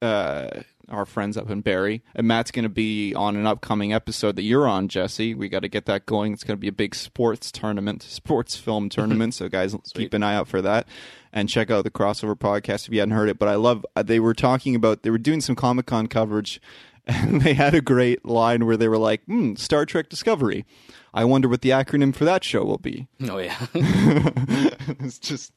uh, 0.00 0.48
our 0.88 1.04
friends 1.04 1.36
up 1.36 1.50
in 1.50 1.60
Barrie 1.62 2.02
and 2.14 2.26
Matt's 2.28 2.50
going 2.50 2.62
to 2.62 2.68
be 2.68 3.14
on 3.14 3.36
an 3.36 3.46
upcoming 3.46 3.92
episode 3.92 4.36
that 4.36 4.42
you're 4.42 4.68
on, 4.68 4.88
Jesse. 4.88 5.34
We 5.34 5.48
got 5.48 5.60
to 5.60 5.68
get 5.68 5.86
that 5.86 6.06
going. 6.06 6.32
It's 6.32 6.44
going 6.44 6.56
to 6.56 6.60
be 6.60 6.68
a 6.68 6.72
big 6.72 6.94
sports 6.94 7.50
tournament, 7.50 8.02
sports 8.08 8.56
film 8.56 8.88
tournament. 8.88 9.34
so 9.34 9.48
guys, 9.48 9.74
keep 9.94 10.14
an 10.14 10.22
eye 10.22 10.34
out 10.34 10.48
for 10.48 10.62
that 10.62 10.86
and 11.32 11.48
check 11.48 11.70
out 11.70 11.84
the 11.84 11.90
crossover 11.90 12.36
podcast 12.36 12.86
if 12.86 12.94
you 12.94 13.00
hadn't 13.00 13.14
heard 13.14 13.28
it. 13.28 13.38
But 13.38 13.48
I 13.48 13.56
love 13.56 13.84
uh, 13.96 14.02
they 14.02 14.20
were 14.20 14.34
talking 14.34 14.74
about 14.74 15.02
they 15.02 15.10
were 15.10 15.18
doing 15.18 15.40
some 15.40 15.56
Comic 15.56 15.86
Con 15.86 16.06
coverage. 16.06 16.60
And 17.08 17.40
they 17.42 17.54
had 17.54 17.72
a 17.72 17.80
great 17.80 18.24
line 18.24 18.66
where 18.66 18.76
they 18.76 18.88
were 18.88 18.98
like, 18.98 19.22
hmm, 19.26 19.54
Star 19.54 19.86
Trek 19.86 20.08
Discovery. 20.08 20.66
I 21.14 21.24
wonder 21.24 21.48
what 21.48 21.60
the 21.60 21.70
acronym 21.70 22.12
for 22.12 22.24
that 22.24 22.42
show 22.42 22.64
will 22.64 22.78
be. 22.78 23.06
Oh 23.30 23.38
yeah. 23.38 23.54
it's 23.74 25.20
just, 25.20 25.52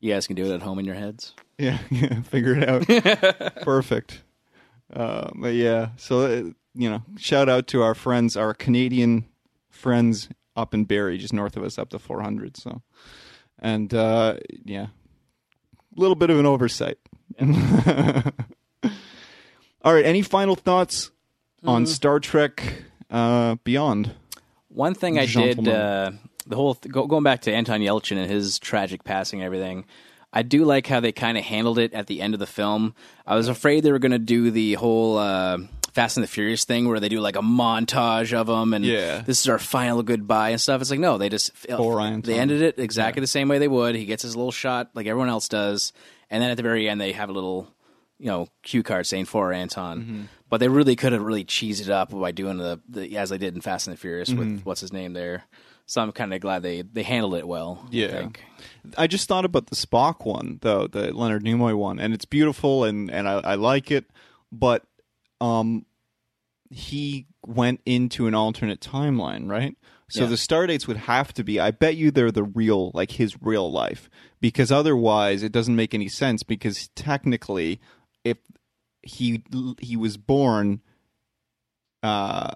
you 0.00 0.12
guys 0.12 0.26
can 0.26 0.34
do 0.34 0.46
it 0.46 0.52
at 0.52 0.62
home 0.62 0.80
in 0.80 0.84
your 0.84 0.96
heads. 0.96 1.34
yeah, 1.58 1.78
yeah, 1.90 2.22
figure 2.22 2.56
it 2.58 2.68
out. 2.68 3.54
Perfect. 3.62 4.22
Uh, 4.92 5.30
but 5.34 5.54
yeah, 5.54 5.90
so, 5.96 6.20
uh, 6.20 6.50
you 6.74 6.90
know, 6.90 7.02
shout 7.16 7.48
out 7.48 7.66
to 7.68 7.82
our 7.82 7.94
friends, 7.94 8.36
our 8.36 8.54
Canadian 8.54 9.24
friends 9.68 10.28
up 10.56 10.74
in 10.74 10.84
Barrie, 10.84 11.18
just 11.18 11.32
north 11.32 11.56
of 11.56 11.62
us, 11.64 11.78
up 11.78 11.90
to 11.90 11.98
400. 11.98 12.56
So, 12.56 12.82
and 13.58 13.92
uh, 13.94 14.36
yeah, 14.64 14.86
a 15.96 16.00
little 16.00 16.14
bit 16.16 16.30
of 16.30 16.38
an 16.38 16.46
oversight. 16.46 16.98
All 19.82 19.94
right, 19.94 20.04
any 20.04 20.22
final 20.22 20.56
thoughts 20.56 21.10
on 21.64 21.86
Star 21.86 22.20
Trek 22.20 22.84
uh, 23.10 23.56
Beyond? 23.64 24.12
One 24.68 24.94
thing 24.94 25.18
I 25.18 25.26
did, 25.26 25.66
uh, 25.66 26.12
the 26.46 26.56
whole 26.56 26.74
th- 26.74 26.92
go, 26.92 27.06
going 27.06 27.22
back 27.24 27.42
to 27.42 27.52
Anton 27.52 27.80
Yelchin 27.80 28.16
and 28.18 28.30
his 28.30 28.58
tragic 28.58 29.04
passing, 29.04 29.40
and 29.40 29.46
everything. 29.46 29.86
I 30.32 30.42
do 30.42 30.64
like 30.64 30.86
how 30.86 31.00
they 31.00 31.12
kind 31.12 31.36
of 31.36 31.44
handled 31.44 31.78
it 31.78 31.92
at 31.92 32.06
the 32.06 32.20
end 32.20 32.34
of 32.34 32.40
the 32.40 32.46
film. 32.46 32.94
I 33.26 33.34
was 33.34 33.48
afraid 33.48 33.82
they 33.82 33.92
were 33.92 33.98
going 33.98 34.12
to 34.12 34.18
do 34.18 34.50
the 34.52 34.74
whole 34.74 35.18
uh, 35.18 35.58
Fast 35.92 36.16
and 36.16 36.22
the 36.24 36.28
Furious 36.28 36.64
thing 36.64 36.86
where 36.86 37.00
they 37.00 37.08
do 37.08 37.18
like 37.20 37.34
a 37.36 37.40
montage 37.42 38.32
of 38.32 38.46
them 38.46 38.72
and 38.72 38.84
Yeah. 38.84 39.22
this 39.22 39.40
is 39.40 39.48
our 39.48 39.58
final 39.58 40.02
goodbye 40.04 40.50
and 40.50 40.60
stuff. 40.60 40.80
It's 40.80 40.90
like 40.90 41.00
no, 41.00 41.18
they 41.18 41.28
just 41.30 41.50
they 42.22 42.38
ended 42.38 42.62
it 42.62 42.78
exactly 42.78 43.20
the 43.20 43.26
same 43.26 43.48
way 43.48 43.58
they 43.58 43.66
would. 43.68 43.96
He 43.96 44.04
gets 44.04 44.22
his 44.22 44.36
little 44.36 44.52
shot 44.52 44.90
like 44.94 45.06
everyone 45.06 45.28
else 45.28 45.48
does, 45.48 45.92
and 46.30 46.40
then 46.42 46.50
at 46.50 46.56
the 46.56 46.62
very 46.62 46.88
end 46.88 47.00
they 47.00 47.10
have 47.12 47.28
a 47.28 47.32
little 47.32 47.68
you 48.20 48.26
know 48.26 48.46
cue 48.62 48.82
card 48.84 49.06
saying 49.06 49.24
for 49.24 49.52
Anton. 49.52 50.00
Mm-hmm. 50.00 50.22
But 50.48 50.58
they 50.58 50.68
really 50.68 50.94
could 50.96 51.12
have 51.12 51.22
really 51.22 51.44
cheesed 51.44 51.80
it 51.80 51.90
up 51.90 52.10
by 52.10 52.30
doing 52.32 52.58
the, 52.58 52.80
the 52.88 53.16
as 53.16 53.30
they 53.30 53.38
did 53.38 53.54
in 53.54 53.60
Fast 53.60 53.86
and 53.88 53.96
the 53.96 54.00
Furious 54.00 54.30
Mm-hmm. 54.30 54.38
with 54.56 54.62
what's 54.64 54.80
his 54.80 54.92
name 54.92 55.12
there. 55.12 55.44
So 55.90 56.00
I'm 56.00 56.12
kind 56.12 56.32
of 56.32 56.40
glad 56.40 56.62
they 56.62 56.82
they 56.82 57.02
handled 57.02 57.34
it 57.34 57.48
well. 57.48 57.80
I 57.86 57.88
Yeah. 57.90 58.06
think. 58.12 58.44
I 58.96 59.08
just 59.08 59.26
thought 59.26 59.44
about 59.44 59.66
the 59.66 59.74
Spock 59.74 60.24
one 60.24 60.60
though, 60.62 60.86
the 60.86 61.12
Leonard 61.12 61.42
Nimoy 61.42 61.76
one, 61.76 61.98
and 61.98 62.14
it's 62.14 62.24
beautiful 62.24 62.84
and 62.84 63.10
and 63.10 63.28
I, 63.28 63.40
I 63.40 63.54
like 63.56 63.90
it, 63.90 64.04
but 64.52 64.84
um, 65.40 65.84
he 66.70 67.26
went 67.44 67.80
into 67.84 68.28
an 68.28 68.34
alternate 68.36 68.80
timeline, 68.80 69.50
right? 69.50 69.76
So 70.08 70.20
Yeah. 70.22 70.26
the 70.28 70.36
star 70.36 70.68
dates 70.68 70.86
would 70.86 70.96
have 70.96 71.32
to 71.34 71.42
be. 71.42 71.58
I 71.58 71.72
bet 71.72 71.96
you 71.96 72.12
they're 72.12 72.30
the 72.30 72.44
real, 72.44 72.92
like 72.94 73.12
his 73.12 73.42
real 73.42 73.70
life, 73.72 74.08
because 74.40 74.70
otherwise 74.70 75.42
it 75.42 75.50
doesn't 75.50 75.74
make 75.74 75.92
any 75.92 76.08
sense. 76.08 76.44
Because 76.44 76.88
technically, 76.94 77.80
if 78.22 78.38
he 79.02 79.42
he 79.80 79.96
was 79.96 80.16
born, 80.16 80.82
uh, 82.04 82.50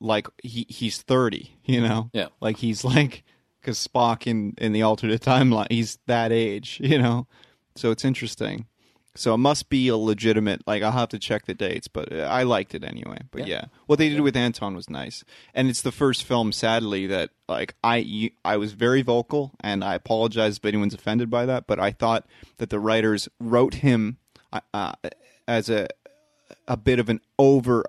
like 0.00 0.26
he 0.42 0.66
he's 0.68 1.02
thirty, 1.02 1.58
you 1.64 1.80
know, 1.80 2.10
Yeah. 2.12 2.28
like 2.40 2.58
he's 2.58 2.84
like 2.84 3.24
because 3.60 3.86
Spock 3.86 4.26
in 4.26 4.54
in 4.58 4.72
the 4.72 4.82
alternate 4.82 5.20
timeline, 5.22 5.66
he's 5.70 5.98
that 6.06 6.32
age, 6.32 6.78
you 6.82 6.98
know. 6.98 7.26
So 7.74 7.90
it's 7.90 8.04
interesting. 8.04 8.66
So 9.18 9.32
it 9.32 9.38
must 9.38 9.70
be 9.70 9.88
a 9.88 9.96
legitimate. 9.96 10.60
Like 10.66 10.82
I'll 10.82 10.92
have 10.92 11.08
to 11.08 11.18
check 11.18 11.46
the 11.46 11.54
dates, 11.54 11.88
but 11.88 12.12
uh, 12.12 12.16
I 12.30 12.42
liked 12.42 12.74
it 12.74 12.84
anyway. 12.84 13.16
But 13.30 13.46
yeah, 13.46 13.66
what 13.86 13.98
they 13.98 14.10
did 14.10 14.20
with 14.20 14.36
Anton 14.36 14.76
was 14.76 14.90
nice, 14.90 15.24
and 15.54 15.68
it's 15.70 15.80
the 15.80 15.90
first 15.92 16.24
film, 16.24 16.52
sadly, 16.52 17.06
that 17.06 17.30
like 17.48 17.74
I 17.82 18.30
I 18.44 18.58
was 18.58 18.72
very 18.74 19.00
vocal, 19.00 19.52
and 19.60 19.82
I 19.82 19.94
apologize 19.94 20.58
if 20.58 20.64
anyone's 20.66 20.92
offended 20.92 21.30
by 21.30 21.46
that. 21.46 21.66
But 21.66 21.80
I 21.80 21.92
thought 21.92 22.26
that 22.58 22.68
the 22.68 22.78
writers 22.78 23.26
wrote 23.40 23.76
him 23.76 24.18
uh, 24.52 24.60
uh, 24.74 24.92
as 25.48 25.70
a 25.70 25.88
a 26.68 26.76
bit 26.76 26.98
of 26.98 27.08
an 27.08 27.20
over, 27.38 27.84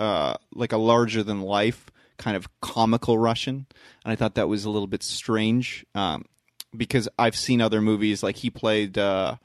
uh, 0.00 0.34
like 0.54 0.72
a 0.72 0.76
larger 0.78 1.22
than 1.22 1.42
life 1.42 1.86
kind 2.18 2.36
of 2.36 2.48
comical 2.60 3.18
Russian, 3.18 3.66
and 4.04 4.12
I 4.12 4.16
thought 4.16 4.34
that 4.34 4.48
was 4.48 4.64
a 4.64 4.70
little 4.70 4.88
bit 4.88 5.02
strange 5.02 5.84
um, 5.94 6.24
because 6.76 7.08
I've 7.18 7.36
seen 7.36 7.60
other 7.60 7.80
movies 7.80 8.22
like 8.22 8.36
he 8.36 8.50
played. 8.50 8.98
Uh, 8.98 9.36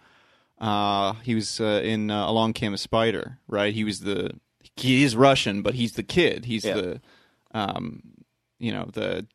uh, 0.59 1.13
he 1.23 1.35
was 1.35 1.59
uh, 1.59 1.81
in 1.83 2.09
uh, 2.09 2.27
Along 2.29 2.53
Came 2.53 2.73
a 2.73 2.77
Spider, 2.77 3.39
right? 3.47 3.73
He 3.73 3.83
was 3.83 3.99
the 4.01 4.31
he 4.77 5.03
is 5.03 5.15
Russian, 5.15 5.61
but 5.61 5.75
he's 5.75 5.93
the 5.93 6.03
kid. 6.03 6.45
He's 6.45 6.65
Yeah. 6.65 6.73
the 6.75 7.01
um, 7.51 8.01
you 8.59 8.71
know 8.71 8.89
the 8.91 9.27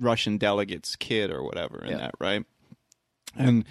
Russian 0.00 0.38
delegate's 0.38 0.94
kid 0.96 1.30
or 1.30 1.42
whatever 1.42 1.84
in 1.84 1.90
Yeah. 1.92 1.98
that, 1.98 2.14
right? 2.20 2.44
And 3.36 3.64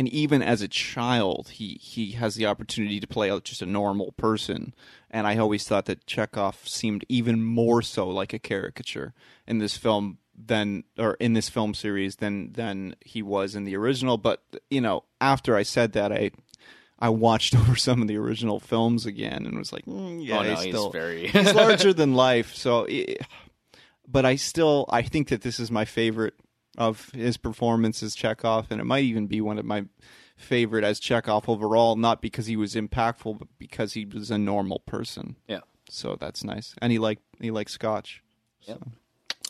and 0.00 0.08
even 0.08 0.42
as 0.42 0.62
a 0.62 0.68
child, 0.68 1.50
he 1.52 1.78
he 1.78 2.12
has 2.12 2.34
the 2.34 2.46
opportunity 2.46 3.00
to 3.00 3.06
play 3.06 3.38
just 3.40 3.60
a 3.60 3.66
normal 3.66 4.12
person. 4.12 4.72
And 5.10 5.26
I 5.26 5.36
always 5.36 5.68
thought 5.68 5.84
that 5.84 6.06
Chekov 6.06 6.66
seemed 6.66 7.04
even 7.10 7.44
more 7.44 7.82
so 7.82 8.08
like 8.08 8.32
a 8.32 8.38
caricature 8.38 9.12
in 9.46 9.58
this 9.58 9.76
film 9.76 10.16
than 10.34 10.84
or 10.98 11.18
in 11.20 11.34
this 11.34 11.50
film 11.50 11.74
series 11.74 12.16
than 12.16 12.52
than 12.52 12.96
he 13.04 13.20
was 13.20 13.54
in 13.54 13.64
the 13.64 13.76
original. 13.76 14.16
But 14.16 14.42
you 14.70 14.80
know, 14.80 15.04
after 15.20 15.54
I 15.54 15.64
said 15.64 15.92
that, 15.92 16.12
I 16.12 16.30
I 16.98 17.10
watched 17.10 17.54
over 17.58 17.76
some 17.76 18.00
of 18.00 18.08
the 18.08 18.16
original 18.16 18.58
films 18.58 19.04
again 19.04 19.44
and 19.44 19.58
was 19.58 19.70
like, 19.70 19.84
mm, 19.84 20.26
yeah, 20.26 20.38
oh 20.38 20.42
no, 20.44 20.48
he's 20.48 20.62
he's 20.62 20.72
still 20.72 20.90
very. 20.92 21.28
he's 21.28 21.52
larger 21.54 21.92
than 21.92 22.14
life. 22.14 22.54
So, 22.54 22.86
it, 22.88 23.20
but 24.08 24.24
I 24.24 24.36
still 24.36 24.86
I 24.88 25.02
think 25.02 25.28
that 25.28 25.42
this 25.42 25.60
is 25.60 25.70
my 25.70 25.84
favorite 25.84 26.32
of 26.78 27.10
his 27.10 27.36
performance 27.36 28.02
as 28.02 28.14
Chekov, 28.16 28.70
and 28.70 28.80
it 28.80 28.84
might 28.84 29.04
even 29.04 29.26
be 29.26 29.40
one 29.40 29.58
of 29.58 29.64
my 29.64 29.84
favorite 30.36 30.84
as 30.84 31.00
Chekov 31.00 31.48
overall. 31.48 31.96
Not 31.96 32.22
because 32.22 32.46
he 32.46 32.56
was 32.56 32.74
impactful, 32.74 33.38
but 33.38 33.48
because 33.58 33.94
he 33.94 34.04
was 34.04 34.30
a 34.30 34.38
normal 34.38 34.80
person. 34.80 35.36
yeah. 35.48 35.60
So 35.92 36.16
that's 36.18 36.44
nice, 36.44 36.74
and 36.80 36.92
he 36.92 36.98
liked 37.00 37.22
he 37.40 37.50
liked 37.50 37.70
Scotch. 37.72 38.22
Yep. 38.62 38.82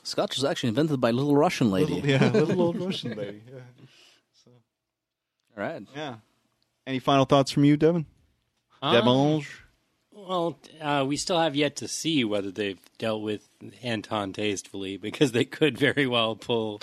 Scotch 0.02 0.36
was 0.36 0.44
actually 0.44 0.70
invented 0.70 0.98
by 0.98 1.10
a 1.10 1.12
little 1.12 1.36
Russian 1.36 1.70
lady. 1.70 1.96
yeah, 2.02 2.28
little 2.32 2.62
old 2.62 2.80
Russian 2.80 3.10
lady. 3.16 3.42
Yeah. 3.46 3.60
All 5.56 5.62
right. 5.64 5.82
yeah. 5.94 6.14
Any 6.86 6.98
final 6.98 7.26
thoughts 7.26 7.50
from 7.50 7.64
you, 7.64 7.76
Devin? 7.76 8.06
Uh, 8.80 8.94
Devange? 9.02 9.46
Well, 10.12 10.58
uh, 10.80 11.04
we 11.06 11.16
still 11.18 11.38
have 11.38 11.54
yet 11.54 11.76
to 11.76 11.88
see 11.88 12.24
whether 12.24 12.50
they've 12.50 12.80
dealt 12.98 13.22
with 13.22 13.46
Anton 13.82 14.32
tastefully 14.32 14.96
because 14.96 15.32
they 15.32 15.44
could 15.44 15.76
very 15.76 16.06
well 16.06 16.36
pull 16.36 16.80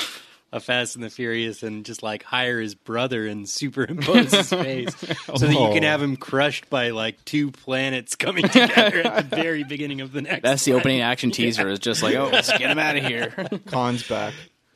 a 0.53 0.59
Fast 0.61 0.95
and 0.95 1.03
the 1.03 1.09
Furious 1.09 1.61
and 1.63 1.85
just 1.85 2.01
like 2.03 2.23
hire 2.23 2.59
his 2.61 2.73
brother 2.73 3.27
and 3.27 3.47
superimpose 3.49 4.31
his 4.31 4.49
face 4.51 4.95
so 4.97 5.37
that 5.37 5.51
you 5.51 5.57
can 5.73 5.83
Oh. 5.83 5.87
have 5.87 6.01
him 6.01 6.15
crushed 6.15 6.69
by 6.69 6.91
like 6.91 7.23
two 7.25 7.51
planets 7.51 8.15
coming 8.15 8.43
together 8.47 9.01
at 9.01 9.29
the 9.29 9.35
very 9.35 9.63
beginning 9.63 9.99
of 10.01 10.13
the 10.13 10.21
next. 10.21 10.43
That's 10.43 10.63
the 10.65 10.71
one. 10.71 10.81
opening 10.81 11.01
action 11.01 11.31
teaser. 11.31 11.67
Is 11.67 11.79
just 11.79 12.01
like, 12.01 12.15
oh, 12.15 12.29
let's 12.31 12.49
get 12.57 12.69
him 12.71 12.79
out 12.79 12.95
of 12.95 13.03
here. 13.03 13.29
Khan's 13.67 14.07
back. 14.07 14.33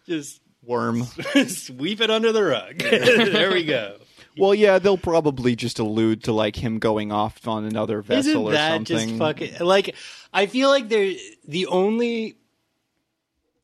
Just 0.07 0.41
Worm. 0.63 1.03
sweep 1.47 2.01
it 2.01 2.11
under 2.11 2.31
the 2.31 2.43
rug. 2.43 2.77
there 2.77 3.51
we 3.51 3.63
go. 3.65 3.97
Well, 4.37 4.53
yeah, 4.53 4.77
they'll 4.79 4.97
probably 4.97 5.55
just 5.55 5.79
allude 5.79 6.23
to 6.25 6.33
like 6.33 6.55
him 6.55 6.79
going 6.79 7.11
off 7.11 7.47
on 7.47 7.65
another 7.65 8.01
vessel 8.01 8.47
Isn't 8.49 8.53
or 8.53 8.55
something. 8.55 9.07
just 9.09 9.17
fucking 9.19 9.53
like? 9.59 9.95
I 10.33 10.45
feel 10.45 10.69
like 10.69 10.87
they're 10.87 11.15
the 11.47 11.65
only. 11.67 12.37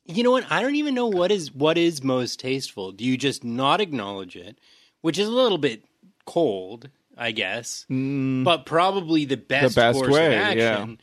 You 0.08 0.24
know 0.24 0.32
what? 0.32 0.50
I 0.52 0.62
don't 0.62 0.76
even 0.76 0.96
know 0.96 1.08
what 1.08 1.32
is 1.32 1.54
what 1.54 1.78
is 1.78 2.04
most 2.04 2.40
tasteful. 2.40 2.92
Do 2.92 3.04
you 3.04 3.18
just 3.18 3.44
not 3.44 3.82
acknowledge 3.82 4.36
it, 4.36 4.58
which 5.02 5.18
is 5.20 5.28
a 5.28 5.32
little 5.32 5.58
bit 5.58 5.84
cold, 6.26 6.90
I 7.18 7.32
guess, 7.32 7.86
but 7.90 8.66
probably 8.66 9.26
the 9.26 9.38
best, 9.38 9.74
Mm. 9.74 9.76
best 9.76 10.00
course 10.00 10.14
way, 10.14 10.26
of 10.28 10.34
action. 10.34 11.00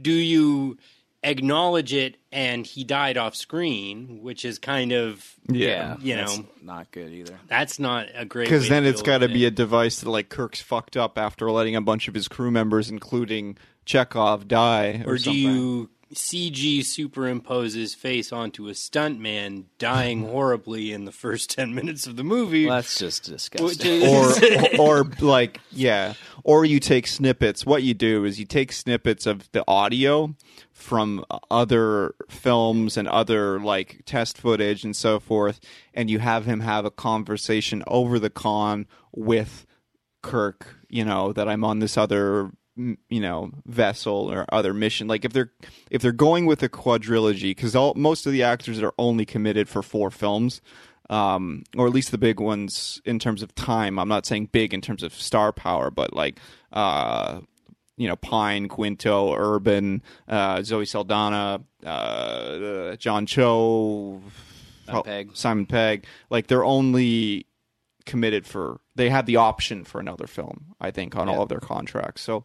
Do 0.00 0.12
you 0.12 0.78
acknowledge 1.24 1.92
it 1.94 2.16
and 2.32 2.66
he 2.66 2.82
died 2.84 3.16
off 3.16 3.36
screen, 3.36 4.18
which 4.22 4.44
is 4.44 4.58
kind 4.58 4.92
of 4.92 5.34
yeah. 5.48 5.96
You 6.00 6.16
that's 6.16 6.38
know. 6.38 6.46
not 6.62 6.90
good 6.90 7.12
either. 7.12 7.38
that's 7.48 7.78
not 7.78 8.08
a 8.14 8.24
great 8.24 8.44
Because 8.46 8.68
then 8.68 8.82
to 8.82 8.88
it's 8.88 9.02
deal 9.02 9.06
got 9.14 9.18
to 9.18 9.28
be 9.28 9.44
it. 9.44 9.48
a 9.48 9.50
device 9.52 10.00
that 10.00 10.10
like 10.10 10.28
Kirk's 10.30 10.60
fucked 10.60 10.96
up 10.96 11.16
after 11.18 11.50
letting 11.50 11.76
a 11.76 11.80
bunch 11.80 12.08
of 12.08 12.14
his 12.14 12.26
crew 12.28 12.50
members, 12.50 12.90
including 12.90 13.56
Chekov, 13.86 14.48
die, 14.48 15.02
or, 15.06 15.12
or 15.12 15.16
do 15.16 15.22
something. 15.22 15.40
you 15.42 15.90
CG 16.14 16.80
superimposes 16.80 17.96
face 17.96 18.32
onto 18.32 18.68
a 18.68 18.72
stuntman 18.72 19.64
dying 19.78 20.22
horribly 20.28 20.92
in 20.92 21.04
the 21.04 21.12
first 21.12 21.50
10 21.50 21.74
minutes 21.74 22.06
of 22.06 22.16
the 22.16 22.24
movie. 22.24 22.66
Well, 22.66 22.76
that's 22.76 22.98
just 22.98 23.24
disgusting. 23.24 24.02
is- 24.02 24.78
or 24.78 25.00
or 25.00 25.04
like 25.20 25.60
yeah 25.70 26.14
or 26.44 26.64
you 26.64 26.80
take 26.80 27.06
snippets 27.06 27.64
what 27.64 27.82
you 27.82 27.94
do 27.94 28.24
is 28.24 28.38
you 28.38 28.44
take 28.46 28.72
snippets 28.72 29.26
of 29.26 29.50
the 29.52 29.64
audio 29.68 30.34
from 30.72 31.24
other 31.50 32.14
films 32.28 32.96
and 32.96 33.06
other 33.08 33.60
like 33.60 34.02
test 34.04 34.36
footage 34.38 34.84
and 34.84 34.96
so 34.96 35.18
forth 35.20 35.60
and 35.94 36.10
you 36.10 36.18
have 36.18 36.44
him 36.44 36.60
have 36.60 36.84
a 36.84 36.90
conversation 36.90 37.82
over 37.86 38.18
the 38.18 38.30
con 38.30 38.86
with 39.12 39.66
kirk 40.22 40.76
you 40.88 41.04
know 41.04 41.32
that 41.32 41.48
i'm 41.48 41.64
on 41.64 41.78
this 41.80 41.96
other 41.96 42.44
m- 42.44 42.56
you 42.76 43.20
know 43.20 43.50
vessel 43.66 44.32
or 44.32 44.46
other 44.50 44.72
mission 44.72 45.06
like 45.06 45.26
if 45.26 45.32
they're 45.34 45.52
if 45.90 46.00
they're 46.00 46.10
going 46.10 46.46
with 46.46 46.62
a 46.62 46.70
quadrilogy 46.70 47.50
because 47.50 47.76
all 47.76 47.92
most 47.94 48.24
of 48.24 48.32
the 48.32 48.42
actors 48.42 48.82
are 48.82 48.94
only 48.98 49.26
committed 49.26 49.68
for 49.68 49.82
four 49.82 50.10
films 50.10 50.62
um, 51.12 51.64
or 51.76 51.86
at 51.86 51.92
least 51.92 52.10
the 52.10 52.18
big 52.18 52.40
ones 52.40 53.02
in 53.04 53.18
terms 53.18 53.42
of 53.42 53.54
time. 53.54 53.98
I'm 53.98 54.08
not 54.08 54.24
saying 54.24 54.46
big 54.46 54.72
in 54.72 54.80
terms 54.80 55.02
of 55.02 55.12
star 55.12 55.52
power, 55.52 55.90
but 55.90 56.14
like, 56.14 56.38
uh, 56.72 57.40
you 57.98 58.08
know, 58.08 58.16
Pine, 58.16 58.68
Quinto, 58.68 59.34
Urban, 59.34 60.02
uh, 60.26 60.62
Zoe 60.62 60.86
Saldana, 60.86 61.60
uh, 61.84 62.96
John 62.96 63.26
Cho, 63.26 64.22
Simon 64.86 65.02
Pegg. 65.02 65.30
Simon 65.36 65.66
Pegg. 65.66 66.06
Like 66.30 66.46
they're 66.46 66.64
only 66.64 67.46
committed 68.06 68.46
for 68.46 68.80
they 68.94 69.10
have 69.10 69.26
the 69.26 69.36
option 69.36 69.84
for 69.84 70.00
another 70.00 70.26
film. 70.26 70.74
I 70.80 70.90
think 70.90 71.16
on 71.16 71.28
all 71.28 71.42
of 71.42 71.48
their 71.48 71.60
contracts. 71.60 72.22
So 72.22 72.44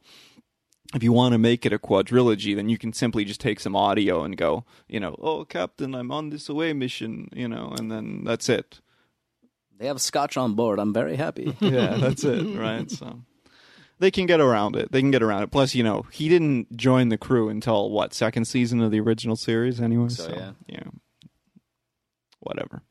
if 0.94 1.04
you 1.04 1.12
want 1.12 1.34
to 1.34 1.38
make 1.38 1.66
it 1.66 1.74
a 1.74 1.80
quadrilogy, 1.80 2.56
then 2.56 2.70
you 2.70 2.78
can 2.78 2.94
simply 2.94 3.26
just 3.26 3.42
take 3.42 3.60
some 3.60 3.76
audio 3.76 4.24
and 4.24 4.38
go, 4.38 4.66
you 4.88 5.00
know, 5.00 5.16
oh, 5.20 5.44
Captain, 5.46 5.94
I'm 5.94 6.12
on 6.12 6.30
this 6.30 6.48
away 6.48 6.74
mission, 6.74 7.30
you 7.34 7.48
know, 7.48 7.74
and 7.78 7.92
then 7.92 8.24
that's 8.24 8.48
it. 8.48 8.80
They 9.78 9.88
have 9.88 10.02
scotch 10.02 10.38
on 10.38 10.56
board. 10.56 10.80
I'm 10.80 10.94
very 10.94 11.16
happy. 11.16 11.56
Yeah, 11.62 11.98
that's 11.98 12.24
it, 12.24 12.58
right? 12.58 12.90
So 12.90 13.22
they 14.00 14.12
can 14.12 14.26
get 14.26 14.40
around 14.40 14.76
it. 14.76 14.92
They 14.92 15.02
can 15.02 15.12
get 15.12 15.22
around 15.22 15.44
it. 15.44 15.52
Plus, 15.52 15.76
you 15.76 15.84
know, 15.84 16.06
he 16.12 16.30
didn't 16.30 16.76
join 16.76 17.10
the 17.10 17.18
crew 17.18 17.50
until 17.50 17.90
what 17.90 18.14
second 18.14 18.46
season 18.46 18.82
of 18.82 18.92
the 18.92 19.00
original 19.00 19.36
series, 19.36 19.80
anyway. 19.82 20.10
So, 20.10 20.30
yeah. 20.30 20.52
yeah, 20.68 20.90
whatever. 22.40 22.82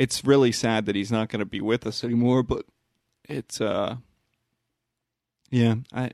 It's 0.00 0.24
really 0.24 0.50
sad 0.52 0.86
that 0.86 0.94
he's 0.94 1.12
not 1.12 1.28
going 1.28 1.40
to 1.40 1.44
be 1.46 1.60
with 1.60 1.86
us 1.86 2.02
anymore, 2.02 2.42
but 2.42 2.64
it's 3.28 3.60
uh, 3.60 3.96
yeah, 5.50 5.74
I 5.92 6.10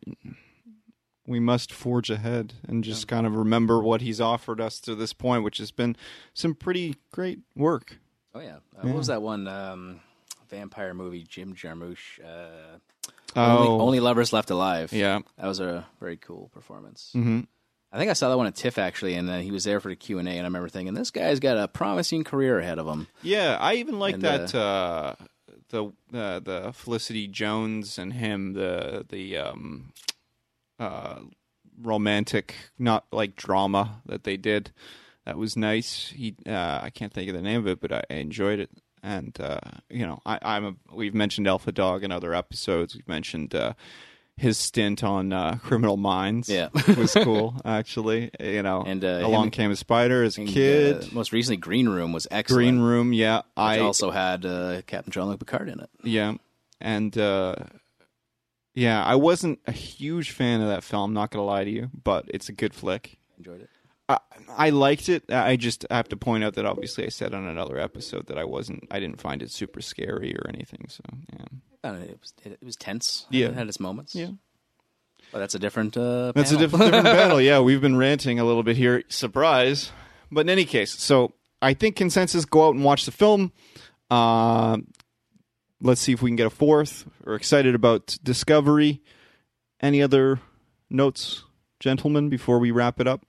we 1.27 1.39
must 1.41 1.73
forge 1.73 2.11
ahead 2.11 2.55
and 2.67 2.83
just 2.85 3.07
kind 3.09 3.27
of 3.27 3.35
remember 3.37 3.81
what 3.81 4.01
he's 4.01 4.21
offered 4.21 4.61
us 4.61 4.81
to 4.81 4.95
this 4.95 5.13
point, 5.13 5.45
which 5.45 5.59
has 5.59 5.71
been 5.71 5.97
some 6.35 6.55
pretty 6.55 6.97
great 7.13 7.41
work. 7.55 7.99
Oh 8.35 8.41
yeah. 8.41 8.57
Uh, 8.77 8.87
What 8.89 8.97
was 8.97 9.07
that 9.09 9.23
one 9.23 9.47
um, 9.49 10.01
vampire 10.49 10.93
movie? 10.95 11.23
Jim 11.23 11.55
Jarmusch. 11.55 12.19
Uh, 12.25 12.79
Oh, 13.39 13.59
only, 13.59 13.69
only 13.85 14.01
lovers 14.01 14.33
left 14.33 14.49
alive. 14.51 14.93
yeah. 14.95 15.19
that 15.37 15.47
was 15.47 15.61
a 15.61 15.87
very 16.01 16.17
cool 16.17 16.49
performance. 16.55 17.11
hmm 17.13 17.41
I 17.93 17.99
think 17.99 18.11
I 18.11 18.15
saw 18.15 18.29
that 18.29 18.37
one 18.37 18.47
at 18.47 18.55
TIFF 18.55 18.79
actually, 18.79 19.15
and 19.15 19.29
then 19.29 19.43
he 19.43 19.51
was 19.51 19.65
there 19.65 19.81
for 19.81 19.89
the 19.89 19.97
Q 19.97 20.19
and 20.19 20.29
A. 20.29 20.33
And 20.33 20.41
I 20.41 20.45
remember 20.45 20.69
thinking, 20.69 20.95
this 20.95 21.11
guy's 21.11 21.41
got 21.41 21.57
a 21.57 21.69
promising 21.69 22.25
career 22.25 22.59
ahead 22.59 22.79
of 22.79 22.87
him. 22.87 23.07
Yeah, 23.23 23.57
I 23.61 23.75
even 23.75 23.99
like 23.99 24.15
And, 24.15 24.23
that 24.25 24.55
uh, 24.55 25.15
the 25.71 25.87
uh, 26.13 26.41
the 26.41 26.73
Felicity 26.75 27.29
Jones 27.29 27.99
and 27.99 28.13
him 28.13 28.53
the 28.55 29.07
the 29.09 29.37
um, 29.37 29.93
uh, 30.79 31.21
romantic 31.81 32.55
not 32.79 33.07
like 33.13 33.37
drama 33.37 34.03
that 34.07 34.25
they 34.25 34.37
did. 34.37 34.73
That 35.25 35.39
was 35.39 35.57
nice. 35.57 36.13
He 36.15 36.37
uh, 36.47 36.81
I 36.83 36.91
can't 36.91 37.13
think 37.13 37.29
of 37.29 37.35
the 37.35 37.43
name 37.43 37.61
of 37.61 37.67
it, 37.67 37.81
but 37.81 37.93
I, 37.93 38.03
I 38.11 38.15
enjoyed 38.15 38.59
it. 38.61 38.71
And 39.03 39.39
uh, 39.41 39.61
you 39.89 40.07
know, 40.07 40.21
I, 40.27 40.39
I'm 40.43 40.65
a, 40.65 40.75
we've 40.93 41.15
mentioned 41.15 41.47
Alpha 41.47 41.73
Dog 41.73 42.03
in 42.03 42.13
other 42.13 42.35
episodes. 42.35 42.95
We've 42.95 43.09
mentioned 43.09 43.55
uh, 43.55 43.75
his 44.37 44.59
stint 44.59 45.03
on 45.03 45.33
uh, 45.33 45.59
Criminal 45.63 45.97
Minds. 45.97 46.49
Yeah. 46.49 46.69
was 46.97 47.15
cool 47.15 47.55
actually. 47.65 48.31
You 48.39 48.63
know, 48.63 48.83
And, 48.87 49.05
uh, 49.05 49.21
Along 49.25 49.45
him- 49.47 49.51
Came 49.51 49.71
a 49.71 49.77
Spider 49.77 50.23
as 50.23 50.37
a 50.37 50.43
And, 50.43 50.51
kid. 50.51 50.97
uh, 51.05 51.07
most 51.13 51.33
recently, 51.33 51.57
Green 51.57 51.89
Room 51.89 52.13
was 52.13 52.27
excellent. 52.31 52.59
Green 52.59 52.81
Room, 52.81 53.13
yeah. 53.13 53.39
which 53.39 53.45
I 53.57 53.79
also 53.79 54.11
had 54.11 54.45
uh, 54.45 54.83
Captain 54.87 55.11
Jean-Luc 55.13 55.39
Picard 55.39 55.69
in 55.69 55.81
it. 55.81 55.89
Yeah, 56.03 56.35
and 56.81 57.17
uh, 57.17 57.55
yeah, 58.75 59.03
I 59.03 59.15
wasn't 59.15 59.59
a 59.67 59.73
huge 59.73 60.31
fan 60.33 60.61
of 60.61 60.69
that 60.69 60.85
film. 60.85 61.15
Not 61.15 61.31
gonna 61.31 61.45
lie 61.47 61.65
to 61.65 61.71
you, 61.71 61.89
but 62.05 62.27
it's 62.29 62.49
a 62.51 62.53
good 62.53 62.75
flick. 62.75 63.17
Enjoyed 63.39 63.63
it. 63.63 63.71
I, 64.09 64.19
I 64.49 64.70
liked 64.70 65.09
it. 65.09 65.31
I 65.33 65.57
just 65.57 65.85
have 65.91 66.09
to 66.11 66.16
point 66.16 66.45
out 66.45 66.55
that 66.55 66.65
obviously 66.66 67.05
I 67.05 67.09
said 67.09 67.35
on 67.35 67.47
another 67.47 67.78
episode 67.78 68.27
that 68.28 68.39
I 68.39 68.45
wasn't. 68.45 68.87
I 68.91 69.01
didn't 69.01 69.20
find 69.20 69.43
it 69.43 69.51
super 69.51 69.81
scary 69.81 70.37
or 70.37 70.49
anything. 70.49 70.87
So 70.89 71.03
yeah, 71.33 71.93
it 71.95 72.19
was 72.20 72.35
it, 72.45 72.59
was 72.62 72.77
tense. 72.77 73.27
Yeah. 73.31 73.49
it 73.49 73.55
had 73.55 73.69
its 73.69 73.81
moments. 73.81 74.15
yeah. 74.15 74.31
but 75.33 75.41
that's 75.41 75.55
a 75.55 75.59
different. 75.59 75.97
Uh, 75.97 76.33
That's 76.35 76.53
a 76.53 76.57
different, 76.57 76.85
different 76.93 77.05
battle. 77.05 77.41
Yeah, 77.41 77.61
we've 77.61 77.81
been 77.81 77.97
ranting 77.97 78.39
a 78.39 78.45
little 78.45 78.62
bit 78.62 78.77
here. 78.77 79.03
Surprise. 79.09 79.91
But 80.31 80.43
in 80.43 80.51
any 80.51 80.65
case, 80.65 80.93
so 80.93 81.35
I 81.62 81.74
think 81.74 81.97
consensus 81.97 82.45
go 82.45 82.69
out 82.69 82.74
and 82.74 82.85
watch 82.85 83.05
the 83.07 83.12
film. 83.12 83.53
Uh, 84.11 84.78
let's 85.81 86.01
see 86.01 86.12
if 86.12 86.23
we 86.23 86.31
can 86.31 86.37
get 86.37 86.47
a 86.47 86.51
fourth. 86.51 87.07
We're 87.24 87.35
excited 87.35 87.74
about 87.74 88.19
Discovery. 88.23 89.03
Any 89.81 90.01
other 90.03 90.41
notes, 90.89 91.45
gentlemen, 91.81 92.28
before 92.28 92.59
we 92.59 92.70
wrap 92.70 93.01
it 93.01 93.07
up? 93.07 93.27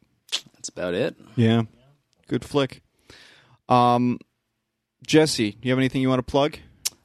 That's 0.53 0.69
about 0.69 0.93
it. 0.93 1.15
Yeah. 1.35 1.63
Good 2.27 2.43
flick. 2.45 2.81
Um, 3.69 4.19
Jesse, 5.05 5.51
do 5.51 5.57
you 5.61 5.71
have 5.71 5.79
anything 5.79 6.01
you 6.01 6.09
want 6.09 6.19
to 6.19 6.29
plug? 6.31 6.57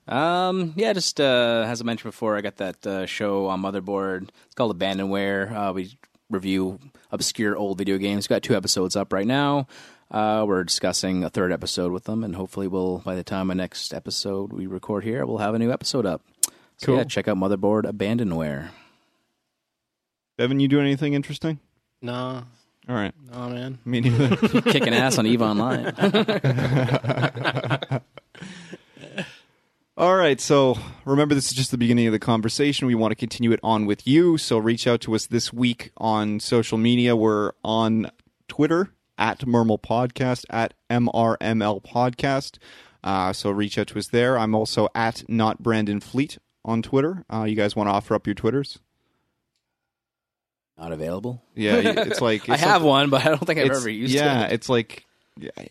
Um, 0.09 0.73
yeah, 0.77 0.93
just 0.93 1.21
uh, 1.21 1.65
as 1.67 1.81
I 1.81 1.85
mentioned 1.85 2.11
before, 2.11 2.37
I 2.37 2.41
got 2.41 2.57
that 2.57 2.87
uh, 2.87 3.07
show 3.07 3.47
on 3.47 3.63
Motherboard. 3.63 4.31
It's 4.47 4.55
called 4.57 4.77
Abandonware. 4.79 5.53
Uh, 5.53 5.73
we 5.73 5.97
review 6.29 6.79
obscure 7.11 7.57
old 7.57 7.79
video 7.79 7.99
games. 7.99 8.25
We've 8.25 8.37
got 8.37 8.43
two 8.43 8.57
episodes 8.57 8.97
up 8.97 9.13
right 9.13 9.27
now. 9.27 9.67
Uh, 10.11 10.45
we're 10.47 10.65
discussing 10.65 11.25
a 11.25 11.31
third 11.31 11.53
episode 11.53 11.93
with 11.93 12.05
them, 12.05 12.25
and 12.25 12.35
hopefully, 12.37 12.67
we'll 12.69 12.99
by 12.99 13.15
the 13.15 13.23
time 13.25 13.47
my 13.47 13.55
next 13.55 13.95
episode 13.95 14.53
we 14.53 14.67
record 14.67 15.05
here, 15.05 15.25
we'll 15.25 15.39
have 15.39 15.55
a 15.55 15.59
new 15.59 15.71
episode 15.73 16.05
up. 16.05 16.23
So 16.79 16.87
Cool. 16.87 16.97
yeah, 16.97 17.05
check 17.05 17.29
out 17.29 17.37
Motherboard 17.37 17.85
Abandonware. 17.85 18.71
Evan, 20.39 20.61
you 20.61 20.69
doing 20.69 20.85
anything 20.87 21.15
interesting? 21.15 21.61
no, 22.01 22.43
All 22.89 22.95
right. 22.97 23.15
no, 23.33 23.49
man. 23.49 23.79
Me 23.85 24.01
neither. 24.01 24.37
Kicking 24.63 24.93
ass 24.95 25.19
on 25.19 25.27
Eve 25.27 25.43
Online. 25.43 25.93
All 29.97 30.17
right, 30.17 30.41
so 30.41 30.79
remember, 31.05 31.35
this 31.35 31.49
is 31.49 31.53
just 31.57 31.71
the 31.71 31.79
beginning 31.79 32.07
of 32.07 32.13
the 32.13 32.19
conversation. 32.19 32.87
We 32.87 32.95
want 32.95 33.13
to 33.13 33.17
continue 33.17 33.53
it 33.53 33.61
on 33.63 33.85
with 33.87 34.07
you. 34.07 34.39
So 34.39 34.57
reach 34.59 34.87
out 34.87 35.01
to 35.03 35.15
us 35.15 35.27
this 35.27 35.53
week 35.53 35.93
on 35.99 36.41
social 36.41 36.79
media. 36.79 37.15
We're 37.15 37.53
on 37.63 38.11
Twitter 38.49 38.89
at 39.19 39.47
Mermal 39.47 39.79
Podcast, 39.79 40.45
at 40.51 40.73
MRML 40.91 41.85
Podcast. 41.85 42.57
Uh, 43.05 43.33
so 43.35 43.51
reach 43.51 43.77
out 43.79 43.89
to 43.89 43.99
us 43.99 44.09
there. 44.09 44.39
I'm 44.39 44.55
also 44.55 44.89
at 44.95 45.25
Not 45.29 45.63
Brandon 45.63 46.01
Fleet 46.01 46.39
on 46.65 46.81
Twitter. 46.83 47.25
Uh, 47.33 47.45
you 47.45 47.55
guys 47.55 47.77
want 47.77 47.89
to 47.89 47.93
offer 47.93 48.15
up 48.15 48.27
your 48.27 48.35
Twitters? 48.35 48.79
Not 50.83 50.91
available. 50.93 51.41
Yeah, 51.55 51.77
it's 51.77 52.21
like 52.29 52.49
I 52.49 52.57
have 52.57 52.83
one, 52.83 53.09
but 53.09 53.23
I 53.25 53.29
don't 53.29 53.47
think 53.47 53.61
I've 53.61 53.67
it's- 53.67 53.81
ever 53.81 53.89
used 53.89 54.13
it. 54.15 54.19
yeah, 54.19 54.47
it. 54.49 54.53
it's 54.55 54.69
like 54.69 55.07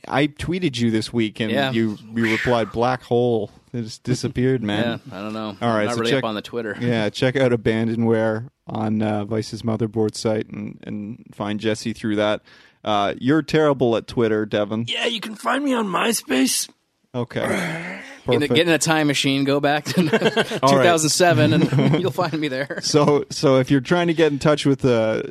I 0.08 0.28
tweeted 0.28 0.80
you 0.80 0.90
this 0.90 1.12
week, 1.12 1.40
and 1.42 1.52
Yeah. 1.52 1.72
you 1.72 1.98
you 2.16 2.24
replied 2.32 2.72
black 2.72 3.04
hole. 3.04 3.52
It 3.74 3.82
just 3.84 4.04
disappeared, 4.04 4.64
man. 4.64 5.02
Yeah, 5.12 5.18
I 5.18 5.22
don't 5.22 5.34
know. 5.34 5.56
All 5.62 5.70
right, 5.70 5.82
I'm 5.82 5.86
not 5.88 5.94
so 5.96 6.00
really 6.00 6.12
check- 6.12 6.24
up 6.24 6.28
on 6.30 6.36
the 6.36 6.42
Twitter. 6.42 6.78
yeah, 6.80 7.10
check 7.12 7.36
out 7.36 7.52
Abandonware 7.52 8.50
on 8.68 9.02
uh, 9.02 9.26
Vice's 9.26 9.62
motherboard 9.64 10.16
site 10.16 10.48
and, 10.50 10.80
and 10.84 11.26
find 11.34 11.60
Jesse 11.60 11.92
through 11.94 12.16
that. 12.16 12.42
Uh, 12.84 13.14
you're 13.20 13.42
terrible 13.42 13.96
at 13.98 14.08
Twitter, 14.08 14.46
Devin. 14.46 14.86
Yeah, 14.88 15.06
you 15.08 15.20
can 15.20 15.36
find 15.36 15.64
me 15.64 15.74
on 15.74 15.88
MySpace. 15.88 16.70
Okay. 17.14 18.00
Get 18.32 18.36
in, 18.36 18.40
Perfect. 18.42 18.56
get 18.56 18.68
in 18.68 18.74
a 18.74 18.78
time 18.78 19.08
machine, 19.08 19.44
go 19.44 19.60
back 19.60 19.86
to 19.86 19.94
2007, 20.10 21.54
and 21.54 22.02
you'll 22.02 22.12
find 22.12 22.34
me 22.40 22.48
there. 22.48 22.80
So, 22.82 23.26
so 23.30 23.58
if 23.58 23.70
you're 23.72 23.82
trying 23.82 24.08
to 24.08 24.14
get 24.14 24.32
in 24.32 24.40
touch 24.40 24.66
with 24.66 24.84
uh, 24.86 25.24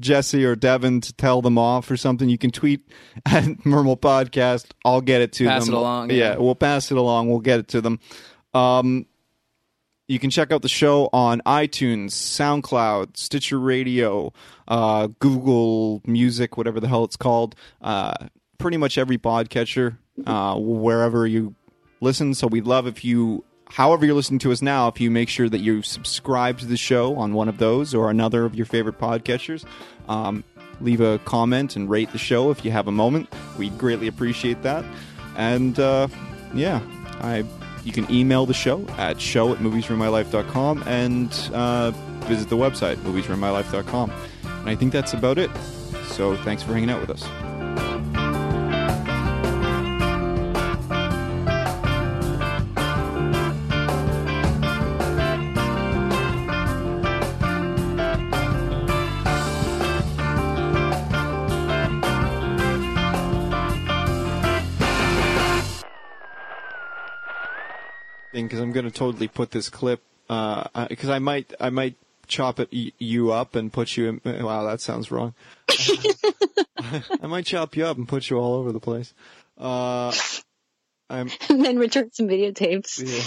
Jesse 0.00 0.44
or 0.44 0.56
Devin 0.56 1.00
to 1.02 1.12
tell 1.14 1.42
them 1.42 1.58
off 1.58 1.90
or 1.90 1.96
something, 1.96 2.28
you 2.28 2.38
can 2.38 2.50
tweet 2.50 2.88
at 3.26 3.64
Mermal 3.66 3.96
Podcast. 3.96 4.66
I'll 4.84 5.00
get 5.00 5.20
it 5.20 5.32
to 5.34 5.46
Pass 5.46 5.66
them. 5.66 5.74
it 5.74 5.78
along, 5.78 6.10
Yeah. 6.10 6.16
yeah. 6.16 6.36
we'll 6.36 6.54
pass 6.54 6.90
it 6.90 6.96
along. 6.96 7.28
We'll 7.30 7.40
get 7.40 7.60
it 7.60 7.68
to 7.68 7.80
them. 7.80 8.00
Um, 8.54 9.06
you 10.06 10.18
can 10.18 10.28
check 10.30 10.52
out 10.52 10.60
the 10.62 10.68
show 10.68 11.08
on 11.14 11.40
iTunes, 11.46 12.10
SoundCloud, 12.10 13.16
Stitcher 13.16 13.58
Radio, 13.58 14.32
uh, 14.68 15.08
Google 15.18 16.02
Music, 16.04 16.56
whatever 16.58 16.78
the 16.78 16.88
hell 16.88 17.04
it's 17.04 17.16
called. 17.16 17.54
Uh, 17.80 18.12
pretty 18.58 18.76
much 18.76 18.98
every 18.98 19.16
podcatcher, 19.16 19.96
uh, 20.26 20.56
wherever 20.58 21.26
you 21.26 21.54
listen. 22.04 22.34
So 22.34 22.46
we'd 22.46 22.66
love 22.66 22.86
if 22.86 23.04
you, 23.04 23.44
however 23.68 24.06
you're 24.06 24.14
listening 24.14 24.38
to 24.40 24.52
us 24.52 24.62
now, 24.62 24.88
if 24.88 25.00
you 25.00 25.10
make 25.10 25.28
sure 25.28 25.48
that 25.48 25.60
you 25.60 25.82
subscribe 25.82 26.58
to 26.58 26.66
the 26.66 26.76
show 26.76 27.16
on 27.16 27.34
one 27.34 27.48
of 27.48 27.58
those 27.58 27.94
or 27.94 28.10
another 28.10 28.44
of 28.44 28.54
your 28.54 28.66
favorite 28.66 28.98
podcatchers. 28.98 29.64
Um, 30.08 30.44
leave 30.80 31.00
a 31.00 31.18
comment 31.24 31.76
and 31.76 31.88
rate 31.88 32.12
the 32.12 32.18
show 32.18 32.50
if 32.50 32.64
you 32.64 32.70
have 32.70 32.86
a 32.86 32.92
moment. 32.92 33.28
We'd 33.58 33.76
greatly 33.78 34.06
appreciate 34.06 34.62
that. 34.62 34.84
And 35.36 35.78
uh, 35.80 36.08
yeah, 36.54 36.80
I 37.20 37.44
you 37.84 37.92
can 37.92 38.10
email 38.10 38.46
the 38.46 38.54
show 38.54 38.86
at 38.96 39.20
show 39.20 39.52
at 39.52 39.58
moviesruinmylife.com 39.58 40.84
and 40.86 41.50
uh, 41.52 41.90
visit 42.26 42.48
the 42.48 42.56
website 42.56 42.96
moviesruinmylife.com. 42.96 44.10
And 44.44 44.70
I 44.70 44.74
think 44.74 44.92
that's 44.92 45.12
about 45.12 45.38
it. 45.38 45.50
So 46.06 46.36
thanks 46.38 46.62
for 46.62 46.72
hanging 46.72 46.90
out 46.90 47.00
with 47.00 47.10
us. 47.10 48.23
Because 68.42 68.60
I'm 68.60 68.72
going 68.72 68.86
to 68.86 68.92
totally 68.92 69.28
put 69.28 69.50
this 69.52 69.68
clip 69.68 70.02
because 70.28 71.08
I 71.10 71.18
might 71.18 71.52
I 71.60 71.70
might 71.70 71.96
chop 72.26 72.58
it 72.58 72.68
y- 72.72 72.92
you 72.98 73.32
up 73.32 73.54
and 73.54 73.72
put 73.72 73.96
you 73.96 74.20
in. 74.24 74.24
Wow, 74.44 74.64
that 74.64 74.80
sounds 74.80 75.10
wrong. 75.10 75.34
I 76.78 77.26
might 77.26 77.46
chop 77.46 77.76
you 77.76 77.86
up 77.86 77.96
and 77.96 78.08
put 78.08 78.30
you 78.30 78.38
all 78.38 78.54
over 78.54 78.72
the 78.72 78.80
place. 78.80 79.14
Uh, 79.58 80.12
I'm 81.08 81.30
and 81.48 81.64
then 81.64 81.78
return 81.78 82.10
some 82.12 82.28
videotapes. 82.28 83.00
yeah. 83.04 83.22